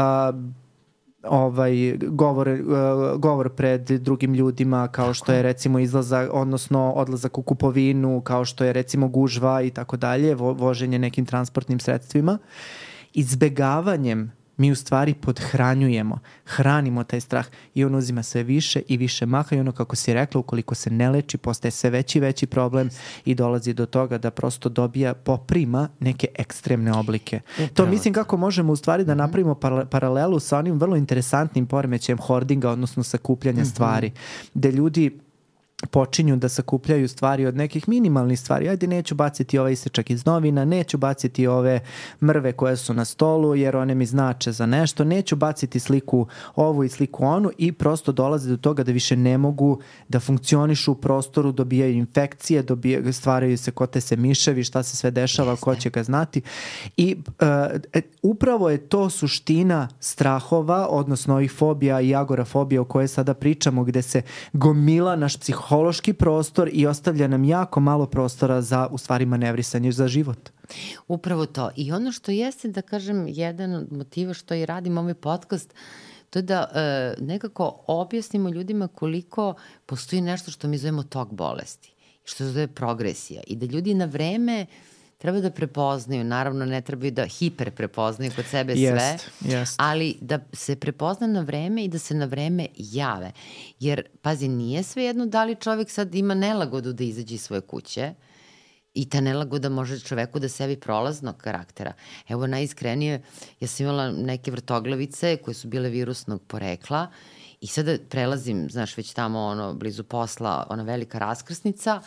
ovaj 1.23 1.97
govor 2.09 2.49
uh, 2.49 3.21
govor 3.21 3.49
pred 3.55 3.83
drugim 3.83 4.35
ljudima 4.35 4.89
kao 4.89 5.15
što 5.15 5.33
je. 5.33 5.43
recimo 5.43 5.79
izlazak 5.79 6.31
odnosno 6.33 6.93
odlazak 6.93 7.39
u 7.39 7.43
kupovinu 7.43 8.21
kao 8.21 8.45
što 8.45 8.65
je 8.65 8.73
recimo 8.73 9.09
gužva 9.09 9.63
i 9.63 9.71
tako 9.71 9.97
dalje 9.97 10.35
vo, 10.35 10.53
voženje 10.53 10.99
nekim 10.99 11.27
transportnim 11.27 11.81
sredstvima. 11.81 12.39
Izbegavanjem 13.13 14.33
mi 14.57 14.73
u 14.73 14.75
stvari 14.75 15.15
podhranjujemo, 15.15 16.19
hranimo 16.45 17.05
taj 17.05 17.21
strah 17.21 17.47
i 17.75 17.85
on 17.85 17.95
uzima 17.95 18.23
sve 18.23 18.43
više 18.43 18.83
i 18.89 18.97
više 18.97 19.27
maha 19.27 19.57
i 19.57 19.61
ono 19.61 19.73
kako 19.73 19.97
si 19.97 20.15
rekla, 20.15 20.39
ukoliko 20.39 20.75
se 20.75 20.91
ne 20.91 21.11
leči, 21.11 21.39
postaje 21.39 21.73
sve 21.73 21.91
veći 21.91 22.19
i 22.19 22.21
veći 22.21 22.47
problem 22.47 22.91
i 23.25 23.35
dolazi 23.35 23.73
do 23.73 23.87
toga 23.87 24.19
da 24.19 24.31
prosto 24.31 24.69
dobija, 24.69 25.15
poprima 25.15 25.89
neke 26.01 26.27
ekstremne 26.35 26.93
oblike. 26.93 27.41
Upravo. 27.53 27.69
To 27.75 27.87
mislim 27.87 28.15
kako 28.15 28.37
možemo 28.37 28.73
u 28.73 28.77
stvari 28.77 29.05
da 29.05 29.13
mhm. 29.13 29.19
napravimo 29.19 29.55
paralelu 29.91 30.41
sa 30.41 30.59
onim 30.59 30.79
vrlo 30.79 30.97
interesantnim 30.97 31.67
poremećajem 31.67 32.19
hoardinga, 32.19 32.71
odnosno 32.71 33.03
sakupljanja 33.03 33.63
mm 33.63 33.65
-hmm. 33.65 33.71
stvari, 33.71 34.13
gde 34.55 34.71
ljudi 34.71 35.24
počinju 35.87 36.37
da 36.37 36.49
sakupljaju 36.49 37.09
stvari 37.09 37.47
od 37.47 37.57
nekih 37.57 37.89
minimalnih 37.89 38.41
stvari. 38.41 38.69
Ajde, 38.69 38.87
neću 38.87 39.15
baciti 39.15 39.59
ovaj 39.59 39.73
isečak 39.73 40.11
iz 40.11 40.27
novina, 40.27 40.65
neću 40.65 40.99
baciti 40.99 41.47
ove 41.47 41.81
mrve 42.23 42.53
koje 42.53 42.77
su 42.77 42.95
na 42.95 43.05
stolu 43.05 43.55
jer 43.55 43.77
one 43.77 43.95
mi 43.95 44.07
znače 44.07 44.53
za 44.53 44.67
nešto, 44.67 45.05
neću 45.05 45.37
baciti 45.37 45.81
sliku 45.81 46.27
ovu 46.57 46.85
i 46.85 46.89
sliku 46.89 47.25
onu 47.25 47.51
i 47.59 47.73
prosto 47.73 48.13
dolaze 48.13 48.51
do 48.51 48.57
toga 48.57 48.85
da 48.85 48.93
više 48.93 49.17
ne 49.17 49.39
mogu 49.39 49.81
da 50.09 50.21
funkcionišu 50.21 50.93
u 50.93 50.95
prostoru, 50.95 51.53
dobijaju 51.53 51.95
infekcije, 51.95 52.63
dobijaju, 52.63 53.13
stvaraju 53.13 53.59
se 53.59 53.71
kote 53.71 54.01
se 54.01 54.17
miševi, 54.17 54.65
šta 54.65 54.83
se 54.83 54.97
sve 54.97 55.11
dešava, 55.11 55.51
Jeste. 55.51 55.65
ko 55.65 55.75
će 55.75 55.91
ga 55.91 56.03
znati. 56.03 56.43
I 56.97 57.17
uh, 57.27 57.35
upravo 58.23 58.71
je 58.71 58.79
to 58.79 59.11
suština 59.11 59.89
strahova, 60.01 60.89
odnosno 60.91 61.35
ovih 61.35 61.53
fobija 61.53 62.01
i 62.01 62.15
agorafobija 62.15 62.81
o 62.81 62.85
kojoj 62.85 63.09
sada 63.09 63.35
pričamo, 63.35 63.85
gde 63.85 64.03
se 64.03 64.23
gomila 64.53 65.17
naš 65.17 65.37
psiho 65.37 65.74
psihološki 65.75 66.13
prostor 66.13 66.71
i 66.73 66.87
ostavlja 66.87 67.29
nam 67.29 67.45
jako 67.45 67.81
malo 67.81 68.07
prostora 68.07 68.63
za 68.63 68.89
u 68.91 68.99
stvari 68.99 69.27
manevrisanje 69.27 69.93
za 69.93 70.09
život. 70.09 70.51
Upravo 71.09 71.47
to. 71.47 71.71
I 71.77 71.93
ono 71.93 72.13
što 72.13 72.31
jeste, 72.31 72.69
da 72.69 72.83
kažem, 72.83 73.27
jedan 73.29 73.75
od 73.75 73.93
motiva 73.93 74.35
što 74.35 74.55
i 74.55 74.67
radim 74.67 74.99
ovaj 74.99 75.15
podcast, 75.15 75.75
to 76.31 76.39
je 76.39 76.43
da 76.43 76.71
e, 76.75 77.15
nekako 77.25 77.85
objasnimo 77.87 78.49
ljudima 78.49 78.89
koliko 78.89 79.55
postoji 79.87 80.23
nešto 80.23 80.51
što 80.51 80.69
mi 80.69 80.79
zovemo 80.79 81.03
tok 81.03 81.33
bolesti, 81.33 81.93
što 82.25 82.37
se 82.37 82.47
zove 82.47 82.67
progresija 82.67 83.43
i 83.47 83.57
da 83.57 83.67
ljudi 83.67 83.95
na 83.95 84.05
vreme 84.05 84.67
uh, 84.69 84.94
treba 85.25 85.41
da 85.41 85.51
prepoznaju, 85.51 86.25
naravno 86.25 86.65
ne 86.65 86.81
trebaju 86.81 87.11
da 87.11 87.25
hiper 87.27 87.71
prepoznaju 87.71 88.33
kod 88.37 88.45
sebe 88.45 88.75
jest, 88.77 88.93
sve, 88.93 89.53
jest. 89.53 89.77
ali 89.79 90.17
da 90.21 90.39
se 90.53 90.77
prepozna 90.77 91.27
na 91.27 91.41
vreme 91.41 91.85
i 91.85 91.89
da 91.89 91.99
se 91.99 92.15
na 92.15 92.25
vreme 92.25 92.67
jave. 92.77 93.33
Jer, 93.81 94.03
pazi, 94.23 94.49
nije 94.49 94.83
sve 94.83 95.05
jedno 95.05 95.27
da 95.27 95.45
li 95.45 95.57
čovek 95.57 95.91
sad 95.91 96.15
ima 96.15 96.35
nelagodu 96.35 96.93
da 96.93 97.05
izađe 97.05 97.35
iz 97.35 97.43
svoje 97.43 97.61
kuće, 97.61 98.15
I 98.95 99.09
ta 99.11 99.21
nelagoda 99.21 99.69
može 99.69 99.97
čoveku 100.01 100.39
da 100.39 100.49
sebi 100.49 100.77
prolaznog 100.77 101.37
karaktera. 101.37 101.93
Evo, 102.29 102.47
najiskrenije, 102.47 103.23
ja 103.61 103.69
sam 103.69 103.87
imala 103.87 104.11
neke 104.13 104.51
vrtoglavice 104.51 105.37
koje 105.37 105.55
su 105.55 105.69
bile 105.69 105.91
virusnog 105.91 106.43
porekla 106.47 107.09
i 107.61 107.67
sada 107.67 107.97
prelazim, 108.09 108.69
znaš, 108.71 108.97
već 108.97 109.13
tamo 109.13 109.41
ono, 109.41 109.75
blizu 109.75 110.05
posla, 110.05 110.67
ona 110.71 110.83
velika 110.83 111.19
raskrsnica 111.19 112.01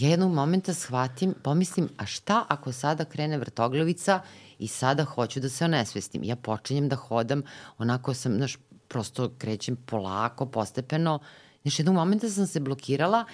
ja 0.00 0.10
jednog 0.10 0.32
momenta 0.32 0.74
shvatim, 0.74 1.34
pomislim, 1.42 1.88
a 1.96 2.06
šta 2.06 2.44
ako 2.48 2.72
sada 2.72 3.04
krene 3.04 3.38
vrtoglavica 3.38 4.20
i 4.58 4.68
sada 4.68 5.04
hoću 5.04 5.40
da 5.40 5.48
se 5.48 5.64
onesvestim? 5.64 6.24
Ja 6.24 6.36
počinjem 6.36 6.88
da 6.88 6.96
hodam, 6.96 7.42
onako 7.78 8.14
sam, 8.14 8.36
znaš, 8.36 8.56
prosto 8.88 9.30
krećem 9.38 9.76
polako, 9.76 10.46
postepeno. 10.46 11.18
Znaš, 11.62 11.78
jednog 11.78 11.94
momenta 11.94 12.28
sam 12.28 12.46
se 12.46 12.60
blokirala 12.60 13.24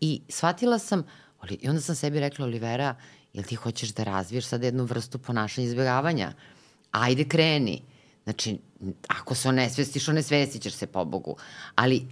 i 0.00 0.22
shvatila 0.28 0.78
sam, 0.78 1.04
i 1.50 1.68
onda 1.68 1.80
sam 1.80 1.94
sebi 1.94 2.20
rekla, 2.20 2.44
Olivera, 2.44 2.94
jel 3.32 3.44
ti 3.44 3.54
hoćeš 3.54 3.94
da 3.94 4.04
razviješ 4.04 4.46
sada 4.46 4.66
jednu 4.66 4.84
vrstu 4.84 5.18
ponašanja 5.18 5.66
izbjegavanja? 5.66 6.32
Ajde, 6.90 7.24
kreni. 7.24 7.82
Znači, 8.24 8.58
ako 9.08 9.34
se 9.34 9.48
onesvestiš, 9.48 10.08
onesvestit 10.08 10.62
ćeš 10.62 10.72
se 10.72 10.86
po 10.86 11.04
Bogu. 11.04 11.36
Ali 11.74 12.06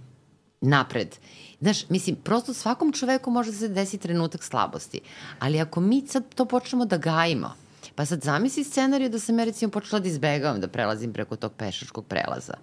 napred. 0.61 1.15
Znaš, 1.61 1.89
mislim, 1.89 2.15
prosto 2.15 2.53
svakom 2.53 2.91
čoveku 2.91 3.31
može 3.31 3.51
da 3.51 3.57
se 3.57 3.67
desi 3.67 3.97
trenutak 3.97 4.43
slabosti, 4.43 4.99
ali 5.39 5.61
ako 5.61 5.81
mi 5.81 6.03
sad 6.07 6.23
to 6.35 6.45
počnemo 6.45 6.85
da 6.85 6.97
gajimo, 6.97 7.53
pa 7.95 8.05
sad 8.05 8.21
zamisli 8.21 8.63
scenariju 8.63 9.09
da 9.09 9.19
sam 9.19 9.39
ja 9.39 9.45
recimo 9.45 9.71
počela 9.71 9.99
da 9.99 10.07
izbegavam 10.07 10.61
da 10.61 10.67
prelazim 10.67 11.13
preko 11.13 11.35
tog 11.35 11.53
pešačkog 11.53 12.05
prelaza, 12.05 12.53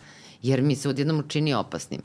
jer 0.42 0.62
mi 0.62 0.76
se 0.76 0.88
odjednom 0.88 1.18
učini 1.18 1.55
opasnim. 1.55 2.03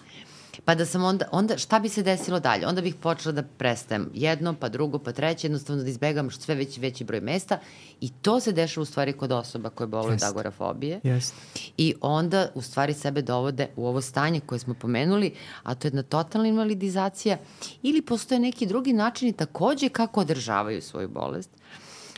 Pa 0.65 0.75
da 0.75 0.85
sam 0.85 1.03
onda, 1.03 1.25
onda 1.31 1.57
šta 1.57 1.79
bi 1.79 1.89
se 1.89 2.03
desilo 2.03 2.39
dalje? 2.39 2.67
Onda 2.67 2.81
bih 2.81 2.95
počela 2.95 3.31
da 3.31 3.43
prestajem 3.43 4.09
jedno, 4.13 4.55
pa 4.59 4.69
drugo, 4.69 4.99
pa 4.99 5.11
treće, 5.11 5.47
jednostavno 5.47 5.83
da 5.83 5.89
izbegam 5.89 6.31
sve 6.31 6.55
veći, 6.55 6.79
veći 6.79 7.03
broj 7.03 7.21
mesta 7.21 7.59
i 8.01 8.09
to 8.09 8.39
se 8.39 8.51
dešava 8.51 8.81
u 8.81 8.85
stvari 8.85 9.13
kod 9.13 9.31
osoba 9.31 9.69
koje 9.69 9.87
boluju 9.87 10.13
od 10.13 10.23
agorafobije. 10.23 10.99
Jest. 11.03 11.33
I 11.77 11.95
onda 12.01 12.47
u 12.55 12.61
stvari 12.61 12.93
sebe 12.93 13.21
dovode 13.21 13.67
u 13.75 13.87
ovo 13.87 14.01
stanje 14.01 14.39
koje 14.39 14.59
smo 14.59 14.73
pomenuli, 14.73 15.33
a 15.63 15.75
to 15.75 15.87
je 15.87 15.89
jedna 15.89 16.03
totalna 16.03 16.47
invalidizacija 16.47 17.37
ili 17.81 18.01
postoje 18.01 18.39
neki 18.39 18.65
drugi 18.65 18.93
načini 18.93 19.33
takođe 19.33 19.89
kako 19.89 20.21
održavaju 20.21 20.81
svoju 20.81 21.09
bolest. 21.09 21.49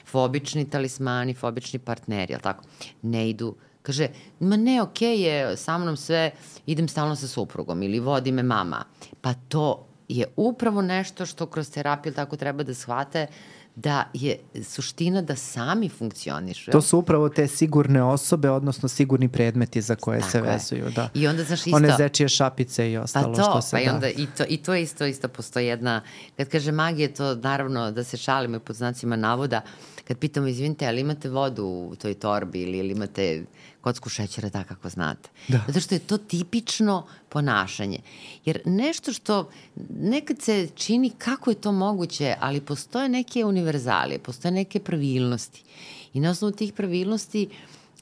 Fobični 0.05 0.69
talismani, 0.69 1.33
fobični 1.33 1.79
partneri, 1.79 2.33
ali 2.33 2.43
tako, 2.43 2.63
ne 3.01 3.29
idu 3.29 3.55
Kaže, 3.82 4.07
ma 4.39 4.57
ne, 4.57 4.82
okej 4.82 5.17
okay 5.17 5.21
je, 5.21 5.57
sa 5.57 5.77
mnom 5.77 5.97
sve, 5.97 6.32
idem 6.65 6.88
stalno 6.88 7.15
sa 7.15 7.27
suprugom 7.27 7.84
ili 7.84 7.99
vodi 7.99 8.32
me 8.32 8.43
mama. 8.43 8.84
Pa 9.21 9.34
to 9.34 9.88
je 10.07 10.25
upravo 10.36 10.82
nešto 10.82 11.25
što 11.25 11.45
kroz 11.45 11.71
terapiju 11.71 12.13
tako 12.13 12.38
treba 12.38 12.63
da 12.63 12.73
shvate 12.73 13.27
da 13.75 14.03
je 14.13 14.38
suština 14.63 15.21
da 15.21 15.36
sami 15.36 15.89
funkcionišu. 15.89 16.71
To 16.71 16.82
su 16.82 16.97
upravo 16.97 17.29
te 17.29 17.47
sigurne 17.47 18.03
osobe, 18.03 18.49
odnosno 18.49 18.89
sigurni 18.89 19.29
predmeti 19.29 19.82
za 19.82 19.95
koje 19.95 20.19
Tako 20.19 20.32
se 20.32 20.41
vezuju. 20.41 20.91
Da. 20.95 21.09
I 21.13 21.27
onda, 21.27 21.43
znaš, 21.43 21.59
isto... 21.59 21.75
One 21.75 21.95
zečije 21.97 22.29
šapice 22.29 22.91
i 22.91 22.97
ostalo 22.97 23.34
pa 23.34 23.43
to, 23.43 23.49
što 23.49 23.61
se 23.61 23.71
pa 23.71 23.77
da. 23.77 23.84
i 23.84 23.89
onda 23.89 24.09
i 24.09 24.27
to, 24.38 24.43
i 24.49 24.57
to 24.57 24.75
isto, 24.75 25.05
isto 25.05 25.27
postoji 25.27 25.67
jedna, 25.67 26.01
kad 26.38 26.49
kaže 26.49 26.71
magija, 26.71 27.13
to 27.13 27.36
naravno 27.36 27.91
da 27.91 28.03
se 28.03 28.17
šalimo 28.17 28.59
pod 28.59 28.75
znacima 28.75 29.15
navoda, 29.15 29.61
kad 30.12 30.20
pitamo, 30.20 30.47
izvinite, 30.47 30.88
ali 30.88 31.01
imate 31.01 31.30
vodu 31.30 31.66
u 31.66 31.95
toj 31.95 32.14
torbi 32.14 32.62
ili, 32.62 32.78
ili 32.78 32.91
imate 32.91 33.45
kocku 33.82 34.09
šećera, 34.09 34.49
da 34.49 34.64
kako 34.64 34.89
znate. 34.89 35.30
Da. 35.47 35.64
Zato 35.68 35.80
što 35.80 35.95
je 35.95 35.99
to 35.99 36.18
tipično 36.18 37.05
ponašanje. 37.30 37.99
Jer 38.45 38.62
nešto 38.66 39.14
što 39.14 39.49
nekad 39.89 40.41
se 40.41 40.68
čini 40.76 41.09
kako 41.18 41.49
je 41.49 41.62
to 41.62 41.72
moguće, 41.72 42.36
ali 42.39 42.62
postoje 42.62 43.09
neke 43.09 43.45
univerzalije, 43.45 44.20
postoje 44.20 44.51
neke 44.51 44.80
pravilnosti. 44.80 45.64
I 46.14 46.20
na 46.20 46.32
osnovu 46.32 46.51
tih 46.51 46.74
pravilnosti 46.74 47.49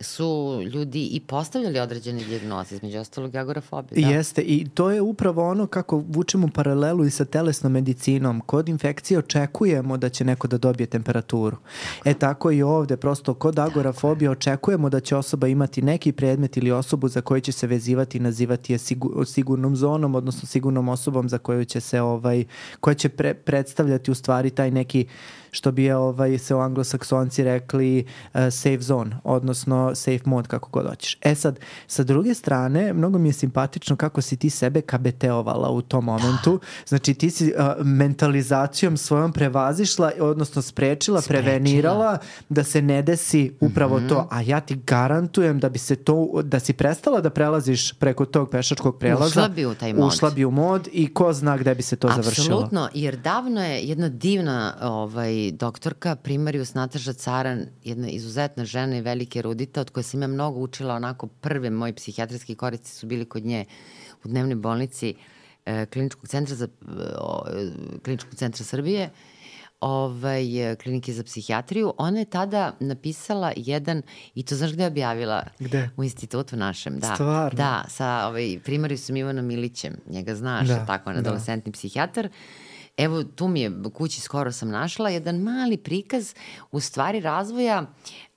su 0.01 0.61
ljudi 0.73 1.07
i 1.11 1.19
postavljali 1.19 1.79
određene 1.79 2.23
diagnoze, 2.23 2.75
između 2.75 2.99
ostalog 2.99 3.35
agorafobije. 3.35 4.01
Da. 4.01 4.13
Jeste 4.13 4.41
i 4.41 4.67
to 4.73 4.91
je 4.91 5.01
upravo 5.01 5.49
ono 5.49 5.67
kako 5.67 6.03
vučemo 6.07 6.49
paralelu 6.53 7.05
i 7.05 7.09
sa 7.09 7.25
telesnom 7.25 7.71
medicinom. 7.71 8.41
Kod 8.41 8.69
infekcije 8.69 9.17
očekujemo 9.17 9.97
da 9.97 10.09
će 10.09 10.25
neko 10.25 10.47
da 10.47 10.57
dobije 10.57 10.87
temperaturu. 10.87 11.57
Tako. 11.57 12.09
E 12.09 12.13
tako 12.13 12.51
i 12.51 12.61
ovde, 12.63 12.97
prosto 12.97 13.33
kod 13.33 13.59
agorafobije 13.59 14.29
očekujemo 14.29 14.89
da 14.89 14.99
će 14.99 15.15
osoba 15.15 15.47
imati 15.47 15.81
neki 15.81 16.11
predmet 16.11 16.57
ili 16.57 16.71
osobu 16.71 17.07
za 17.07 17.21
koju 17.21 17.41
će 17.41 17.51
se 17.51 17.67
vezivati 17.67 18.17
i 18.17 18.21
nazivati 18.21 18.73
je 18.73 18.77
sigur, 18.77 19.27
sigurnom 19.27 19.75
zonom, 19.75 20.15
odnosno 20.15 20.47
sigurnom 20.47 20.89
osobom 20.89 21.29
za 21.29 21.37
koju 21.37 21.65
će 21.65 21.79
se 21.79 22.01
ovaj, 22.01 22.45
koja 22.79 22.93
će 22.93 23.09
pre, 23.09 23.33
predstavljati 23.33 24.11
u 24.11 24.15
stvari 24.15 24.49
taj 24.49 24.71
neki 24.71 25.05
što 25.51 25.71
bi 25.71 25.91
ovaj, 25.91 26.37
se 26.37 26.55
u 26.55 26.59
anglosaksonci 26.59 27.43
rekli 27.43 28.05
uh, 28.33 28.39
safe 28.51 28.79
zone, 28.81 29.17
odnosno 29.23 29.95
safe 29.95 30.23
mode, 30.25 30.47
kako 30.47 30.69
god 30.69 30.89
hoćeš. 30.89 31.17
E 31.21 31.35
sad, 31.35 31.59
sa 31.87 32.03
druge 32.03 32.33
strane, 32.33 32.93
mnogo 32.93 33.17
mi 33.17 33.29
je 33.29 33.33
simpatično 33.33 33.95
kako 33.95 34.21
si 34.21 34.37
ti 34.37 34.49
sebe 34.49 34.81
kabeteovala 34.81 35.69
u 35.69 35.81
tom 35.81 36.05
momentu. 36.05 36.59
Znači, 36.87 37.13
ti 37.13 37.29
si 37.29 37.45
uh, 37.45 37.85
mentalizacijom 37.85 38.97
svojom 38.97 39.33
prevazišla, 39.33 40.11
odnosno 40.19 40.61
sprečila, 40.61 41.21
sprečila, 41.21 41.43
prevenirala 41.43 42.17
da 42.49 42.63
se 42.63 42.81
ne 42.81 43.01
desi 43.01 43.53
upravo 43.59 43.97
mm 43.99 44.03
-hmm. 44.03 44.09
to. 44.09 44.27
A 44.31 44.41
ja 44.41 44.59
ti 44.59 44.75
garantujem 44.75 45.59
da 45.59 45.69
bi 45.69 45.79
se 45.79 45.95
to, 45.95 46.41
da 46.43 46.59
si 46.59 46.73
prestala 46.73 47.21
da 47.21 47.29
prelaziš 47.29 47.93
preko 47.93 48.25
tog 48.25 48.49
pešačkog 48.49 48.99
prelaza. 48.99 49.25
Ušla 49.25 49.47
bi 49.47 49.65
u 49.65 49.75
taj 49.75 49.93
mod. 49.93 50.07
Ušla 50.07 50.29
bi 50.29 50.45
u 50.45 50.51
mod 50.51 50.87
i 50.93 51.13
ko 51.13 51.33
zna 51.33 51.57
gde 51.57 51.75
bi 51.75 51.81
se 51.81 51.95
to 51.95 52.07
Absolutno, 52.07 52.23
završilo. 52.23 52.57
Apsolutno, 52.57 52.89
jer 52.93 53.17
davno 53.17 53.65
je 53.65 53.81
jedna 53.81 54.09
divna 54.09 54.73
ovaj, 54.81 55.38
doktorka 55.51 56.15
Primarius 56.15 56.73
Nataža 56.73 57.13
Caran, 57.13 57.65
jedna 57.83 58.07
izuzetna 58.07 58.65
žena 58.65 58.97
i 58.97 59.01
velike 59.01 59.39
erudita, 59.39 59.81
od 59.81 59.89
koje 59.89 60.03
sam 60.03 60.21
ja 60.21 60.27
mnogo 60.27 60.59
učila, 60.59 60.95
onako 60.95 61.27
prve 61.27 61.69
moji 61.69 61.93
psihijatrijski 61.93 62.55
korici 62.55 62.95
su 62.95 63.07
bili 63.07 63.25
kod 63.25 63.45
nje 63.45 63.65
u 64.23 64.27
dnevnoj 64.27 64.55
bolnici 64.55 65.13
e, 65.65 65.85
kliničkog 65.85 66.27
centra 66.27 66.55
za 66.55 66.67
e, 66.67 67.99
kliničkog 68.03 68.35
centra 68.35 68.65
Srbije 68.65 69.09
ovaj, 69.81 70.75
klinike 70.83 71.13
za 71.13 71.23
psihijatriju, 71.23 71.93
ona 71.97 72.19
je 72.19 72.25
tada 72.25 72.75
napisala 72.79 73.51
jedan, 73.55 74.01
i 74.35 74.43
to 74.43 74.55
znaš 74.55 74.73
gde 74.73 74.83
je 74.83 74.87
objavila? 74.87 75.43
Gde? 75.59 75.89
U 75.97 76.03
institutu 76.03 76.55
našem, 76.57 76.99
da. 76.99 77.15
Stvarno? 77.15 77.57
Da, 77.57 77.85
sa 77.87 78.27
ovaj, 78.27 78.59
primariusom 78.63 79.15
Ivanom 79.15 79.45
Milićem, 79.45 79.95
njega 80.09 80.35
znaš, 80.35 80.67
da, 80.67 80.85
tako, 80.85 81.11
na 81.11 81.19
adolescentni 81.19 81.71
da. 81.71 81.73
psihijatar, 81.73 82.29
evo 82.99 83.23
tu 83.23 83.47
mi 83.47 83.61
je, 83.61 83.71
kući 83.93 84.21
skoro 84.21 84.51
sam 84.51 84.69
našla, 84.69 85.09
jedan 85.09 85.37
mali 85.37 85.77
prikaz 85.77 86.33
u 86.71 86.79
stvari 86.79 87.19
razvoja 87.19 87.85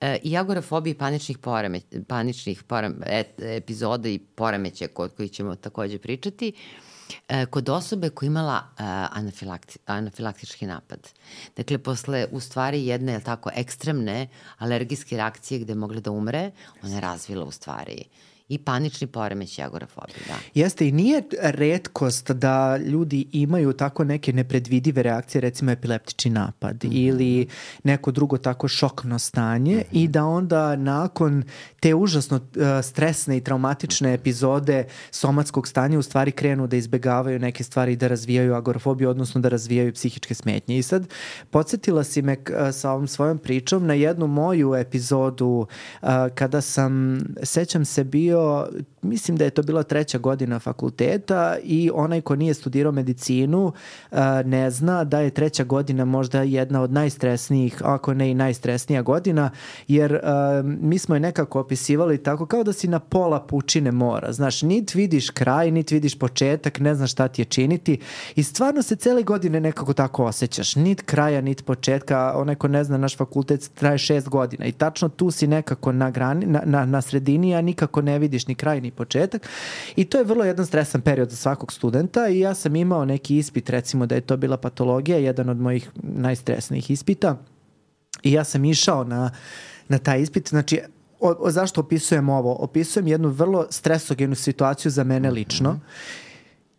e, 0.01 0.17
i 0.23 0.37
agorafobije 0.37 0.97
paničnih, 0.97 1.37
poreme, 1.37 1.81
paničnih 2.07 2.63
porem, 2.63 3.01
et, 3.05 3.41
epizoda 3.41 4.09
i 4.09 4.19
poremeća 4.19 4.87
kod 4.87 5.15
koji 5.15 5.29
ćemo 5.29 5.55
takođe 5.55 5.97
pričati 5.97 6.53
e, 7.27 7.45
kod 7.45 7.69
osobe 7.69 8.09
koja 8.09 8.27
imala 8.27 8.57
e, 8.57 8.83
anafilakti, 9.11 9.79
anafilaktički 9.85 10.65
napad. 10.65 11.09
Dakle, 11.57 11.77
posle 11.77 12.27
u 12.31 12.39
stvari 12.39 12.85
jedne, 12.85 13.13
je 13.13 13.23
tako, 13.23 13.49
ekstremne 13.55 14.27
alergijske 14.57 15.17
reakcije 15.17 15.59
gde 15.59 15.71
je 15.71 15.75
mogla 15.75 15.99
da 15.99 16.11
umre, 16.11 16.51
ona 16.83 16.95
je 16.95 17.01
razvila 17.01 17.45
u 17.45 17.51
stvari 17.51 18.03
i 18.53 18.57
panični 18.57 19.07
poremeć 19.07 19.59
agorafobije, 19.59 20.17
da. 20.27 20.35
Jeste 20.53 20.87
i 20.87 20.91
nije 20.91 21.23
redkost 21.41 22.31
da 22.31 22.77
ljudi 22.77 23.25
imaju 23.31 23.73
tako 23.73 24.03
neke 24.03 24.33
nepredvidive 24.33 25.03
reakcije, 25.03 25.41
recimo 25.41 25.71
epileptični 25.71 26.31
napad 26.31 26.75
mm 26.75 26.87
-hmm. 26.87 27.07
ili 27.07 27.47
neko 27.83 28.11
drugo 28.11 28.37
tako 28.37 28.67
šokno 28.67 29.19
stanje 29.19 29.75
mm 29.75 29.79
-hmm. 29.79 30.03
i 30.03 30.07
da 30.07 30.25
onda 30.25 30.75
nakon 30.75 31.43
te 31.79 31.95
užasno 31.95 32.37
uh, 32.37 32.63
stresne 32.83 33.37
i 33.37 33.41
traumatične 33.41 34.13
epizode 34.13 34.85
somatskog 35.11 35.67
stanja 35.67 35.99
u 35.99 36.01
stvari 36.01 36.31
krenu 36.31 36.67
da 36.67 36.75
izbegavaju 36.75 37.39
neke 37.39 37.63
stvari 37.63 37.93
i 37.93 37.95
da 37.95 38.07
razvijaju 38.07 38.55
agorafobiju, 38.55 39.09
odnosno 39.09 39.41
da 39.41 39.49
razvijaju 39.49 39.93
psihičke 39.93 40.33
smetnje. 40.33 40.77
I 40.77 40.83
sad 40.83 41.07
podsjetila 41.51 42.03
si 42.03 42.21
me 42.21 42.33
uh, 42.33 42.73
sa 42.73 42.91
ovom 42.91 43.07
svojom 43.07 43.37
pričom 43.37 43.87
na 43.87 43.93
jednu 43.93 44.27
moju 44.27 44.75
epizodu 44.75 45.67
uh, 46.01 46.09
kada 46.35 46.61
sam, 46.61 47.19
sećam 47.43 47.85
se, 47.85 48.03
bio 48.03 48.39
mislim 49.01 49.37
da 49.37 49.43
je 49.43 49.49
to 49.49 49.63
bila 49.63 49.83
treća 49.83 50.17
godina 50.17 50.59
fakulteta 50.59 51.57
i 51.63 51.91
onaj 51.93 52.21
ko 52.21 52.35
nije 52.35 52.53
studirao 52.53 52.91
medicinu 52.91 53.65
uh, 54.11 54.17
ne 54.45 54.71
zna 54.71 55.03
da 55.03 55.19
je 55.19 55.29
treća 55.29 55.63
godina 55.63 56.05
možda 56.05 56.41
jedna 56.41 56.81
od 56.81 56.91
najstresnijih, 56.91 57.81
ako 57.83 58.13
ne 58.13 58.31
i 58.31 58.33
najstresnija 58.33 59.01
godina, 59.01 59.49
jer 59.87 60.13
uh, 60.13 60.19
mi 60.65 60.97
smo 60.97 61.15
je 61.15 61.19
nekako 61.19 61.59
opisivali 61.59 62.23
tako 62.23 62.45
kao 62.45 62.63
da 62.63 62.73
si 62.73 62.87
na 62.87 62.99
pola 62.99 63.39
pučine 63.39 63.91
mora. 63.91 64.33
Znaš, 64.33 64.61
nit 64.61 64.95
vidiš 64.95 65.29
kraj, 65.29 65.71
nit 65.71 65.91
vidiš 65.91 66.19
početak, 66.19 66.79
ne 66.79 66.95
znaš 66.95 67.11
šta 67.11 67.27
ti 67.27 67.41
je 67.41 67.45
činiti 67.45 67.99
i 68.35 68.43
stvarno 68.43 68.81
se 68.81 68.95
cele 68.95 69.23
godine 69.23 69.59
nekako 69.59 69.93
tako 69.93 70.25
osjećaš. 70.25 70.75
Nit 70.75 71.01
kraja, 71.01 71.41
nit 71.41 71.65
početka, 71.65 72.33
onaj 72.35 72.55
ko 72.55 72.67
ne 72.67 72.83
zna, 72.83 72.97
naš 72.97 73.17
fakultet 73.17 73.71
traje 73.73 73.97
šest 73.97 74.29
godina 74.29 74.65
i 74.65 74.71
tačno 74.71 75.09
tu 75.09 75.31
si 75.31 75.47
nekako 75.47 75.91
na, 75.91 76.11
grani, 76.11 76.45
na, 76.45 76.61
na, 76.65 76.85
na 76.85 77.01
sredini, 77.01 77.55
a 77.55 77.61
nikako 77.61 78.01
ne 78.01 78.19
vidiš 78.23 78.47
ni 78.47 78.55
kraj 78.55 78.81
ni 78.81 78.91
početak 78.91 79.47
i 79.95 80.05
to 80.05 80.17
je 80.17 80.23
vrlo 80.23 80.45
jedan 80.45 80.65
stresan 80.65 81.01
period 81.01 81.29
za 81.29 81.35
svakog 81.35 81.73
studenta 81.73 82.27
i 82.27 82.39
ja 82.39 82.53
sam 82.55 82.75
imao 82.75 83.05
neki 83.05 83.37
ispit 83.37 83.69
recimo 83.69 84.05
da 84.05 84.15
je 84.15 84.21
to 84.21 84.37
bila 84.37 84.57
patologija, 84.57 85.17
jedan 85.17 85.49
od 85.49 85.59
mojih 85.59 85.89
najstresnijih 86.03 86.91
ispita 86.91 87.37
i 88.23 88.31
ja 88.31 88.43
sam 88.43 88.65
išao 88.65 89.03
na, 89.03 89.31
na 89.87 89.97
taj 89.97 90.21
ispit, 90.21 90.49
znači 90.49 90.79
o, 91.19 91.35
o, 91.39 91.51
zašto 91.51 91.81
opisujem 91.81 92.29
ovo? 92.29 92.55
Opisujem 92.59 93.07
jednu 93.07 93.29
vrlo 93.29 93.67
stresogenu 93.69 94.35
situaciju 94.35 94.91
za 94.91 95.03
mene 95.03 95.31
lično. 95.31 95.71
Mm 95.71 95.75
-hmm 95.75 96.22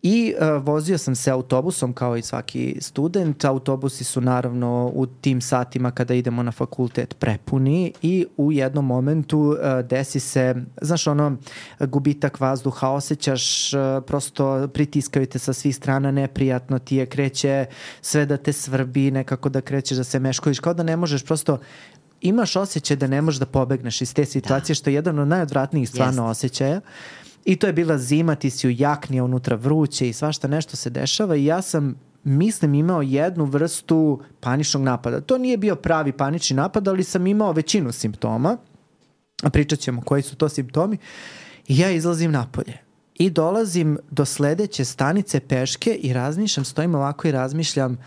I 0.07 0.33
uh, 0.33 0.63
vozio 0.63 0.97
sam 0.97 1.15
se 1.15 1.31
autobusom 1.31 1.93
kao 1.93 2.17
i 2.17 2.21
svaki 2.21 2.77
student. 2.81 3.45
Autobusi 3.45 4.03
su 4.03 4.21
naravno 4.21 4.91
u 4.93 5.05
tim 5.05 5.41
satima 5.41 5.91
kada 5.91 6.13
idemo 6.13 6.43
na 6.43 6.51
fakultet 6.51 7.15
prepuni 7.19 7.93
i 8.01 8.25
u 8.37 8.51
jednom 8.51 8.85
momentu 8.85 9.39
uh, 9.39 9.57
desi 9.85 10.19
se, 10.19 10.55
znaš 10.81 11.07
ono, 11.07 11.37
gubitak 11.79 12.39
vazduha, 12.39 12.89
osjećaš 12.89 13.73
uh, 13.73 13.79
prosto 14.07 14.67
pritiskaju 14.67 15.25
te 15.25 15.39
sa 15.39 15.53
svih 15.53 15.75
strana, 15.75 16.11
neprijatno 16.11 16.79
ti 16.79 16.95
je, 16.95 17.05
kreće 17.05 17.65
sve 18.01 18.25
da 18.25 18.37
te 18.37 18.53
svrbi, 18.53 19.11
nekako 19.11 19.49
da 19.49 19.61
krećeš 19.61 19.97
da 19.97 20.03
se 20.03 20.19
meškoviš, 20.19 20.59
kao 20.59 20.73
da 20.73 20.83
ne 20.83 20.97
možeš 20.97 21.25
prosto 21.25 21.57
imaš 22.21 22.55
osjećaj 22.55 22.97
da 22.97 23.07
ne 23.07 23.21
možeš 23.21 23.39
da 23.39 23.45
pobegneš 23.45 24.01
iz 24.01 24.13
te 24.13 24.25
situacije, 24.25 24.73
da. 24.73 24.75
što 24.75 24.89
je 24.89 24.93
jedan 24.93 25.19
od 25.19 25.27
najodvratnijih 25.27 25.89
stvarno 25.89 26.27
Jest. 26.27 26.31
osjećaja. 26.31 26.81
I 27.45 27.55
to 27.55 27.67
je 27.67 27.73
bila 27.73 27.97
zima, 27.97 28.35
ti 28.35 28.49
si 28.49 28.67
u 28.67 28.71
jakni, 28.71 29.21
unutra 29.21 29.55
vruće 29.55 30.09
i 30.09 30.13
svašta 30.13 30.47
nešto 30.47 30.77
se 30.77 30.89
dešava 30.89 31.35
i 31.35 31.45
ja 31.45 31.61
sam 31.61 31.95
mislim 32.23 32.73
imao 32.73 33.01
jednu 33.01 33.45
vrstu 33.45 34.21
paničnog 34.39 34.83
napada. 34.83 35.21
To 35.21 35.37
nije 35.37 35.57
bio 35.57 35.75
pravi 35.75 36.11
panični 36.11 36.55
napad, 36.55 36.87
ali 36.87 37.03
sam 37.03 37.27
imao 37.27 37.51
većinu 37.51 37.91
simptoma. 37.91 38.57
Pričat 39.51 39.79
ćemo 39.79 40.01
koji 40.01 40.21
su 40.21 40.35
to 40.35 40.49
simptomi. 40.49 40.97
I 41.67 41.79
ja 41.79 41.91
izlazim 41.91 42.31
napolje. 42.31 42.77
I 43.13 43.29
dolazim 43.29 43.97
do 44.11 44.25
sledeće 44.25 44.85
stanice 44.85 45.39
peške 45.39 45.93
i 45.93 46.13
razmišljam, 46.13 46.65
stojim 46.65 46.95
ovako 46.95 47.27
i 47.27 47.31
razmišljam 47.31 47.97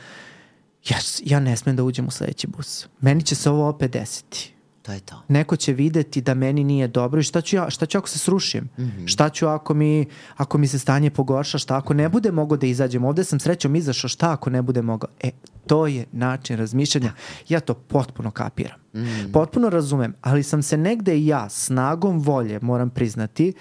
ja, 0.88 0.98
ja 1.24 1.40
ne 1.40 1.56
smem 1.56 1.76
da 1.76 1.84
uđem 1.84 2.06
u 2.06 2.10
sledeći 2.10 2.46
bus. 2.46 2.86
Meni 3.00 3.22
će 3.22 3.34
se 3.34 3.50
ovo 3.50 3.68
opet 3.68 3.92
desiti 3.92 4.54
To 4.88 4.92
je 4.92 5.00
to. 5.00 5.22
Neko 5.28 5.56
će 5.56 5.72
videti 5.72 6.20
da 6.20 6.34
meni 6.34 6.64
nije 6.64 6.88
dobro 6.88 7.20
i 7.20 7.22
šta 7.22 7.40
ću 7.40 7.56
ja, 7.56 7.70
šta 7.70 7.86
ću 7.86 7.98
ako 7.98 8.08
se 8.08 8.18
srušim? 8.18 8.64
Mm 8.78 8.82
-hmm. 8.82 9.06
Šta 9.06 9.28
ću 9.28 9.46
ako 9.46 9.74
mi, 9.74 10.06
ako 10.36 10.58
mi 10.58 10.66
se 10.66 10.78
stanje 10.78 11.10
pogorša? 11.10 11.58
Šta 11.58 11.76
ako 11.76 11.94
ne 11.94 12.08
bude 12.08 12.32
mogo 12.32 12.56
da 12.56 12.66
izađem? 12.66 13.04
Ovde 13.04 13.24
sam 13.24 13.40
srećom 13.40 13.76
izašao, 13.76 14.08
šta 14.08 14.32
ako 14.32 14.50
ne 14.50 14.62
bude 14.62 14.82
mogao? 14.82 15.10
E, 15.20 15.30
to 15.66 15.86
je 15.86 16.04
način 16.12 16.58
razmišljanja. 16.58 17.12
Ja 17.48 17.60
to 17.60 17.74
potpuno 17.74 18.30
kapiram. 18.30 18.80
Mm 18.94 18.98
-hmm. 18.98 19.32
Potpuno 19.32 19.68
razumem, 19.70 20.14
ali 20.20 20.42
sam 20.42 20.62
se 20.62 20.76
negde 20.76 21.24
ja 21.24 21.48
snagom 21.48 22.20
volje, 22.20 22.58
moram 22.62 22.90
priznati, 22.90 23.52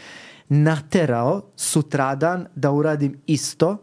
naterao 0.50 1.42
sutradan 1.56 2.48
da 2.56 2.72
uradim 2.72 3.22
isto 3.26 3.78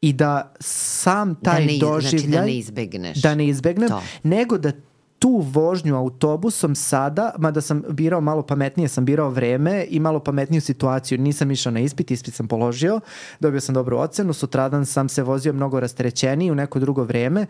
i 0.00 0.12
da 0.12 0.52
sam 0.60 1.34
taj 1.34 1.66
da 1.66 1.72
ne, 1.72 1.78
doživljaj... 1.80 2.20
Znači 2.20 2.30
da 2.30 2.44
ne 2.44 2.56
izbegneš. 2.56 3.22
Da 3.22 3.34
ne 3.34 3.48
izbegnem, 3.48 3.88
to. 3.88 4.02
nego 4.22 4.58
da 4.58 4.72
tu 5.22 5.38
vožnju 5.52 5.96
autobusom 5.96 6.74
sada, 6.74 7.34
mada 7.38 7.60
sam 7.60 7.82
birao 7.88 8.20
malo 8.20 8.42
pametnije, 8.42 8.88
sam 8.88 9.04
birao 9.04 9.30
vreme 9.30 9.86
i 9.90 10.00
malo 10.00 10.20
pametniju 10.20 10.60
situaciju. 10.60 11.18
Nisam 11.18 11.50
išao 11.50 11.72
na 11.72 11.80
ispit, 11.80 12.10
ispit 12.10 12.34
sam 12.34 12.48
položio, 12.48 13.00
dobio 13.40 13.60
sam 13.60 13.74
dobru 13.74 13.98
ocenu, 13.98 14.32
sutradan 14.32 14.86
sam 14.86 15.08
se 15.08 15.22
vozio 15.22 15.52
mnogo 15.52 15.80
rasterećeniji 15.80 16.50
u 16.50 16.54
neko 16.54 16.78
drugo 16.78 17.04
vreme 17.04 17.46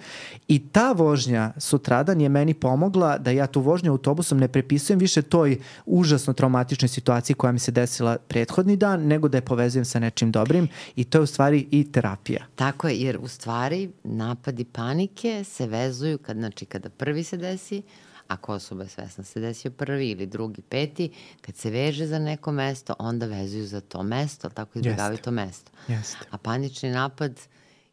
i 0.48 0.68
ta 0.68 0.92
vožnja 0.92 1.52
sutradan 1.56 2.20
je 2.20 2.28
meni 2.28 2.54
pomogla 2.54 3.18
da 3.18 3.30
ja 3.30 3.46
tu 3.46 3.60
vožnju 3.60 3.92
autobusom 3.92 4.38
ne 4.38 4.48
prepisujem 4.48 4.98
više 4.98 5.22
toj 5.22 5.58
užasno 5.86 6.32
traumatičnoj 6.32 6.88
situaciji 6.88 7.36
koja 7.36 7.52
mi 7.52 7.58
se 7.58 7.72
desila 7.72 8.16
prethodni 8.28 8.76
dan, 8.76 9.06
nego 9.06 9.28
da 9.28 9.38
je 9.38 9.42
povezujem 9.42 9.84
sa 9.84 9.98
nečim 9.98 10.32
dobrim 10.32 10.68
i 10.96 11.04
to 11.04 11.18
je 11.18 11.22
u 11.22 11.26
stvari 11.26 11.66
i 11.70 11.92
terapija. 11.92 12.44
Tako 12.54 12.88
je, 12.88 12.96
jer 12.96 13.18
u 13.22 13.28
stvari 13.28 13.90
napadi 14.04 14.64
panike 14.64 15.44
se 15.44 15.66
vezuju 15.66 16.18
kad, 16.18 16.36
znači, 16.36 16.64
kada 16.66 16.88
prvi 16.88 17.24
se 17.24 17.36
desi 17.36 17.61
desi, 17.62 17.82
ako 18.28 18.52
osoba 18.52 18.82
je 18.82 18.88
svesna 18.88 19.24
se 19.24 19.40
desio 19.40 19.70
prvi 19.70 20.10
ili 20.10 20.26
drugi, 20.26 20.62
peti, 20.62 21.10
kad 21.40 21.56
se 21.56 21.70
veže 21.70 22.06
za 22.06 22.18
neko 22.18 22.52
mesto, 22.52 22.94
onda 22.98 23.26
vezuju 23.26 23.66
za 23.66 23.80
to 23.80 24.02
mesto, 24.02 24.48
tako 24.48 24.78
izbjegavaju 24.78 25.18
to 25.18 25.30
mesto. 25.30 25.72
Jeste. 25.88 26.18
A 26.30 26.38
panični 26.38 26.90
napad 26.90 27.40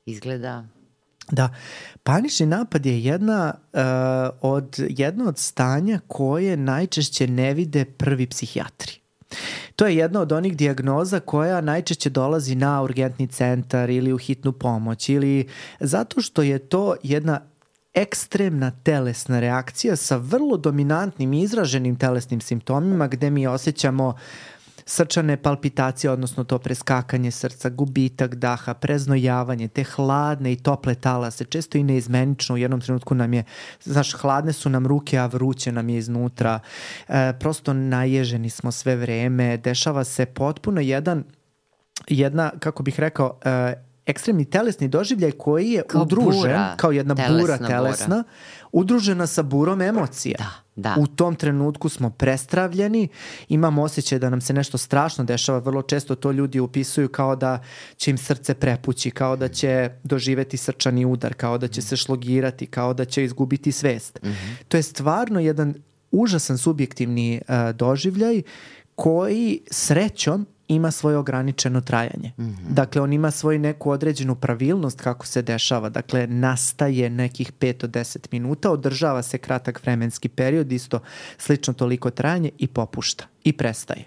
izgleda 0.06 0.66
Da, 1.32 1.50
panični 2.04 2.46
napad 2.46 2.86
je 2.86 3.04
jedna 3.04 3.54
uh, 3.54 3.80
od 4.42 4.76
jedno 4.90 5.26
od 5.26 5.38
stanja 5.38 6.00
koje 6.08 6.58
najčešće 6.58 7.28
ne 7.28 7.54
vide 7.54 7.86
prvi 7.86 8.28
psihijatri. 8.28 8.94
To 9.76 9.86
je 9.86 9.96
jedna 9.96 10.22
od 10.22 10.32
onih 10.32 10.58
dijagnoza 10.58 11.20
koja 11.20 11.62
najčešće 11.62 12.10
dolazi 12.10 12.56
na 12.56 12.82
urgentni 12.82 13.28
centar 13.28 13.90
ili 13.90 14.14
u 14.14 14.18
hitnu 14.18 14.52
pomoć 14.52 15.10
ili 15.10 15.48
zato 15.80 16.22
što 16.22 16.42
je 16.42 16.60
to 16.60 16.96
jedna 17.04 17.42
ekstremna 17.94 18.72
telesna 18.84 19.40
reakcija 19.40 19.96
sa 19.96 20.18
vrlo 20.18 20.58
dominantnim 20.58 21.34
izraženim 21.34 21.96
telesnim 21.96 22.42
simptomima 22.42 23.08
gde 23.08 23.30
mi 23.30 23.48
osjećamo 23.48 24.16
srčane 24.90 25.38
palpitacije, 25.38 26.12
odnosno 26.12 26.44
to 26.44 26.60
preskakanje 26.60 27.32
srca, 27.32 27.70
gubitak 27.70 28.36
daha, 28.36 28.74
preznojavanje, 28.74 29.68
te 29.68 29.84
hladne 29.84 30.54
i 30.54 30.56
tople 30.56 30.96
talase, 30.96 31.46
često 31.46 31.78
i 31.78 31.84
neizmenično, 31.84 32.56
u 32.56 32.58
jednom 32.58 32.82
trenutku 32.82 33.16
nam 33.16 33.34
je, 33.34 33.44
znaš, 33.84 34.14
hladne 34.14 34.54
su 34.54 34.70
nam 34.70 34.88
ruke, 34.88 35.18
a 35.18 35.26
vruće 35.26 35.72
nam 35.72 35.90
je 35.90 35.98
iznutra, 35.98 36.60
e, 37.08 37.34
prosto 37.40 37.74
naježeni 37.74 38.50
smo 38.50 38.72
sve 38.72 38.96
vreme, 38.96 39.58
dešava 39.58 40.04
se 40.04 40.26
potpuno 40.26 40.82
jedan 40.82 41.24
jedna, 42.08 42.52
kako 42.60 42.84
bih 42.84 43.00
rekao, 43.00 43.40
e, 43.46 43.89
ekstremni 44.10 44.45
telesni 44.45 44.88
doživljaj 44.88 45.32
koji 45.32 45.72
je 45.72 45.84
Kao 45.88 46.01
udružen 46.01 46.41
bura, 46.41 46.76
kao 46.78 46.91
jedna 46.91 47.16
telesna 47.16 47.41
bura 47.41 47.57
bura. 47.57 47.70
telesna, 47.70 48.24
udružena 48.72 49.28
sa 49.28 49.43
burom 49.43 49.82
emocija. 49.82 50.38
Da, 50.38 50.51
da. 50.76 50.95
U 51.01 51.07
tom 51.07 51.36
trenutku 51.36 51.89
smo 51.89 52.10
prestravljeni, 52.10 53.07
imamo 53.49 53.84
osjećaj 53.84 54.20
da 54.20 54.30
nam 54.30 54.41
se 54.41 54.53
nešto 54.53 54.78
strašno 54.78 55.24
dešava, 55.24 55.60
vrlo 55.60 55.82
često 55.82 56.16
to 56.16 56.32
ljudi 56.32 56.60
upisuju 56.60 57.10
kao 57.10 57.36
da 57.36 57.60
će 57.95 58.12
im 58.12 58.18
srce 58.18 58.53
prepući, 58.53 59.12
kao 59.12 59.36
da 59.36 59.47
će 59.47 59.89
doživeti 60.03 60.57
srčani 60.57 61.05
udar, 61.05 61.34
kao 61.34 61.57
da 61.57 61.68
će 61.68 61.82
se 61.82 61.97
šlogirati, 61.97 62.66
kao 62.66 62.93
da 62.93 63.05
će 63.05 63.24
izgubiti 63.24 63.72
svest. 63.72 64.20
To 64.68 64.78
je 64.78 64.84
stvarno 64.84 65.39
jedan 65.39 65.74
užasan 66.12 66.57
subjektivni 66.57 67.41
uh, 67.41 67.76
doživljaj 67.76 68.41
koji 68.95 69.62
srećom 69.72 70.47
ima 70.70 70.92
svoje 70.92 71.18
ograničeno 71.18 71.82
trajanje. 71.82 72.32
Dakle, 72.70 73.02
on 73.02 73.14
ima 73.14 73.32
svoju 73.32 73.60
neku 73.60 73.92
određenu 73.92 74.36
pravilnost 74.36 75.02
kako 75.02 75.26
se 75.26 75.42
dešava. 75.42 75.90
Dakle, 75.90 76.28
nastaje 76.28 77.10
nekih 77.10 77.52
5 77.54 77.78
do 77.78 77.88
10 77.88 78.28
minuta, 78.32 78.72
održava 78.72 79.22
se 79.22 79.38
kratak 79.38 79.82
vremenski 79.84 80.30
period, 80.30 80.72
isto 80.72 81.00
slično 81.38 81.74
toliko 81.74 82.10
trajanje 82.10 82.52
i 82.58 82.68
popušta 82.68 83.26
i 83.44 83.54
prestaje. 83.54 84.04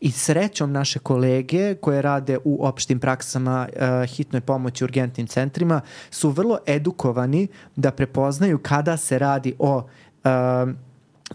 I 0.00 0.10
srećom 0.10 0.72
naše 0.72 0.98
kolege 0.98 1.74
koje 1.74 2.02
rade 2.02 2.38
u 2.44 2.66
opštim 2.66 3.00
praksama 3.00 3.68
uh, 3.68 4.10
hitnoj 4.10 4.40
pomoći 4.40 4.84
u 4.84 4.86
urgentnim 4.86 5.26
centrima 5.26 5.80
su 6.10 6.30
vrlo 6.30 6.58
edukovani 6.66 7.48
da 7.76 7.90
prepoznaju 7.90 8.58
kada 8.58 8.96
se 8.96 9.18
radi 9.18 9.54
o 9.58 9.76
uh, 9.76 10.30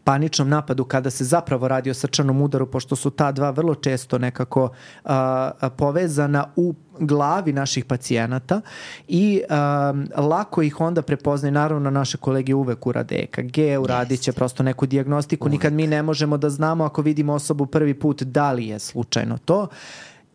paničnom 0.04 0.50
napadu 0.50 0.84
kada 0.84 1.10
se 1.10 1.24
zapravo 1.24 1.68
radi 1.68 1.90
o 1.90 1.94
srčanom 1.94 2.42
udaru 2.42 2.66
pošto 2.66 2.96
su 2.96 3.10
ta 3.10 3.32
dva 3.32 3.50
vrlo 3.50 3.76
često 3.76 4.18
nekako 4.18 4.70
a, 5.04 5.52
a, 5.60 5.70
povezana 5.70 6.46
u 6.56 6.74
glavi 7.00 7.54
naših 7.54 7.86
pacijenata 7.86 8.62
i 9.08 9.42
a, 9.50 9.94
lako 10.18 10.62
ih 10.62 10.82
onda 10.82 11.02
prepoznaju. 11.02 11.52
Naravno 11.52 11.90
naše 11.90 12.18
kolege 12.18 12.54
uvek 12.56 12.88
urade 12.88 13.16
EKG, 13.16 13.58
uradit 13.82 14.22
će 14.22 14.32
prosto 14.32 14.64
neku 14.64 14.86
diagnostiku 14.86 15.50
nikad 15.50 15.74
mi 15.74 15.88
ne 15.88 16.04
možemo 16.04 16.38
da 16.38 16.50
znamo 16.50 16.84
ako 16.84 17.02
vidimo 17.02 17.34
osobu 17.34 17.66
prvi 17.66 17.94
put 17.94 18.24
da 18.24 18.52
li 18.52 18.68
je 18.68 18.80
slučajno 18.80 19.38
to 19.46 19.68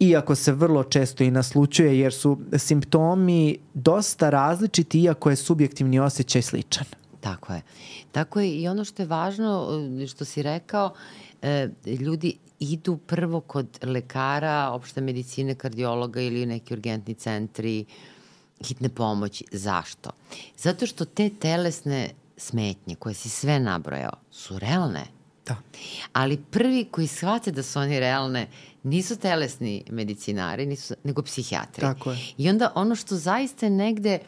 iako 0.02 0.34
se 0.34 0.52
vrlo 0.52 0.84
često 0.84 1.24
i 1.24 1.30
naslučuje 1.30 1.98
jer 1.98 2.12
su 2.12 2.38
simptomi 2.58 3.58
dosta 3.74 4.30
različiti 4.30 5.02
iako 5.02 5.30
je 5.30 5.36
subjektivni 5.36 6.00
osjećaj 6.00 6.42
sličan. 6.42 7.01
Tako 7.22 7.52
je. 7.52 7.62
Tako 8.12 8.40
je 8.40 8.50
i 8.60 8.68
ono 8.68 8.84
što 8.84 9.02
je 9.02 9.06
važno, 9.06 9.68
e, 10.02 10.06
što 10.06 10.24
si 10.24 10.42
rekao, 10.42 10.94
e, 11.42 11.68
ljudi 11.86 12.36
idu 12.58 12.96
prvo 12.96 13.40
kod 13.40 13.78
lekara, 13.82 14.70
opšte 14.72 15.00
medicine, 15.00 15.54
kardiologa 15.54 16.20
ili 16.20 16.46
neki 16.46 16.74
urgentni 16.74 17.14
centri, 17.14 17.84
hitne 18.66 18.88
pomoći. 18.88 19.44
Zašto? 19.52 20.10
Zato 20.56 20.86
što 20.86 21.04
te 21.04 21.30
telesne 21.30 22.10
smetnje 22.36 22.94
koje 22.94 23.14
si 23.14 23.28
sve 23.28 23.60
nabrojao 23.60 24.12
su 24.30 24.58
realne. 24.58 25.04
Da. 25.46 25.56
Ali 26.12 26.42
prvi 26.50 26.84
koji 26.90 27.06
shvate 27.06 27.50
da 27.50 27.62
su 27.62 27.78
oni 27.78 28.00
realne 28.00 28.48
nisu 28.82 29.16
telesni 29.16 29.84
medicinari, 29.90 30.66
nisu, 30.66 30.94
nego 31.04 31.22
psihijatri. 31.22 31.80
Tako 31.80 32.12
je. 32.12 32.18
I 32.38 32.50
onda 32.50 32.72
ono 32.74 32.94
što 32.94 33.16
zaista 33.16 33.68
negde 33.68 34.18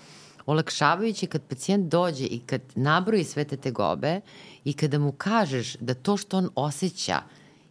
olakšavajuće 0.47 1.27
kad 1.27 1.43
pacijent 1.43 1.91
dođe 1.91 2.25
i 2.25 2.39
kad 2.47 2.61
nabroji 2.75 3.25
sve 3.25 3.45
te 3.45 3.57
tegobe 3.57 4.21
i 4.65 4.73
kada 4.73 4.99
mu 4.99 5.13
kažeš 5.13 5.77
da 5.81 5.95
to 5.95 6.17
što 6.17 6.39
on 6.39 6.49
osjeća 6.55 7.23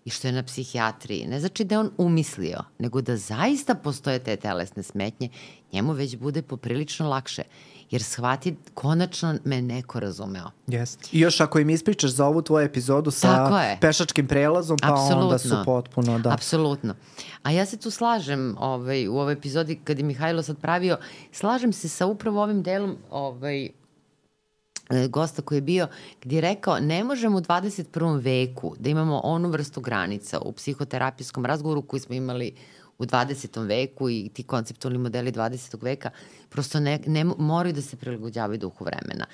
i 0.06 0.10
što 0.10 0.28
je 0.28 0.32
na 0.32 0.44
psihijatriji, 0.44 1.28
ne 1.28 1.40
znači 1.40 1.64
da 1.64 1.76
je 1.76 1.80
on 1.80 1.92
umislio, 1.98 2.64
nego 2.80 3.02
da 3.02 3.18
zaista 3.18 3.76
postoje 3.76 4.20
te 4.20 4.36
telesne 4.36 4.84
smetnje, 4.84 5.30
njemu 5.74 5.94
već 5.94 6.16
bude 6.16 6.42
poprilično 6.42 7.10
lakše 7.10 7.44
jer 7.94 8.04
shvati 8.04 8.56
konačno 8.74 9.36
me 9.44 9.62
neko 9.62 10.00
razumeo. 10.00 10.52
Jest. 10.68 11.14
I 11.14 11.20
još 11.20 11.42
ako 11.42 11.60
im 11.60 11.70
ispričaš 11.70 12.12
za 12.12 12.26
ovu 12.26 12.42
tvoju 12.42 12.66
epizodu 12.66 13.12
sa 13.12 13.50
pešačkim 13.82 14.28
prelazom, 14.28 14.78
pa 14.82 14.94
onda 14.94 15.38
su 15.38 15.56
potpuno, 15.66 16.20
da. 16.20 16.34
Apsolutno. 16.34 16.96
A 17.44 17.52
ja 17.52 17.66
se 17.66 17.78
tu 17.78 17.92
slažem 17.92 18.56
ovaj, 18.60 19.08
u 19.08 19.18
ovoj 19.18 19.34
epizodi 19.34 19.80
kad 19.84 20.00
je 20.00 20.06
Mihajlo 20.06 20.44
sad 20.44 20.58
pravio, 20.58 20.98
slažem 21.32 21.74
se 21.74 21.90
sa 21.90 22.06
upravo 22.06 22.44
ovim 22.44 22.64
delom 22.64 22.98
ovaj, 23.10 23.64
e, 23.64 23.70
gosta 25.08 25.42
koji 25.42 25.58
je 25.58 25.62
bio, 25.62 25.88
gdje 26.22 26.38
je 26.38 26.42
rekao 26.42 26.80
ne 26.80 27.04
možemo 27.04 27.38
u 27.38 27.42
21. 27.42 28.22
veku 28.24 28.76
da 28.80 28.90
imamo 28.90 29.22
onu 29.24 29.50
vrstu 29.50 29.82
granica 29.82 30.40
u 30.40 30.52
psihoterapijskom 30.52 31.46
razgovoru 31.46 31.82
koji 31.82 32.00
smo 32.00 32.16
imali 32.16 32.56
u 33.04 33.06
20. 33.06 33.68
veku 33.68 34.10
i 34.10 34.30
ti 34.34 34.44
konceptualni 34.44 35.00
modeli 35.00 35.32
20. 35.32 35.84
veka 35.84 36.10
prosto 36.50 36.80
ne, 36.80 37.00
ne 37.08 37.24
moraju 37.24 37.74
da 37.74 37.82
se 37.82 37.98
prilagođavaju 37.98 38.60
duhu 38.60 38.86
vremena. 38.86 39.26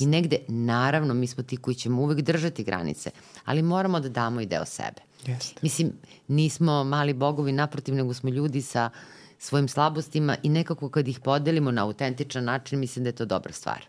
I 0.00 0.06
negde, 0.06 0.38
naravno, 0.48 1.14
mi 1.14 1.26
smo 1.26 1.42
ti 1.42 1.56
koji 1.56 1.74
ćemo 1.74 2.02
uvek 2.02 2.20
držati 2.20 2.64
granice, 2.64 3.10
ali 3.44 3.62
moramo 3.62 4.00
da 4.00 4.08
damo 4.08 4.40
i 4.40 4.46
deo 4.46 4.64
sebe. 4.64 5.00
Jeste. 5.26 5.60
Mislim, 5.62 5.92
nismo 6.28 6.84
mali 6.84 7.12
bogovi, 7.12 7.52
naprotiv, 7.52 7.94
nego 7.94 8.14
smo 8.14 8.30
ljudi 8.30 8.62
sa 8.62 8.90
svojim 9.38 9.68
slabostima 9.68 10.36
i 10.42 10.48
nekako 10.48 10.88
kad 10.88 11.08
ih 11.08 11.20
podelimo 11.20 11.70
na 11.70 11.84
autentičan 11.84 12.44
način, 12.44 12.78
mislim 12.78 13.04
da 13.04 13.08
je 13.08 13.16
to 13.16 13.24
dobra 13.24 13.52
stvar. 13.52 13.86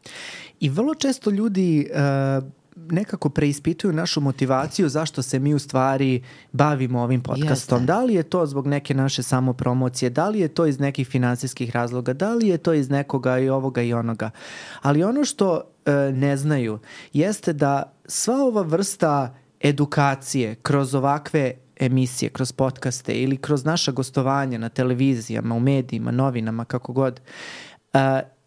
I 0.59 0.69
vrlo 0.69 0.95
često 0.95 1.29
ljudi 1.29 1.89
uh, 1.91 2.49
nekako 2.75 3.29
preispituju 3.29 3.93
našu 3.93 4.21
motivaciju 4.21 4.89
zašto 4.89 5.21
se 5.21 5.39
mi 5.39 5.53
u 5.53 5.59
stvari 5.59 6.23
bavimo 6.51 7.01
ovim 7.01 7.21
podcastom. 7.21 7.79
Jeste. 7.79 7.85
Da 7.85 8.03
li 8.03 8.13
je 8.13 8.23
to 8.23 8.45
zbog 8.45 8.67
neke 8.67 8.93
naše 8.93 9.23
samopromocije, 9.23 10.09
da 10.09 10.29
li 10.29 10.39
je 10.39 10.47
to 10.47 10.65
iz 10.65 10.79
nekih 10.79 11.07
finansijskih 11.07 11.71
razloga, 11.71 12.13
da 12.13 12.33
li 12.33 12.47
je 12.47 12.57
to 12.57 12.73
iz 12.73 12.89
nekoga 12.89 13.39
i 13.39 13.49
ovoga 13.49 13.81
i 13.81 13.93
onoga. 13.93 14.29
Ali 14.81 15.03
ono 15.03 15.25
što 15.25 15.53
uh, 15.53 15.93
ne 16.13 16.37
znaju 16.37 16.79
jeste 17.13 17.53
da 17.53 17.93
sva 18.05 18.35
ova 18.35 18.61
vrsta 18.61 19.35
edukacije 19.59 20.55
kroz 20.55 20.95
ovakve 20.95 21.53
emisije, 21.79 22.29
kroz 22.29 22.51
podcaste 22.51 23.13
ili 23.13 23.37
kroz 23.37 23.65
naša 23.65 23.91
gostovanja 23.91 24.57
na 24.57 24.69
televizijama, 24.69 25.55
u 25.55 25.59
medijima, 25.59 26.11
novinama, 26.11 26.65
kako 26.65 26.93
god, 26.93 27.21
uh, 27.93 27.99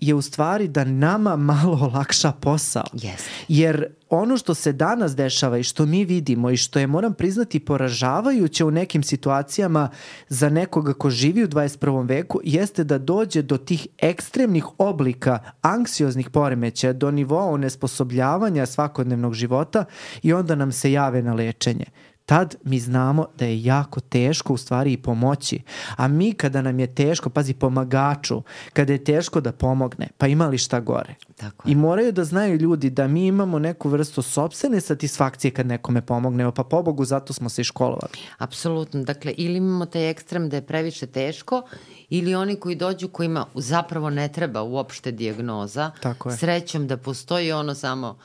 je 0.03 0.15
u 0.15 0.23
stvari 0.23 0.69
da 0.69 0.85
nama 0.85 1.37
malo 1.37 1.79
olakša 1.83 2.33
posao. 2.33 2.85
Jeste. 2.93 3.31
Jer 3.49 3.87
ono 4.09 4.37
što 4.37 4.55
se 4.55 4.73
danas 4.73 5.17
dešava 5.17 5.59
i 5.59 5.63
što 5.63 5.87
mi 5.87 6.05
vidimo 6.05 6.51
i 6.51 6.57
što 6.57 6.79
je, 6.79 6.87
moram 6.87 7.15
priznati, 7.15 7.61
poražavajuće 7.61 8.65
u 8.65 8.71
nekim 8.71 9.03
situacijama 9.03 9.89
za 10.29 10.49
nekoga 10.49 10.93
ko 10.95 11.11
živi 11.11 11.45
u 11.45 11.49
21. 11.49 12.09
veku, 12.09 12.41
jeste 12.45 12.85
da 12.85 12.99
dođe 12.99 13.43
do 13.43 13.57
tih 13.57 13.87
ekstremnih 13.99 14.65
oblika 14.79 15.39
anksioznih 15.61 16.31
poremećaja, 16.31 16.93
do 16.93 17.11
nivoa 17.11 17.45
onesposobljavanja 17.45 18.67
svakodnevnog 18.67 19.35
života 19.35 19.85
i 20.23 20.33
onda 20.33 20.55
nam 20.55 20.73
se 20.73 20.93
jave 20.93 21.23
na 21.23 21.35
lečenje 21.35 21.85
tad 22.27 22.55
mi 22.65 22.81
znamo 22.81 23.27
da 23.39 23.45
je 23.45 23.65
jako 23.65 24.01
teško 24.01 24.53
u 24.53 24.57
stvari 24.57 24.93
i 24.93 24.97
pomoći. 24.97 25.61
A 25.97 26.09
mi 26.09 26.33
kada 26.33 26.63
nam 26.63 26.81
je 26.81 26.95
teško, 26.95 27.31
pazi 27.31 27.55
pomagaču, 27.55 28.43
kada 28.73 28.93
je 28.93 29.05
teško 29.05 29.41
da 29.41 29.53
pomogne, 29.53 30.09
pa 30.19 30.27
ima 30.27 30.47
li 30.47 30.59
šta 30.59 30.81
gore? 30.81 31.15
Tako 31.37 31.69
je. 31.69 31.73
I 31.73 31.77
moraju 31.77 32.13
da 32.13 32.25
znaju 32.25 32.57
ljudi 32.57 32.91
da 32.91 33.09
mi 33.09 33.27
imamo 33.27 33.59
neku 33.59 33.89
vrstu 33.89 34.23
sobstvene 34.23 34.81
satisfakcije 34.81 35.51
kad 35.51 35.67
nekome 35.67 36.03
pomognemo, 36.03 36.53
pa 36.53 36.65
pobogu 36.65 37.05
zato 37.05 37.33
smo 37.33 37.49
se 37.49 37.61
i 37.61 37.65
školovali. 37.65 38.13
Apsolutno. 38.39 39.05
Dakle, 39.05 39.33
ili 39.37 39.57
imamo 39.57 39.87
taj 39.87 40.11
ekstrem 40.11 40.49
da 40.49 40.57
je 40.57 40.67
previše 40.67 41.07
teško, 41.07 41.63
ili 42.09 42.35
oni 42.35 42.57
koji 42.57 42.77
dođu 42.77 43.09
kojima 43.09 43.47
zapravo 43.55 44.11
ne 44.11 44.29
treba 44.29 44.63
uopšte 44.63 45.13
dijagnoza, 45.13 45.91
Tako 46.03 46.31
je. 46.31 46.37
srećom 46.37 46.87
da 46.87 46.97
postoji 46.97 47.53
ono 47.53 47.75
samo 47.75 48.19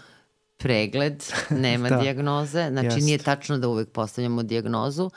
pregled, 0.57 1.23
nema 1.49 1.89
Da. 1.89 1.97
dijagnoze. 1.97 2.69
Znači 2.69 2.85
Jeste. 2.87 3.01
nije 3.01 3.17
tačno 3.17 3.57
da 3.57 3.67
uvek 3.67 3.89
postavljamo 3.89 4.43
dijagnozu. 4.43 5.09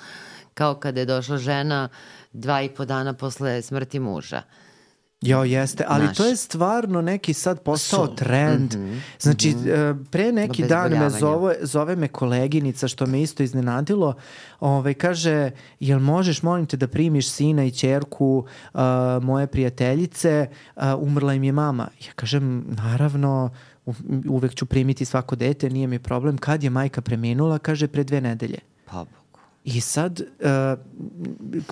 Kao 0.55 0.75
kada 0.75 1.01
je 1.01 1.07
došla 1.07 1.39
žena 1.39 1.89
dva 2.33 2.63
i 2.63 2.69
po 2.69 2.85
dana 2.85 3.13
posle 3.13 3.63
smrti 3.63 4.01
muža. 4.01 4.43
Jo, 5.23 5.45
jeste, 5.45 5.85
ali 5.89 6.05
Znaš. 6.05 6.17
to 6.17 6.27
je 6.27 6.37
stvarno 6.37 7.01
neki 7.03 7.35
sad 7.35 7.63
postao 7.63 8.07
Su. 8.07 8.15
trend. 8.15 8.75
Znači, 9.19 9.51
e, 9.51 9.55
pre 10.11 10.33
neki 10.33 10.65
dan 10.65 10.93
me 10.93 11.11
zove, 11.11 11.57
zove 11.63 11.97
me 11.97 12.09
koleginica, 12.09 12.89
što 12.89 13.07
me 13.07 13.23
isto 13.23 13.43
iznenadilo, 13.43 14.15
ovaj, 14.61 14.95
kaže, 14.95 15.51
jel 15.81 15.99
možeš, 15.99 16.43
molim 16.43 16.67
te, 16.67 16.77
da 16.77 16.89
primiš 16.89 17.31
sina 17.31 17.65
i 17.65 17.71
ćerku 17.71 18.45
uh, 18.75 18.81
moje 19.23 19.47
prijateljice, 19.47 20.47
uh, 20.77 20.83
umrla 20.99 21.35
im 21.35 21.45
je 21.45 21.53
mama. 21.53 21.89
Ja 22.01 22.13
kažem, 22.13 22.65
naravno, 22.69 23.51
u- 23.70 23.70
uvek 24.29 24.55
ću 24.55 24.67
primiti 24.67 25.05
svako 25.05 25.37
dete, 25.37 25.71
nije 25.71 25.87
mi 25.87 25.99
problem. 25.99 26.39
Kad 26.39 26.63
je 26.63 26.71
majka 26.71 27.01
preminula, 27.01 27.59
kaže, 27.59 27.89
pre 27.89 28.05
dve 28.05 28.21
nedelje. 28.21 28.59
Pa 28.87 28.97
Bogu. 28.99 29.21
I 29.65 29.81
sad 29.81 30.21
uh, 30.21 30.79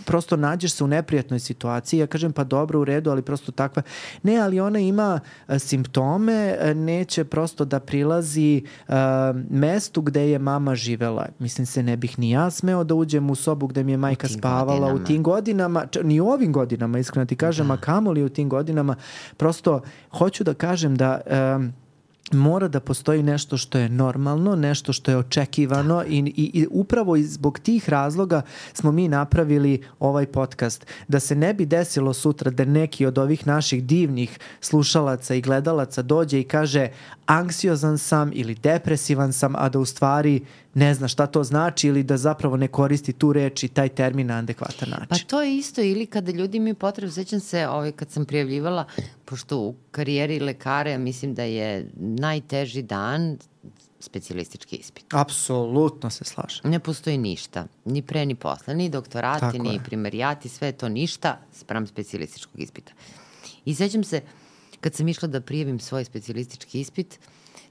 prosto 0.04 0.36
nađeš 0.36 0.72
se 0.72 0.84
u 0.84 0.86
neprijatnoj 0.86 1.38
situaciji, 1.38 2.00
ja 2.00 2.06
kažem 2.06 2.32
pa 2.32 2.44
dobro 2.44 2.80
u 2.80 2.84
redu, 2.84 3.10
ali 3.10 3.22
prosto 3.22 3.52
takva, 3.52 3.82
ne, 4.22 4.36
ali 4.36 4.60
ona 4.60 4.78
ima 4.78 5.20
uh, 5.48 5.58
simptome, 5.58 6.56
uh, 6.60 6.76
neće 6.76 7.24
prosto 7.24 7.64
da 7.64 7.80
prilazi 7.80 8.62
uh, 8.88 8.94
mestu 9.50 10.02
gde 10.02 10.30
je 10.30 10.38
mama 10.38 10.74
živela. 10.74 11.26
Mislim 11.38 11.66
se 11.66 11.82
ne 11.82 11.96
bih 11.96 12.18
ni 12.18 12.30
ja 12.30 12.50
smeo 12.50 12.84
da 12.84 12.94
uđem 12.94 13.30
u 13.30 13.34
sobu 13.34 13.66
gde 13.66 13.84
mi 13.84 13.92
je 13.92 13.96
majka 13.96 14.26
tim 14.26 14.38
spavala 14.38 14.86
u 14.86 14.90
godinama. 14.90 15.06
tim 15.06 15.22
godinama, 15.22 15.86
č- 15.86 16.02
ni 16.02 16.20
u 16.20 16.26
ovim 16.26 16.52
godinama, 16.52 16.98
iskreno 16.98 17.26
ti 17.26 17.36
kažem, 17.36 17.70
a 17.70 17.76
kamoli 17.76 18.22
u 18.22 18.28
tim 18.28 18.48
godinama, 18.48 18.96
prosto 19.36 19.80
hoću 20.10 20.44
da 20.44 20.54
kažem 20.54 20.96
da 20.96 21.20
um, 21.56 21.72
mora 22.32 22.68
da 22.68 22.80
postoji 22.80 23.22
nešto 23.22 23.56
što 23.56 23.78
je 23.78 23.88
normalno, 23.88 24.56
nešto 24.56 24.92
što 24.92 25.10
je 25.10 25.16
očekivano 25.16 26.04
i, 26.08 26.18
i, 26.18 26.50
i 26.54 26.66
upravo 26.70 27.18
zbog 27.18 27.58
tih 27.58 27.88
razloga 27.88 28.42
smo 28.74 28.92
mi 28.92 29.08
napravili 29.08 29.82
ovaj 29.98 30.26
podcast. 30.26 30.86
Da 31.08 31.20
se 31.20 31.34
ne 31.34 31.54
bi 31.54 31.66
desilo 31.66 32.12
sutra 32.12 32.50
da 32.50 32.64
neki 32.64 33.06
od 33.06 33.18
ovih 33.18 33.46
naših 33.46 33.84
divnih 33.84 34.38
slušalaca 34.60 35.34
i 35.34 35.40
gledalaca 35.40 36.02
dođe 36.02 36.40
i 36.40 36.44
kaže 36.44 36.88
anksiozan 37.26 37.98
sam 37.98 38.30
ili 38.34 38.54
depresivan 38.54 39.32
sam, 39.32 39.54
a 39.56 39.68
da 39.68 39.78
u 39.78 39.84
stvari 39.84 40.40
ne 40.78 40.94
zna 40.94 41.08
šta 41.08 41.26
to 41.26 41.44
znači 41.44 41.88
ili 41.88 42.02
da 42.02 42.16
zapravo 42.16 42.56
ne 42.56 42.68
koristi 42.68 43.12
tu 43.12 43.32
reč 43.32 43.62
i 43.62 43.68
taj 43.68 43.88
termin 43.88 44.26
na 44.26 44.38
adekvatan 44.38 44.90
način. 44.90 45.06
Pa 45.08 45.18
to 45.18 45.42
je 45.42 45.56
isto 45.56 45.82
ili 45.82 46.06
kada 46.06 46.32
ljudi 46.32 46.56
imaju 46.56 46.74
potrebu, 46.74 47.12
sećam 47.12 47.40
se 47.40 47.68
ovaj, 47.68 47.92
kad 47.92 48.10
sam 48.10 48.24
prijavljivala, 48.24 48.84
pošto 49.24 49.58
u 49.58 49.74
karijeri 49.90 50.40
lekara 50.40 50.98
mislim 50.98 51.34
da 51.34 51.42
je 51.42 51.90
najteži 51.98 52.82
dan 52.82 53.38
specijalistički 54.00 54.76
ispit. 54.76 55.04
Apsolutno 55.12 56.10
se 56.10 56.24
slažem. 56.24 56.70
Ne 56.70 56.80
postoji 56.80 57.18
ništa, 57.18 57.66
ni 57.84 58.02
pre 58.02 58.26
ni 58.26 58.34
posle, 58.34 58.74
ni 58.74 58.88
doktorati, 58.88 59.40
Tako 59.40 59.58
ni 59.58 59.74
je. 59.74 59.80
primarijati, 59.84 60.48
sve 60.48 60.68
je 60.68 60.72
to 60.72 60.88
ništa 60.88 61.38
sprem 61.52 61.86
specijalističkog 61.86 62.60
ispita. 62.60 62.92
I 63.64 63.74
sećam 63.74 64.04
se, 64.04 64.22
kad 64.80 64.94
sam 64.94 65.08
išla 65.08 65.28
da 65.28 65.40
prijavim 65.40 65.80
svoj 65.80 66.04
specijalistički 66.04 66.80
ispit, 66.80 67.18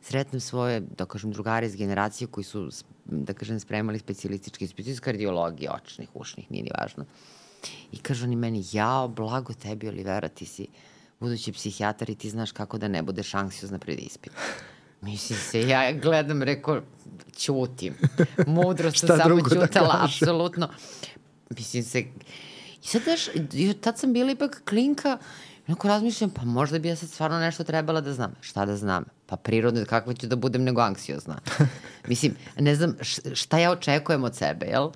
sretnem 0.08 0.42
svoje, 0.42 0.80
da 0.80 1.06
kažem, 1.06 1.32
drugare 1.32 1.68
iz 1.68 1.76
generacije 1.76 2.28
koji 2.28 2.44
su, 2.44 2.70
da 3.06 3.34
kažem, 3.34 3.60
spremali 3.60 4.00
specijalistički 4.00 4.66
ispit 4.66 4.88
iz 4.88 5.00
kardiologije, 5.00 5.72
očnih, 5.72 6.10
ušnih, 6.14 6.52
nije 6.52 6.64
ni 6.64 6.72
važno. 6.80 7.06
I 7.92 7.98
kažu 7.98 8.26
oni 8.26 8.36
meni, 8.36 8.64
jao, 8.72 9.08
blago 9.08 9.54
tebi, 9.54 9.88
Olivera, 9.88 10.28
ti 10.28 10.46
si 10.46 10.68
budući 11.20 11.52
psihijatar 11.52 12.10
i 12.10 12.16
ti 12.16 12.30
znaš 12.30 12.52
kako 12.52 12.78
da 12.78 12.88
ne 12.88 13.02
budeš 13.04 13.34
anksiozna 13.34 13.80
pred 13.80 14.00
ispit. 14.00 14.34
Mislim 15.02 15.40
se, 15.40 15.62
ja 15.68 15.92
gledam, 15.94 16.44
rekao, 16.44 16.82
ćutim. 17.38 17.98
Mudro 18.48 18.92
sam 18.92 19.18
samo 19.18 19.36
da 19.36 19.50
ćutala, 19.50 20.00
kaže? 20.02 20.16
apsolutno. 20.16 20.70
Mislim 21.50 21.84
se, 21.84 22.00
i 22.84 22.88
sad 22.88 23.02
daš, 23.06 23.28
tad 23.82 24.00
sam 24.00 24.14
bila 24.14 24.32
ipak 24.32 24.62
klinka, 24.70 25.18
onako 25.68 25.88
razmišljam, 25.88 26.30
pa 26.30 26.46
možda 26.46 26.80
bi 26.80 26.88
ja 26.88 26.96
sad 26.96 27.10
stvarno 27.10 27.40
nešto 27.40 27.64
trebala 27.64 28.02
da 28.02 28.14
znam. 28.14 28.36
Šta 28.42 28.66
da 28.66 28.78
znam? 28.78 29.17
Pa 29.28 29.36
prirodno, 29.36 29.86
kakva 29.86 30.14
ću 30.14 30.28
da 30.28 30.36
budem 30.36 30.64
nego 30.64 30.82
anksiozna. 30.82 31.40
Mislim, 32.08 32.36
ne 32.60 32.76
znam 32.76 32.98
šta 33.34 33.58
ja 33.58 33.72
očekujem 33.72 34.24
od 34.24 34.36
sebe, 34.36 34.66
jel? 34.66 34.90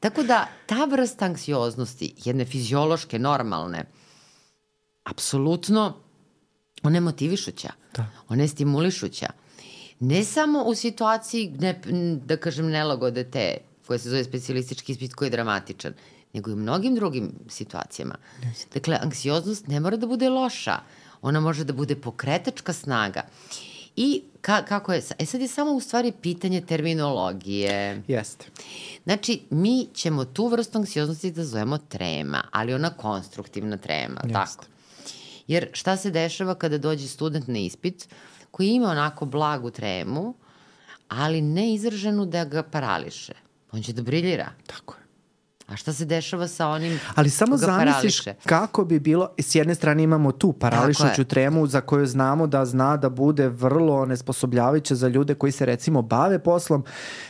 Tako 0.00 0.22
da, 0.22 0.48
ta 0.66 0.84
vrsta 0.84 1.24
anksioznosti, 1.24 2.14
jedne 2.24 2.44
fiziološke, 2.44 3.18
normalne, 3.18 3.84
apsolutno, 5.04 5.94
ona 6.82 6.96
je 6.96 7.00
motivišuća. 7.00 7.68
Da. 7.94 8.06
Ona 8.28 8.42
je 8.42 8.48
stimulišuća. 8.48 9.26
Ne 10.00 10.24
samo 10.24 10.62
u 10.62 10.74
situaciji, 10.74 11.54
ne, 11.58 11.80
da 12.24 12.36
kažem, 12.36 12.70
nelagode 12.70 13.24
te, 13.30 13.56
koja 13.86 13.98
se 13.98 14.10
zove 14.10 14.24
specijalistički 14.24 14.92
ispit 14.92 15.14
koji 15.14 15.26
je 15.26 15.30
dramatičan, 15.30 15.94
nego 16.32 16.50
i 16.50 16.54
u 16.54 16.56
mnogim 16.56 16.94
drugim 16.94 17.32
situacijama. 17.48 18.14
Dakle, 18.74 18.98
anksioznost 19.02 19.66
ne 19.66 19.80
mora 19.80 19.96
da 19.96 20.06
bude 20.06 20.28
loša. 20.28 20.78
Ona 21.26 21.40
može 21.40 21.64
da 21.64 21.72
bude 21.72 21.96
pokretačka 21.96 22.72
snaga. 22.72 23.22
I 23.96 24.22
ka, 24.40 24.62
kako 24.64 24.92
je, 24.92 25.02
e 25.18 25.26
sad 25.26 25.40
je 25.40 25.48
samo 25.48 25.72
u 25.72 25.80
stvari 25.80 26.12
pitanje 26.22 26.60
terminologije. 26.60 28.02
Jeste. 28.08 28.46
Znači, 29.04 29.40
mi 29.50 29.88
ćemo 29.94 30.24
tu 30.24 30.46
vrstu 30.48 30.78
anksioznosti 30.78 31.30
da 31.30 31.44
zovemo 31.44 31.78
trema, 31.78 32.42
ali 32.50 32.74
ona 32.74 32.90
konstruktivna 32.90 33.76
trema, 33.76 34.20
Jeste. 34.24 34.32
tako. 34.32 34.64
Jer 35.46 35.68
šta 35.72 35.96
se 35.96 36.10
dešava 36.10 36.54
kada 36.54 36.78
dođe 36.78 37.08
student 37.08 37.48
na 37.48 37.58
ispit 37.58 38.08
koji 38.50 38.68
ima 38.68 38.88
onako 38.88 39.24
blagu 39.24 39.70
tremu, 39.70 40.34
ali 41.08 41.40
ne 41.40 41.74
izraženu 41.74 42.26
da 42.26 42.44
ga 42.44 42.62
parališe. 42.62 43.34
On 43.72 43.82
će 43.82 43.92
da 43.92 44.02
briljira. 44.02 44.52
Tako 44.66 44.94
je. 44.94 45.05
A 45.66 45.76
šta 45.76 45.92
se 45.92 46.04
dešava 46.04 46.48
sa 46.48 46.68
onim 46.68 47.00
Ali 47.14 47.30
samo 47.30 47.56
zamisliš 47.56 48.24
parališe? 48.24 48.34
kako 48.46 48.84
bi 48.84 49.00
bilo, 49.00 49.28
s 49.38 49.54
jedne 49.54 49.74
strane 49.74 50.02
imamo 50.02 50.32
tu 50.32 50.52
parališuću 50.52 51.24
tremu 51.24 51.66
za 51.66 51.80
koju 51.80 52.06
znamo 52.06 52.46
da 52.46 52.64
zna 52.64 52.96
da 52.96 53.08
bude 53.08 53.48
vrlo 53.48 54.06
nesposobljavajuća 54.06 54.94
za 54.94 55.08
ljude 55.08 55.34
koji 55.34 55.52
se 55.52 55.66
recimo 55.66 56.02
bave 56.02 56.38
poslom. 56.38 56.84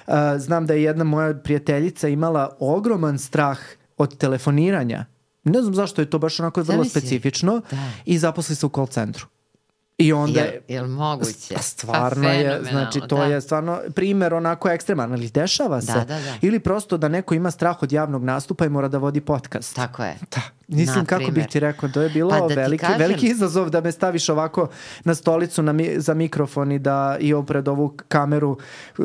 Uh, 0.07 0.15
znam 0.39 0.67
da 0.67 0.75
je 0.75 0.83
jedna 0.83 1.05
moja 1.05 1.35
prijateljica 1.35 2.09
imala 2.09 2.57
ogroman 2.61 3.19
strah 3.19 3.59
od 3.97 4.17
telefoniranja. 4.17 5.05
Ne 5.45 5.63
znam 5.63 5.75
zašto 5.75 6.03
je 6.03 6.11
to 6.11 6.19
baš 6.19 6.41
onako 6.41 6.63
vrlo 6.63 6.77
Zamisli. 6.77 7.01
specifično 7.01 7.61
Da. 7.71 7.77
i 8.05 8.19
zaposli 8.19 8.55
se 8.55 8.67
u 8.67 8.69
call 8.69 8.87
centru. 8.87 9.27
I 9.99 10.13
onda 10.13 10.41
Jel, 10.41 10.49
je 10.49 10.63
jel 10.69 10.87
moguće? 10.87 11.55
Pa 11.55 11.63
stvarno 11.63 12.29
je, 12.29 12.39
fenomenalno, 12.39 12.69
znači 12.71 13.01
to 13.09 13.17
da. 13.17 13.25
je 13.25 13.41
stvarno 13.41 13.81
primer 13.95 14.35
onako 14.35 14.69
ekstreman, 14.69 15.13
ali 15.13 15.29
dešava 15.29 15.81
se. 15.81 15.93
Da, 15.93 15.99
da, 15.99 16.05
da. 16.05 16.35
Ili 16.43 16.61
prosto 16.61 16.97
da 16.97 17.09
neko 17.09 17.35
ima 17.35 17.51
strah 17.51 17.83
od 17.83 17.93
javnog 17.93 18.25
nastupa 18.25 18.67
i 18.67 18.69
mora 18.69 18.89
da 18.89 18.99
vodi 18.99 19.21
podcast. 19.21 19.77
Tako 19.77 20.05
je. 20.05 20.15
Da, 20.31 20.41
mislim 20.69 21.05
kako 21.05 21.31
bih 21.31 21.47
ti 21.47 21.61
rekao, 21.61 21.89
to 21.89 22.03
je 22.03 22.09
bilo 22.09 22.31
Pa 22.31 22.41
da 22.41 22.55
veliki, 22.55 22.85
kažem- 22.85 22.99
veliki 22.99 23.27
izazov 23.27 23.71
da 23.71 23.81
me 23.81 23.93
staviš 23.93 24.29
ovako 24.29 24.69
na 25.05 25.15
stolicu 25.15 25.63
na 25.63 25.73
mi, 25.73 25.91
za 25.97 26.15
mikrofon 26.15 26.73
i 26.73 26.79
da 26.79 27.17
i 27.21 27.35
ovo 27.35 27.43
pred 27.43 27.69
ovu 27.69 27.97
kameru 28.09 28.59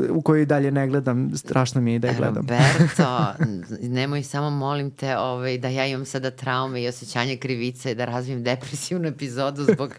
u 0.09 0.21
koju 0.21 0.41
i 0.41 0.45
dalje 0.45 0.71
ne 0.71 0.87
gledam, 0.87 1.31
strašno 1.35 1.81
mi 1.81 1.93
je 1.93 1.99
da 1.99 2.07
je 2.07 2.13
gledam. 2.13 2.35
Roberto, 2.35 3.33
nemoj 3.97 4.23
samo 4.23 4.49
molim 4.49 4.91
te 4.91 5.17
ovaj, 5.17 5.57
da 5.57 5.67
ja 5.67 5.85
imam 5.85 6.05
sada 6.05 6.31
traume 6.31 6.81
i 6.83 6.87
osjećanje 6.87 7.37
krivice 7.37 7.95
da 7.95 8.05
razvijem 8.05 8.43
depresivnu 8.43 9.07
epizodu 9.07 9.63
zbog 9.63 9.93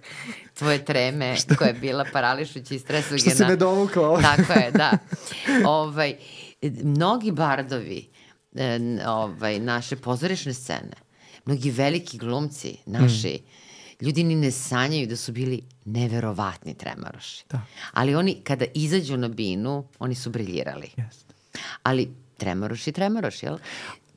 tvoje 0.54 0.84
treme 0.84 1.36
koja 1.58 1.68
je 1.68 1.74
bila 1.74 2.04
parališuća 2.12 2.74
i 2.74 2.78
stresogena. 2.78 3.18
Što 3.18 3.30
si 3.30 3.44
me 3.44 3.56
dovukla 3.56 4.08
ovde. 4.08 4.22
Tako 4.22 4.52
je, 4.52 4.70
da. 4.70 4.90
Ovaj, 5.80 6.16
mnogi 6.82 7.30
bardovi 7.30 8.08
e, 8.54 8.78
ovaj, 9.06 9.58
naše 9.60 9.96
pozorišne 9.96 10.54
scene, 10.54 10.96
mnogi 11.44 11.70
veliki 11.70 12.18
glumci 12.18 12.76
naši, 12.86 13.40
Mm. 13.42 14.04
ljudi 14.04 14.24
ni 14.24 14.34
ne 14.34 14.50
sanjaju 14.50 15.06
da 15.06 15.16
su 15.16 15.32
bili 15.32 15.62
neverovatni 15.84 16.74
tremaroši. 16.74 17.44
Da. 17.50 17.60
Ali 17.92 18.14
oni, 18.14 18.40
kada 18.44 18.64
izađu 18.74 19.16
na 19.16 19.28
binu, 19.28 19.84
oni 19.98 20.14
su 20.14 20.30
briljirali. 20.30 20.90
Jeste. 20.96 21.34
Ali 21.82 22.08
tremaroš 22.36 22.86
i 22.86 22.92
tremaroš, 22.92 23.42
jel? 23.42 23.58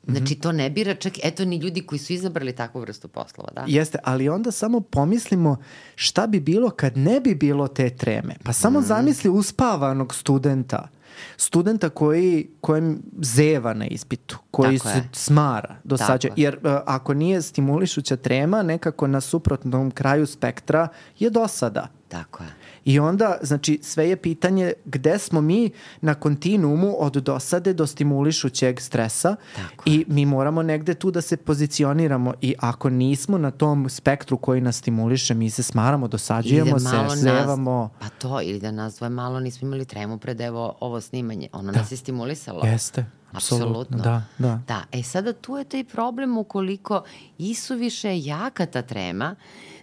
Znači, 0.08 0.34
to 0.34 0.52
ne 0.52 0.70
bira 0.70 0.94
čak, 0.94 1.12
eto, 1.22 1.44
ni 1.44 1.56
ljudi 1.56 1.80
koji 1.82 1.98
su 1.98 2.12
izabrali 2.12 2.52
takvu 2.52 2.80
vrstu 2.80 3.08
poslova, 3.08 3.50
da? 3.52 3.64
Jeste, 3.66 3.98
ali 4.04 4.28
onda 4.28 4.50
samo 4.50 4.80
pomislimo 4.80 5.56
šta 5.94 6.26
bi 6.26 6.40
bilo 6.40 6.70
kad 6.70 6.96
ne 6.96 7.20
bi 7.20 7.34
bilo 7.34 7.68
te 7.68 7.90
treme. 7.90 8.34
Pa 8.44 8.52
samo 8.52 8.78
Mhm. 8.78 8.86
zamisli 8.86 9.30
uspavanog 9.30 10.14
studenta. 10.14 10.88
Studenta 11.36 11.88
koji, 11.88 12.48
kojem 12.60 13.02
zeva 13.18 13.74
na 13.74 13.86
ispitu, 13.86 14.38
koji 14.50 14.78
Tako 14.78 14.88
se 14.90 14.96
je. 14.96 15.08
smara, 15.12 15.76
dosađa. 15.84 16.28
Tako 16.28 16.40
je. 16.40 16.44
Jer 16.44 16.54
uh, 16.56 16.60
ako 16.86 17.14
nije 17.14 17.42
stimulišuća 17.42 18.16
trema, 18.16 18.62
nekako 18.62 19.06
na 19.06 19.20
suprotnom 19.20 19.90
kraju 19.90 20.26
spektra 20.26 20.88
je 21.18 21.30
dosada. 21.30 21.88
Tako 22.08 22.42
je. 22.42 22.48
I 22.86 22.98
onda, 22.98 23.38
znači, 23.42 23.78
sve 23.82 24.08
je 24.08 24.16
pitanje 24.16 24.72
gde 24.84 25.18
smo 25.18 25.40
mi 25.40 25.70
na 26.00 26.14
kontinuumu 26.14 26.94
od 26.98 27.12
dosade 27.12 27.72
do 27.72 27.86
stimulišućeg 27.86 28.80
stresa 28.80 29.36
Tako 29.56 29.84
i 29.86 30.04
mi 30.08 30.26
moramo 30.26 30.62
negde 30.62 30.94
tu 30.94 31.10
da 31.10 31.20
se 31.20 31.36
pozicioniramo 31.36 32.34
i 32.40 32.54
ako 32.58 32.90
nismo 32.90 33.38
na 33.38 33.50
tom 33.50 33.88
spektru 33.88 34.36
koji 34.36 34.60
nas 34.60 34.76
stimuliše, 34.76 35.34
mi 35.34 35.50
se 35.50 35.62
smaramo, 35.62 36.08
dosađujemo 36.08 36.78
se, 36.78 37.16
zevamo. 37.16 37.90
Nas, 37.92 38.00
pa 38.00 38.08
to, 38.08 38.40
ili 38.40 38.60
da 38.60 38.70
nas 38.70 38.96
dvoje 38.96 39.10
malo 39.10 39.40
nismo 39.40 39.66
imali 39.66 39.84
tremu 39.84 40.18
pred 40.18 40.40
evo 40.40 40.76
ovo 40.80 41.00
snimanje. 41.00 41.48
Ono 41.52 41.72
da. 41.72 41.78
nas 41.78 41.92
je 41.92 41.96
stimulisalo. 41.96 42.66
Jeste. 42.66 43.04
Apsolutno. 43.32 43.98
Da, 43.98 44.22
da. 44.38 44.60
Da, 44.68 44.82
e 44.92 45.02
sada 45.02 45.32
tu 45.32 45.56
je 45.56 45.64
taj 45.64 45.84
problem 45.84 46.38
ukoliko 46.38 47.02
isuviše 47.38 48.18
jaka 48.18 48.66
ta 48.66 48.82
trema, 48.82 49.34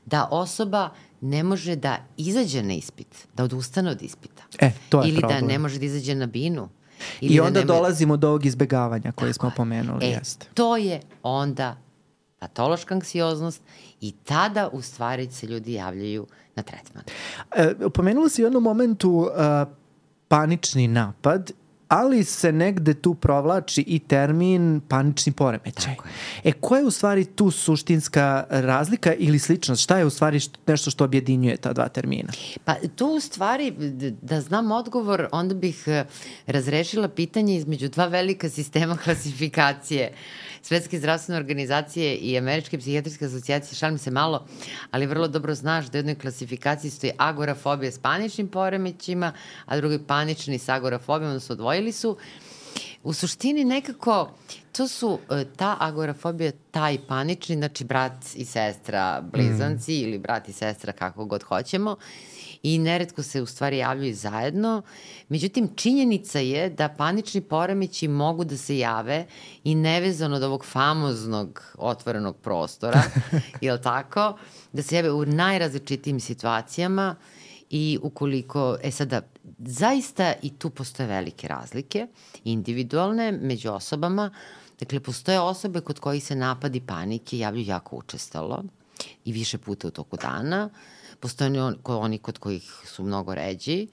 da 0.05 0.27
osoba 0.31 0.89
ne 1.23 1.43
može 1.43 1.75
da 1.75 1.97
izađe 2.17 2.63
na 2.63 2.73
ispit, 2.73 3.27
da 3.33 3.43
odustane 3.43 3.91
od 3.91 4.01
ispita. 4.01 4.43
E, 4.59 4.71
to 4.89 5.01
je 5.01 5.09
Ili 5.09 5.19
problem. 5.19 5.41
da 5.41 5.47
ne 5.47 5.59
može 5.59 5.79
da 5.79 5.85
izađe 5.85 6.15
na 6.15 6.25
binu. 6.25 6.69
Ili 7.21 7.33
I 7.33 7.37
da 7.37 7.43
onda 7.43 7.59
nema... 7.59 7.73
dolazimo 7.73 8.17
do 8.17 8.27
ovog 8.27 8.45
izbegavanja 8.45 9.11
koje 9.11 9.29
Tako 9.31 9.39
smo 9.39 9.49
je. 9.49 9.55
pomenuli. 9.55 10.05
E, 10.05 10.09
jeste. 10.09 10.47
to 10.53 10.77
je 10.77 11.01
onda 11.23 11.77
patološka 12.39 12.95
anksioznost 12.95 13.61
i 14.01 14.11
tada 14.11 14.69
u 14.73 14.81
stvari 14.81 15.31
se 15.31 15.47
ljudi 15.47 15.73
javljaju 15.73 16.27
na 16.55 16.63
tretman. 16.63 17.03
E, 17.55 17.73
pomenula 17.93 18.29
si 18.29 18.43
u 18.43 18.45
jednom 18.45 18.63
momentu 18.63 19.09
uh, 19.11 19.27
panični 20.27 20.87
napad 20.87 21.51
ali 21.93 22.23
se 22.23 22.51
negde 22.51 22.93
tu 22.93 23.13
provlači 23.13 23.83
i 23.87 23.99
termin 23.99 24.81
panični 24.87 25.31
poremećaj. 25.31 25.95
E, 26.43 26.51
koja 26.51 26.79
je 26.79 26.85
u 26.85 26.91
stvari 26.91 27.25
tu 27.25 27.51
suštinska 27.51 28.45
razlika 28.49 29.13
ili 29.13 29.39
sličnost? 29.39 29.83
Šta 29.83 29.97
je 29.97 30.05
u 30.05 30.09
stvari 30.09 30.39
što, 30.39 30.59
nešto 30.67 30.91
što 30.91 31.03
objedinjuje 31.03 31.57
ta 31.57 31.73
dva 31.73 31.87
termina? 31.87 32.33
Pa 32.65 32.75
tu 32.95 33.07
u 33.07 33.19
stvari, 33.19 33.71
da 34.21 34.41
znam 34.41 34.71
odgovor, 34.71 35.27
onda 35.31 35.55
bih 35.55 35.83
eh, 35.87 36.05
razrešila 36.47 37.07
pitanje 37.07 37.55
između 37.55 37.89
dva 37.89 38.07
velika 38.07 38.49
sistema 38.49 38.97
klasifikacije 39.03 40.13
Svetske 40.65 40.99
zdravstvene 40.99 41.39
organizacije 41.39 42.15
i 42.15 42.37
Američke 42.37 42.77
psihijatrijske 42.77 43.25
asocijacije, 43.25 43.75
šalim 43.75 43.97
se 43.97 44.11
malo, 44.11 44.45
ali 44.91 45.05
vrlo 45.05 45.27
dobro 45.27 45.55
znaš 45.55 45.85
da 45.85 45.97
u 45.97 45.99
jednoj 45.99 46.15
klasifikaciji 46.15 46.91
stoji 46.91 47.13
agorafobija 47.17 47.91
s 47.91 47.99
paničnim 47.99 48.47
poremećima, 48.47 49.33
a 49.65 49.77
drugoj 49.77 50.07
panični 50.07 50.59
s 50.59 50.69
agorafobijom, 50.69 51.29
odnosno 51.29 51.53
odvojili 51.53 51.91
su. 51.91 52.17
U 53.03 53.13
suštini 53.13 53.63
nekako 53.63 54.31
to 54.71 54.87
su 54.87 55.19
e, 55.29 55.45
ta 55.55 55.77
agorafobija, 55.79 56.51
taj 56.71 56.97
panični, 57.07 57.55
znači 57.55 57.83
brat 57.83 58.35
i 58.35 58.45
sestra 58.45 59.21
blizanci 59.21 59.91
mm. 59.91 60.03
ili 60.03 60.17
brat 60.17 60.49
i 60.49 60.53
sestra 60.53 60.93
kako 60.93 61.25
god 61.25 61.43
hoćemo 61.43 61.95
i 62.63 62.79
neretko 62.79 63.23
se 63.23 63.41
u 63.41 63.45
stvari 63.45 63.77
javljaju 63.77 64.15
zajedno. 64.15 64.81
Međutim, 65.29 65.69
činjenica 65.75 66.39
je 66.39 66.69
da 66.69 66.89
panični 66.89 67.41
poremeći 67.41 68.07
mogu 68.07 68.43
da 68.43 68.57
se 68.57 68.77
jave 68.77 69.25
i 69.63 69.75
nevezano 69.75 70.35
od 70.35 70.43
ovog 70.43 70.65
famoznog 70.65 71.63
otvorenog 71.77 72.37
prostora, 72.37 73.03
je 73.61 73.73
li 73.73 73.81
tako? 73.81 74.37
Da 74.73 74.81
se 74.81 74.95
jave 74.95 75.11
u 75.11 75.25
najrazličitijim 75.25 76.19
situacijama 76.19 77.15
i 77.69 77.99
ukoliko, 78.01 78.77
e 78.83 78.91
sada, 78.91 79.21
zaista 79.59 80.33
i 80.41 80.49
tu 80.49 80.69
postoje 80.69 81.07
velike 81.07 81.47
razlike, 81.47 82.07
individualne 82.43 83.31
među 83.31 83.71
osobama, 83.71 84.31
dakle, 84.79 84.99
postoje 84.99 85.39
osobe 85.39 85.81
kod 85.81 85.99
kojih 85.99 86.23
se 86.23 86.35
napadi 86.35 86.81
panike 86.81 87.37
javljaju 87.37 87.67
jako 87.67 87.95
učestalo 87.95 88.63
i 89.25 89.31
više 89.31 89.57
puta 89.57 89.87
u 89.87 89.91
toku 89.91 90.17
dana, 90.17 90.69
postoje 91.23 91.63
oni, 91.63 91.77
oni 91.85 92.17
kod 92.17 92.37
kojih 92.37 92.63
su 92.85 93.03
mnogo 93.03 93.35
ređi, 93.35 93.87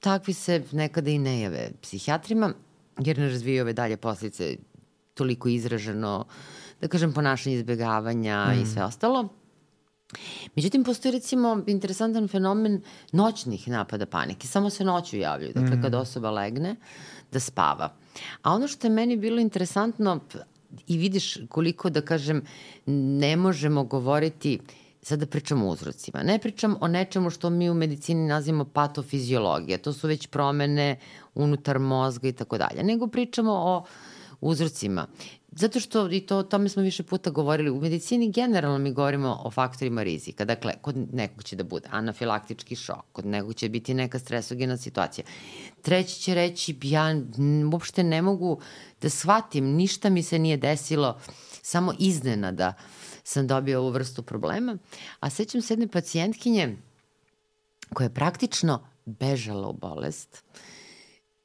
takvi 0.00 0.32
se 0.32 0.62
nekada 0.72 1.10
i 1.10 1.18
ne 1.18 1.40
jave 1.40 1.70
psihijatrima, 1.82 2.52
jer 2.98 3.18
ne 3.18 3.28
razvijaju 3.28 3.64
ove 3.64 3.72
dalje 3.72 3.96
posljedice 3.96 4.56
toliko 5.14 5.48
izraženo, 5.48 6.26
da 6.80 6.88
kažem, 6.88 7.12
ponašanje 7.16 7.56
izbjegavanja 7.56 8.44
mm. 8.52 8.62
i 8.62 8.66
sve 8.66 8.84
ostalo. 8.84 9.28
Međutim, 10.56 10.84
postoji 10.84 11.12
recimo 11.12 11.62
interesantan 11.66 12.28
fenomen 12.28 12.82
noćnih 13.12 13.68
napada 13.68 14.06
panike. 14.06 14.46
Samo 14.46 14.70
se 14.70 14.84
noću 14.84 15.16
javljaju, 15.16 15.52
dakle 15.54 15.76
mm. 15.76 15.82
kada 15.82 15.98
osoba 15.98 16.30
legne 16.30 16.76
da 17.32 17.40
spava. 17.40 17.94
A 18.42 18.52
ono 18.52 18.68
što 18.68 18.86
je 18.86 18.90
meni 18.90 19.16
bilo 19.16 19.40
interesantno 19.40 20.20
i 20.86 20.98
vidiš 20.98 21.38
koliko, 21.48 21.90
da 21.90 22.00
kažem, 22.00 22.42
ne 22.86 23.36
možemo 23.36 23.84
govoriti 23.84 24.60
sad 25.06 25.18
da 25.18 25.26
pričamo 25.26 25.66
o 25.66 25.70
uzrocima. 25.72 26.22
Ne 26.22 26.38
pričam 26.38 26.76
o 26.80 26.88
nečemu 26.88 27.30
što 27.30 27.50
mi 27.50 27.70
u 27.70 27.74
medicini 27.74 28.26
nazivamo 28.26 28.64
patofiziologija. 28.64 29.78
To 29.78 29.92
su 29.92 30.08
već 30.08 30.26
promene 30.26 30.98
unutar 31.34 31.78
mozga 31.78 32.28
i 32.28 32.32
tako 32.32 32.58
dalje. 32.58 32.82
Nego 32.82 33.06
pričamo 33.06 33.52
o 33.52 33.84
uzrocima. 34.40 35.06
Zato 35.52 35.80
što, 35.80 36.10
i 36.10 36.20
to 36.20 36.36
o 36.36 36.42
tome 36.42 36.68
smo 36.68 36.82
više 36.82 37.02
puta 37.02 37.30
govorili, 37.30 37.70
u 37.70 37.80
medicini 37.80 38.32
generalno 38.32 38.78
mi 38.78 38.92
govorimo 38.92 39.40
o 39.44 39.50
faktorima 39.50 40.02
rizika. 40.02 40.44
Dakle, 40.44 40.72
kod 40.80 40.96
nekog 41.12 41.44
će 41.44 41.56
da 41.56 41.64
bude 41.64 41.88
anafilaktički 41.90 42.76
šok, 42.76 43.04
kod 43.12 43.26
nekog 43.26 43.54
će 43.54 43.68
biti 43.68 43.94
neka 43.94 44.18
stresogena 44.18 44.76
situacija. 44.76 45.24
Treći 45.82 46.20
će 46.20 46.34
reći, 46.34 46.76
ja 46.82 47.14
uopšte 47.72 48.02
ne 48.04 48.22
mogu 48.22 48.60
da 49.02 49.10
shvatim, 49.10 49.64
ništa 49.64 50.10
mi 50.10 50.22
se 50.22 50.38
nije 50.38 50.56
desilo, 50.56 51.18
samo 51.62 51.92
iznenada 51.98 52.74
sam 53.26 53.46
dobio 53.46 53.80
ovu 53.80 53.90
vrstu 53.90 54.22
problema. 54.22 54.78
A 55.20 55.30
sećam 55.30 55.62
se 55.62 55.72
jedne 55.72 55.88
pacijentkinje 55.88 56.76
koja 57.94 58.04
je 58.04 58.14
praktično 58.14 58.88
bežala 59.04 59.68
u 59.68 59.72
bolest, 59.72 60.44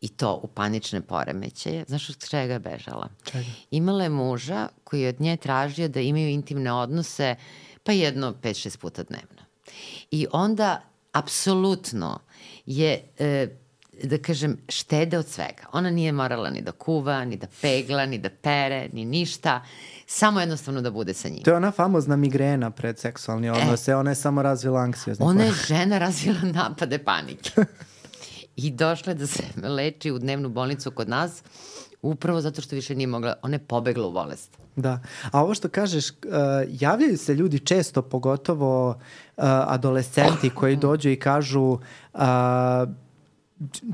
i 0.02 0.08
to 0.08 0.40
u 0.44 0.48
panične 0.48 1.02
poremećaje. 1.02 1.86
Znaš 1.88 2.10
od 2.10 2.30
čega 2.30 2.54
je 2.54 2.60
bežala? 2.60 3.10
Čega? 3.24 3.46
Imala 3.72 4.04
je 4.04 4.10
muža 4.10 4.68
koji 4.84 5.02
je 5.02 5.10
od 5.10 5.22
nje 5.22 5.38
tražio 5.38 5.88
da 5.88 6.00
imaju 6.00 6.30
intimne 6.30 6.74
odnose 6.74 7.36
pa 7.84 7.92
jedno 7.92 8.34
5-6 8.42 8.78
puta 8.78 9.04
dnevno. 9.04 9.42
I 10.12 10.28
onda, 10.32 10.82
apsolutno, 11.12 12.20
je 12.66 13.14
e, 13.20 13.48
da 14.04 14.18
kažem, 14.18 14.58
štede 14.70 15.18
od 15.18 15.28
svega. 15.28 15.64
Ona 15.74 15.90
nije 15.90 16.12
morala 16.12 16.50
ni 16.50 16.62
da 16.62 16.72
kuva, 16.72 17.26
ni 17.26 17.38
da 17.38 17.48
pegla, 17.62 18.06
ni 18.06 18.18
da 18.18 18.30
pere, 18.30 18.90
ni 18.94 19.06
ništa. 19.06 19.62
Samo 20.08 20.40
jednostavno 20.40 20.82
da 20.82 20.92
bude 20.92 21.14
sa 21.14 21.30
njim. 21.30 21.44
To 21.44 21.52
je 21.52 21.58
ona 21.58 21.72
famozna 21.72 22.16
migrena 22.16 22.72
pred 22.72 23.00
seksualni 23.00 23.50
odnos. 23.50 23.88
E, 23.88 23.96
ona 23.96 24.12
je 24.12 24.16
samo 24.16 24.42
razvila 24.42 24.80
anksiozne. 24.80 25.26
Ona 25.26 25.44
je 25.44 25.52
žena 25.68 25.98
razvila 25.98 26.40
napade 26.64 26.98
panike. 26.98 27.52
I 28.56 28.72
došla 28.72 29.14
da 29.14 29.28
se 29.28 29.44
leči 29.64 30.12
u 30.12 30.20
dnevnu 30.20 30.50
bolnicu 30.50 30.92
kod 30.92 31.10
nas, 31.10 31.44
upravo 32.02 32.42
zato 32.42 32.62
što 32.62 32.76
više 32.76 32.96
nije 32.96 33.08
mogla, 33.08 33.36
ona 33.42 33.56
je 33.56 33.60
pobegla 33.60 34.08
u 34.08 34.12
bolest. 34.12 34.58
Da, 34.76 35.00
a 35.32 35.44
ovo 35.44 35.54
što 35.54 35.70
kažeš, 35.70 36.10
uh, 36.10 36.16
javljaju 36.70 37.18
se 37.18 37.34
ljudi 37.34 37.60
često, 37.60 38.02
pogotovo 38.02 38.90
uh, 38.90 39.44
adolescenti 39.46 40.50
koji 40.50 40.76
dođu 40.76 41.10
i 41.10 41.20
kažu 41.20 41.62
uh, 41.62 42.20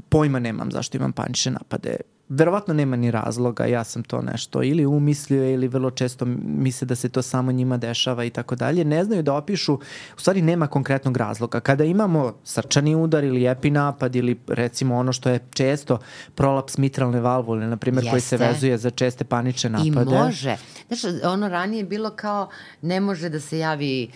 pojma 0.09 0.39
nemam 0.39 0.71
zašto 0.71 0.97
imam 0.97 1.13
panične 1.13 1.51
napade. 1.51 1.97
Verovatno 2.29 2.73
nema 2.73 2.95
ni 2.95 3.11
razloga, 3.11 3.65
ja 3.65 3.83
sam 3.83 4.03
to 4.03 4.21
nešto 4.21 4.63
ili 4.63 4.85
umislio 4.85 5.53
ili 5.53 5.67
vrlo 5.67 5.91
često 5.91 6.25
misle 6.45 6.85
da 6.85 6.95
se 6.95 7.09
to 7.09 7.21
samo 7.21 7.51
njima 7.51 7.77
dešava 7.77 8.23
i 8.23 8.29
tako 8.29 8.55
dalje. 8.55 8.85
Ne 8.85 9.03
znaju 9.03 9.23
da 9.23 9.33
opišu, 9.33 9.73
u 10.17 10.19
stvari 10.19 10.41
nema 10.41 10.67
konkretnog 10.67 11.17
razloga. 11.17 11.59
Kada 11.59 11.83
imamo 11.83 12.33
srčani 12.43 12.95
udar 12.95 13.23
ili 13.23 13.47
epinapad 13.47 14.15
ili 14.15 14.39
recimo 14.47 14.95
ono 14.95 15.13
što 15.13 15.29
je 15.29 15.39
često 15.53 15.99
prolaps 16.35 16.77
mitralne 16.77 17.19
valvule, 17.19 17.67
na 17.67 17.77
primjer, 17.77 18.09
koji 18.09 18.21
se 18.21 18.37
vezuje 18.37 18.77
za 18.77 18.89
česte 18.89 19.23
panične 19.23 19.69
napade. 19.69 20.15
I 20.15 20.19
može. 20.23 20.57
Znaš, 20.87 21.13
ono 21.23 21.47
ranije 21.47 21.79
je 21.79 21.85
bilo 21.85 22.09
kao 22.09 22.49
ne 22.81 22.99
može 22.99 23.29
da 23.29 23.39
se 23.39 23.59
javi 23.59 24.11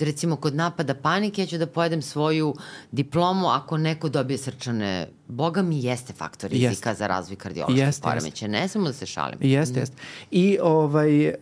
recimo 0.00 0.36
kod 0.36 0.54
napada 0.54 0.94
panike, 0.94 1.42
ja 1.42 1.46
ću 1.46 1.58
da 1.58 1.66
pojedem 1.66 2.02
svoju 2.02 2.54
diplomu 2.92 3.48
ako 3.48 3.76
neko 3.76 4.08
dobije 4.08 4.38
srčane 4.38 5.08
Boga 5.28 5.62
mi 5.62 5.82
jeste 5.82 6.12
faktor 6.12 6.50
rizika 6.50 6.90
jest. 6.90 6.98
za 6.98 7.06
razvoj 7.06 7.36
kardioloških 7.36 8.02
poremeća. 8.02 8.46
Ne 8.46 8.68
samo 8.68 8.86
da 8.86 8.92
se 8.92 9.06
šalim. 9.06 9.38
Jeste, 9.42 9.80
jeste. 9.80 9.96
I 10.30 10.58
ovaj, 10.62 11.28
uh, 11.28 11.34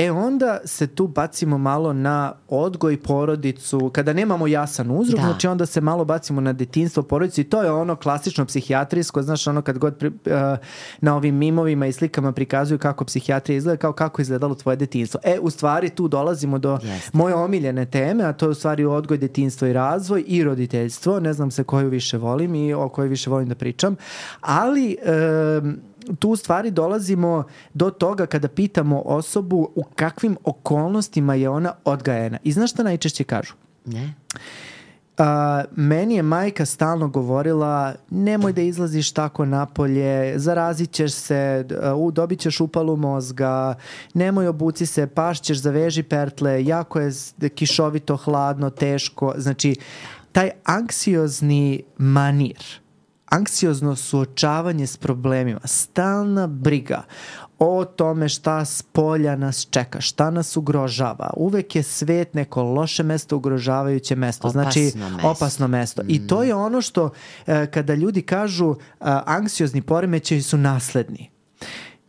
E 0.00 0.10
onda 0.10 0.58
se 0.64 0.86
tu 0.86 1.06
bacimo 1.06 1.58
malo 1.58 1.92
na 1.92 2.32
odgoj 2.48 3.02
porodicu, 3.02 3.90
kada 3.94 4.12
nemamo 4.12 4.46
jasan 4.46 4.90
uzrok, 4.90 5.20
da. 5.20 5.26
znači 5.26 5.46
onda 5.46 5.66
se 5.66 5.80
malo 5.80 6.04
bacimo 6.04 6.40
na 6.40 6.52
detinstvo 6.52 7.02
porodicu 7.02 7.40
i 7.40 7.44
to 7.44 7.62
je 7.62 7.70
ono 7.70 7.96
klasično 7.96 8.46
psihijatrijsko, 8.46 9.22
znaš 9.22 9.46
ono 9.46 9.62
kad 9.62 9.78
god 9.78 9.96
pri, 9.96 10.08
uh, 10.08 10.12
na 11.00 11.16
ovim 11.16 11.34
mimovima 11.34 11.86
i 11.86 11.92
slikama 11.92 12.32
prikazuju 12.32 12.78
kako 12.78 13.04
psihijatrija 13.04 13.56
izgleda, 13.56 13.76
kao 13.76 13.92
kako 13.92 14.22
izgledalo 14.22 14.54
tvoje 14.54 14.76
detinstvo. 14.76 15.20
E, 15.24 15.38
u 15.40 15.50
stvari 15.50 15.90
tu 15.90 16.08
dolazimo 16.08 16.58
do 16.58 16.78
Jeste. 16.82 17.10
moje 17.12 17.34
omiljene 17.34 17.86
teme, 17.86 18.24
a 18.24 18.32
to 18.32 18.46
je 18.46 18.50
u 18.50 18.54
stvari 18.54 18.84
odgoj, 18.84 19.18
detinstvo 19.18 19.68
i 19.68 19.72
razvoj 19.72 20.24
i 20.26 20.44
roditeljstvo, 20.44 21.20
ne 21.20 21.32
znam 21.32 21.50
se 21.50 21.64
koju 21.64 21.88
više 21.88 22.18
volim 22.18 22.54
i 22.54 22.74
o 22.74 22.88
kojoj 22.88 23.08
više 23.08 23.30
volim 23.30 23.48
da 23.48 23.54
pričam, 23.54 23.96
ali... 24.40 24.96
Um, 25.62 25.89
tu 26.18 26.30
u 26.30 26.36
stvari 26.36 26.70
dolazimo 26.70 27.44
do 27.74 27.90
toga 27.90 28.26
kada 28.26 28.48
pitamo 28.48 29.02
osobu 29.04 29.68
u 29.74 29.82
kakvim 29.94 30.36
okolnostima 30.44 31.34
je 31.34 31.48
ona 31.48 31.72
odgajena. 31.84 32.38
I 32.44 32.52
znaš 32.52 32.70
šta 32.70 32.82
najčešće 32.82 33.24
kažu? 33.24 33.54
Ne. 33.84 34.14
A, 35.18 35.64
meni 35.76 36.14
je 36.14 36.22
majka 36.22 36.66
stalno 36.66 37.08
govorila 37.08 37.94
nemoj 38.10 38.52
da 38.52 38.60
izlaziš 38.60 39.12
tako 39.12 39.44
napolje, 39.44 40.38
zarazit 40.38 40.90
ćeš 40.90 41.12
se, 41.12 41.66
u, 41.96 42.10
dobit 42.10 42.40
ćeš 42.40 42.60
upalu 42.60 42.96
mozga, 42.96 43.74
nemoj 44.14 44.48
obuci 44.48 44.86
se, 44.86 45.06
pašćeš, 45.06 45.58
zaveži 45.58 46.02
pertle, 46.02 46.64
jako 46.64 47.00
je 47.00 47.12
kišovito, 47.54 48.16
hladno, 48.16 48.70
teško. 48.70 49.34
Znači, 49.36 49.76
taj 50.32 50.50
anksiozni 50.64 51.82
manir, 51.98 52.79
anksiozno 53.30 53.96
suočavanje 53.96 54.86
s 54.86 54.96
problemima, 54.96 55.60
stalna 55.64 56.46
briga 56.46 57.02
o 57.58 57.84
tome 57.84 58.28
šta 58.28 58.64
s 58.64 58.82
polja 58.82 59.36
nas 59.36 59.66
čeka, 59.70 60.00
šta 60.00 60.30
nas 60.30 60.56
ugrožava. 60.56 61.30
Uvek 61.36 61.76
je 61.76 61.82
svet 61.82 62.34
neko 62.34 62.62
loše 62.62 63.02
mesto, 63.02 63.36
ugrožavajuće 63.36 64.16
mesto. 64.16 64.48
Opasno 64.48 64.62
znači, 64.62 64.80
mesto. 64.80 65.28
opasno 65.30 65.68
mesto. 65.68 66.02
Mm. 66.02 66.06
I 66.08 66.26
to 66.26 66.40
Mm. 66.40 66.44
je 66.44 66.54
ono 66.54 66.80
što 66.80 67.10
e, 67.46 67.66
kada 67.66 67.94
ljudi 67.94 68.22
kažu 68.22 68.74
a, 69.00 69.22
anksiozni 69.26 69.82
poremećaji 69.82 70.42
su 70.42 70.56
nasledni. 70.56 71.30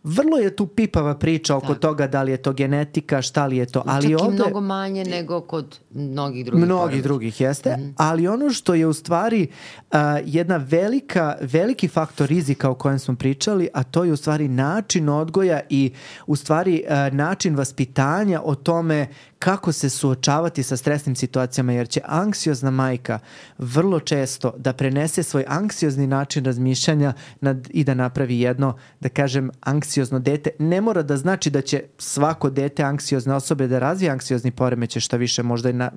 Vrlo 0.03 0.37
je 0.37 0.55
tu 0.55 0.67
pipava 0.67 1.15
priča 1.15 1.55
oko 1.55 1.67
Tako. 1.67 1.79
toga 1.79 2.07
da 2.07 2.23
li 2.23 2.31
je 2.31 2.37
to 2.37 2.53
genetika, 2.53 3.21
šta 3.21 3.45
li 3.45 3.57
je 3.57 3.65
to, 3.65 3.83
ali 3.85 4.11
Čak 4.11 4.21
ovde... 4.21 4.35
i 4.35 4.39
mnogo 4.39 4.61
manje 4.61 5.05
nego 5.05 5.41
kod 5.41 5.79
mnogih 5.91 6.45
drugih 6.45 6.65
Mnogi 6.65 6.81
poremećaja. 6.81 7.03
drugih 7.03 7.41
jeste, 7.41 7.77
mm 7.77 7.81
-hmm. 7.81 7.93
ali 7.97 8.27
ono 8.27 8.49
što 8.49 8.73
je 8.73 8.87
u 8.87 8.93
stvari 8.93 9.47
uh, 9.91 9.97
jedna 10.25 10.57
velika, 10.57 11.35
veliki 11.41 11.87
faktor 11.87 12.27
rizika 12.27 12.69
o 12.69 12.75
kojem 12.75 12.99
smo 12.99 13.15
pričali, 13.15 13.69
a 13.73 13.83
to 13.83 14.03
je 14.03 14.13
u 14.13 14.17
stvari 14.17 14.47
način 14.47 15.09
odgoja 15.09 15.59
i 15.69 15.91
u 16.27 16.35
stvari 16.35 16.83
uh, 16.85 17.13
način 17.13 17.55
vaspitanja 17.55 18.41
o 18.43 18.55
tome 18.55 19.07
kako 19.39 19.71
se 19.71 19.89
suočavati 19.89 20.63
sa 20.63 20.77
stresnim 20.77 21.15
situacijama, 21.15 21.73
jer 21.73 21.87
će 21.87 22.01
anksiozna 22.05 22.71
majka 22.71 23.19
vrlo 23.57 23.99
često 23.99 24.53
da 24.57 24.73
prenese 24.73 25.23
svoj 25.23 25.45
anksiozni 25.47 26.07
način 26.07 26.45
razmišljanja 26.45 27.13
nad, 27.41 27.67
i 27.69 27.83
da 27.83 27.93
napravi 27.93 28.39
jedno, 28.39 28.77
da 28.99 29.09
kažem, 29.09 29.51
anksiozno 29.61 29.90
dete. 30.19 30.49
Ne 30.59 30.81
mora 30.81 31.03
da 31.03 31.17
znači 31.17 31.49
da 31.49 31.61
će 31.61 31.83
svako 31.97 32.49
dete 32.49 32.83
anksiozne 32.83 33.33
osobe 33.33 33.67
da 33.67 33.79
razvije 33.79 34.11
anksiozni 34.11 34.51
poremećaj, 34.51 34.99
šta 34.99 35.17
više 35.17 35.43
možda 35.43 35.69
i 35.69 35.73
na, 35.73 35.91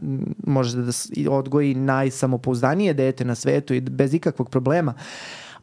može 0.46 0.76
da 0.76 0.92
odgoji 1.30 1.74
najsamopouzdanije 1.74 2.94
dete 2.94 3.24
na 3.24 3.34
svetu 3.34 3.74
i 3.74 3.80
bez 3.80 4.14
ikakvog 4.14 4.50
problema. 4.50 4.94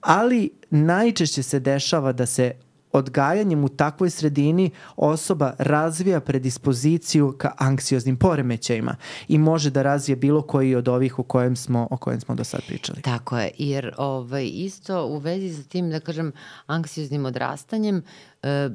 Ali 0.02 0.50
najčešće 0.70 1.44
se 1.44 1.60
dešava 1.60 2.12
da 2.12 2.26
se 2.26 2.52
odgajanjem 2.94 3.64
u 3.64 3.70
takvoj 3.70 4.10
sredini 4.10 4.72
osoba 4.96 5.54
razvija 5.60 6.20
predispoziciju 6.20 7.36
ka 7.38 7.52
anksioznim 7.58 8.18
poremećajima 8.18 8.96
i 9.28 9.38
može 9.38 9.70
da 9.70 9.82
razvije 9.82 10.16
bilo 10.16 10.42
koji 10.42 10.76
od 10.76 10.88
ovih 10.88 11.20
u 11.20 11.24
kojem 11.24 11.56
smo, 11.56 11.88
o 11.92 11.98
kojem 11.98 12.20
smo 12.20 12.36
do 12.36 12.44
sad 12.44 12.62
pričali. 12.68 13.02
Tako 13.02 13.38
je, 13.38 13.52
jer 13.58 13.94
ovaj, 13.98 14.50
isto 14.54 15.06
u 15.06 15.18
vezi 15.18 15.64
sa 15.64 15.70
tim, 15.70 15.90
da 15.90 16.00
kažem, 16.00 16.32
anksioznim 16.68 17.26
odrastanjem, 17.26 18.04
e, 18.44 18.70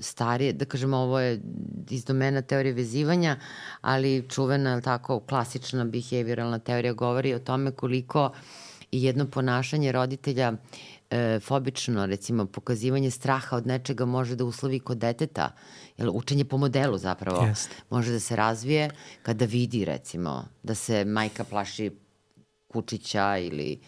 starije, 0.00 0.52
da 0.52 0.64
kažem, 0.64 0.94
ovo 0.94 1.20
je 1.20 1.40
iz 1.90 2.04
domena 2.04 2.42
teorije 2.42 2.72
vezivanja, 2.72 3.36
ali 3.80 4.24
čuvena, 4.28 4.80
tako, 4.80 5.20
klasična 5.20 5.84
behavioralna 5.84 6.58
teorija 6.58 6.92
govori 6.92 7.34
o 7.34 7.38
tome 7.38 7.70
koliko 7.70 8.30
jedno 8.92 9.26
ponašanje 9.26 9.92
roditelja 9.92 10.52
e, 11.10 11.40
fobično, 11.40 12.06
recimo, 12.06 12.46
pokazivanje 12.46 13.10
straha 13.10 13.56
od 13.56 13.66
nečega 13.66 14.04
može 14.04 14.36
da 14.36 14.44
uslovi 14.44 14.78
kod 14.80 14.98
deteta, 14.98 15.52
jel, 15.96 16.10
učenje 16.14 16.44
po 16.44 16.58
modelu 16.58 16.98
zapravo 16.98 17.46
Jeste. 17.46 17.76
može 17.90 18.12
da 18.12 18.20
se 18.20 18.36
razvije 18.36 18.90
kada 19.22 19.44
vidi, 19.44 19.84
recimo, 19.84 20.44
da 20.62 20.74
se 20.74 21.04
majka 21.04 21.44
plaši 21.44 21.90
kučića 22.68 23.38
ili... 23.38 23.80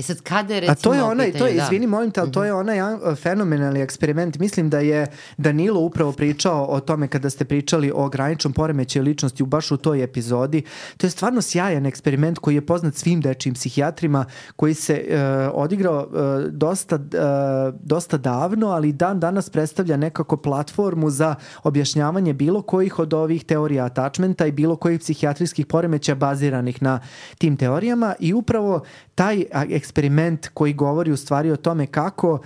E 0.00 0.02
sad, 0.02 0.20
kada 0.20 0.54
je 0.54 0.60
recimo... 0.60 0.72
A 0.72 0.74
to 0.74 0.94
je 0.94 1.02
onaj, 1.02 1.32
to 1.32 1.46
je, 1.46 1.54
da. 1.54 1.62
izvini, 1.62 1.86
molim 1.86 2.10
te, 2.10 2.20
ali 2.20 2.32
to 2.32 2.44
je 2.44 2.54
onaj 2.54 2.80
a, 2.80 3.14
fenomenalni 3.16 3.80
eksperiment. 3.80 4.38
Mislim 4.38 4.70
da 4.70 4.78
je 4.78 5.06
Danilo 5.36 5.80
upravo 5.80 6.12
pričao 6.12 6.64
o 6.64 6.80
tome 6.80 7.08
kada 7.08 7.30
ste 7.30 7.44
pričali 7.44 7.92
o 7.94 8.08
graničnom 8.08 8.52
poremećaju 8.52 9.02
ličnosti 9.02 9.42
u 9.42 9.46
baš 9.46 9.70
u 9.70 9.76
toj 9.76 10.02
epizodi. 10.02 10.62
To 10.96 11.06
je 11.06 11.10
stvarno 11.10 11.42
sjajan 11.42 11.86
eksperiment 11.86 12.38
koji 12.38 12.54
je 12.54 12.66
poznat 12.66 12.94
svim 12.94 13.20
dečijim 13.20 13.54
psihijatrima, 13.54 14.24
koji 14.56 14.74
se 14.74 15.04
uh, 15.08 15.16
odigrao 15.54 15.98
uh, 15.98 16.52
dosta, 16.52 16.96
uh, 16.96 17.74
dosta 17.82 18.16
davno, 18.16 18.66
ali 18.68 18.92
dan 18.92 19.20
danas 19.20 19.50
predstavlja 19.50 19.96
nekako 19.96 20.36
platformu 20.36 21.10
za 21.10 21.34
objašnjavanje 21.62 22.32
bilo 22.32 22.62
kojih 22.62 22.98
od 22.98 23.14
ovih 23.14 23.44
teorija 23.44 23.84
attachmenta 23.84 24.46
i 24.46 24.52
bilo 24.52 24.76
kojih 24.76 25.00
psihijatrijskih 25.00 25.66
poremeća 25.66 26.14
baziranih 26.14 26.82
na 26.82 27.00
tim 27.38 27.56
teorijama 27.56 28.14
i 28.18 28.32
upravo 28.34 28.82
taj 29.14 29.44
a, 29.52 29.64
eksperiment 29.90 30.48
koji 30.48 30.72
govori 30.74 31.12
u 31.12 31.16
stvari 31.16 31.50
o 31.50 31.56
tome 31.56 31.86
kako 31.88 32.32
uh, 32.32 32.40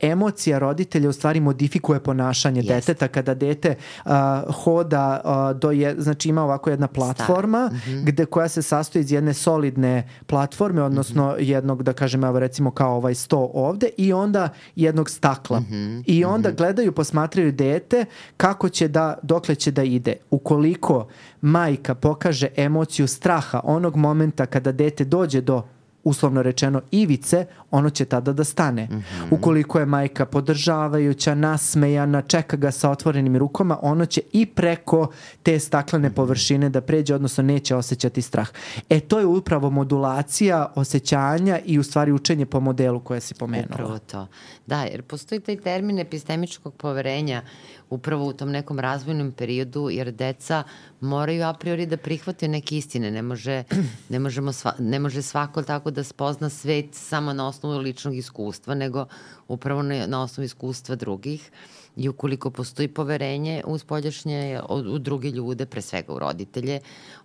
emocija 0.00 0.58
roditelja 0.58 1.08
u 1.08 1.12
stvari 1.12 1.40
modifikuje 1.40 2.00
ponašanje 2.00 2.60
Jeste. 2.60 2.74
deteta 2.74 3.08
kada 3.08 3.34
dete 3.34 3.74
uh, 4.04 4.10
hoda 4.54 5.20
uh, 5.24 5.60
do 5.60 5.70
je, 5.70 5.94
znači 5.98 6.28
ima 6.28 6.42
ovako 6.42 6.70
jedna 6.70 6.86
platforma 6.88 7.70
Mhm. 7.70 8.04
gde 8.04 8.26
koja 8.26 8.48
se 8.48 8.62
sastoji 8.62 9.00
iz 9.00 9.12
jedne 9.12 9.34
solidne 9.34 9.94
platforme 10.26 10.82
odnosno 10.82 11.26
Mhm. 11.28 11.36
jednog 11.40 11.82
da 11.82 11.92
kažem 11.92 12.24
evo 12.24 12.38
recimo 12.40 12.70
kao 12.70 12.96
ovaj 12.96 13.14
sto 13.14 13.50
ovde 13.54 13.88
i 13.96 14.12
onda 14.12 14.48
jednog 14.76 15.10
stakla 15.10 15.60
Mhm. 15.60 15.98
i 16.06 16.24
onda 16.24 16.50
gledaju 16.50 16.92
posmatraju 16.92 17.52
dete 17.52 18.04
kako 18.36 18.68
će 18.68 18.88
da 18.88 19.18
dokle 19.22 19.54
će 19.54 19.70
da 19.70 19.82
ide 19.82 20.16
ukoliko 20.30 21.06
majka 21.42 21.94
pokaže 21.94 22.48
emociju 22.56 23.06
straha 23.08 23.60
onog 23.64 23.96
momenta 23.96 24.46
kada 24.46 24.72
dete 24.72 25.04
dođe 25.04 25.40
do 25.40 25.62
uslovno 26.04 26.42
rečeno 26.42 26.80
ivice, 26.90 27.46
ono 27.70 27.90
će 27.90 28.04
tada 28.04 28.32
da 28.32 28.44
stane. 28.44 28.88
Ukoliko 29.30 29.78
je 29.78 29.86
majka 29.86 30.26
podržavajuća, 30.26 31.34
nasmejana, 31.34 32.22
čeka 32.22 32.56
ga 32.56 32.70
sa 32.70 32.90
otvorenim 32.90 33.36
rukama, 33.36 33.78
ono 33.82 34.06
će 34.06 34.20
i 34.32 34.46
preko 34.46 35.10
te 35.42 35.58
staklene 35.58 36.14
površine 36.14 36.68
da 36.68 36.80
pređe, 36.80 37.14
odnosno 37.14 37.42
neće 37.44 37.76
osjećati 37.76 38.22
strah. 38.22 38.48
E 38.88 39.00
to 39.00 39.18
je 39.18 39.26
upravo 39.26 39.70
modulacija 39.70 40.72
osjećanja 40.74 41.58
i 41.64 41.78
u 41.78 41.82
stvari 41.82 42.12
učenje 42.12 42.46
po 42.46 42.60
modelu 42.60 43.00
koje 43.00 43.20
si 43.20 43.34
pomenula. 43.34 43.74
Upravo 43.74 43.98
to. 43.98 44.26
Da, 44.66 44.82
jer 44.82 45.02
postoji 45.02 45.40
taj 45.40 45.56
termin 45.56 45.98
epistemičkog 45.98 46.74
poverenja 46.74 47.42
upravo 47.90 48.26
u 48.26 48.32
tom 48.32 48.50
nekom 48.50 48.78
razvojnom 48.78 49.32
periodu, 49.32 49.88
jer 49.90 50.12
deca 50.12 50.62
moraju 51.00 51.44
a 51.44 51.52
priori 51.52 51.86
da 51.86 51.96
prihvate 51.96 52.48
neke 52.48 52.76
istine. 52.76 53.10
Ne 53.10 53.22
može, 53.22 53.64
ne 54.08 54.18
možemo 54.18 54.52
sva, 54.52 54.72
ne 54.78 54.98
može 54.98 55.22
svako 55.22 55.62
tako 55.62 55.90
da 55.90 56.04
spozna 56.04 56.48
svet 56.48 56.86
samo 56.92 57.32
na 57.32 57.48
osnovu 57.48 57.78
ličnog 57.78 58.16
iskustva, 58.16 58.74
nego 58.74 59.06
upravo 59.48 59.82
na, 59.82 60.06
na 60.06 60.22
osnovu 60.22 60.44
iskustva 60.44 60.94
drugih. 60.96 61.50
I 61.96 62.08
ukoliko 62.08 62.50
postoji 62.50 62.88
poverenje 62.88 63.62
u 63.66 63.78
spoljašnje, 63.78 64.60
u, 64.68 64.74
u 64.74 64.98
druge 64.98 65.30
ljude, 65.30 65.66
pre 65.66 65.82
svega 65.82 66.12
u 66.12 66.18
roditelje, 66.18 66.80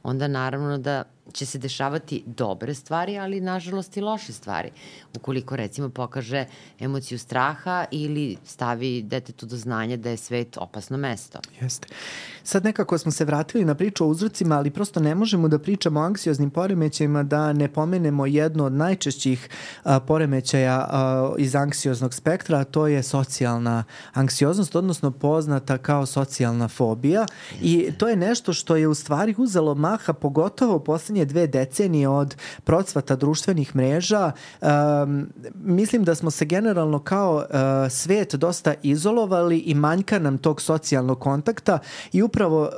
onda 0.06 0.28
naravno 0.28 0.78
da 0.78 1.04
će 1.34 1.46
se 1.46 1.58
dešavati 1.58 2.24
dobre 2.26 2.74
stvari, 2.74 3.18
ali 3.18 3.42
nažalost 3.42 3.98
i 3.98 4.02
loše 4.02 4.34
stvari. 4.34 4.70
Ukoliko 5.16 5.56
recimo 5.56 5.90
pokaže 5.90 6.46
emociju 6.80 7.20
straha 7.20 7.86
ili 7.92 8.38
stavi 8.46 9.02
detetu 9.02 9.46
do 9.46 9.58
znanja 9.58 9.98
da 9.98 10.10
je 10.10 10.18
svet 10.18 10.58
opasno 10.58 10.98
mesto. 10.98 11.40
Jeste. 11.62 11.88
Sad 12.44 12.64
nekako 12.64 12.98
smo 12.98 13.12
se 13.12 13.26
vratili 13.26 13.66
na 13.66 13.76
priču 13.76 14.06
o 14.06 14.08
uzrocima, 14.08 14.56
ali 14.56 14.72
prosto 14.72 15.00
ne 15.00 15.16
možemo 15.16 15.48
da 15.48 15.60
pričamo 15.60 16.00
o 16.00 16.04
anksioznim 16.04 16.50
poremećajima 16.50 17.24
da 17.24 17.54
ne 17.54 17.68
pomenemo 17.74 18.26
jedno 18.26 18.66
od 18.66 18.74
najčešćih 18.74 19.50
a, 19.84 20.00
poremećaja 20.00 20.88
a, 20.90 21.34
iz 21.38 21.56
anksioznog 21.56 22.14
spektra, 22.14 22.58
a 22.58 22.64
to 22.64 22.88
je 22.88 23.04
socijalna 23.04 23.84
anksioznost, 24.14 24.76
odnosno 24.76 25.12
poznata 25.12 25.78
kao 25.78 26.06
socijalna 26.06 26.68
fobija 26.68 27.26
i 27.62 27.92
to 27.98 28.08
je 28.08 28.16
nešto 28.16 28.54
što 28.54 28.76
je 28.76 28.88
u 28.88 28.94
stvari 28.94 29.36
uzelo 29.38 29.76
maha 29.96 30.14
pogotovo 30.14 30.80
poslednje 30.80 31.26
dve 31.26 31.48
decenije 31.48 32.08
od 32.08 32.36
procvata 32.64 33.16
društvenih 33.16 33.76
mreža. 33.76 34.32
Um, 34.62 35.30
mislim 35.56 36.04
da 36.04 36.16
smo 36.16 36.32
se 36.32 36.46
generalno 36.46 37.00
kao 37.00 37.36
uh, 37.36 37.46
svet 37.92 38.36
dosta 38.36 38.74
izolovali 38.84 39.58
i 39.58 39.74
manjka 39.74 40.20
nam 40.20 40.38
tog 40.38 40.62
socijalnog 40.62 41.20
kontakta 41.20 41.80
i 42.12 42.22
upravo 42.22 42.62
uh, 42.62 42.70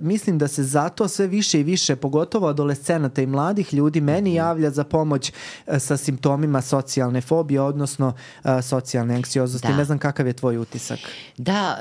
mislim 0.00 0.38
da 0.38 0.48
se 0.48 0.62
zato 0.64 1.08
sve 1.08 1.26
više 1.26 1.60
i 1.60 1.62
više, 1.62 1.96
pogotovo 1.96 2.48
adolescenata 2.48 3.22
i 3.22 3.26
mladih 3.26 3.74
ljudi, 3.74 4.00
meni 4.00 4.34
javlja 4.34 4.70
za 4.70 4.84
pomoć 4.84 5.32
uh, 5.66 5.78
sa 5.78 5.96
simptomima 5.96 6.62
socijalne 6.62 7.20
fobije, 7.20 7.60
odnosno 7.60 8.08
uh, 8.44 8.50
socijalne 8.62 9.14
anksioznosti. 9.14 9.68
Da. 9.68 9.76
Ne 9.76 9.84
znam 9.84 9.98
kakav 9.98 10.26
je 10.26 10.32
tvoj 10.32 10.58
utisak. 10.58 10.98
Da, 11.36 11.78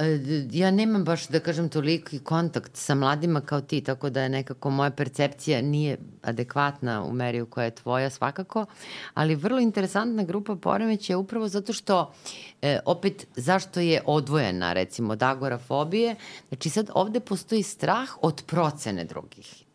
ja 0.52 0.72
nemam 0.72 1.04
baš, 1.04 1.28
da 1.28 1.40
kažem, 1.40 1.70
toliki 1.70 2.20
kontakt 2.20 2.72
sa 2.78 2.96
mladima 2.96 3.42
kao 3.42 3.62
ti, 3.62 3.82
tako 3.82 4.10
da 4.10 4.22
je 4.22 4.30
nekako 4.30 4.70
moja 4.76 4.90
percepcija 4.90 5.62
nije 5.62 5.98
adekvatna 6.22 7.04
u 7.04 7.14
meri 7.14 7.42
u 7.42 7.46
koja 7.46 7.66
je 7.66 7.76
tvoja 7.76 8.10
svakako, 8.10 8.66
ali 9.14 9.36
vrlo 9.36 9.60
interesantna 9.60 10.24
grupa 10.24 10.56
poremeća 10.56 11.18
upravo 11.18 11.48
zato 11.48 11.74
što, 11.74 12.14
e, 12.62 12.80
opet, 12.86 13.28
zašto 13.36 13.80
je 13.80 14.02
odvojena, 14.06 14.74
recimo, 14.74 15.14
od 15.14 15.24
agorafobije, 15.24 16.16
znači 16.48 16.70
sad 16.70 16.90
ovde 16.94 17.20
postoji 17.20 17.64
strah 17.64 18.10
od 18.22 18.44
procene 18.48 19.04
drugih. 19.04 19.66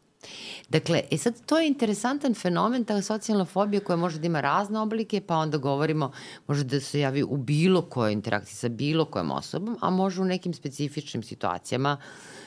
Dakle, 0.69 1.03
e 1.11 1.19
sad 1.19 1.35
to 1.47 1.59
je 1.59 1.69
interesantan 1.69 2.35
fenomen, 2.35 2.85
ta 2.85 3.03
socijalna 3.03 3.45
fobija 3.45 3.81
koja 3.81 3.97
može 3.97 4.19
da 4.19 4.27
ima 4.27 4.41
razne 4.41 4.79
oblike, 4.81 5.21
pa 5.21 5.37
onda 5.37 5.59
govorimo, 5.59 6.13
može 6.47 6.65
da 6.65 6.81
se 6.81 7.01
javi 7.01 7.23
u 7.23 7.37
bilo 7.37 7.83
kojoj 7.83 8.13
interakciji 8.13 8.57
sa 8.57 8.69
bilo 8.69 9.05
kojom 9.05 9.31
osobom, 9.31 9.79
a 9.81 9.91
može 9.91 10.23
u 10.23 10.25
nekim 10.25 10.55
specifičnim 10.55 11.23
situacijama, 11.23 11.97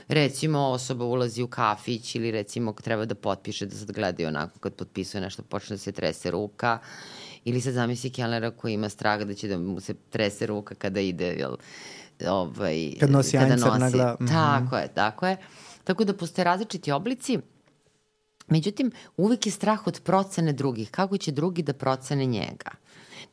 recimo 0.08 0.60
osoba 0.60 1.06
ulazi 1.06 1.44
u 1.44 1.48
kafić 1.48 2.16
ili 2.16 2.32
recimo 2.32 2.74
treba 2.74 3.06
da 3.06 3.16
potpiše 3.16 3.66
da 3.66 3.76
sad 3.76 3.92
gledaju 3.92 4.28
onako 4.28 4.60
kad 4.60 4.74
potpisuje 4.74 5.22
nešto 5.22 5.44
počne 5.44 5.74
da 5.74 5.78
se 5.78 5.92
trese 5.92 6.32
ruka 6.32 6.80
ili 7.46 7.62
sad 7.62 7.74
zamisli 7.74 8.10
kelnera 8.10 8.52
koji 8.52 8.74
ima 8.74 8.90
strah 8.90 9.22
da 9.22 9.34
će 9.34 9.48
da 9.48 9.58
mu 9.58 9.80
se 9.80 9.94
trese 10.10 10.46
ruka 10.46 10.76
kada 10.76 11.00
ide, 11.00 11.28
jel, 11.28 11.56
ovaj, 12.28 12.94
kad 13.00 13.12
nosi 13.12 13.38
kada 13.38 13.56
nosi, 13.56 13.80
na 13.80 13.90
glavu. 13.90 14.18
Mhm. 14.22 14.34
Tako 14.34 14.78
je, 14.78 14.88
tako 14.88 15.28
je. 15.28 15.38
Tako 15.84 16.04
da 16.04 16.14
postoje 16.14 16.46
različiti 16.46 16.92
oblici. 16.92 17.40
Međutim, 18.48 18.92
uvek 19.18 19.46
je 19.46 19.52
strah 19.52 19.88
od 19.88 20.02
procene 20.04 20.54
drugih. 20.54 20.92
Kako 20.92 21.18
će 21.18 21.32
drugi 21.32 21.64
da 21.64 21.74
procene 21.74 22.26
njega? 22.26 22.72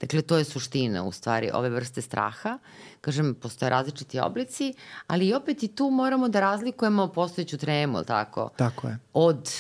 Dakle, 0.01 0.23
to 0.23 0.39
je 0.39 0.45
suština 0.45 1.05
u 1.05 1.13
stvari 1.13 1.51
ove 1.55 1.69
vrste 1.69 2.03
straha. 2.03 2.59
Kažem, 3.01 3.35
postoje 3.35 3.71
različiti 3.71 4.21
oblici, 4.21 4.75
ali 5.07 5.29
i 5.29 5.35
opet 5.35 5.63
i 5.63 5.69
tu 5.69 5.91
moramo 5.91 6.29
da 6.29 6.41
razlikujemo 6.41 7.09
postojeću 7.09 7.59
tremu, 7.59 8.05
tako? 8.05 8.51
Tako 8.57 8.89
je. 8.89 8.99
Od 9.13 9.51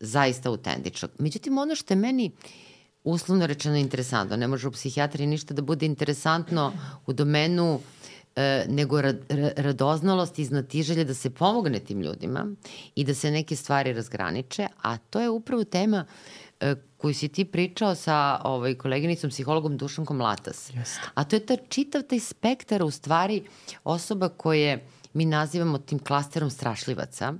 zaista 0.00 0.48
autentičnog. 0.48 1.10
Međutim, 1.18 1.58
ono 1.58 1.74
što 1.74 1.94
je 1.94 1.98
meni 1.98 2.30
uslovno 3.04 3.46
rečeno 3.46 3.76
interesantno, 3.76 4.36
ne 4.36 4.48
može 4.48 4.68
u 4.68 4.70
psihijatriji 4.70 5.26
ništa 5.26 5.54
da 5.54 5.62
bude 5.62 5.86
interesantno 5.86 6.72
u 7.06 7.12
domenu 7.12 7.80
e, 8.36 8.64
nego 8.68 9.00
rad, 9.00 9.16
radoznalost 9.56 10.38
i 10.38 10.44
znatiželje 10.44 11.04
da 11.04 11.14
se 11.14 11.30
pomogne 11.30 11.80
tim 11.80 12.00
ljudima 12.00 12.46
i 12.94 13.04
da 13.04 13.14
se 13.14 13.30
neke 13.30 13.56
stvari 13.56 13.92
razgraniče, 13.92 14.68
a 14.82 14.96
to 14.96 15.20
je 15.20 15.30
upravo 15.30 15.64
tema 15.64 16.04
e, 16.60 16.74
koju 17.04 17.14
si 17.14 17.28
ti 17.28 17.44
pričao 17.44 17.94
sa 17.94 18.40
ovaj, 18.44 18.74
koleginicom, 18.74 19.30
psihologom 19.30 19.76
Dušankom 19.76 20.20
Latas. 20.20 20.70
Jeste. 20.74 21.00
A 21.14 21.24
to 21.24 21.36
je 21.36 21.46
ta 21.46 21.56
čitav 21.68 22.02
taj 22.02 22.20
spektar 22.20 22.82
u 22.82 22.90
stvari 22.90 23.42
osoba 23.84 24.28
koje 24.28 24.86
mi 25.12 25.24
nazivamo 25.24 25.78
tim 25.78 25.98
klasterom 25.98 26.50
strašljivaca. 26.50 27.34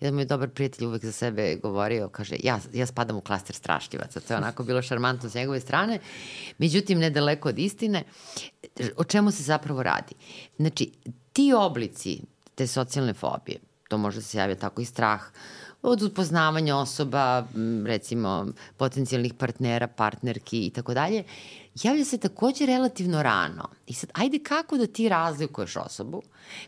Jedan 0.00 0.14
moj 0.14 0.24
dobar 0.24 0.48
prijatelj 0.48 0.86
uvek 0.86 1.04
za 1.04 1.12
sebe 1.12 1.54
govorio, 1.62 2.08
kaže, 2.08 2.36
ja, 2.42 2.58
ja 2.72 2.86
spadam 2.86 3.16
u 3.16 3.20
klaster 3.20 3.56
strašljivaca. 3.56 4.20
To 4.20 4.34
je 4.34 4.38
onako 4.38 4.64
bilo 4.64 4.82
šarmantno 4.82 5.28
s 5.28 5.34
njegove 5.34 5.60
strane. 5.60 5.98
Međutim, 6.58 6.98
nedaleko 6.98 7.48
od 7.48 7.58
istine. 7.58 8.02
O 8.96 9.04
čemu 9.04 9.30
se 9.30 9.42
zapravo 9.42 9.82
radi? 9.82 10.14
Znači, 10.56 10.90
ti 11.32 11.52
oblici 11.52 12.20
te 12.54 12.66
socijalne 12.66 13.14
fobije, 13.14 13.60
to 13.88 13.98
može 13.98 14.18
da 14.18 14.22
se 14.22 14.38
javiti 14.38 14.60
tako 14.60 14.82
i 14.82 14.84
strah, 14.84 15.22
od 15.84 16.02
upoznavanja 16.02 16.76
osoba, 16.76 17.46
recimo 17.86 18.46
potencijalnih 18.76 19.34
partnera, 19.34 19.86
partnerki 19.86 20.66
i 20.66 20.70
tako 20.70 20.94
dalje, 20.94 21.24
javlja 21.82 22.04
se 22.04 22.18
takođe 22.18 22.66
relativno 22.66 23.22
rano. 23.22 23.68
I 23.86 23.94
sad, 23.94 24.10
ajde 24.12 24.38
kako 24.38 24.76
da 24.76 24.86
ti 24.86 25.08
razlikuješ 25.08 25.76
osobu 25.76 26.22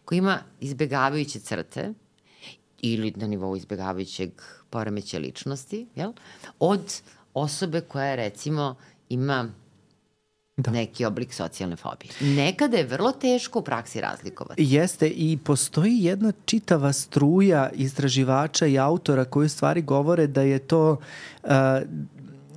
koja 0.05 0.19
ima 0.19 0.39
izbegavajuće 0.61 1.41
crte 1.41 1.93
ili 2.79 3.13
na 3.17 3.27
nivou 3.27 3.57
izbegavajućeg 3.57 4.31
poremeća 4.71 5.19
ličnosti, 5.19 5.87
jel? 5.95 6.13
od 6.59 7.01
osobe 7.35 7.81
koja 7.81 8.15
recimo 8.15 8.75
ima 9.09 9.49
da. 10.57 10.71
neki 10.71 11.05
oblik 11.05 11.35
socijalne 11.35 11.77
fobije. 11.77 12.13
Nekada 12.21 12.77
je 12.77 12.85
vrlo 12.85 13.13
teško 13.13 13.59
u 13.59 13.63
praksi 13.63 14.01
razlikovati. 14.01 14.65
Jeste 14.65 15.09
i 15.09 15.39
postoji 15.45 15.99
jedna 16.05 16.33
čitava 16.45 16.93
struja 16.93 17.71
istraživača 17.75 18.67
i 18.67 18.79
autora 18.79 19.25
koji 19.25 19.47
u 19.47 19.49
stvari 19.49 19.83
govore 19.83 20.27
da 20.27 20.43
je 20.43 20.59
to 20.59 20.91
uh, 21.43 21.51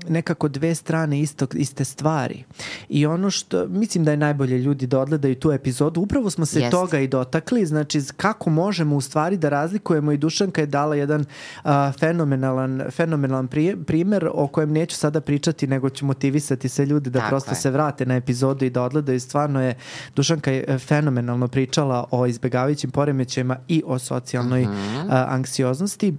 nekako 0.07 0.47
dve 0.47 0.75
strane 0.75 1.19
isto, 1.19 1.47
iste 1.53 1.85
stvari. 1.85 2.43
I 2.89 3.05
ono 3.05 3.29
što, 3.29 3.67
mislim 3.67 4.03
da 4.03 4.11
je 4.11 4.17
najbolje 4.17 4.57
ljudi 4.57 4.87
da 4.87 4.99
odgledaju 4.99 5.35
tu 5.35 5.51
epizodu, 5.51 6.01
upravo 6.01 6.29
smo 6.29 6.45
se 6.45 6.59
Jest. 6.59 6.71
toga 6.71 6.99
i 6.99 7.07
dotakli, 7.07 7.65
znači 7.65 8.01
kako 8.17 8.49
možemo 8.49 8.95
u 8.95 9.01
stvari 9.01 9.37
da 9.37 9.49
razlikujemo 9.49 10.11
i 10.11 10.17
Dušanka 10.17 10.61
je 10.61 10.67
dala 10.67 10.95
jedan 10.95 11.21
uh, 11.21 11.71
fenomenalan, 11.99 12.83
fenomenalan 12.91 13.47
primer 13.85 14.29
o 14.33 14.47
kojem 14.47 14.71
neću 14.71 14.95
sada 14.95 15.21
pričati, 15.21 15.67
nego 15.67 15.89
ću 15.89 16.05
motivisati 16.05 16.69
sve 16.69 16.85
ljude 16.85 17.09
da 17.09 17.19
Tako 17.19 17.29
prosto 17.29 17.51
je. 17.51 17.55
se 17.55 17.71
vrate 17.71 18.05
na 18.05 18.15
epizodu 18.15 18.65
i 18.65 18.69
da 18.69 18.83
odgledaju. 18.83 19.19
Stvarno 19.19 19.61
je, 19.61 19.75
Dušanka 20.15 20.51
je 20.51 20.77
fenomenalno 20.79 21.47
pričala 21.47 22.05
o 22.11 22.25
izbegavajućim 22.25 22.91
poremećajima 22.91 23.57
i 23.67 23.83
o 23.85 23.99
socijalnoj 23.99 24.63
uh 24.63 24.69
-huh. 24.69 25.05
uh, 25.05 25.11
anksioznosti. 25.11 26.13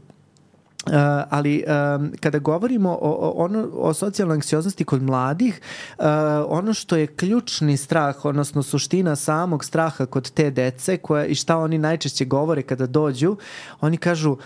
Uh, 0.87 0.93
ali 1.31 1.65
um, 1.67 2.13
kada 2.21 2.39
govorimo 2.39 2.91
o, 2.91 2.99
o, 3.01 3.33
ono, 3.37 3.69
o 3.73 3.95
socijalnoj 3.95 4.35
anksioznosti 4.35 4.85
kod 4.85 5.03
mladih, 5.03 5.61
uh, 5.99 6.05
ono 6.49 6.75
što 6.75 6.97
je 6.97 7.07
ključni 7.07 7.77
strah, 7.77 8.25
odnosno 8.25 8.63
suština 8.63 9.17
samog 9.17 9.65
straha 9.65 10.07
kod 10.07 10.31
te 10.31 10.51
dece 10.51 10.97
koja, 10.97 11.27
i 11.27 11.35
šta 11.35 11.57
oni 11.57 11.79
najčešće 11.79 12.25
govore 12.25 12.63
kada 12.63 12.87
dođu, 12.87 13.37
oni 13.81 13.97
kažu 13.97 14.37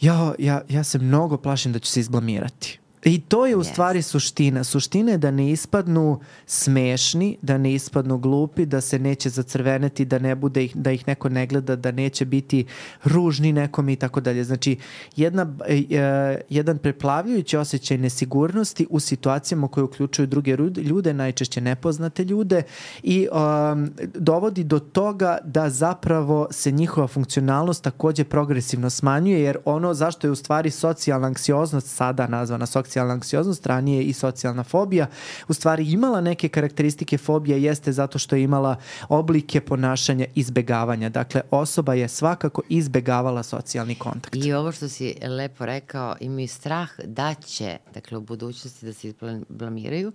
ja, 0.00 0.34
ja, 0.38 0.62
ja 0.68 0.84
se 0.84 0.98
mnogo 0.98 1.36
plašim 1.36 1.72
da 1.72 1.78
ću 1.78 1.90
se 1.90 2.00
izblamirati. 2.00 2.83
I 3.04 3.20
to 3.20 3.46
je 3.46 3.56
u 3.56 3.60
yes. 3.60 3.72
stvari 3.72 4.02
suština. 4.02 4.64
Suština 4.64 5.12
je 5.12 5.18
da 5.18 5.30
ne 5.30 5.50
ispadnu 5.50 6.20
smešni, 6.46 7.36
da 7.42 7.58
ne 7.58 7.74
ispadnu 7.74 8.18
glupi, 8.18 8.66
da 8.66 8.80
se 8.80 8.98
neće 8.98 9.28
zacrveneti, 9.28 10.04
da 10.04 10.18
ne 10.18 10.34
bude 10.34 10.64
ih, 10.64 10.76
da 10.76 10.92
ih 10.92 11.08
neko 11.08 11.28
ne 11.28 11.46
gleda, 11.46 11.76
da 11.76 11.90
neće 11.90 12.24
biti 12.24 12.66
ružni 13.04 13.52
nekom 13.52 13.88
i 13.88 13.96
tako 13.96 14.20
dalje. 14.20 14.44
Znači, 14.44 14.76
jedna, 15.16 15.54
e, 15.66 15.82
e, 15.90 16.40
jedan 16.48 16.78
preplavljujući 16.78 17.56
osjećaj 17.56 17.98
nesigurnosti 17.98 18.86
u 18.90 19.00
situacijama 19.00 19.68
koje 19.68 19.84
uključuju 19.84 20.26
druge 20.26 20.56
ljude, 20.76 21.14
najčešće 21.14 21.60
nepoznate 21.60 22.24
ljude 22.24 22.62
i 23.02 23.28
um, 23.32 23.90
dovodi 24.14 24.64
do 24.64 24.78
toga 24.78 25.38
da 25.44 25.70
zapravo 25.70 26.46
se 26.50 26.70
njihova 26.70 27.06
funkcionalnost 27.06 27.84
takođe 27.84 28.24
progresivno 28.24 28.90
smanjuje, 28.90 29.40
jer 29.40 29.58
ono 29.64 29.94
zašto 29.94 30.26
je 30.26 30.30
u 30.30 30.34
stvari 30.34 30.70
socijalna 30.70 31.26
anksioznost 31.26 31.86
sada 31.86 32.26
nazvana 32.26 32.66
socijalna 32.66 32.93
socijalna 32.94 33.14
anksioznost, 33.14 33.66
ranije 33.66 34.02
i 34.02 34.12
socijalna 34.12 34.62
fobija, 34.64 35.06
u 35.48 35.54
stvari 35.54 35.92
imala 35.92 36.20
neke 36.20 36.48
karakteristike 36.48 37.18
fobije 37.18 37.62
jeste 37.62 37.92
zato 37.92 38.18
što 38.18 38.36
je 38.36 38.42
imala 38.42 38.76
oblike 39.08 39.60
ponašanja 39.60 40.26
izbegavanja. 40.34 41.08
Dakle, 41.08 41.40
osoba 41.50 41.94
je 41.94 42.08
svakako 42.08 42.62
izbegavala 42.68 43.42
socijalni 43.42 43.94
kontakt. 43.94 44.36
I 44.36 44.52
ovo 44.52 44.72
što 44.72 44.88
si 44.88 45.14
lepo 45.22 45.66
rekao, 45.66 46.16
imaju 46.20 46.48
strah 46.48 46.90
da 47.04 47.34
će, 47.34 47.78
dakle, 47.94 48.18
u 48.18 48.20
budućnosti 48.20 48.86
da 48.86 48.92
se 48.92 49.12
blamiraju, 49.48 50.12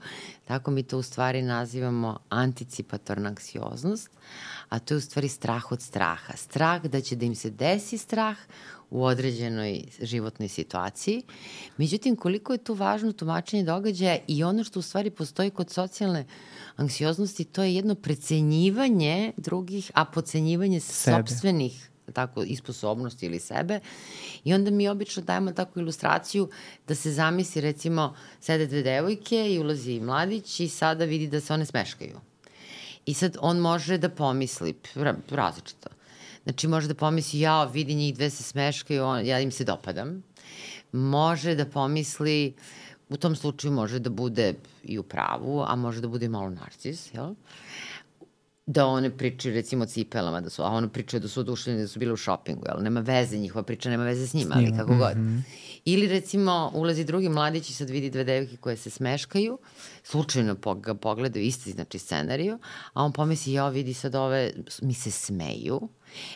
tako 0.47 0.71
mi 0.71 0.83
to 0.83 0.97
u 0.97 1.03
stvari 1.03 1.41
nazivamo 1.41 2.19
anticipatorna 2.29 3.29
anksioznost, 3.29 4.09
a 4.69 4.79
to 4.79 4.93
je 4.93 4.97
u 4.97 5.01
stvari 5.01 5.27
strah 5.27 5.71
od 5.71 5.81
straha. 5.81 6.33
Strah 6.37 6.81
da 6.85 7.01
će 7.01 7.15
da 7.15 7.25
im 7.25 7.35
se 7.35 7.49
desi 7.49 7.97
strah 7.97 8.37
u 8.89 9.03
određenoj 9.03 9.83
životnoj 10.01 10.47
situaciji. 10.47 11.23
Međutim, 11.77 12.15
koliko 12.15 12.53
je 12.53 12.63
tu 12.63 12.73
važno 12.73 13.11
tumačenje 13.11 13.63
događaja 13.63 14.17
i 14.27 14.43
ono 14.43 14.63
što 14.63 14.79
u 14.79 14.81
stvari 14.81 15.09
postoji 15.09 15.49
kod 15.49 15.69
socijalne 15.69 16.25
anksioznosti, 16.75 17.43
to 17.43 17.63
je 17.63 17.75
jedno 17.75 17.95
precenjivanje 17.95 19.33
drugih, 19.37 19.91
a 19.93 20.05
pocenjivanje 20.05 20.79
Sebe. 20.79 21.17
sobstvenih 21.17 21.89
tako 22.13 22.43
i 22.43 22.55
sposobnosti 22.55 23.25
ili 23.25 23.39
sebe 23.39 23.79
i 24.43 24.53
onda 24.53 24.71
mi 24.71 24.87
obično 24.87 25.23
dajemo 25.23 25.51
takvu 25.51 25.81
ilustraciju 25.81 26.49
da 26.87 26.95
se 26.95 27.11
zamisli 27.11 27.61
recimo 27.61 28.15
sede 28.39 28.67
dve 28.67 28.81
devojke 28.81 29.53
i 29.53 29.59
ulazi 29.59 29.99
mladić 29.99 30.59
i 30.59 30.67
sada 30.67 31.05
vidi 31.05 31.27
da 31.27 31.41
se 31.41 31.53
one 31.53 31.65
smeškaju. 31.65 32.19
I 33.05 33.13
sad 33.13 33.37
on 33.41 33.57
može 33.57 33.97
da 33.97 34.09
pomisli 34.09 34.73
različito 35.29 35.89
Znači, 36.43 36.67
može 36.67 36.87
da 36.87 36.93
pomisli, 36.93 37.39
ja, 37.39 37.63
vidi 37.63 37.95
njih 37.95 38.15
dve 38.15 38.29
se 38.29 38.43
smeškaju, 38.43 39.03
on, 39.03 39.25
ja 39.25 39.39
im 39.39 39.51
se 39.51 39.63
dopadam. 39.63 40.23
Može 40.91 41.55
da 41.55 41.65
pomisli, 41.65 42.53
u 43.09 43.17
tom 43.17 43.35
slučaju 43.35 43.73
može 43.73 43.99
da 43.99 44.09
bude 44.09 44.53
i 44.83 44.99
u 44.99 45.03
pravu, 45.03 45.63
a 45.67 45.75
može 45.75 46.01
da 46.01 46.07
bude 46.07 46.25
i 46.25 46.29
malo 46.29 46.49
narcis, 46.49 47.13
jel? 47.13 47.33
da 48.71 48.85
one 48.85 49.09
pričaju 49.17 49.55
recimo 49.55 49.83
o 49.83 49.87
cipelama, 49.87 50.41
da 50.41 50.49
su, 50.49 50.63
a 50.63 50.65
one 50.65 50.89
pričaju 50.89 51.21
da 51.21 51.27
su 51.27 51.39
odušljene, 51.39 51.81
da 51.81 51.87
su 51.87 51.99
bile 51.99 52.13
u 52.13 52.17
šopingu, 52.17 52.65
jel? 52.67 52.83
Nema 52.83 52.99
veze, 52.99 53.37
njihova 53.37 53.63
priča 53.63 53.89
nema 53.89 54.03
veze 54.03 54.27
s 54.27 54.33
njima, 54.33 54.55
ali 54.57 54.77
kako 54.77 54.95
god. 54.95 55.17
Mm 55.17 55.21
-hmm. 55.21 55.41
Ili 55.85 56.07
recimo 56.07 56.71
ulazi 56.73 57.03
drugi 57.03 57.29
mladić 57.29 57.69
i 57.69 57.73
sad 57.73 57.89
vidi 57.89 58.09
dve 58.09 58.23
devike 58.23 58.57
koje 58.57 58.77
se 58.77 58.89
smeškaju, 58.89 59.57
slučajno 60.03 60.55
ga 60.75 60.93
pogledaju 60.93 61.45
isti 61.45 61.71
znači 61.71 61.99
scenariju, 61.99 62.59
a 62.93 63.03
on 63.03 63.11
pomisli, 63.11 63.53
ja 63.53 63.69
vidi 63.69 63.93
sad 63.93 64.15
ove, 64.15 64.51
mi 64.81 64.93
se 64.93 65.11
smeju, 65.11 65.89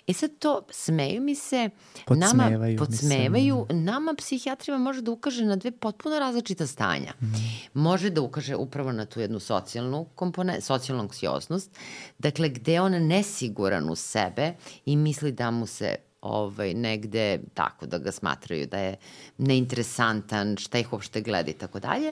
E 0.07 0.13
sad 0.13 0.31
to, 0.39 0.61
smeju 0.69 1.21
mi 1.21 1.35
se, 1.35 1.69
podsmevaju 2.05 2.59
nama 2.59 2.77
podsmevaju, 2.77 3.65
mi 3.69 3.75
se. 3.75 3.81
nama 3.81 4.13
psihijatrima 4.17 4.77
može 4.77 5.01
da 5.01 5.11
ukaže 5.11 5.45
na 5.45 5.55
dve 5.55 5.71
potpuno 5.71 6.19
različita 6.19 6.67
stanja. 6.67 7.13
Mm. 7.21 7.25
Može 7.73 8.09
da 8.09 8.21
ukaže 8.21 8.55
upravo 8.55 8.91
na 8.91 9.05
tu 9.05 9.19
jednu 9.19 9.39
socijalnu 9.39 10.05
kompone, 10.15 10.61
socijalnu 10.61 11.03
anksioznost, 11.03 11.71
dakle 12.19 12.49
gde 12.49 12.81
on 12.81 12.91
nesiguran 12.91 13.89
u 13.89 13.95
sebe 13.95 14.53
i 14.85 14.95
misli 14.95 15.31
da 15.31 15.51
mu 15.51 15.67
se 15.67 15.95
ovaj, 16.23 16.73
negde 16.73 17.39
tako 17.53 17.85
da 17.85 17.97
ga 17.97 18.11
smatraju 18.11 18.67
da 18.67 18.77
je 18.77 18.95
neinteresantan, 19.37 20.55
šta 20.57 20.79
ih 20.79 20.93
uopšte 20.93 21.21
gleda 21.21 21.51
i 21.51 21.53
tako 21.53 21.79
dalje, 21.79 22.11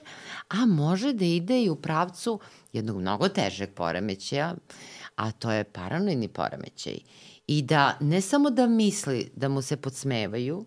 a 0.50 0.66
može 0.66 1.14
da 1.14 1.26
ide 1.26 1.62
i 1.64 1.70
u 1.70 1.76
pravcu 1.76 2.40
jednog 2.74 2.98
mnogo 2.98 3.30
težeg 3.30 3.70
poremećaja, 3.74 4.56
a 5.16 5.32
to 5.32 5.52
je 5.52 5.64
paranoidni 5.64 6.28
poremećaj. 6.28 6.98
I 7.52 7.62
da 7.62 7.98
ne 8.00 8.22
samo 8.22 8.50
da 8.50 8.68
misli 8.68 9.32
da 9.36 9.50
mu 9.50 9.62
se 9.62 9.78
podsmevaju, 9.78 10.66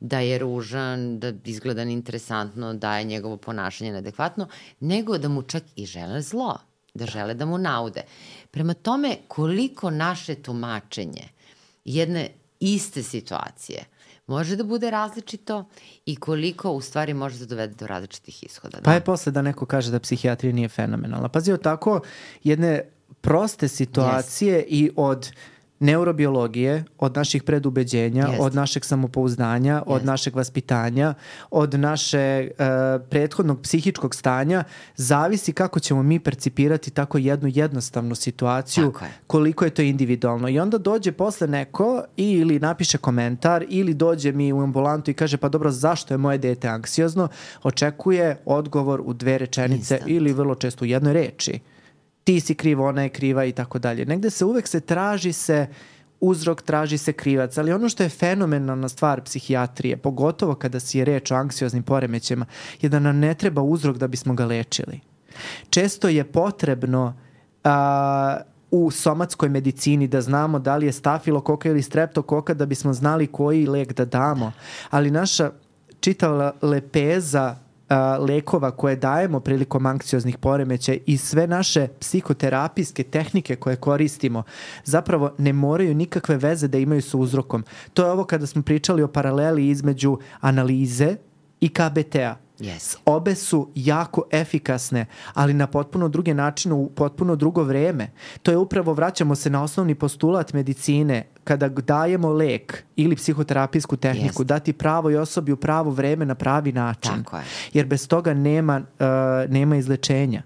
da 0.00 0.18
je 0.20 0.38
ružan, 0.38 1.18
da 1.18 1.32
izgleda 1.44 1.82
interesantno, 1.82 2.74
da 2.74 2.98
je 2.98 3.04
njegovo 3.04 3.36
ponašanje 3.36 3.92
neadekvatno, 3.92 4.48
nego 4.80 5.18
da 5.18 5.28
mu 5.28 5.42
čak 5.42 5.62
i 5.76 5.86
žele 5.86 6.20
zlo, 6.22 6.58
da 6.94 7.06
žele 7.06 7.34
da 7.34 7.46
mu 7.46 7.58
naude. 7.58 8.02
Prema 8.50 8.74
tome, 8.74 9.16
koliko 9.28 9.90
naše 9.90 10.34
tumačenje 10.34 11.24
jedne 11.84 12.28
iste 12.60 13.02
situacije 13.02 13.84
može 14.26 14.56
da 14.56 14.64
bude 14.64 14.90
različito 14.90 15.64
i 16.06 16.16
koliko 16.16 16.72
u 16.72 16.80
stvari 16.80 17.14
može 17.14 17.38
da 17.38 17.46
dovede 17.46 17.74
do 17.74 17.86
različitih 17.86 18.44
ishoda. 18.44 18.76
Da? 18.76 18.82
Pa 18.82 18.94
je 18.94 19.04
posle 19.04 19.32
da 19.32 19.42
neko 19.42 19.66
kaže 19.66 19.90
da 19.90 20.00
psihijatrija 20.00 20.52
nije 20.52 20.68
fenomenalna. 20.68 21.28
Pazi, 21.28 21.52
od 21.52 21.62
tako 21.62 22.00
jedne 22.44 22.90
proste 23.20 23.68
situacije 23.68 24.58
yes. 24.58 24.64
i 24.68 24.90
od 24.96 25.30
uh, 25.32 25.55
neurobiologije, 25.80 26.84
od 26.98 27.16
naših 27.16 27.42
predubeđenja, 27.42 28.26
Jest. 28.26 28.40
od 28.40 28.54
našeg 28.54 28.84
samopouzdanja, 28.84 29.74
Jest. 29.74 29.86
od 29.86 30.04
našeg 30.04 30.36
vaspitanja, 30.36 31.14
od 31.50 31.74
naše 31.74 32.50
uh, 32.50 33.06
prethodnog 33.10 33.62
psihičkog 33.62 34.14
stanja, 34.14 34.64
zavisi 34.96 35.52
kako 35.52 35.80
ćemo 35.80 36.02
mi 36.02 36.20
percipirati 36.20 36.90
tako 36.90 37.18
jednu 37.18 37.48
jednostavnu 37.54 38.14
situaciju, 38.14 38.92
je. 39.02 39.08
koliko 39.26 39.64
je 39.64 39.70
to 39.70 39.82
individualno. 39.82 40.48
I 40.48 40.58
onda 40.58 40.78
dođe 40.78 41.12
posle 41.12 41.46
neko 41.46 42.02
ili 42.16 42.58
napiše 42.58 42.98
komentar 42.98 43.64
ili 43.68 43.94
dođe 43.94 44.32
mi 44.32 44.52
u 44.52 44.60
ambulantu 44.60 45.10
i 45.10 45.14
kaže 45.14 45.36
pa 45.36 45.48
dobro 45.48 45.70
zašto 45.70 46.14
je 46.14 46.18
moje 46.18 46.38
dete 46.38 46.68
anksiozno, 46.68 47.28
očekuje 47.62 48.36
odgovor 48.44 49.02
u 49.04 49.12
dve 49.12 49.38
rečenice 49.38 49.94
Instant. 49.94 50.10
ili 50.10 50.32
vrlo 50.32 50.54
često 50.54 50.84
u 50.84 50.88
jednoj 50.88 51.12
reči 51.12 51.60
ti 52.26 52.40
si 52.40 52.54
kriv, 52.54 52.80
ona 52.82 53.02
je 53.02 53.08
kriva 53.08 53.44
i 53.44 53.52
tako 53.52 53.78
dalje. 53.78 54.04
Negde 54.04 54.30
se 54.30 54.44
uvek 54.44 54.68
se 54.68 54.80
traži 54.80 55.32
se 55.32 55.66
uzrok, 56.20 56.62
traži 56.62 56.98
se 56.98 57.12
krivac, 57.12 57.58
ali 57.58 57.72
ono 57.72 57.88
što 57.88 58.02
je 58.02 58.08
fenomenalna 58.08 58.88
stvar 58.88 59.20
psihijatrije, 59.20 59.96
pogotovo 59.96 60.54
kada 60.54 60.80
si 60.80 60.98
je 60.98 61.04
reč 61.04 61.30
o 61.30 61.34
anksioznim 61.34 61.82
poremećima, 61.82 62.46
je 62.80 62.88
da 62.88 62.98
nam 62.98 63.18
ne 63.18 63.34
treba 63.34 63.62
uzrok 63.62 63.96
da 63.96 64.08
bismo 64.08 64.34
ga 64.34 64.46
lečili. 64.46 65.00
Često 65.70 66.08
je 66.08 66.24
potrebno 66.24 67.14
a, 67.64 68.36
u 68.70 68.90
somatskoj 68.90 69.48
medicini 69.48 70.08
da 70.08 70.20
znamo 70.20 70.58
da 70.58 70.76
li 70.76 70.86
je 70.86 70.92
stafilokoka 70.92 71.68
ili 71.68 71.82
streptokoka 71.82 72.54
da 72.54 72.66
bismo 72.66 72.92
znali 72.92 73.26
koji 73.26 73.66
lek 73.66 73.92
da 73.92 74.04
damo, 74.04 74.52
ali 74.90 75.10
naša 75.10 75.50
čitava 76.00 76.52
lepeza 76.62 77.56
lekova 78.18 78.70
koje 78.70 78.96
dajemo 78.96 79.40
prilikom 79.40 79.86
anksioznih 79.86 80.38
poremeća 80.38 80.94
i 81.06 81.16
sve 81.16 81.46
naše 81.46 81.88
psihoterapijske 82.00 83.02
tehnike 83.02 83.56
koje 83.56 83.76
koristimo 83.76 84.42
zapravo 84.84 85.34
ne 85.38 85.52
moraju 85.52 85.94
nikakve 85.94 86.36
veze 86.36 86.68
da 86.68 86.78
imaju 86.78 87.02
sa 87.02 87.18
uzrokom. 87.18 87.64
To 87.94 88.04
je 88.04 88.10
ovo 88.10 88.24
kada 88.24 88.46
smo 88.46 88.62
pričali 88.62 89.02
o 89.02 89.08
paraleli 89.08 89.68
između 89.68 90.18
analize 90.40 91.16
i 91.60 91.68
KBT-a. 91.68 92.45
Yes. 92.58 92.96
Obe 93.04 93.34
su 93.34 93.68
jako 93.74 94.22
efikasne, 94.30 95.06
ali 95.34 95.54
na 95.54 95.66
potpuno 95.66 96.08
druge 96.08 96.34
načine, 96.34 96.74
u 96.74 96.90
potpuno 96.90 97.36
drugo 97.36 97.62
vreme. 97.62 98.10
To 98.42 98.50
je 98.50 98.56
upravo, 98.56 98.94
vraćamo 98.94 99.34
se 99.34 99.50
na 99.50 99.62
osnovni 99.62 99.94
postulat 99.94 100.52
medicine, 100.52 101.26
kada 101.44 101.68
dajemo 101.68 102.28
lek 102.28 102.84
ili 102.96 103.16
psihoterapijsku 103.16 103.96
tehniku, 103.96 104.42
yes. 104.42 104.46
dati 104.46 104.72
pravoj 104.72 105.16
osobi 105.16 105.52
u 105.52 105.56
pravo 105.56 105.90
vreme 105.90 106.26
na 106.26 106.34
pravi 106.34 106.72
način. 106.72 107.24
Tako 107.24 107.36
je. 107.36 107.42
Jer 107.72 107.86
bez 107.86 108.08
toga 108.08 108.34
nema, 108.34 108.80
uh, 108.80 109.50
nema 109.50 109.76
izlečenja. 109.76 110.42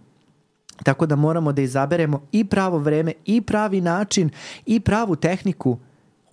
Tako 0.83 1.07
da 1.07 1.17
moramo 1.17 1.53
da 1.53 1.63
izaberemo 1.63 2.27
i 2.33 2.45
pravo 2.45 2.79
vreme, 2.79 3.13
i 3.25 3.41
pravi 3.41 3.81
način, 3.81 4.31
i 4.67 4.81
pravu 4.81 5.17
tehniku 5.17 5.79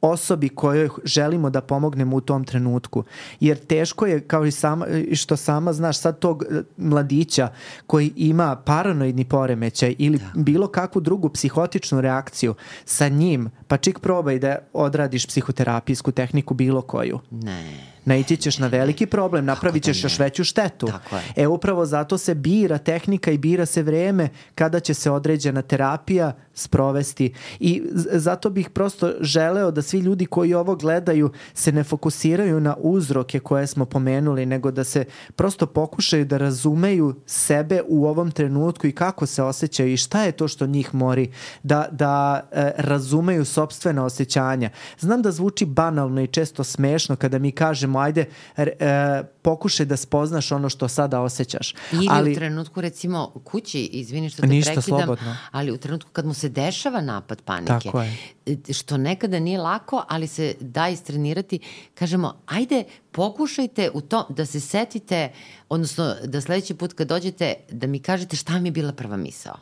osobi 0.02 0.50
kojoj 0.50 0.90
želimo 1.04 1.50
da 1.50 1.62
pomognemo 1.62 2.16
u 2.16 2.22
tom 2.22 2.44
trenutku. 2.44 3.04
Jer 3.40 3.58
teško 3.58 4.06
je, 4.06 4.20
kao 4.20 4.46
i 4.46 4.52
sama, 4.52 4.86
što 5.14 5.38
sama 5.38 5.74
znaš, 5.74 6.00
sad 6.00 6.20
tog 6.20 6.44
e, 6.44 6.62
mladića 6.78 7.50
koji 7.88 8.14
ima 8.16 8.56
paranoidni 8.56 9.26
poremećaj 9.26 9.96
ili 9.98 10.18
da. 10.18 10.26
bilo 10.36 10.68
kakvu 10.68 11.02
drugu 11.02 11.30
psihotičnu 11.30 12.02
reakciju 12.02 12.56
sa 12.86 13.08
njim, 13.08 13.50
pa 13.68 13.78
čik 13.78 14.00
probaj 14.00 14.40
da 14.40 14.58
odradiš 14.74 15.28
psihoterapijsku 15.28 16.12
tehniku 16.12 16.54
bilo 16.54 16.82
koju. 16.82 17.20
Ne 17.32 17.97
naići 18.08 18.38
ćeš 18.38 18.58
na 18.58 18.68
veliki 18.68 19.06
problem, 19.06 19.46
napravit 19.46 19.84
ćeš 19.84 20.04
još 20.04 20.20
veću 20.20 20.44
štetu. 20.44 20.88
E 21.36 21.48
upravo 21.48 21.86
zato 21.86 22.18
se 22.18 22.36
bira 22.36 22.78
tehnika 22.78 23.32
i 23.32 23.38
bira 23.38 23.66
se 23.66 23.84
vreme 23.84 24.30
kada 24.56 24.80
će 24.80 24.94
se 24.94 25.12
određena 25.12 25.62
terapija 25.62 26.34
sprovesti 26.54 27.34
i 27.60 27.84
zato 28.12 28.50
bih 28.50 28.70
prosto 28.70 29.12
želeo 29.22 29.72
da 29.72 29.82
svi 29.82 30.00
ljudi 30.00 30.26
koji 30.26 30.54
ovo 30.54 30.76
gledaju 30.76 31.32
se 31.54 31.72
ne 31.72 31.84
fokusiraju 31.84 32.60
na 32.60 32.76
uzroke 32.80 33.40
koje 33.40 33.68
smo 33.68 33.86
pomenuli, 33.86 34.46
nego 34.46 34.72
da 34.72 34.84
se 34.84 35.06
prosto 35.36 35.66
pokušaju 35.66 36.26
da 36.26 36.38
razumeju 36.38 37.16
sebe 37.26 37.82
u 37.88 38.06
ovom 38.06 38.32
trenutku 38.32 38.88
i 38.88 38.92
kako 38.92 39.26
se 39.26 39.44
osjećaju 39.44 39.94
i 39.94 39.98
šta 39.98 40.24
je 40.24 40.32
to 40.32 40.48
što 40.48 40.68
njih 40.68 40.96
mori, 40.96 41.32
da, 41.64 41.88
da 41.92 42.48
e, 42.52 42.72
razumeju 42.78 43.46
sobstvene 43.46 44.02
osjećanja. 44.02 44.70
Znam 45.00 45.22
da 45.22 45.32
zvuči 45.32 45.66
banalno 45.66 46.22
i 46.22 46.28
često 46.28 46.64
smešno 46.64 47.16
kada 47.16 47.40
mi 47.40 47.52
kažemo 47.52 47.97
ajde 47.98 48.26
e, 48.58 49.24
pokušaj 49.42 49.86
da 49.86 49.98
spoznaš 49.98 50.52
ono 50.52 50.70
što 50.70 50.88
sada 50.88 51.22
osjećaš. 51.22 51.74
Ili 51.92 52.08
ali, 52.10 52.32
u 52.32 52.36
trenutku 52.36 52.82
recimo 52.82 53.32
kući, 53.44 53.80
izvini 53.80 54.30
što 54.30 54.42
te 54.42 54.48
ništa, 54.48 54.72
prekidam, 54.72 55.00
slobodno. 55.00 55.38
ali 55.52 55.72
u 55.72 55.78
trenutku 55.78 56.12
kad 56.12 56.26
mu 56.26 56.34
se 56.34 56.50
dešava 56.50 57.02
napad 57.02 57.42
panike, 57.42 57.74
Tako 57.74 58.02
je. 58.02 58.18
E, 58.46 58.74
što 58.74 58.98
nekada 58.98 59.40
nije 59.40 59.60
lako, 59.60 60.04
ali 60.08 60.28
se 60.28 60.56
da 60.60 60.88
istrenirati, 60.90 61.60
kažemo, 61.94 62.42
ajde 62.46 62.84
pokušajte 63.12 63.90
u 63.94 64.02
to 64.02 64.28
da 64.30 64.46
se 64.46 64.60
setite, 64.60 65.32
odnosno 65.70 66.16
da 66.24 66.42
sledeći 66.42 66.74
put 66.74 66.94
kad 66.94 67.08
dođete 67.08 67.54
da 67.72 67.88
mi 67.88 68.00
kažete 68.00 68.36
šta 68.36 68.60
mi 68.60 68.68
je 68.68 68.72
bila 68.72 68.92
prva 68.92 69.18
misao. 69.18 69.58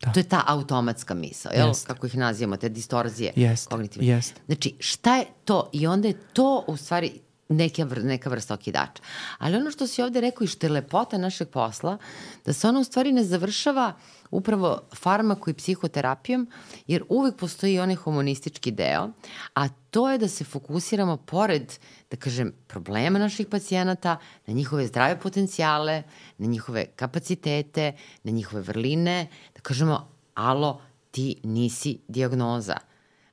Da. 0.00 0.12
To 0.12 0.20
je 0.20 0.24
ta 0.24 0.44
automatska 0.46 1.14
misao, 1.14 1.52
jel? 1.52 1.68
Jest. 1.68 1.86
Kako 1.86 2.06
ih 2.06 2.16
nazivamo, 2.16 2.56
te 2.56 2.68
distorzije 2.68 3.32
Jest. 3.36 3.68
kognitivne. 3.68 4.08
Jest. 4.08 4.40
Znači, 4.46 4.74
šta 4.78 5.16
je 5.16 5.24
to? 5.44 5.70
I 5.72 5.86
onda 5.86 6.08
je 6.08 6.14
to 6.32 6.64
u 6.66 6.76
stvari 6.76 7.12
neka, 7.50 7.84
vr, 7.84 8.04
neka 8.04 8.30
vrsta 8.30 8.54
okidača. 8.54 9.02
Ali 9.38 9.56
ono 9.56 9.70
što 9.70 9.86
si 9.86 10.02
ovde 10.02 10.20
rekao 10.20 10.44
i 10.44 10.48
što 10.48 10.66
je 10.66 10.70
lepota 10.70 11.18
našeg 11.18 11.48
posla, 11.48 11.98
da 12.46 12.52
se 12.52 12.68
ono 12.68 12.80
u 12.80 12.84
stvari 12.84 13.12
ne 13.12 13.24
završava 13.24 13.92
upravo 14.30 14.80
farmaku 14.94 15.50
i 15.50 15.54
psihoterapijom, 15.54 16.48
jer 16.86 17.04
uvek 17.08 17.36
postoji 17.36 17.80
onaj 17.80 17.96
humanistički 17.96 18.70
deo, 18.70 19.10
a 19.54 19.68
to 19.68 20.10
je 20.10 20.18
da 20.18 20.28
se 20.28 20.44
fokusiramo 20.44 21.16
pored, 21.16 21.72
da 22.10 22.16
kažem, 22.16 22.52
problema 22.66 23.18
naših 23.18 23.46
pacijenata, 23.46 24.16
na 24.46 24.54
njihove 24.54 24.86
zdrave 24.86 25.20
potencijale, 25.20 26.02
na 26.38 26.46
njihove 26.46 26.86
kapacitete, 26.96 27.92
na 28.24 28.30
njihove 28.30 28.62
vrline, 28.62 29.26
da 29.54 29.60
kažemo, 29.60 30.08
alo, 30.34 30.80
ti 31.10 31.36
nisi 31.42 31.98
diagnoza. 32.08 32.76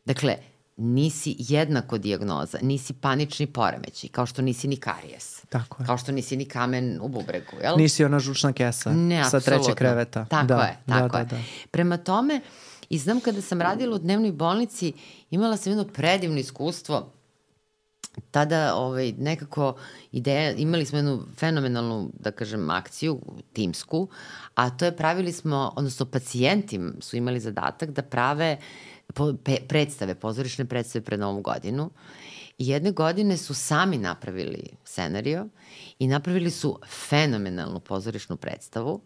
Dakle, 0.06 0.38
nisi 0.78 1.36
jednako 1.40 1.98
diagnoza, 1.98 2.58
nisi 2.62 2.94
panični 2.94 3.48
poremećaj, 3.48 4.10
kao 4.10 4.26
što 4.26 4.42
nisi 4.42 4.68
ni 4.68 4.78
karijes. 4.78 5.42
Tako 5.50 5.84
je. 5.84 5.86
Kao 5.86 5.98
što 5.98 6.12
nisi 6.12 6.38
ni 6.38 6.46
kamen 6.46 7.00
u 7.02 7.08
bubregu, 7.08 7.58
jel? 7.62 7.78
Nisi 7.78 8.06
ona 8.06 8.20
žučna 8.20 8.54
kesa 8.54 8.94
ne, 8.94 9.24
sa 9.30 9.40
treće 9.40 9.76
kreveta. 9.76 10.26
Tako 10.26 10.48
da, 10.48 10.56
je, 10.56 10.78
da, 10.86 10.94
tako 11.00 11.12
da, 11.12 11.20
je. 11.20 11.26
Da, 11.26 11.36
da. 11.36 11.42
Prema 11.72 11.98
tome, 11.98 12.42
i 12.90 12.98
znam 12.98 13.20
kada 13.20 13.42
sam 13.42 13.62
radila 13.62 13.96
u 13.96 14.00
dnevnoj 14.00 14.32
bolnici, 14.32 14.94
imala 15.30 15.58
sam 15.58 15.72
jedno 15.72 15.86
predivno 15.86 16.38
iskustvo, 16.38 17.14
tada 18.32 18.76
ovaj, 18.76 19.12
nekako 19.12 19.76
ideja, 20.12 20.52
imali 20.52 20.86
smo 20.86 20.98
jednu 20.98 21.24
fenomenalnu, 21.38 22.12
da 22.20 22.32
kažem, 22.32 22.70
akciju, 22.70 23.22
timsku, 23.54 24.08
a 24.56 24.70
to 24.70 24.86
je 24.86 24.96
pravili 24.96 25.32
smo, 25.32 25.74
odnosno 25.76 26.06
pacijenti 26.06 26.80
su 27.00 27.18
imali 27.18 27.40
zadatak 27.40 27.90
da 27.90 28.02
prave 28.02 28.58
uh, 28.60 28.97
po, 29.14 29.34
pe, 29.44 29.58
predstave, 29.68 30.16
pozorišne 30.16 30.66
predstave 30.66 31.06
pred 31.06 31.20
Novu 31.20 31.42
godinu. 31.42 31.90
I 32.58 32.68
jedne 32.68 32.92
godine 32.92 33.38
su 33.38 33.54
sami 33.54 33.98
napravili 33.98 34.64
scenario 34.84 35.48
i 36.00 36.08
napravili 36.08 36.52
su 36.52 36.80
fenomenalnu 37.10 37.80
pozorišnu 37.80 38.38
predstavu 38.38 39.02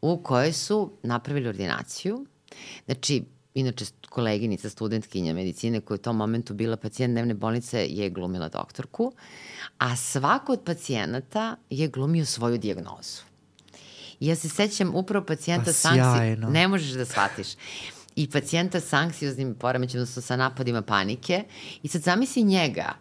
u 0.00 0.22
kojoj 0.22 0.52
su 0.52 0.92
napravili 1.02 1.48
ordinaciju. 1.48 2.26
Znači, 2.84 3.24
inače 3.54 3.84
koleginica, 4.08 4.70
studentkinja 4.70 5.34
medicine 5.34 5.80
koja 5.80 5.94
je 5.94 5.98
u 6.00 6.02
tom 6.02 6.16
momentu 6.16 6.54
bila 6.54 6.76
pacijent 6.76 7.12
dnevne 7.12 7.34
bolnice 7.34 7.86
je 7.86 8.10
glumila 8.10 8.48
doktorku, 8.48 9.12
a 9.78 9.96
svako 9.96 10.52
od 10.52 10.60
pacijenata 10.64 11.56
je 11.70 11.88
glumio 11.88 12.24
svoju 12.24 12.58
dijagnozu. 12.58 13.22
I 14.20 14.26
ja 14.26 14.36
se 14.36 14.48
sećam 14.48 14.94
upravo 14.94 15.26
pacijenta 15.26 15.64
pa, 15.64 15.72
sjajno. 15.72 16.50
Ne 16.50 16.68
možeš 16.68 16.90
da 16.90 17.04
shvatiš. 17.04 17.46
I 18.16 18.30
pacijenta 18.30 18.80
sa 18.80 18.96
anksioznim 18.96 19.54
poremećem, 19.54 20.00
odnosno 20.00 20.22
sa 20.22 20.36
napadima 20.36 20.82
panike. 20.82 21.44
I 21.82 21.88
sad 21.88 22.02
zamisli 22.02 22.42
njega 22.42 22.94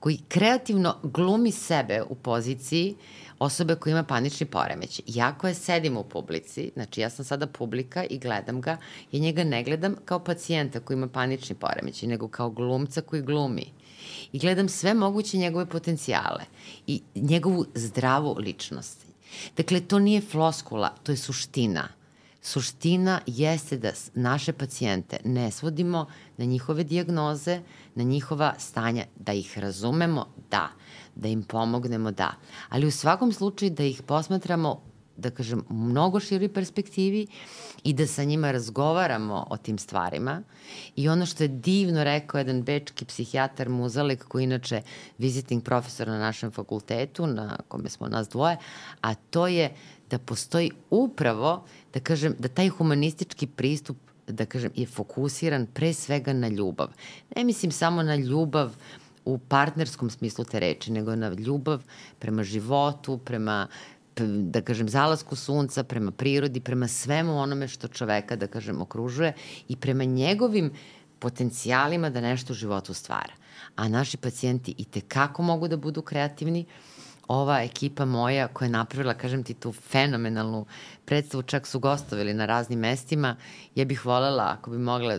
koji 0.00 0.18
kreativno 0.28 0.96
glumi 1.02 1.52
sebe 1.52 2.02
u 2.08 2.14
poziciji 2.14 2.94
osobe 3.38 3.74
koja 3.74 3.90
ima 3.90 4.02
panični 4.02 4.46
poremeć. 4.46 5.00
Ja 5.06 5.38
koja 5.38 5.54
sedim 5.54 5.96
u 5.96 6.04
publici, 6.04 6.70
znači 6.74 7.00
ja 7.00 7.10
sam 7.10 7.24
sada 7.24 7.46
publika 7.46 8.04
i 8.04 8.18
gledam 8.18 8.60
ga, 8.60 8.76
ja 9.12 9.20
njega 9.20 9.44
ne 9.44 9.64
gledam 9.64 9.94
kao 10.04 10.18
pacijenta 10.24 10.80
koji 10.80 10.96
ima 10.96 11.08
panični 11.08 11.56
poremeć, 11.56 12.02
nego 12.02 12.28
kao 12.28 12.50
glumca 12.50 13.00
koji 13.00 13.22
glumi. 13.22 13.66
I 14.32 14.38
gledam 14.38 14.68
sve 14.68 14.94
moguće 14.94 15.38
njegove 15.38 15.66
potencijale 15.66 16.44
i 16.86 17.02
njegovu 17.14 17.66
zdravu 17.74 18.36
ličnost. 18.38 19.06
Dakle, 19.56 19.80
to 19.80 19.98
nije 19.98 20.20
floskula, 20.20 20.88
to 21.02 21.12
je 21.12 21.16
suština. 21.16 21.88
Suština 22.46 23.20
jeste 23.26 23.76
da 23.76 23.90
naše 24.14 24.52
pacijente 24.52 25.16
ne 25.24 25.50
svodimo 25.50 26.06
na 26.36 26.44
njihove 26.44 26.84
diagnoze, 26.84 27.60
na 27.94 28.02
njihova 28.02 28.54
stanja, 28.58 29.04
da 29.16 29.32
ih 29.32 29.58
razumemo, 29.58 30.26
da, 30.50 30.68
da 31.14 31.28
im 31.28 31.42
pomognemo, 31.42 32.10
da. 32.10 32.34
Ali 32.68 32.86
u 32.86 32.90
svakom 32.90 33.32
slučaju 33.32 33.70
da 33.70 33.84
ih 33.84 34.02
posmatramo 34.02 34.80
da 35.16 35.30
kažem, 35.30 35.64
u 35.68 35.74
mnogo 35.74 36.20
široj 36.20 36.52
perspektivi 36.52 37.26
i 37.84 37.92
da 37.92 38.06
sa 38.06 38.24
njima 38.24 38.50
razgovaramo 38.52 39.46
o 39.50 39.56
tim 39.56 39.78
stvarima. 39.78 40.42
I 40.96 41.08
ono 41.08 41.26
što 41.26 41.44
je 41.44 41.48
divno 41.48 42.04
rekao 42.04 42.38
jedan 42.38 42.62
bečki 42.62 43.04
psihijatar 43.04 43.68
Muzalek, 43.68 44.24
koji 44.28 44.44
inače 44.44 44.82
visiting 45.18 45.62
profesor 45.62 46.08
na 46.08 46.18
našem 46.18 46.50
fakultetu, 46.50 47.26
na 47.26 47.58
kome 47.68 47.88
smo 47.88 48.08
nas 48.08 48.28
dvoje, 48.28 48.56
a 49.00 49.14
to 49.14 49.46
je 49.46 49.74
da 50.10 50.18
postoji 50.18 50.70
upravo, 50.90 51.64
da 51.96 52.00
kažem, 52.00 52.34
da 52.38 52.48
taj 52.48 52.68
humanistički 52.68 53.46
pristup 53.46 53.96
da 54.28 54.44
kažem, 54.46 54.72
je 54.76 54.86
fokusiran 54.86 55.66
pre 55.66 55.94
svega 55.94 56.32
na 56.32 56.48
ljubav. 56.48 56.90
Ne 57.36 57.44
mislim 57.44 57.72
samo 57.72 58.02
na 58.02 58.16
ljubav 58.16 58.74
u 59.24 59.38
partnerskom 59.38 60.10
smislu 60.10 60.44
te 60.44 60.60
reči, 60.60 60.92
nego 60.92 61.16
na 61.16 61.28
ljubav 61.28 61.82
prema 62.18 62.44
životu, 62.44 63.18
prema 63.18 63.66
da 64.26 64.60
kažem, 64.60 64.88
zalasku 64.88 65.36
sunca, 65.36 65.84
prema 65.84 66.10
prirodi, 66.10 66.60
prema 66.60 66.88
svemu 66.88 67.38
onome 67.38 67.68
što 67.68 67.88
čoveka, 67.88 68.36
da 68.36 68.46
kažem, 68.46 68.80
okružuje 68.80 69.32
i 69.68 69.76
prema 69.76 70.04
njegovim 70.04 70.72
potencijalima 71.18 72.10
da 72.10 72.20
nešto 72.20 72.52
u 72.52 72.56
životu 72.56 72.94
stvara. 72.94 73.32
A 73.76 73.88
naši 73.88 74.16
pacijenti 74.16 74.74
i 74.78 74.84
te 74.84 75.00
kako 75.00 75.42
mogu 75.42 75.68
da 75.68 75.76
budu 75.76 76.02
kreativni, 76.02 76.64
ova 77.28 77.62
ekipa 77.62 78.04
moja 78.04 78.48
koja 78.48 78.66
je 78.66 78.70
napravila, 78.70 79.14
kažem 79.14 79.42
ti, 79.42 79.54
tu 79.54 79.72
fenomenalnu 79.72 80.66
predstavu, 81.04 81.42
čak 81.42 81.66
su 81.66 81.78
gostovili 81.78 82.34
na 82.34 82.46
raznim 82.46 82.78
mestima, 82.78 83.36
ja 83.74 83.84
bih 83.84 84.06
volela, 84.06 84.56
ako 84.58 84.70
bi 84.70 84.78
mogla, 84.78 85.18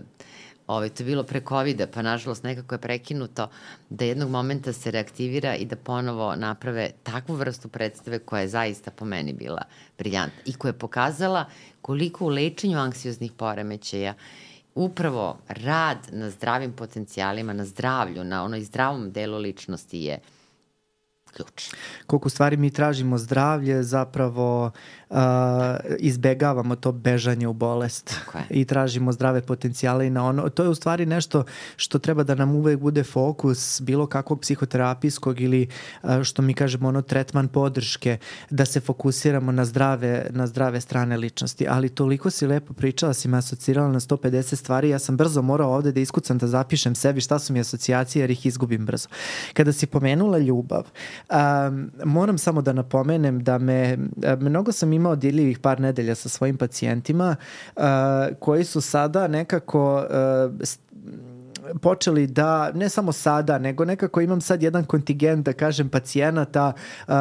ovaj, 0.67 0.89
to 0.89 1.03
je 1.03 1.05
bilo 1.05 1.23
pre 1.23 1.41
covid 1.49 1.81
pa 1.93 2.01
nažalost 2.01 2.43
nekako 2.43 2.75
je 2.75 2.79
prekinuto, 2.81 3.49
da 3.89 4.05
jednog 4.05 4.29
momenta 4.29 4.73
se 4.73 4.91
reaktivira 4.91 5.55
i 5.55 5.65
da 5.65 5.75
ponovo 5.75 6.35
naprave 6.35 6.91
takvu 7.03 7.35
vrstu 7.35 7.67
predstave 7.67 8.19
koja 8.19 8.41
je 8.41 8.47
zaista 8.47 8.91
po 8.91 9.05
meni 9.05 9.33
bila 9.33 9.61
briljantna 9.97 10.41
i 10.45 10.53
koja 10.53 10.69
je 10.69 10.79
pokazala 10.79 11.45
koliko 11.81 12.25
u 12.25 12.29
lečenju 12.29 12.79
anksioznih 12.79 13.31
poremećaja 13.31 14.13
upravo 14.75 15.37
rad 15.47 15.97
na 16.11 16.29
zdravim 16.29 16.73
potencijalima, 16.73 17.53
na 17.53 17.65
zdravlju, 17.65 18.23
na 18.23 18.43
onoj 18.43 18.61
zdravom 18.61 19.11
delu 19.11 19.37
ličnosti 19.37 19.99
je 19.99 20.19
ključ. 21.37 21.69
Koliko 22.07 22.29
stvari 22.29 22.57
mi 22.57 22.71
tražimo 22.71 23.17
zdravlje, 23.17 23.83
zapravo 23.83 24.71
uh, 25.09 25.17
izbegavamo 25.99 26.75
to 26.75 26.91
bežanje 26.91 27.47
u 27.47 27.53
bolest 27.53 28.15
i 28.49 28.65
tražimo 28.65 29.11
zdrave 29.11 29.41
potencijale 29.41 30.07
i 30.07 30.09
na 30.09 30.25
ono. 30.25 30.49
To 30.49 30.63
je 30.63 30.69
u 30.69 30.75
stvari 30.75 31.05
nešto 31.05 31.43
što 31.75 31.99
treba 31.99 32.23
da 32.23 32.35
nam 32.35 32.55
uvek 32.55 32.79
bude 32.79 33.03
fokus 33.03 33.81
bilo 33.81 34.07
kakvog 34.07 34.41
psihoterapijskog 34.41 35.41
ili 35.41 35.67
uh, 36.03 36.23
što 36.23 36.41
mi 36.41 36.53
kažemo 36.53 36.87
ono 36.87 37.01
tretman 37.01 37.47
podrške, 37.47 38.17
da 38.49 38.65
se 38.65 38.79
fokusiramo 38.79 39.51
na 39.51 39.65
zdrave, 39.65 40.27
na 40.29 40.47
zdrave 40.47 40.81
strane 40.81 41.17
ličnosti. 41.17 41.67
Ali 41.69 41.89
toliko 41.89 42.29
si 42.29 42.47
lepo 42.47 42.73
pričala, 42.73 43.13
si 43.13 43.27
me 43.27 43.37
asocirala 43.37 43.91
na 43.91 43.99
150 43.99 44.55
stvari, 44.55 44.89
ja 44.89 44.99
sam 44.99 45.17
brzo 45.17 45.41
morao 45.41 45.73
ovde 45.73 45.91
da 45.91 45.99
iskucam 45.99 46.37
da 46.37 46.47
zapišem 46.47 46.95
sebi 46.95 47.21
šta 47.21 47.39
su 47.39 47.53
mi 47.53 47.59
asocijacije 47.59 48.23
jer 48.23 48.31
ih 48.31 48.45
izgubim 48.45 48.85
brzo. 48.85 49.07
Kada 49.53 49.73
si 49.73 49.85
pomenula 49.85 50.37
ljubav, 50.37 50.83
um, 51.29 51.91
moram 52.05 52.37
samo 52.37 52.61
da 52.61 52.73
napomenem 52.73 53.43
da 53.43 53.57
me, 53.57 53.97
mnogo 54.39 54.71
sam 54.71 54.96
imao 54.97 55.15
dirljivih 55.15 55.59
par 55.59 55.79
nedelja 55.79 56.15
sa 56.15 56.29
svojim 56.29 56.57
pacijentima 56.57 57.35
uh, 57.75 57.83
koji 58.39 58.63
su 58.63 58.81
sada 58.81 59.27
nekako 59.27 59.95
uh, 59.95 60.67
počeli 61.81 62.27
da, 62.27 62.71
ne 62.71 62.89
samo 62.89 63.11
sada, 63.11 63.57
nego 63.57 63.85
nekako 63.85 64.21
imam 64.21 64.41
sad 64.41 64.63
jedan 64.63 64.85
kontingent, 64.85 65.45
da 65.45 65.53
kažem, 65.53 65.89
pacijenata 65.89 66.73
uh, 67.07 67.13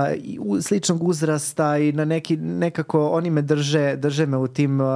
sličnog 0.62 1.02
uzrasta 1.02 1.78
i 1.78 1.92
na 1.92 2.04
neki, 2.04 2.36
nekako 2.36 3.08
oni 3.08 3.30
me 3.30 3.42
drže, 3.42 3.96
drže 3.96 4.26
me 4.26 4.36
u 4.36 4.48
tim 4.48 4.80
uh, 4.80 4.86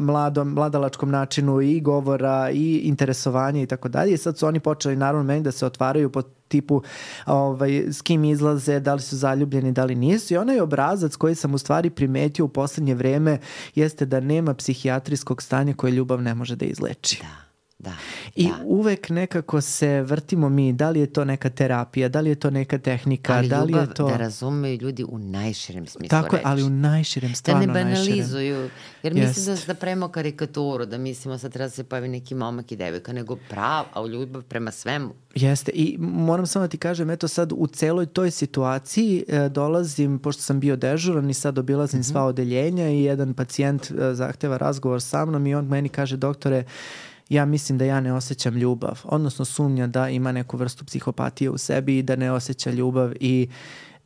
mladom, 0.00 0.48
mladalačkom 0.48 1.10
načinu 1.10 1.60
i 1.60 1.80
govora 1.80 2.50
i 2.50 2.76
interesovanja 2.84 3.62
i 3.62 3.66
tako 3.66 3.88
dalje. 3.88 4.12
I 4.12 4.16
sad 4.16 4.38
su 4.38 4.46
oni 4.46 4.60
počeli 4.60 4.96
naravno 4.96 5.24
meni 5.24 5.42
da 5.42 5.52
se 5.52 5.66
otvaraju 5.66 6.10
po 6.12 6.22
tipu 6.48 6.82
ovaj, 7.26 7.70
s 7.88 8.02
kim 8.02 8.24
izlaze, 8.24 8.80
da 8.80 8.94
li 8.94 9.00
su 9.00 9.16
zaljubljeni, 9.16 9.72
da 9.72 9.84
li 9.84 9.94
nisu. 9.94 10.34
I 10.34 10.36
onaj 10.36 10.60
obrazac 10.60 11.16
koji 11.16 11.34
sam 11.34 11.54
u 11.54 11.58
stvari 11.58 11.90
primetio 11.90 12.44
u 12.44 12.48
poslednje 12.48 12.94
vreme 12.94 13.38
jeste 13.74 14.06
da 14.06 14.20
nema 14.20 14.54
psihijatrijskog 14.54 15.42
stanja 15.42 15.74
koje 15.74 15.90
ljubav 15.90 16.22
ne 16.22 16.34
može 16.34 16.56
da 16.56 16.64
izleči. 16.64 17.22
Da. 17.22 17.47
Da, 17.78 17.92
I 18.34 18.48
da. 18.48 18.54
uvek 18.64 19.10
nekako 19.10 19.60
se 19.60 20.02
vrtimo 20.02 20.48
mi, 20.48 20.72
da 20.72 20.90
li 20.90 21.00
je 21.00 21.06
to 21.06 21.24
neka 21.24 21.50
terapija, 21.50 22.08
da 22.08 22.20
li 22.20 22.30
je 22.30 22.34
to 22.34 22.50
neka 22.50 22.78
tehnika, 22.78 23.34
ali 23.34 23.48
da 23.48 23.62
li 23.62 23.72
je 23.72 23.94
to... 23.94 24.08
da 24.08 24.16
razumeju 24.16 24.78
ljudi 24.80 25.04
u 25.08 25.18
najširem 25.18 25.86
smislu 25.86 26.08
Tako 26.08 26.36
reči. 26.36 26.42
ali 26.46 26.62
u 26.62 26.70
najširem, 26.70 27.34
stvarno 27.34 27.66
Da 27.66 27.72
ne 27.72 27.84
banalizuju, 27.84 28.54
najširem. 28.56 28.70
jer 29.02 29.14
mislim 29.14 29.46
da, 29.46 29.62
da 29.66 29.74
premo 29.74 30.08
karikaturu, 30.08 30.86
da 30.86 30.98
mislimo 30.98 31.38
sad 31.38 31.52
treba 31.52 31.66
da 31.66 31.70
se 31.70 31.84
pojavi 31.84 32.08
neki 32.08 32.34
momak 32.34 32.72
i 32.72 32.76
devojka, 32.76 33.12
nego 33.12 33.36
prav, 33.36 33.84
a 33.92 34.02
u 34.02 34.08
ljubav 34.08 34.42
prema 34.42 34.70
svemu. 34.70 35.14
Jeste 35.34 35.72
i 35.74 35.96
moram 35.98 36.46
samo 36.46 36.64
da 36.64 36.68
ti 36.68 36.78
kažem, 36.78 37.10
eto 37.10 37.28
sad 37.28 37.52
u 37.56 37.66
celoj 37.66 38.06
toj 38.06 38.30
situaciji 38.30 39.24
e, 39.28 39.48
dolazim, 39.48 40.18
pošto 40.18 40.42
sam 40.42 40.60
bio 40.60 40.76
dežuran 40.76 41.30
i 41.30 41.34
sad 41.34 41.58
obilazim 41.58 42.00
mm 42.00 42.02
-hmm. 42.02 42.10
sva 42.10 42.24
odeljenja 42.24 42.90
i 42.90 43.02
jedan 43.02 43.34
pacijent 43.34 43.90
e, 43.90 44.14
zahteva 44.14 44.56
razgovor 44.56 45.02
sa 45.02 45.24
mnom 45.24 45.46
i 45.46 45.54
on 45.54 45.66
meni 45.66 45.88
kaže, 45.88 46.16
doktore, 46.16 46.64
ja 47.28 47.44
mislim 47.44 47.78
da 47.78 47.84
ja 47.84 48.00
ne 48.00 48.12
osjećam 48.12 48.56
ljubav, 48.56 49.00
odnosno 49.04 49.44
sumnja 49.44 49.86
da 49.86 50.08
ima 50.08 50.32
neku 50.32 50.56
vrstu 50.56 50.84
psihopatije 50.84 51.50
u 51.50 51.58
sebi 51.58 51.98
i 51.98 52.02
da 52.02 52.16
ne 52.16 52.32
osjeća 52.32 52.70
ljubav 52.70 53.12
i 53.20 53.48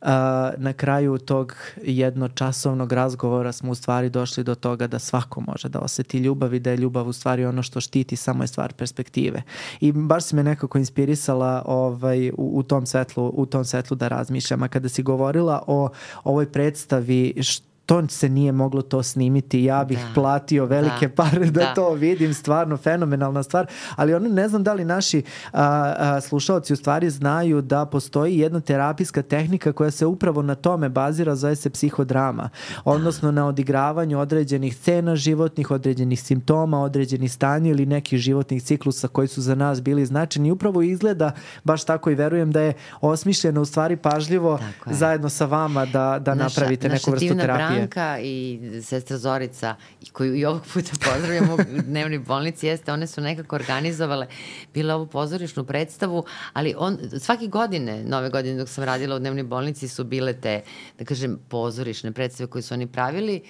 Uh, 0.03 0.09
na 0.57 0.73
kraju 0.73 1.17
tog 1.17 1.55
jednočasovnog 1.83 2.93
razgovora 2.93 3.51
smo 3.51 3.71
u 3.71 3.75
stvari 3.75 4.09
došli 4.09 4.43
do 4.43 4.55
toga 4.55 4.87
da 4.87 4.99
svako 4.99 5.41
može 5.41 5.69
da 5.69 5.79
oseti 5.79 6.17
ljubav 6.17 6.53
i 6.53 6.59
da 6.59 6.71
je 6.71 6.77
ljubav 6.77 7.07
u 7.07 7.13
stvari 7.13 7.45
ono 7.45 7.63
što 7.63 7.81
štiti, 7.81 8.15
samo 8.15 8.43
je 8.43 8.47
stvar 8.47 8.73
perspektive. 8.73 9.41
I 9.79 9.91
baš 9.91 10.23
si 10.23 10.35
me 10.35 10.43
nekako 10.43 10.77
inspirisala 10.77 11.63
ovaj, 11.65 12.29
u, 12.29 12.33
u, 12.37 12.63
tom 12.63 12.85
svetlu, 12.85 13.31
u 13.35 13.45
tom 13.45 13.65
svetlu 13.65 13.97
da 13.97 14.07
razmišljam. 14.07 14.63
A 14.63 14.67
kada 14.67 14.89
si 14.89 15.03
govorila 15.03 15.63
o 15.67 15.89
ovoj 16.23 16.51
predstavi 16.51 17.33
što 17.41 17.72
to 17.85 18.07
se 18.07 18.29
nije 18.29 18.51
moglo 18.51 18.81
to 18.81 19.03
snimiti, 19.03 19.63
ja 19.63 19.83
bih 19.83 19.97
da. 19.97 20.13
platio 20.13 20.65
velike 20.65 21.07
da. 21.07 21.13
pare 21.15 21.45
da, 21.45 21.51
da 21.51 21.73
to 21.73 21.93
vidim, 21.93 22.33
stvarno 22.33 22.77
fenomenalna 22.77 23.43
stvar, 23.43 23.67
ali 23.95 24.13
ono 24.13 24.29
ne 24.29 24.49
znam 24.49 24.63
da 24.63 24.73
li 24.73 24.85
naši 24.85 25.23
a, 25.53 25.93
a, 25.97 26.21
slušalci 26.21 26.73
u 26.73 26.75
stvari 26.75 27.09
znaju 27.09 27.61
da 27.61 27.85
postoji 27.85 28.39
jedna 28.39 28.59
terapijska 28.59 29.21
tehnika 29.21 29.73
koja 29.73 29.91
se 29.91 30.05
upravo 30.05 30.41
na 30.41 30.55
tome 30.55 30.89
bazira, 30.89 31.35
zove 31.35 31.55
se 31.55 31.69
psihodrama, 31.69 32.49
odnosno 32.85 33.31
na 33.31 33.47
odigravanju 33.47 34.19
određenih 34.19 34.75
scena 34.75 35.15
životnih, 35.15 35.71
određenih 35.71 36.21
simptoma, 36.21 36.81
određenih 36.81 37.31
stanja 37.31 37.71
ili 37.71 37.85
nekih 37.85 38.19
životnih 38.19 38.63
ciklusa 38.63 39.07
koji 39.07 39.27
su 39.27 39.41
za 39.41 39.55
nas 39.55 39.81
bili 39.81 40.05
značajni. 40.05 40.51
Upravo 40.51 40.81
izgleda 40.81 41.31
baš 41.63 41.83
tako 41.83 42.09
i 42.09 42.15
verujem 42.15 42.51
da 42.51 42.61
je 42.61 42.73
osmišljeno 43.01 43.61
u 43.61 43.65
stvari 43.65 43.95
pažljivo 43.95 44.59
zajedno 44.85 45.29
sa 45.29 45.45
vama 45.45 45.85
da, 45.85 46.19
da 46.19 46.35
naša, 46.35 46.61
napravite 46.61 46.89
neku 46.89 47.11
vrstu 47.11 47.35
terapije. 47.35 47.72
Branka 47.75 48.19
i 48.19 48.59
sestra 48.83 49.17
Zorica, 49.17 49.75
i 50.01 50.09
koju 50.09 50.35
i 50.35 50.45
ovog 50.45 50.61
puta 50.73 50.91
pozdravljamo 51.05 51.53
u 51.53 51.81
dnevnoj 51.81 52.19
bolnici, 52.19 52.67
jeste, 52.67 52.91
one 52.91 53.07
su 53.07 53.21
nekako 53.21 53.55
organizovale 53.55 54.27
bila 54.73 54.95
ovu 54.95 55.05
pozorišnu 55.05 55.63
predstavu, 55.63 56.25
ali 56.53 56.75
on, 56.77 56.97
svake 57.19 57.47
godine, 57.47 58.03
nove 58.03 58.29
godine 58.29 58.57
dok 58.57 58.69
sam 58.69 58.83
radila 58.83 59.15
u 59.15 59.19
dnevnoj 59.19 59.43
bolnici 59.43 59.87
su 59.87 60.03
bile 60.03 60.33
te, 60.33 60.61
da 60.99 61.05
kažem, 61.05 61.39
pozorišne 61.49 62.11
predstave 62.11 62.49
koje 62.49 62.61
su 62.61 62.73
oni 62.73 62.87
pravili. 62.87 63.41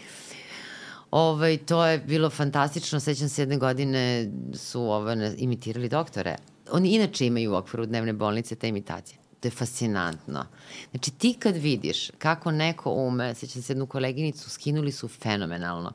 Ovaj, 1.11 1.57
to 1.57 1.85
je 1.85 1.97
bilo 1.99 2.29
fantastično, 2.29 2.99
sećam 2.99 3.29
se 3.29 3.41
jedne 3.41 3.57
godine 3.57 4.31
su 4.53 4.81
ovaj, 4.81 5.15
imitirali 5.37 5.89
doktore. 5.89 6.35
Oni 6.71 6.89
inače 6.89 7.25
imaju 7.25 7.51
u 7.51 7.55
okviru 7.55 7.85
dnevne 7.85 8.13
bolnice 8.13 8.55
te 8.55 8.67
imitacije 8.67 9.22
To 9.43 9.47
je 9.47 9.51
fascinantno. 9.51 10.45
Znači 10.91 11.11
ti 11.11 11.35
kad 11.39 11.57
vidiš 11.57 12.11
kako 12.17 12.51
neko 12.51 12.91
ume, 12.91 13.35
sećam 13.35 13.61
se 13.61 13.73
jednu 13.73 13.85
koleginicu, 13.85 14.49
skinuli 14.49 14.91
su 14.91 15.07
fenomenalno. 15.07 15.93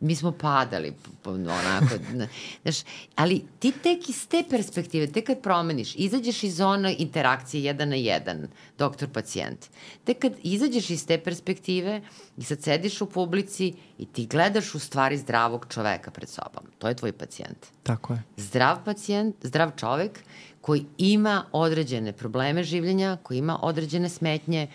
Mi 0.00 0.16
smo 0.16 0.32
padali, 0.32 0.92
onako, 1.24 1.94
znaš, 2.62 2.76
ali 3.16 3.44
ti 3.58 3.72
tek 3.82 4.08
iz 4.08 4.28
te 4.28 4.44
perspektive, 4.50 5.06
tek 5.06 5.26
kad 5.26 5.42
promeniš, 5.42 5.94
izađeš 5.94 6.42
iz 6.42 6.56
zona 6.56 6.90
interakcije 6.90 7.64
jedan 7.64 7.88
na 7.88 7.96
jedan, 7.96 8.48
doktor-pacijent, 8.78 9.68
tek 10.04 10.18
kad 10.18 10.32
izađeš 10.42 10.90
iz 10.90 11.06
te 11.06 11.18
perspektive 11.18 12.02
i 12.36 12.44
sad 12.44 12.62
sediš 12.62 13.00
u 13.00 13.06
publici 13.06 13.74
i 13.98 14.06
ti 14.06 14.26
gledaš 14.26 14.74
u 14.74 14.78
stvari 14.78 15.18
zdravog 15.18 15.66
čoveka 15.68 16.10
pred 16.10 16.28
sobom. 16.28 16.64
To 16.78 16.88
je 16.88 16.94
tvoj 16.94 17.12
pacijent. 17.12 17.66
Tako 17.82 18.12
je. 18.12 18.22
Zdrav 18.36 18.84
pacijent, 18.84 19.36
zdrav 19.42 19.70
čovek 19.76 20.20
koji 20.60 20.84
ima 20.98 21.44
određene 21.52 22.12
probleme 22.12 22.62
življenja, 22.62 23.16
koji 23.22 23.38
ima 23.38 23.58
određene 23.62 24.08
smetnje, 24.08 24.68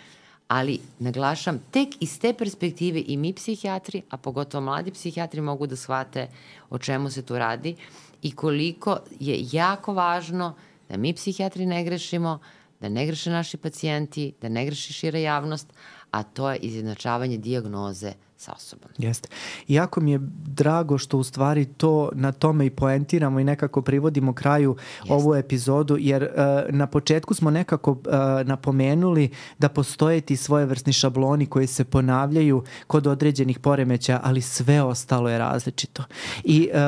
ali 0.48 0.78
naglašam, 0.98 1.58
tek 1.70 1.96
iz 2.00 2.18
te 2.20 2.32
perspektive 2.32 3.02
i 3.06 3.16
mi 3.16 3.32
psihijatri, 3.32 4.02
a 4.10 4.16
pogotovo 4.16 4.64
mladi 4.64 4.90
psihijatri 4.90 5.40
mogu 5.40 5.66
da 5.66 5.76
shvate 5.76 6.28
o 6.70 6.78
čemu 6.78 7.10
se 7.10 7.22
tu 7.22 7.38
radi 7.38 7.76
i 8.22 8.30
koliko 8.30 8.98
je 9.20 9.38
jako 9.52 9.94
važno 9.94 10.54
da 10.88 10.96
mi 10.96 11.14
psihijatri 11.14 11.66
ne 11.66 11.84
grešimo, 11.84 12.38
da 12.80 12.88
ne 12.88 13.06
greše 13.06 13.30
naši 13.30 13.56
pacijenti, 13.56 14.32
da 14.42 14.48
ne 14.48 14.64
greši 14.66 14.92
šira 14.92 15.18
javnost, 15.18 15.72
a 16.10 16.22
to 16.22 16.50
je 16.50 16.58
izjednačavanje 16.58 17.38
diagnoze 17.38 18.12
sa 18.38 18.52
osobom. 18.56 18.88
Jeste. 18.98 19.28
Iako 19.68 20.00
mi 20.00 20.12
je 20.12 20.18
drago 20.46 20.98
što 20.98 21.18
u 21.18 21.24
stvari 21.24 21.64
to 21.64 22.10
na 22.14 22.32
tome 22.32 22.66
i 22.66 22.70
poentiramo 22.70 23.40
i 23.40 23.44
nekako 23.44 23.82
privodimo 23.82 24.32
kraju 24.32 24.76
Jeste. 24.98 25.14
ovu 25.14 25.34
epizodu, 25.34 25.96
jer 26.00 26.22
uh, 26.22 26.74
na 26.74 26.86
početku 26.86 27.34
smo 27.34 27.50
nekako 27.50 27.90
uh, 27.90 27.98
napomenuli 28.44 29.30
da 29.58 29.68
postoje 29.68 30.20
ti 30.20 30.36
svojevrsni 30.36 30.92
šabloni 30.92 31.46
koji 31.46 31.66
se 31.66 31.84
ponavljaju 31.84 32.64
kod 32.86 33.06
određenih 33.06 33.58
poremeća, 33.58 34.20
ali 34.22 34.40
sve 34.40 34.82
ostalo 34.82 35.30
je 35.30 35.38
različito. 35.38 36.04
I 36.44 36.68
uh, 36.72 36.78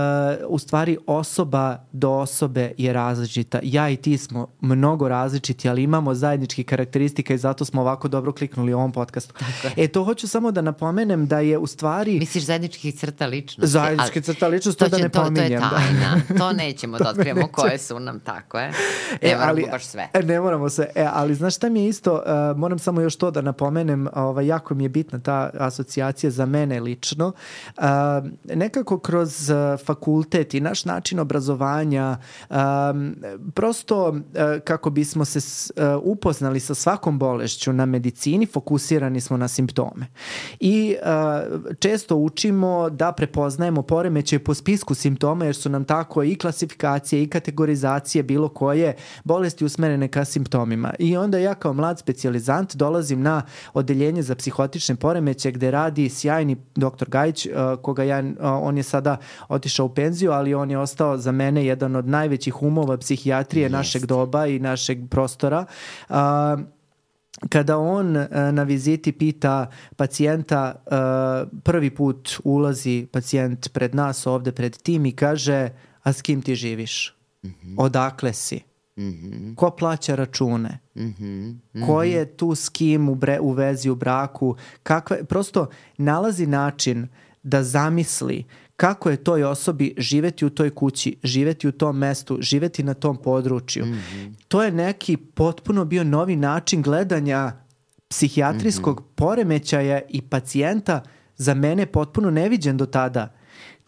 u 0.49 0.59
stvari 0.59 0.99
osoba 1.07 1.85
do 1.93 2.11
osobe 2.11 2.73
je 2.79 2.93
različita. 2.93 3.61
Ja 3.63 3.91
i 3.91 3.97
ti 3.97 4.19
smo 4.19 4.47
mnogo 4.61 5.09
različiti, 5.09 5.69
ali 5.69 5.83
imamo 5.83 6.15
zajednički 6.15 6.65
karakteristika 6.65 7.35
i 7.35 7.39
zato 7.39 7.65
smo 7.65 7.81
ovako 7.81 8.09
dobro 8.09 8.33
kliknuli 8.33 8.75
u 8.75 8.79
ovom 8.79 8.93
podcastu. 8.93 9.35
E, 9.77 9.89
to 9.89 10.05
hoću 10.05 10.29
samo 10.29 10.51
da 10.51 10.63
napomenem 10.63 11.27
da 11.27 11.38
je 11.41 11.59
u 11.59 11.67
stvari... 11.67 12.19
Misliš 12.19 12.45
zajedničkih 12.45 12.95
crta 12.95 13.27
ličnosti? 13.27 13.71
Zajedničkih 13.71 14.23
crta 14.23 14.49
ličnosti, 14.49 14.79
to, 14.79 14.91
to 14.91 14.97
da 14.97 15.03
ne 15.03 15.09
to, 15.09 15.23
pominjem. 15.23 15.61
To 15.61 15.67
je 15.67 15.71
tajna, 15.71 16.21
da. 16.29 16.39
to 16.39 16.53
nećemo 16.63 16.99
da 16.99 17.11
otkrijemo 17.11 17.49
koje 17.53 17.79
su 17.79 18.01
nam, 18.01 18.21
tako 18.21 18.59
je. 18.59 18.69
Ne 19.23 19.31
e, 19.31 19.35
moramo 19.35 19.51
ali, 19.51 19.67
baš 19.71 19.85
sve. 19.85 20.09
E, 20.13 20.23
ne 20.23 20.41
moramo 20.41 20.69
se, 20.69 20.89
e, 20.95 21.07
ali 21.13 21.35
znaš 21.35 21.57
šta 21.57 21.69
mi 21.69 21.83
je 21.83 21.89
isto, 21.89 22.15
uh, 22.15 22.59
moram 22.59 22.79
samo 22.79 23.01
još 23.01 23.17
to 23.17 23.31
da 23.31 23.41
napomenem, 23.41 24.09
ovaj, 24.15 24.47
jako 24.47 24.75
mi 24.75 24.85
je 24.85 24.89
bitna 24.89 25.19
ta 25.19 25.51
asocijacija 25.59 26.31
za 26.31 26.47
mene 26.47 26.81
lično. 26.81 27.33
Uh, 27.77 27.85
nekako 28.45 28.99
kroz 28.99 29.51
uh, 29.51 29.57
fakultet 29.87 30.55
i 30.55 30.61
naš 30.61 30.85
način 30.85 31.19
obrazovanja, 31.19 32.17
um, 32.51 33.17
prosto 33.55 34.09
uh, 34.09 34.19
kako 34.65 34.91
bismo 34.91 35.25
se 35.25 35.39
uh, 35.39 36.03
upoznali 36.03 36.61
sa 36.61 36.75
svakom 36.75 37.19
bolešću 37.19 37.73
na 37.73 37.87
medicini, 37.87 38.47
fokusirani 38.47 39.21
smo 39.21 39.37
na 39.37 39.49
simptome. 39.49 40.07
I 40.61 40.97
uh, 41.03 41.09
često 41.79 42.17
učimo 42.17 42.91
da 42.91 43.13
prepoznajemo 43.13 43.83
poremećaj 43.83 44.39
po 44.39 44.55
spisku 44.55 44.95
simptoma 44.95 45.45
jer 45.45 45.55
su 45.55 45.69
nam 45.69 45.85
tako 45.85 46.23
i 46.23 46.37
klasifikacije 46.37 47.23
i 47.23 47.29
kategorizacije 47.29 48.23
bilo 48.23 48.49
koje 48.49 48.95
bolesti 49.25 49.65
usmerene 49.65 50.09
ka 50.09 50.25
simptomima. 50.25 50.95
I 50.99 51.17
onda 51.17 51.39
ja 51.39 51.55
kao 51.55 51.73
mlad 51.73 51.99
specijalizant 51.99 52.77
dolazim 52.77 53.23
na 53.23 53.43
odeljenje 53.75 54.23
za 54.23 54.35
psihotične 54.35 54.97
poremeće 54.97 55.51
gde 55.51 55.71
radi 55.71 56.09
sjajni 56.09 56.57
doktor 56.75 57.09
Gajić, 57.09 57.47
uh, 57.47 57.53
koga 57.83 58.03
ja, 58.03 58.19
uh, 58.19 58.35
on 58.41 58.77
je 58.77 58.83
sada 58.83 59.17
otišao 59.49 59.87
u 59.87 59.95
penziju, 59.95 60.33
ali 60.33 60.55
on 60.55 60.71
je 60.71 60.79
ostao 60.79 61.19
za 61.19 61.33
mene 61.33 61.67
jedan 61.67 61.97
od 61.97 62.07
najvećih 62.07 62.63
umova 62.63 62.97
psihijatrije 62.97 63.65
Jest. 63.65 63.73
našeg 63.73 64.07
doba 64.07 64.47
i 64.47 64.59
našeg 64.59 64.99
prostora. 65.11 65.65
Uh, 66.09 66.17
kada 67.49 67.79
on 67.79 68.17
uh, 68.17 68.27
na 68.53 68.63
viziti 68.63 69.13
pita 69.13 69.71
pacijenta, 69.97 70.75
uh, 70.87 71.61
prvi 71.63 71.91
put 71.91 72.41
ulazi 72.45 73.07
pacijent 73.13 73.73
pred 73.73 73.95
nas 73.95 74.27
ovde, 74.27 74.53
pred 74.53 74.79
tim 74.83 75.07
i 75.07 75.13
kaže, 75.13 75.71
a 76.03 76.13
s 76.13 76.23
kim 76.23 76.43
ti 76.43 76.55
živiš? 76.55 77.15
Mm 77.43 77.49
-hmm. 77.49 77.75
Odakle 77.77 78.33
si? 78.33 78.61
Mm 78.97 79.03
-hmm. 79.03 79.55
Ko 79.55 79.71
plaća 79.71 80.15
račune? 80.15 80.79
Mm 80.95 81.03
-hmm. 81.03 81.25
Mm 81.25 81.61
-hmm. 81.75 81.87
Ko 81.87 82.03
je 82.03 82.37
tu 82.37 82.55
s 82.55 82.69
kim 82.69 83.09
u, 83.09 83.15
bre, 83.15 83.41
u 83.41 83.51
vezi, 83.51 83.91
u 83.91 83.95
braku? 83.95 84.57
Kakva, 84.83 85.17
prosto 85.29 85.69
nalazi 85.99 86.47
način 86.47 87.09
da 87.43 87.63
zamisli 87.63 88.45
kako 88.79 89.11
je 89.11 89.17
toj 89.17 89.45
osobi 89.45 89.95
živeti 89.97 90.47
u 90.47 90.51
toj 90.51 90.71
kući, 90.71 91.17
živeti 91.23 91.69
u 91.69 91.73
tom 91.73 91.99
mestu, 91.99 92.39
živeti 92.41 92.83
na 92.83 92.95
tom 92.95 93.17
području. 93.17 93.87
Mm 93.87 93.93
-hmm. 93.93 94.35
To 94.49 94.63
je 94.63 94.73
neki 94.73 95.17
potpuno 95.17 95.85
bio 95.85 96.05
novi 96.05 96.37
način 96.37 96.83
gledanja 96.83 97.53
psihijatrijskog 98.09 99.01
mm 99.01 99.05
-hmm. 99.05 99.15
poremećaja 99.15 100.01
i 100.09 100.23
pacijenta 100.23 101.03
za 101.37 101.55
mene 101.55 101.87
potpuno 101.87 102.31
neviđen 102.31 102.77
do 102.77 102.87
tada. 102.87 103.35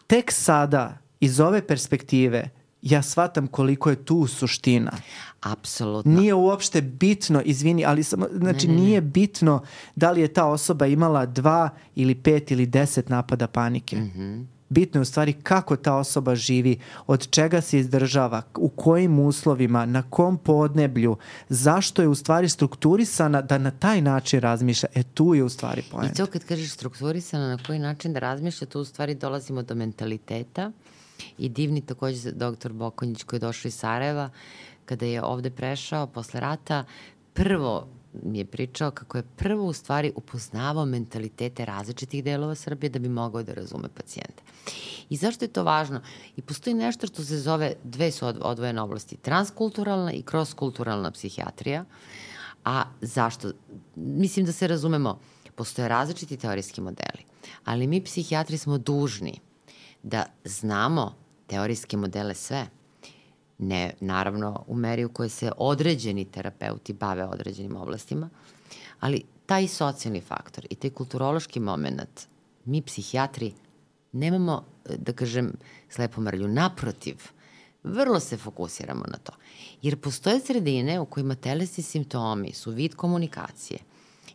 Tek 0.07 0.31
sada, 0.31 0.97
iz 1.19 1.39
ove 1.39 1.67
perspektive, 1.67 2.49
ja 2.81 3.01
shvatam 3.01 3.47
koliko 3.47 3.89
je 3.89 4.05
tu 4.05 4.27
suština. 4.27 4.91
Apsolutno. 5.41 6.11
Nije 6.11 6.33
uopšte 6.33 6.81
bitno, 6.81 7.41
izvini, 7.45 7.85
ali 7.85 8.03
samo, 8.03 8.27
znači 8.33 8.67
ne, 8.67 8.73
ne, 8.73 8.79
ne. 8.79 8.85
nije 8.85 9.01
bitno 9.01 9.63
da 9.95 10.11
li 10.11 10.21
je 10.21 10.33
ta 10.33 10.45
osoba 10.45 10.85
imala 10.85 11.25
dva 11.25 11.69
ili 11.95 12.15
pet 12.15 12.51
ili 12.51 12.65
deset 12.65 13.09
napada 13.09 13.47
panike. 13.47 13.95
Mm 13.95 14.11
-hmm 14.15 14.60
bitno 14.71 14.99
je 14.99 15.01
u 15.01 15.05
stvari 15.05 15.33
kako 15.33 15.75
ta 15.75 15.95
osoba 15.95 16.35
živi, 16.35 16.79
od 17.07 17.29
čega 17.29 17.61
se 17.61 17.79
izdržava, 17.79 18.41
u 18.55 18.69
kojim 18.69 19.19
uslovima, 19.19 19.85
na 19.85 20.03
kom 20.09 20.37
podneblju, 20.37 21.17
zašto 21.49 22.01
je 22.01 22.07
u 22.07 22.15
stvari 22.15 22.49
strukturisana 22.49 23.41
da 23.41 23.57
na 23.57 23.71
taj 23.71 24.01
način 24.01 24.39
razmišlja. 24.39 24.89
E 24.95 25.03
tu 25.03 25.35
je 25.35 25.43
u 25.43 25.49
stvari 25.49 25.83
pojent. 25.91 26.13
I 26.13 26.17
to 26.17 26.25
kad 26.25 26.43
kažeš 26.45 26.71
strukturisana 26.71 27.47
na 27.47 27.57
koji 27.67 27.79
način 27.79 28.13
da 28.13 28.19
razmišlja, 28.19 28.67
tu 28.67 28.79
u 28.79 28.85
stvari 28.85 29.15
dolazimo 29.15 29.63
do 29.63 29.75
mentaliteta 29.75 30.71
i 31.37 31.49
divni 31.49 31.81
takođe 31.81 32.31
doktor 32.31 32.73
Bokonjić 32.73 33.23
koji 33.23 33.37
je 33.37 33.41
došao 33.41 33.67
iz 33.69 33.75
Sarajeva, 33.75 34.29
kada 34.85 35.05
je 35.05 35.23
ovde 35.23 35.49
prešao 35.49 36.07
posle 36.07 36.39
rata, 36.39 36.85
prvo 37.33 37.87
mi 38.23 38.37
je 38.37 38.45
pričao 38.45 38.91
kako 38.91 39.17
je 39.17 39.23
prvo 39.23 39.65
u 39.65 39.73
stvari 39.73 40.13
upoznavao 40.15 40.85
mentalitete 40.85 41.65
različitih 41.65 42.23
delova 42.23 42.55
Srbije 42.55 42.89
da 42.89 42.99
bi 42.99 43.09
mogao 43.09 43.43
da 43.43 43.53
razume 43.53 43.89
pacijenta. 43.95 44.43
I 45.09 45.15
zašto 45.15 45.45
je 45.45 45.53
to 45.53 45.63
važno? 45.63 46.01
I 46.35 46.41
postoji 46.41 46.73
nešto 46.73 47.07
što 47.07 47.23
se 47.23 47.39
zove, 47.39 47.73
dve 47.83 48.11
su 48.11 48.25
odvojene 48.41 48.81
oblasti, 48.81 49.17
transkulturalna 49.17 50.11
i 50.11 50.23
cross-kulturalna 50.23 51.11
psihijatrija. 51.11 51.85
A 52.65 52.83
zašto? 53.01 53.51
Mislim 53.95 54.45
da 54.45 54.51
se 54.51 54.67
razumemo, 54.67 55.19
postoje 55.55 55.87
različiti 55.87 56.37
teorijski 56.37 56.81
modeli, 56.81 57.25
ali 57.65 57.87
mi 57.87 58.03
psihijatri 58.03 58.57
smo 58.57 58.77
dužni 58.77 59.39
da 60.03 60.25
znamo 60.43 61.15
teorijske 61.47 61.97
modele 61.97 62.35
sve, 62.35 62.67
ne 63.61 63.93
naravno 63.99 64.63
u 64.67 64.75
meri 64.75 65.05
u 65.05 65.09
kojoj 65.09 65.29
se 65.29 65.51
određeni 65.57 66.25
terapeuti 66.25 66.93
bave 66.93 67.25
određenim 67.25 67.75
oblastima, 67.75 68.29
ali 68.99 69.23
taj 69.45 69.67
socijalni 69.67 70.21
faktor 70.21 70.67
i 70.69 70.75
taj 70.75 70.89
kulturološki 70.89 71.59
moment, 71.59 72.27
mi 72.65 72.81
psihijatri 72.81 73.53
nemamo, 74.11 74.63
da 74.97 75.13
kažem, 75.13 75.53
slepomrlju. 75.89 76.47
Naprotiv, 76.47 77.15
vrlo 77.83 78.19
se 78.19 78.37
fokusiramo 78.37 79.05
na 79.07 79.17
to. 79.17 79.31
Jer 79.81 79.97
postoje 79.97 80.39
sredine 80.39 80.99
u 80.99 81.05
kojima 81.05 81.35
telesni 81.35 81.83
simptomi 81.83 82.53
su 82.53 82.71
vid 82.71 82.95
komunikacije 82.95 83.79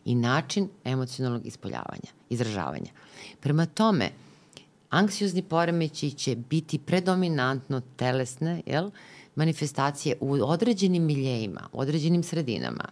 i 0.05 0.15
način 0.15 0.69
emocionalnog 0.83 1.45
ispoljavanja, 1.45 2.11
izražavanja. 2.29 2.91
Prema 3.39 3.65
tome, 3.65 4.11
anksiozni 4.89 5.41
poremeći 5.41 6.11
će 6.11 6.35
biti 6.35 6.79
predominantno 6.79 7.81
telesne, 7.95 8.61
jel? 8.65 8.91
Manifestacije 9.37 10.15
u 10.19 10.33
određenim 10.33 11.05
miljejima, 11.05 11.69
u 11.73 11.79
određenim 11.79 12.23
sredinama, 12.23 12.85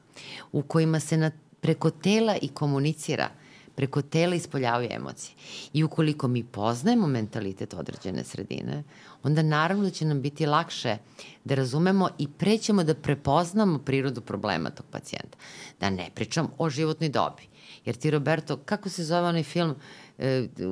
u 0.52 0.62
kojima 0.62 1.00
se 1.00 1.18
na, 1.18 1.32
preko 1.62 1.90
tela 1.90 2.36
i 2.42 2.48
komunicira, 2.48 3.30
preko 3.76 4.02
tela 4.02 4.36
ispoljavaju 4.36 4.90
emocije. 4.92 5.36
I 5.74 5.84
ukoliko 5.84 6.28
mi 6.28 6.44
poznajemo 6.44 7.08
mentalitet 7.08 7.74
određene 7.74 8.24
sredine, 8.24 8.84
onda 9.24 9.42
naravno 9.42 9.84
da 9.84 9.90
će 9.90 10.06
nam 10.06 10.22
biti 10.22 10.46
lakše 10.46 10.98
da 11.44 11.56
razumemo 11.56 12.10
i 12.18 12.28
prećemo 12.28 12.84
da 12.84 12.96
prepoznamo 12.96 13.80
prirodu 13.80 14.22
problema 14.22 14.70
tog 14.70 14.86
pacijenta. 14.92 15.38
Da 15.80 15.90
ne 15.90 16.10
pričam 16.16 16.52
o 16.58 16.70
životnoj 16.70 17.10
dobi 17.10 17.56
Jer 17.86 17.96
ti 17.96 18.12
Roberto, 18.12 18.58
kako 18.58 18.90
se 18.90 19.04
zove 19.04 19.28
onaj 19.28 19.44
film 19.44 19.72
e, 19.72 19.76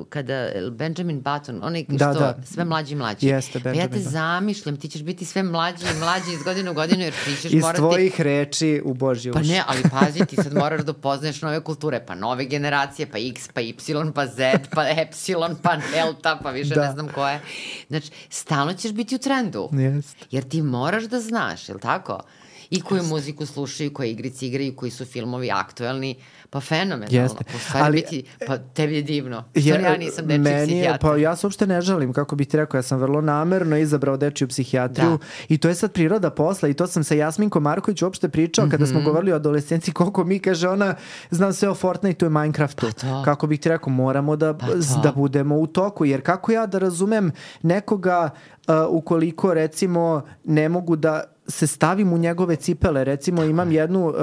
kada 0.08 0.48
Benjamin 0.70 1.16
Button, 1.18 1.60
onaj 1.62 1.84
Da, 1.88 1.96
što 2.06 2.20
da. 2.20 2.36
sve 2.44 2.64
mlađi 2.64 2.92
i 2.92 2.96
mlađi. 2.96 3.26
Jeste, 3.26 3.52
Pa 3.54 3.58
ja 3.60 3.62
te 3.64 3.70
Benjamin 3.70 3.90
Button. 3.94 4.12
zamišljam, 4.12 4.76
ti 4.76 4.88
ćeš 4.88 5.02
biti 5.02 5.24
sve 5.24 5.42
mlađi 5.42 5.84
i 5.86 5.98
mlađi 5.98 6.32
iz 6.32 6.42
godine 6.42 6.70
u 6.70 6.74
godinu, 6.74 7.02
jer 7.02 7.12
ti 7.14 7.36
ćeš 7.36 7.44
Iz 7.46 7.62
morati... 7.62 7.78
tvojih 7.78 8.20
reči 8.20 8.82
u 8.84 8.94
Božji 8.94 9.30
uši. 9.30 9.40
Pa 9.40 9.46
ne, 9.46 9.62
ali 9.66 9.82
pazi, 9.90 10.26
ti 10.26 10.36
sad 10.36 10.54
moraš 10.54 10.80
da 10.82 10.92
poznaješ 10.92 11.42
nove 11.42 11.60
kulture, 11.60 12.04
pa 12.06 12.14
nove 12.14 12.44
generacije, 12.44 13.06
pa 13.06 13.18
X, 13.20 13.48
pa 13.48 13.60
Y, 13.60 13.74
pa 14.14 14.26
Z, 14.26 14.40
pa 14.70 14.84
Epsilon, 14.92 15.56
pa 15.62 15.76
Delta, 15.92 16.40
pa 16.42 16.50
više 16.50 16.74
Da. 16.74 16.86
ne 16.86 16.92
znam 16.92 17.08
koje. 17.08 17.40
Znači, 17.88 18.10
stalno 18.28 18.72
ćeš 18.74 18.92
biti 18.92 19.14
u 19.14 19.18
trendu. 19.18 19.68
Jeste. 19.74 20.24
Jer 20.30 20.44
ti 20.44 20.62
moraš 20.62 21.04
da 21.04 21.20
znaš, 21.20 21.68
je 21.68 21.74
li 21.74 21.80
tako? 21.80 22.20
I 22.70 22.80
koju 22.80 23.02
muziku 23.04 23.46
slušaju, 23.46 23.92
koje 23.92 24.10
igrice 24.10 24.46
igraju, 24.46 24.76
koji 24.76 24.90
su 24.90 25.04
filmovi 25.04 25.50
aktuelni, 25.50 26.14
pa 26.50 26.60
fenomenalno. 26.60 27.06
Jeste. 27.12 27.44
Stvari 27.60 27.84
Ali- 27.84 27.96
biti, 27.96 28.24
pa 28.46 28.58
tebi 28.58 28.94
je 28.94 29.02
divno. 29.02 29.44
Jer, 29.54 29.80
ja 29.80 29.96
nisam 29.96 30.26
dečji 30.26 30.38
meni 30.40 30.58
je, 30.58 30.66
psihijatar. 30.66 31.00
Pa 31.00 31.16
ja 31.16 31.36
se 31.36 31.46
uopšte 31.46 31.66
ne 31.66 31.80
žalim, 31.80 32.12
kako 32.12 32.36
bih 32.36 32.48
ti 32.48 32.56
rekao, 32.56 32.78
ja 32.78 32.82
sam 32.82 32.98
vrlo 32.98 33.20
namerno 33.20 33.76
izabrao 33.76 34.16
dečiju 34.16 34.48
psihijatriju 34.48 35.10
Da. 35.10 35.18
i 35.48 35.58
to 35.58 35.68
je 35.68 35.74
sad 35.74 35.92
priroda 35.92 36.30
posla 36.30 36.68
i 36.68 36.74
to 36.74 36.86
sam 36.86 37.04
sa 37.04 37.14
Jasminkom 37.14 37.62
Marković 37.62 38.02
uopšte 38.02 38.28
pričao 38.28 38.64
kada 38.64 38.84
Mhm. 38.84 38.92
smo 38.92 39.00
govorili 39.02 39.32
o 39.32 39.36
adolescenciji, 39.36 39.94
koliko 39.94 40.24
mi 40.24 40.38
kaže 40.38 40.68
ona, 40.68 40.94
znam 41.30 41.52
sve 41.52 41.68
o 41.68 41.74
Fortniteu 41.74 42.26
i 42.26 42.30
Minecraftu. 42.30 42.86
Pa 42.86 42.92
to. 42.92 43.22
Kako 43.24 43.46
bih 43.46 43.60
ti 43.60 43.68
rekao, 43.68 43.92
moramo 43.92 44.36
da, 44.36 44.54
Pa 44.54 44.66
to. 44.66 44.74
da 45.02 45.12
budemo 45.12 45.56
u 45.56 45.66
toku, 45.66 46.04
jer 46.04 46.22
kako 46.22 46.52
ja 46.52 46.66
da 46.66 46.78
razumem 46.78 47.30
nekoga 47.62 48.30
uh, 48.58 48.74
ukoliko 48.90 49.54
recimo 49.54 50.04
ne 50.44 50.68
mogu 50.68 50.96
da 50.96 51.24
se 51.46 51.66
stavim 51.66 52.12
u 52.12 52.18
njegove 52.18 52.56
cipele. 52.56 53.04
Recimo 53.04 53.44
imam 53.44 53.72
jednu 53.72 54.06
um, 54.06 54.14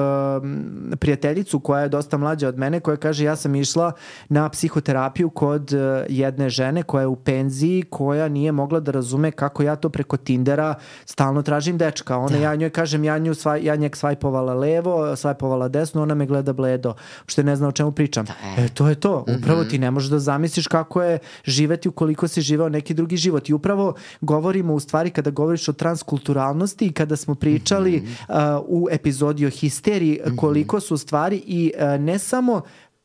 prijateljicu 0.99 1.60
koja 1.60 1.81
je 1.81 1.89
dosta 1.89 2.18
mlađa 2.18 2.48
od 2.48 2.57
mene 2.57 2.80
koja 2.80 2.98
kaže 2.98 3.23
ja 3.23 3.35
sam 3.35 3.56
išla 3.56 3.91
na 4.30 4.49
psihoterapiju 4.49 5.30
kod 5.30 5.73
uh, 5.73 5.80
jedne 6.10 6.49
žene 6.49 6.84
koja 6.84 7.02
je 7.02 7.07
u 7.07 7.15
penziji 7.15 7.84
koja 7.89 8.27
nije 8.27 8.52
mogla 8.52 8.80
da 8.80 8.91
razume 8.91 9.31
kako 9.31 9.64
ja 9.64 9.76
to 9.76 9.89
preko 9.89 10.18
Tindera 10.18 10.76
stalno 11.06 11.41
tražim 11.41 11.77
dečka. 11.77 12.18
Ona 12.18 12.38
ja 12.38 12.56
njoj 12.56 12.69
kažem 12.69 13.03
ja, 13.03 13.18
nju 13.18 13.34
svaj, 13.34 13.64
ja 13.64 13.76
njeg 13.76 13.95
svajpovala 13.95 14.53
levo, 14.53 15.15
svajpovala 15.15 15.68
desno, 15.68 16.02
ona 16.02 16.15
me 16.15 16.26
gleda 16.26 16.53
bledo. 16.53 16.93
Uopšte 17.22 17.43
ne 17.43 17.56
zna 17.56 17.68
o 17.68 17.72
čemu 17.72 17.91
pričam. 17.91 18.26
e. 18.57 18.61
E, 18.65 18.69
to 18.69 18.88
je 18.88 18.95
to. 18.95 19.26
Upravo 19.39 19.64
ti 19.64 19.80
ne 19.80 19.91
možeš 19.91 20.10
da 20.10 20.19
zamisliš 20.19 20.68
kako 20.68 21.03
je 21.03 21.19
živeti 21.43 21.89
ukoliko 21.89 22.27
si 22.27 22.41
živeo 22.41 22.69
neki 22.69 22.93
drugi 22.93 23.18
život. 23.18 23.49
I 23.49 23.53
upravo 23.53 23.93
govorimo 24.22 24.73
u 24.73 24.80
stvari 24.80 25.10
kada 25.10 25.31
govoriš 25.31 25.69
o 25.69 25.73
transkulturalnosti 25.73 26.85
i 26.85 26.93
kada 26.93 27.10
smo 27.17 27.35
pričali 27.35 28.03
uh, 28.29 28.35
u 28.67 28.88
epizodi 28.91 29.45
o 29.45 29.49
histeriji 29.49 30.19
koliko 30.38 30.79
su 30.79 30.97
stvari 30.97 31.43
i 31.45 31.71
uh, 31.75 32.01
ne 32.01 32.19
samo 32.19 32.61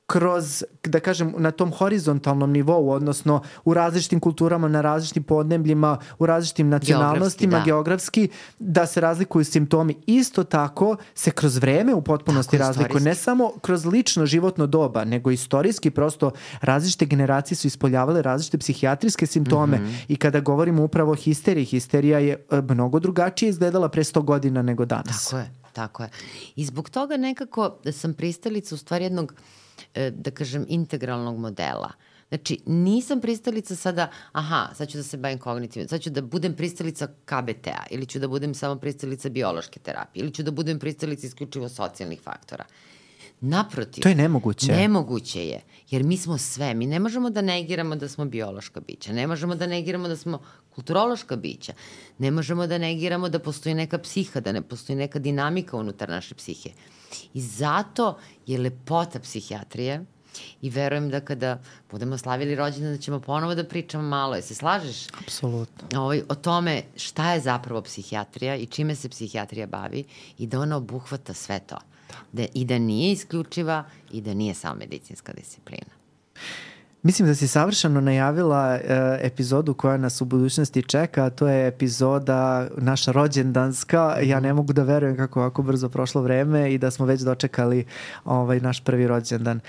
kroz, 0.06 0.64
da 0.84 1.00
kažem, 1.00 1.34
na 1.38 1.50
tom 1.50 1.72
horizontalnom 1.72 2.52
nivou, 2.52 2.90
odnosno 2.90 3.42
u 3.64 3.74
različitim 3.74 4.20
kulturama, 4.20 4.68
na 4.68 4.80
različitim 4.80 5.22
podnebljima, 5.22 5.98
u 6.18 6.26
različitim 6.26 6.68
nacionalnostima, 6.68 7.58
da. 7.58 7.64
geografski, 7.64 8.28
da 8.58 8.86
se 8.86 9.00
razlikuju 9.00 9.44
simptomi. 9.44 9.96
Isto 10.06 10.44
tako 10.44 10.96
se 11.14 11.30
kroz 11.30 11.56
vreme 11.56 11.94
u 11.94 12.02
potpunosti 12.02 12.58
Tako, 12.58 12.68
razlikuje. 12.68 13.00
Ne 13.00 13.14
samo 13.14 13.52
kroz 13.62 13.86
lično 13.86 14.26
životno 14.26 14.66
doba, 14.66 15.04
nego 15.04 15.30
istorijski 15.30 15.90
prosto 15.90 16.30
različite 16.60 17.06
generacije 17.06 17.56
su 17.56 17.66
ispoljavale 17.66 18.22
različite 18.22 18.58
psihijatrijske 18.58 19.26
simptome 19.26 19.76
Mhm. 19.76 19.94
i 20.08 20.16
kada 20.16 20.40
govorimo 20.40 20.84
upravo 20.84 21.12
o 21.12 21.14
histeriji, 21.14 21.64
histerija 21.64 22.18
je 22.18 22.46
e, 22.50 22.60
mnogo 22.68 23.00
drugačije 23.00 23.48
izgledala 23.48 23.88
pre 23.88 24.04
100 24.04 24.22
godina 24.22 24.62
nego 24.62 24.84
danas. 24.84 25.24
Tako 25.24 25.38
je, 25.38 25.50
tako 25.72 26.02
je. 26.02 26.08
I 26.56 26.64
zbog 26.64 26.90
toga 26.90 27.16
nekako 27.16 27.76
sam 27.92 28.14
pristalica 28.14 28.74
u 28.74 28.78
stvari 28.78 29.04
jednog, 29.04 29.32
e, 29.32 29.65
da 30.10 30.30
kažem, 30.30 30.66
integralnog 30.68 31.38
modela. 31.38 31.90
Znači, 32.28 32.58
nisam 32.66 33.20
pristalica 33.20 33.76
sada, 33.76 34.10
aha, 34.32 34.68
sad 34.74 34.88
ću 34.88 34.96
da 34.96 35.02
se 35.02 35.16
bavim 35.16 35.38
kognitivno, 35.38 35.88
sad 35.88 36.00
ću 36.00 36.10
da 36.10 36.22
budem 36.22 36.56
pristalica 36.56 37.06
KBT-a, 37.06 37.86
ili 37.90 38.06
ću 38.06 38.18
da 38.18 38.28
budem 38.28 38.54
samo 38.54 38.76
pristalica 38.76 39.28
biološke 39.28 39.80
terapije, 39.80 40.22
ili 40.22 40.34
ću 40.34 40.42
da 40.42 40.50
budem 40.50 40.78
pristalica 40.78 41.26
isključivo 41.26 41.68
socijalnih 41.68 42.20
faktora. 42.20 42.64
Naprotiv. 43.40 44.02
To 44.02 44.08
je 44.08 44.14
nemoguće. 44.14 44.72
Nemoguće 44.72 45.46
je, 45.46 45.60
jer 45.90 46.04
mi 46.04 46.16
smo 46.16 46.38
sve. 46.38 46.74
Mi 46.74 46.86
ne 46.86 46.98
možemo 46.98 47.30
da 47.30 47.42
negiramo 47.42 47.96
da 47.96 48.08
smo 48.08 48.24
biološka 48.24 48.80
bića, 48.80 49.12
ne 49.12 49.26
možemo 49.26 49.54
da 49.54 49.66
negiramo 49.66 50.08
da 50.08 50.16
smo 50.16 50.40
kulturološka 50.74 51.36
bića, 51.36 51.72
ne 52.18 52.30
možemo 52.30 52.66
da 52.66 52.78
negiramo 52.78 53.28
da 53.28 53.38
postoji 53.38 53.74
neka 53.74 53.98
psiha, 53.98 54.40
da 54.40 54.52
ne 54.52 54.62
postoji 54.62 54.96
neka 54.96 55.18
dinamika 55.18 55.76
unutar 55.76 56.08
naše 56.08 56.34
psihe. 56.34 56.70
I 57.34 57.40
zato 57.40 58.18
je 58.46 58.58
lepota 58.58 59.20
psihijatrije 59.20 60.04
i 60.62 60.70
verujem 60.70 61.10
da 61.10 61.20
kada 61.20 61.60
budemo 61.90 62.18
slavili 62.18 62.54
rođendan 62.54 62.92
da 62.92 62.98
ćemo 62.98 63.20
ponovo 63.20 63.54
da 63.54 63.64
pričamo 63.64 64.02
malo. 64.02 64.36
Je 64.36 64.42
se 64.42 64.54
slažeš? 64.54 65.06
Apsolutno. 65.20 66.00
ovaj, 66.00 66.22
o 66.28 66.34
tome 66.34 66.82
šta 66.96 67.32
je 67.32 67.40
zapravo 67.40 67.82
psihijatrija 67.82 68.56
i 68.56 68.66
čime 68.66 68.94
se 68.94 69.08
psihijatrija 69.08 69.66
bavi 69.66 70.04
i 70.38 70.46
da 70.46 70.60
ona 70.60 70.76
obuhvata 70.76 71.34
sve 71.34 71.58
to. 71.58 71.76
Da, 72.32 72.46
I 72.54 72.64
da 72.64 72.78
nije 72.78 73.12
isključiva 73.12 73.84
i 74.12 74.20
da 74.20 74.34
nije 74.34 74.54
samo 74.54 74.74
medicinska 74.74 75.32
disciplina. 75.32 75.92
Mislim 77.06 77.28
da 77.28 77.34
si 77.34 77.48
savršeno 77.48 78.00
najavila 78.00 78.74
e, 78.74 78.80
epizodu 79.22 79.74
koja 79.74 79.96
nas 79.96 80.20
u 80.20 80.24
budućnosti 80.24 80.82
čeka, 80.82 81.30
to 81.30 81.48
je 81.48 81.66
epizoda 81.68 82.68
naša 82.76 83.12
rođendanska. 83.12 84.16
Ja 84.22 84.40
ne 84.40 84.52
mogu 84.52 84.72
da 84.72 84.82
verujem 84.82 85.16
kako 85.16 85.40
ovako 85.40 85.62
brzo 85.62 85.88
prošlo 85.88 86.22
vreme 86.22 86.72
i 86.72 86.78
da 86.78 86.90
smo 86.90 87.06
već 87.06 87.20
dočekali 87.20 87.84
ovaj 88.24 88.60
naš 88.60 88.84
prvi 88.84 89.06
rođendan. 89.06 89.60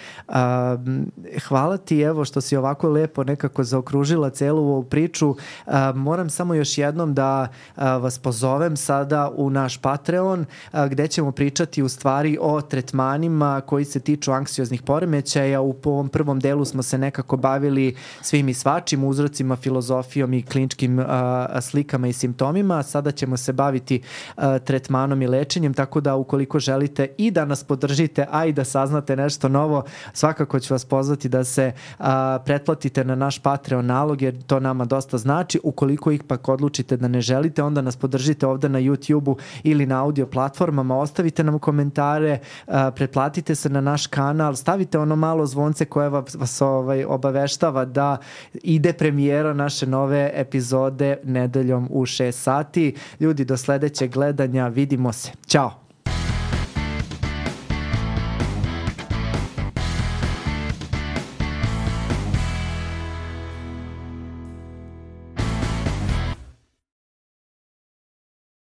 M, 0.85 1.11
hvala 1.47 1.77
ti 1.77 2.01
evo 2.01 2.26
što 2.26 2.41
si 2.41 2.57
ovako 2.57 2.89
lepo 2.89 3.23
nekako 3.23 3.64
zaokružila 3.64 4.30
celu 4.30 4.61
ovu 4.61 4.84
priču. 4.84 5.35
A, 5.65 5.91
moram 5.95 6.30
samo 6.30 6.53
još 6.53 6.77
jednom 6.77 7.14
da 7.14 7.47
a, 7.76 7.97
vas 7.97 8.19
pozovem 8.19 8.77
sada 8.77 9.31
u 9.35 9.49
naš 9.49 9.77
Patreon 9.77 10.45
a, 10.72 10.88
gde 10.88 11.07
ćemo 11.07 11.31
pričati 11.31 11.84
u 11.84 11.89
stvari 11.89 12.38
o 12.41 12.61
tretmanima 12.61 13.61
koji 13.65 13.85
se 13.85 13.99
tiču 13.99 14.31
anksioznih 14.31 14.81
poremećaja. 14.81 15.61
U 15.61 15.76
ovom 15.85 16.09
prvom 16.09 16.39
delu 16.39 16.65
smo 16.65 16.84
se 16.84 16.97
nekako 17.27 17.37
bavili 17.37 17.95
svim 18.21 18.49
i 18.49 18.53
svačim 18.53 19.03
uzrocima, 19.03 19.55
filozofijom 19.55 20.33
i 20.33 20.43
kliničkim 20.43 20.99
a, 20.99 21.61
slikama 21.61 22.07
i 22.07 22.13
simptomima. 22.13 22.83
Sada 22.83 23.11
ćemo 23.11 23.37
se 23.37 23.53
baviti 23.53 24.01
a, 24.37 24.59
tretmanom 24.59 25.21
i 25.21 25.27
lečenjem, 25.27 25.73
tako 25.73 26.01
da 26.01 26.15
ukoliko 26.15 26.59
želite 26.59 27.07
i 27.17 27.31
da 27.31 27.45
nas 27.45 27.63
podržite, 27.63 28.25
a 28.31 28.45
i 28.45 28.53
da 28.53 28.63
saznate 28.63 29.15
nešto 29.15 29.49
novo, 29.49 29.83
svakako 30.13 30.59
ću 30.59 30.73
vas 30.73 30.85
pozvati 30.85 31.29
da 31.29 31.43
se 31.43 31.71
a, 31.99 32.39
pretplatite 32.45 33.03
na 33.03 33.15
naš 33.15 33.39
Patreon 33.39 33.85
nalog, 33.85 34.21
jer 34.21 34.43
to 34.47 34.59
nama 34.59 34.85
dosta 34.85 35.17
znači. 35.17 35.59
Ukoliko 35.63 36.11
ih 36.11 36.23
pak 36.23 36.49
odlučite 36.49 36.97
da 36.97 37.07
ne 37.07 37.21
želite, 37.21 37.63
onda 37.63 37.81
nas 37.81 37.97
podržite 37.97 38.47
ovde 38.47 38.69
na 38.69 38.79
YouTube-u 38.79 39.37
ili 39.63 39.85
na 39.85 40.03
audio 40.03 40.25
platformama, 40.25 40.97
ostavite 40.97 41.43
nam 41.43 41.59
komentare, 41.59 42.39
a, 42.67 42.91
pretplatite 42.91 43.55
se 43.55 43.69
na 43.69 43.81
naš 43.81 44.07
kanal, 44.07 44.55
stavite 44.55 44.99
ono 44.99 45.15
malo 45.15 45.45
zvonce 45.45 45.85
koje 45.85 46.09
vas, 46.09 46.35
vas 46.35 46.61
ovaj, 46.61 47.05
obaveštava 47.18 47.85
da 47.85 48.18
ide 48.53 48.94
premijera 48.94 49.53
naše 49.53 49.88
nove 49.88 50.31
epizode 50.34 51.18
nedeljom 51.23 51.88
u 51.91 52.06
6 52.06 52.31
sati. 52.31 52.95
Ljudi, 53.19 53.45
do 53.45 53.57
sledećeg 53.57 54.11
gledanja, 54.11 54.68
vidimo 54.68 55.14
se. 55.14 55.31
Ćao! 55.48 55.86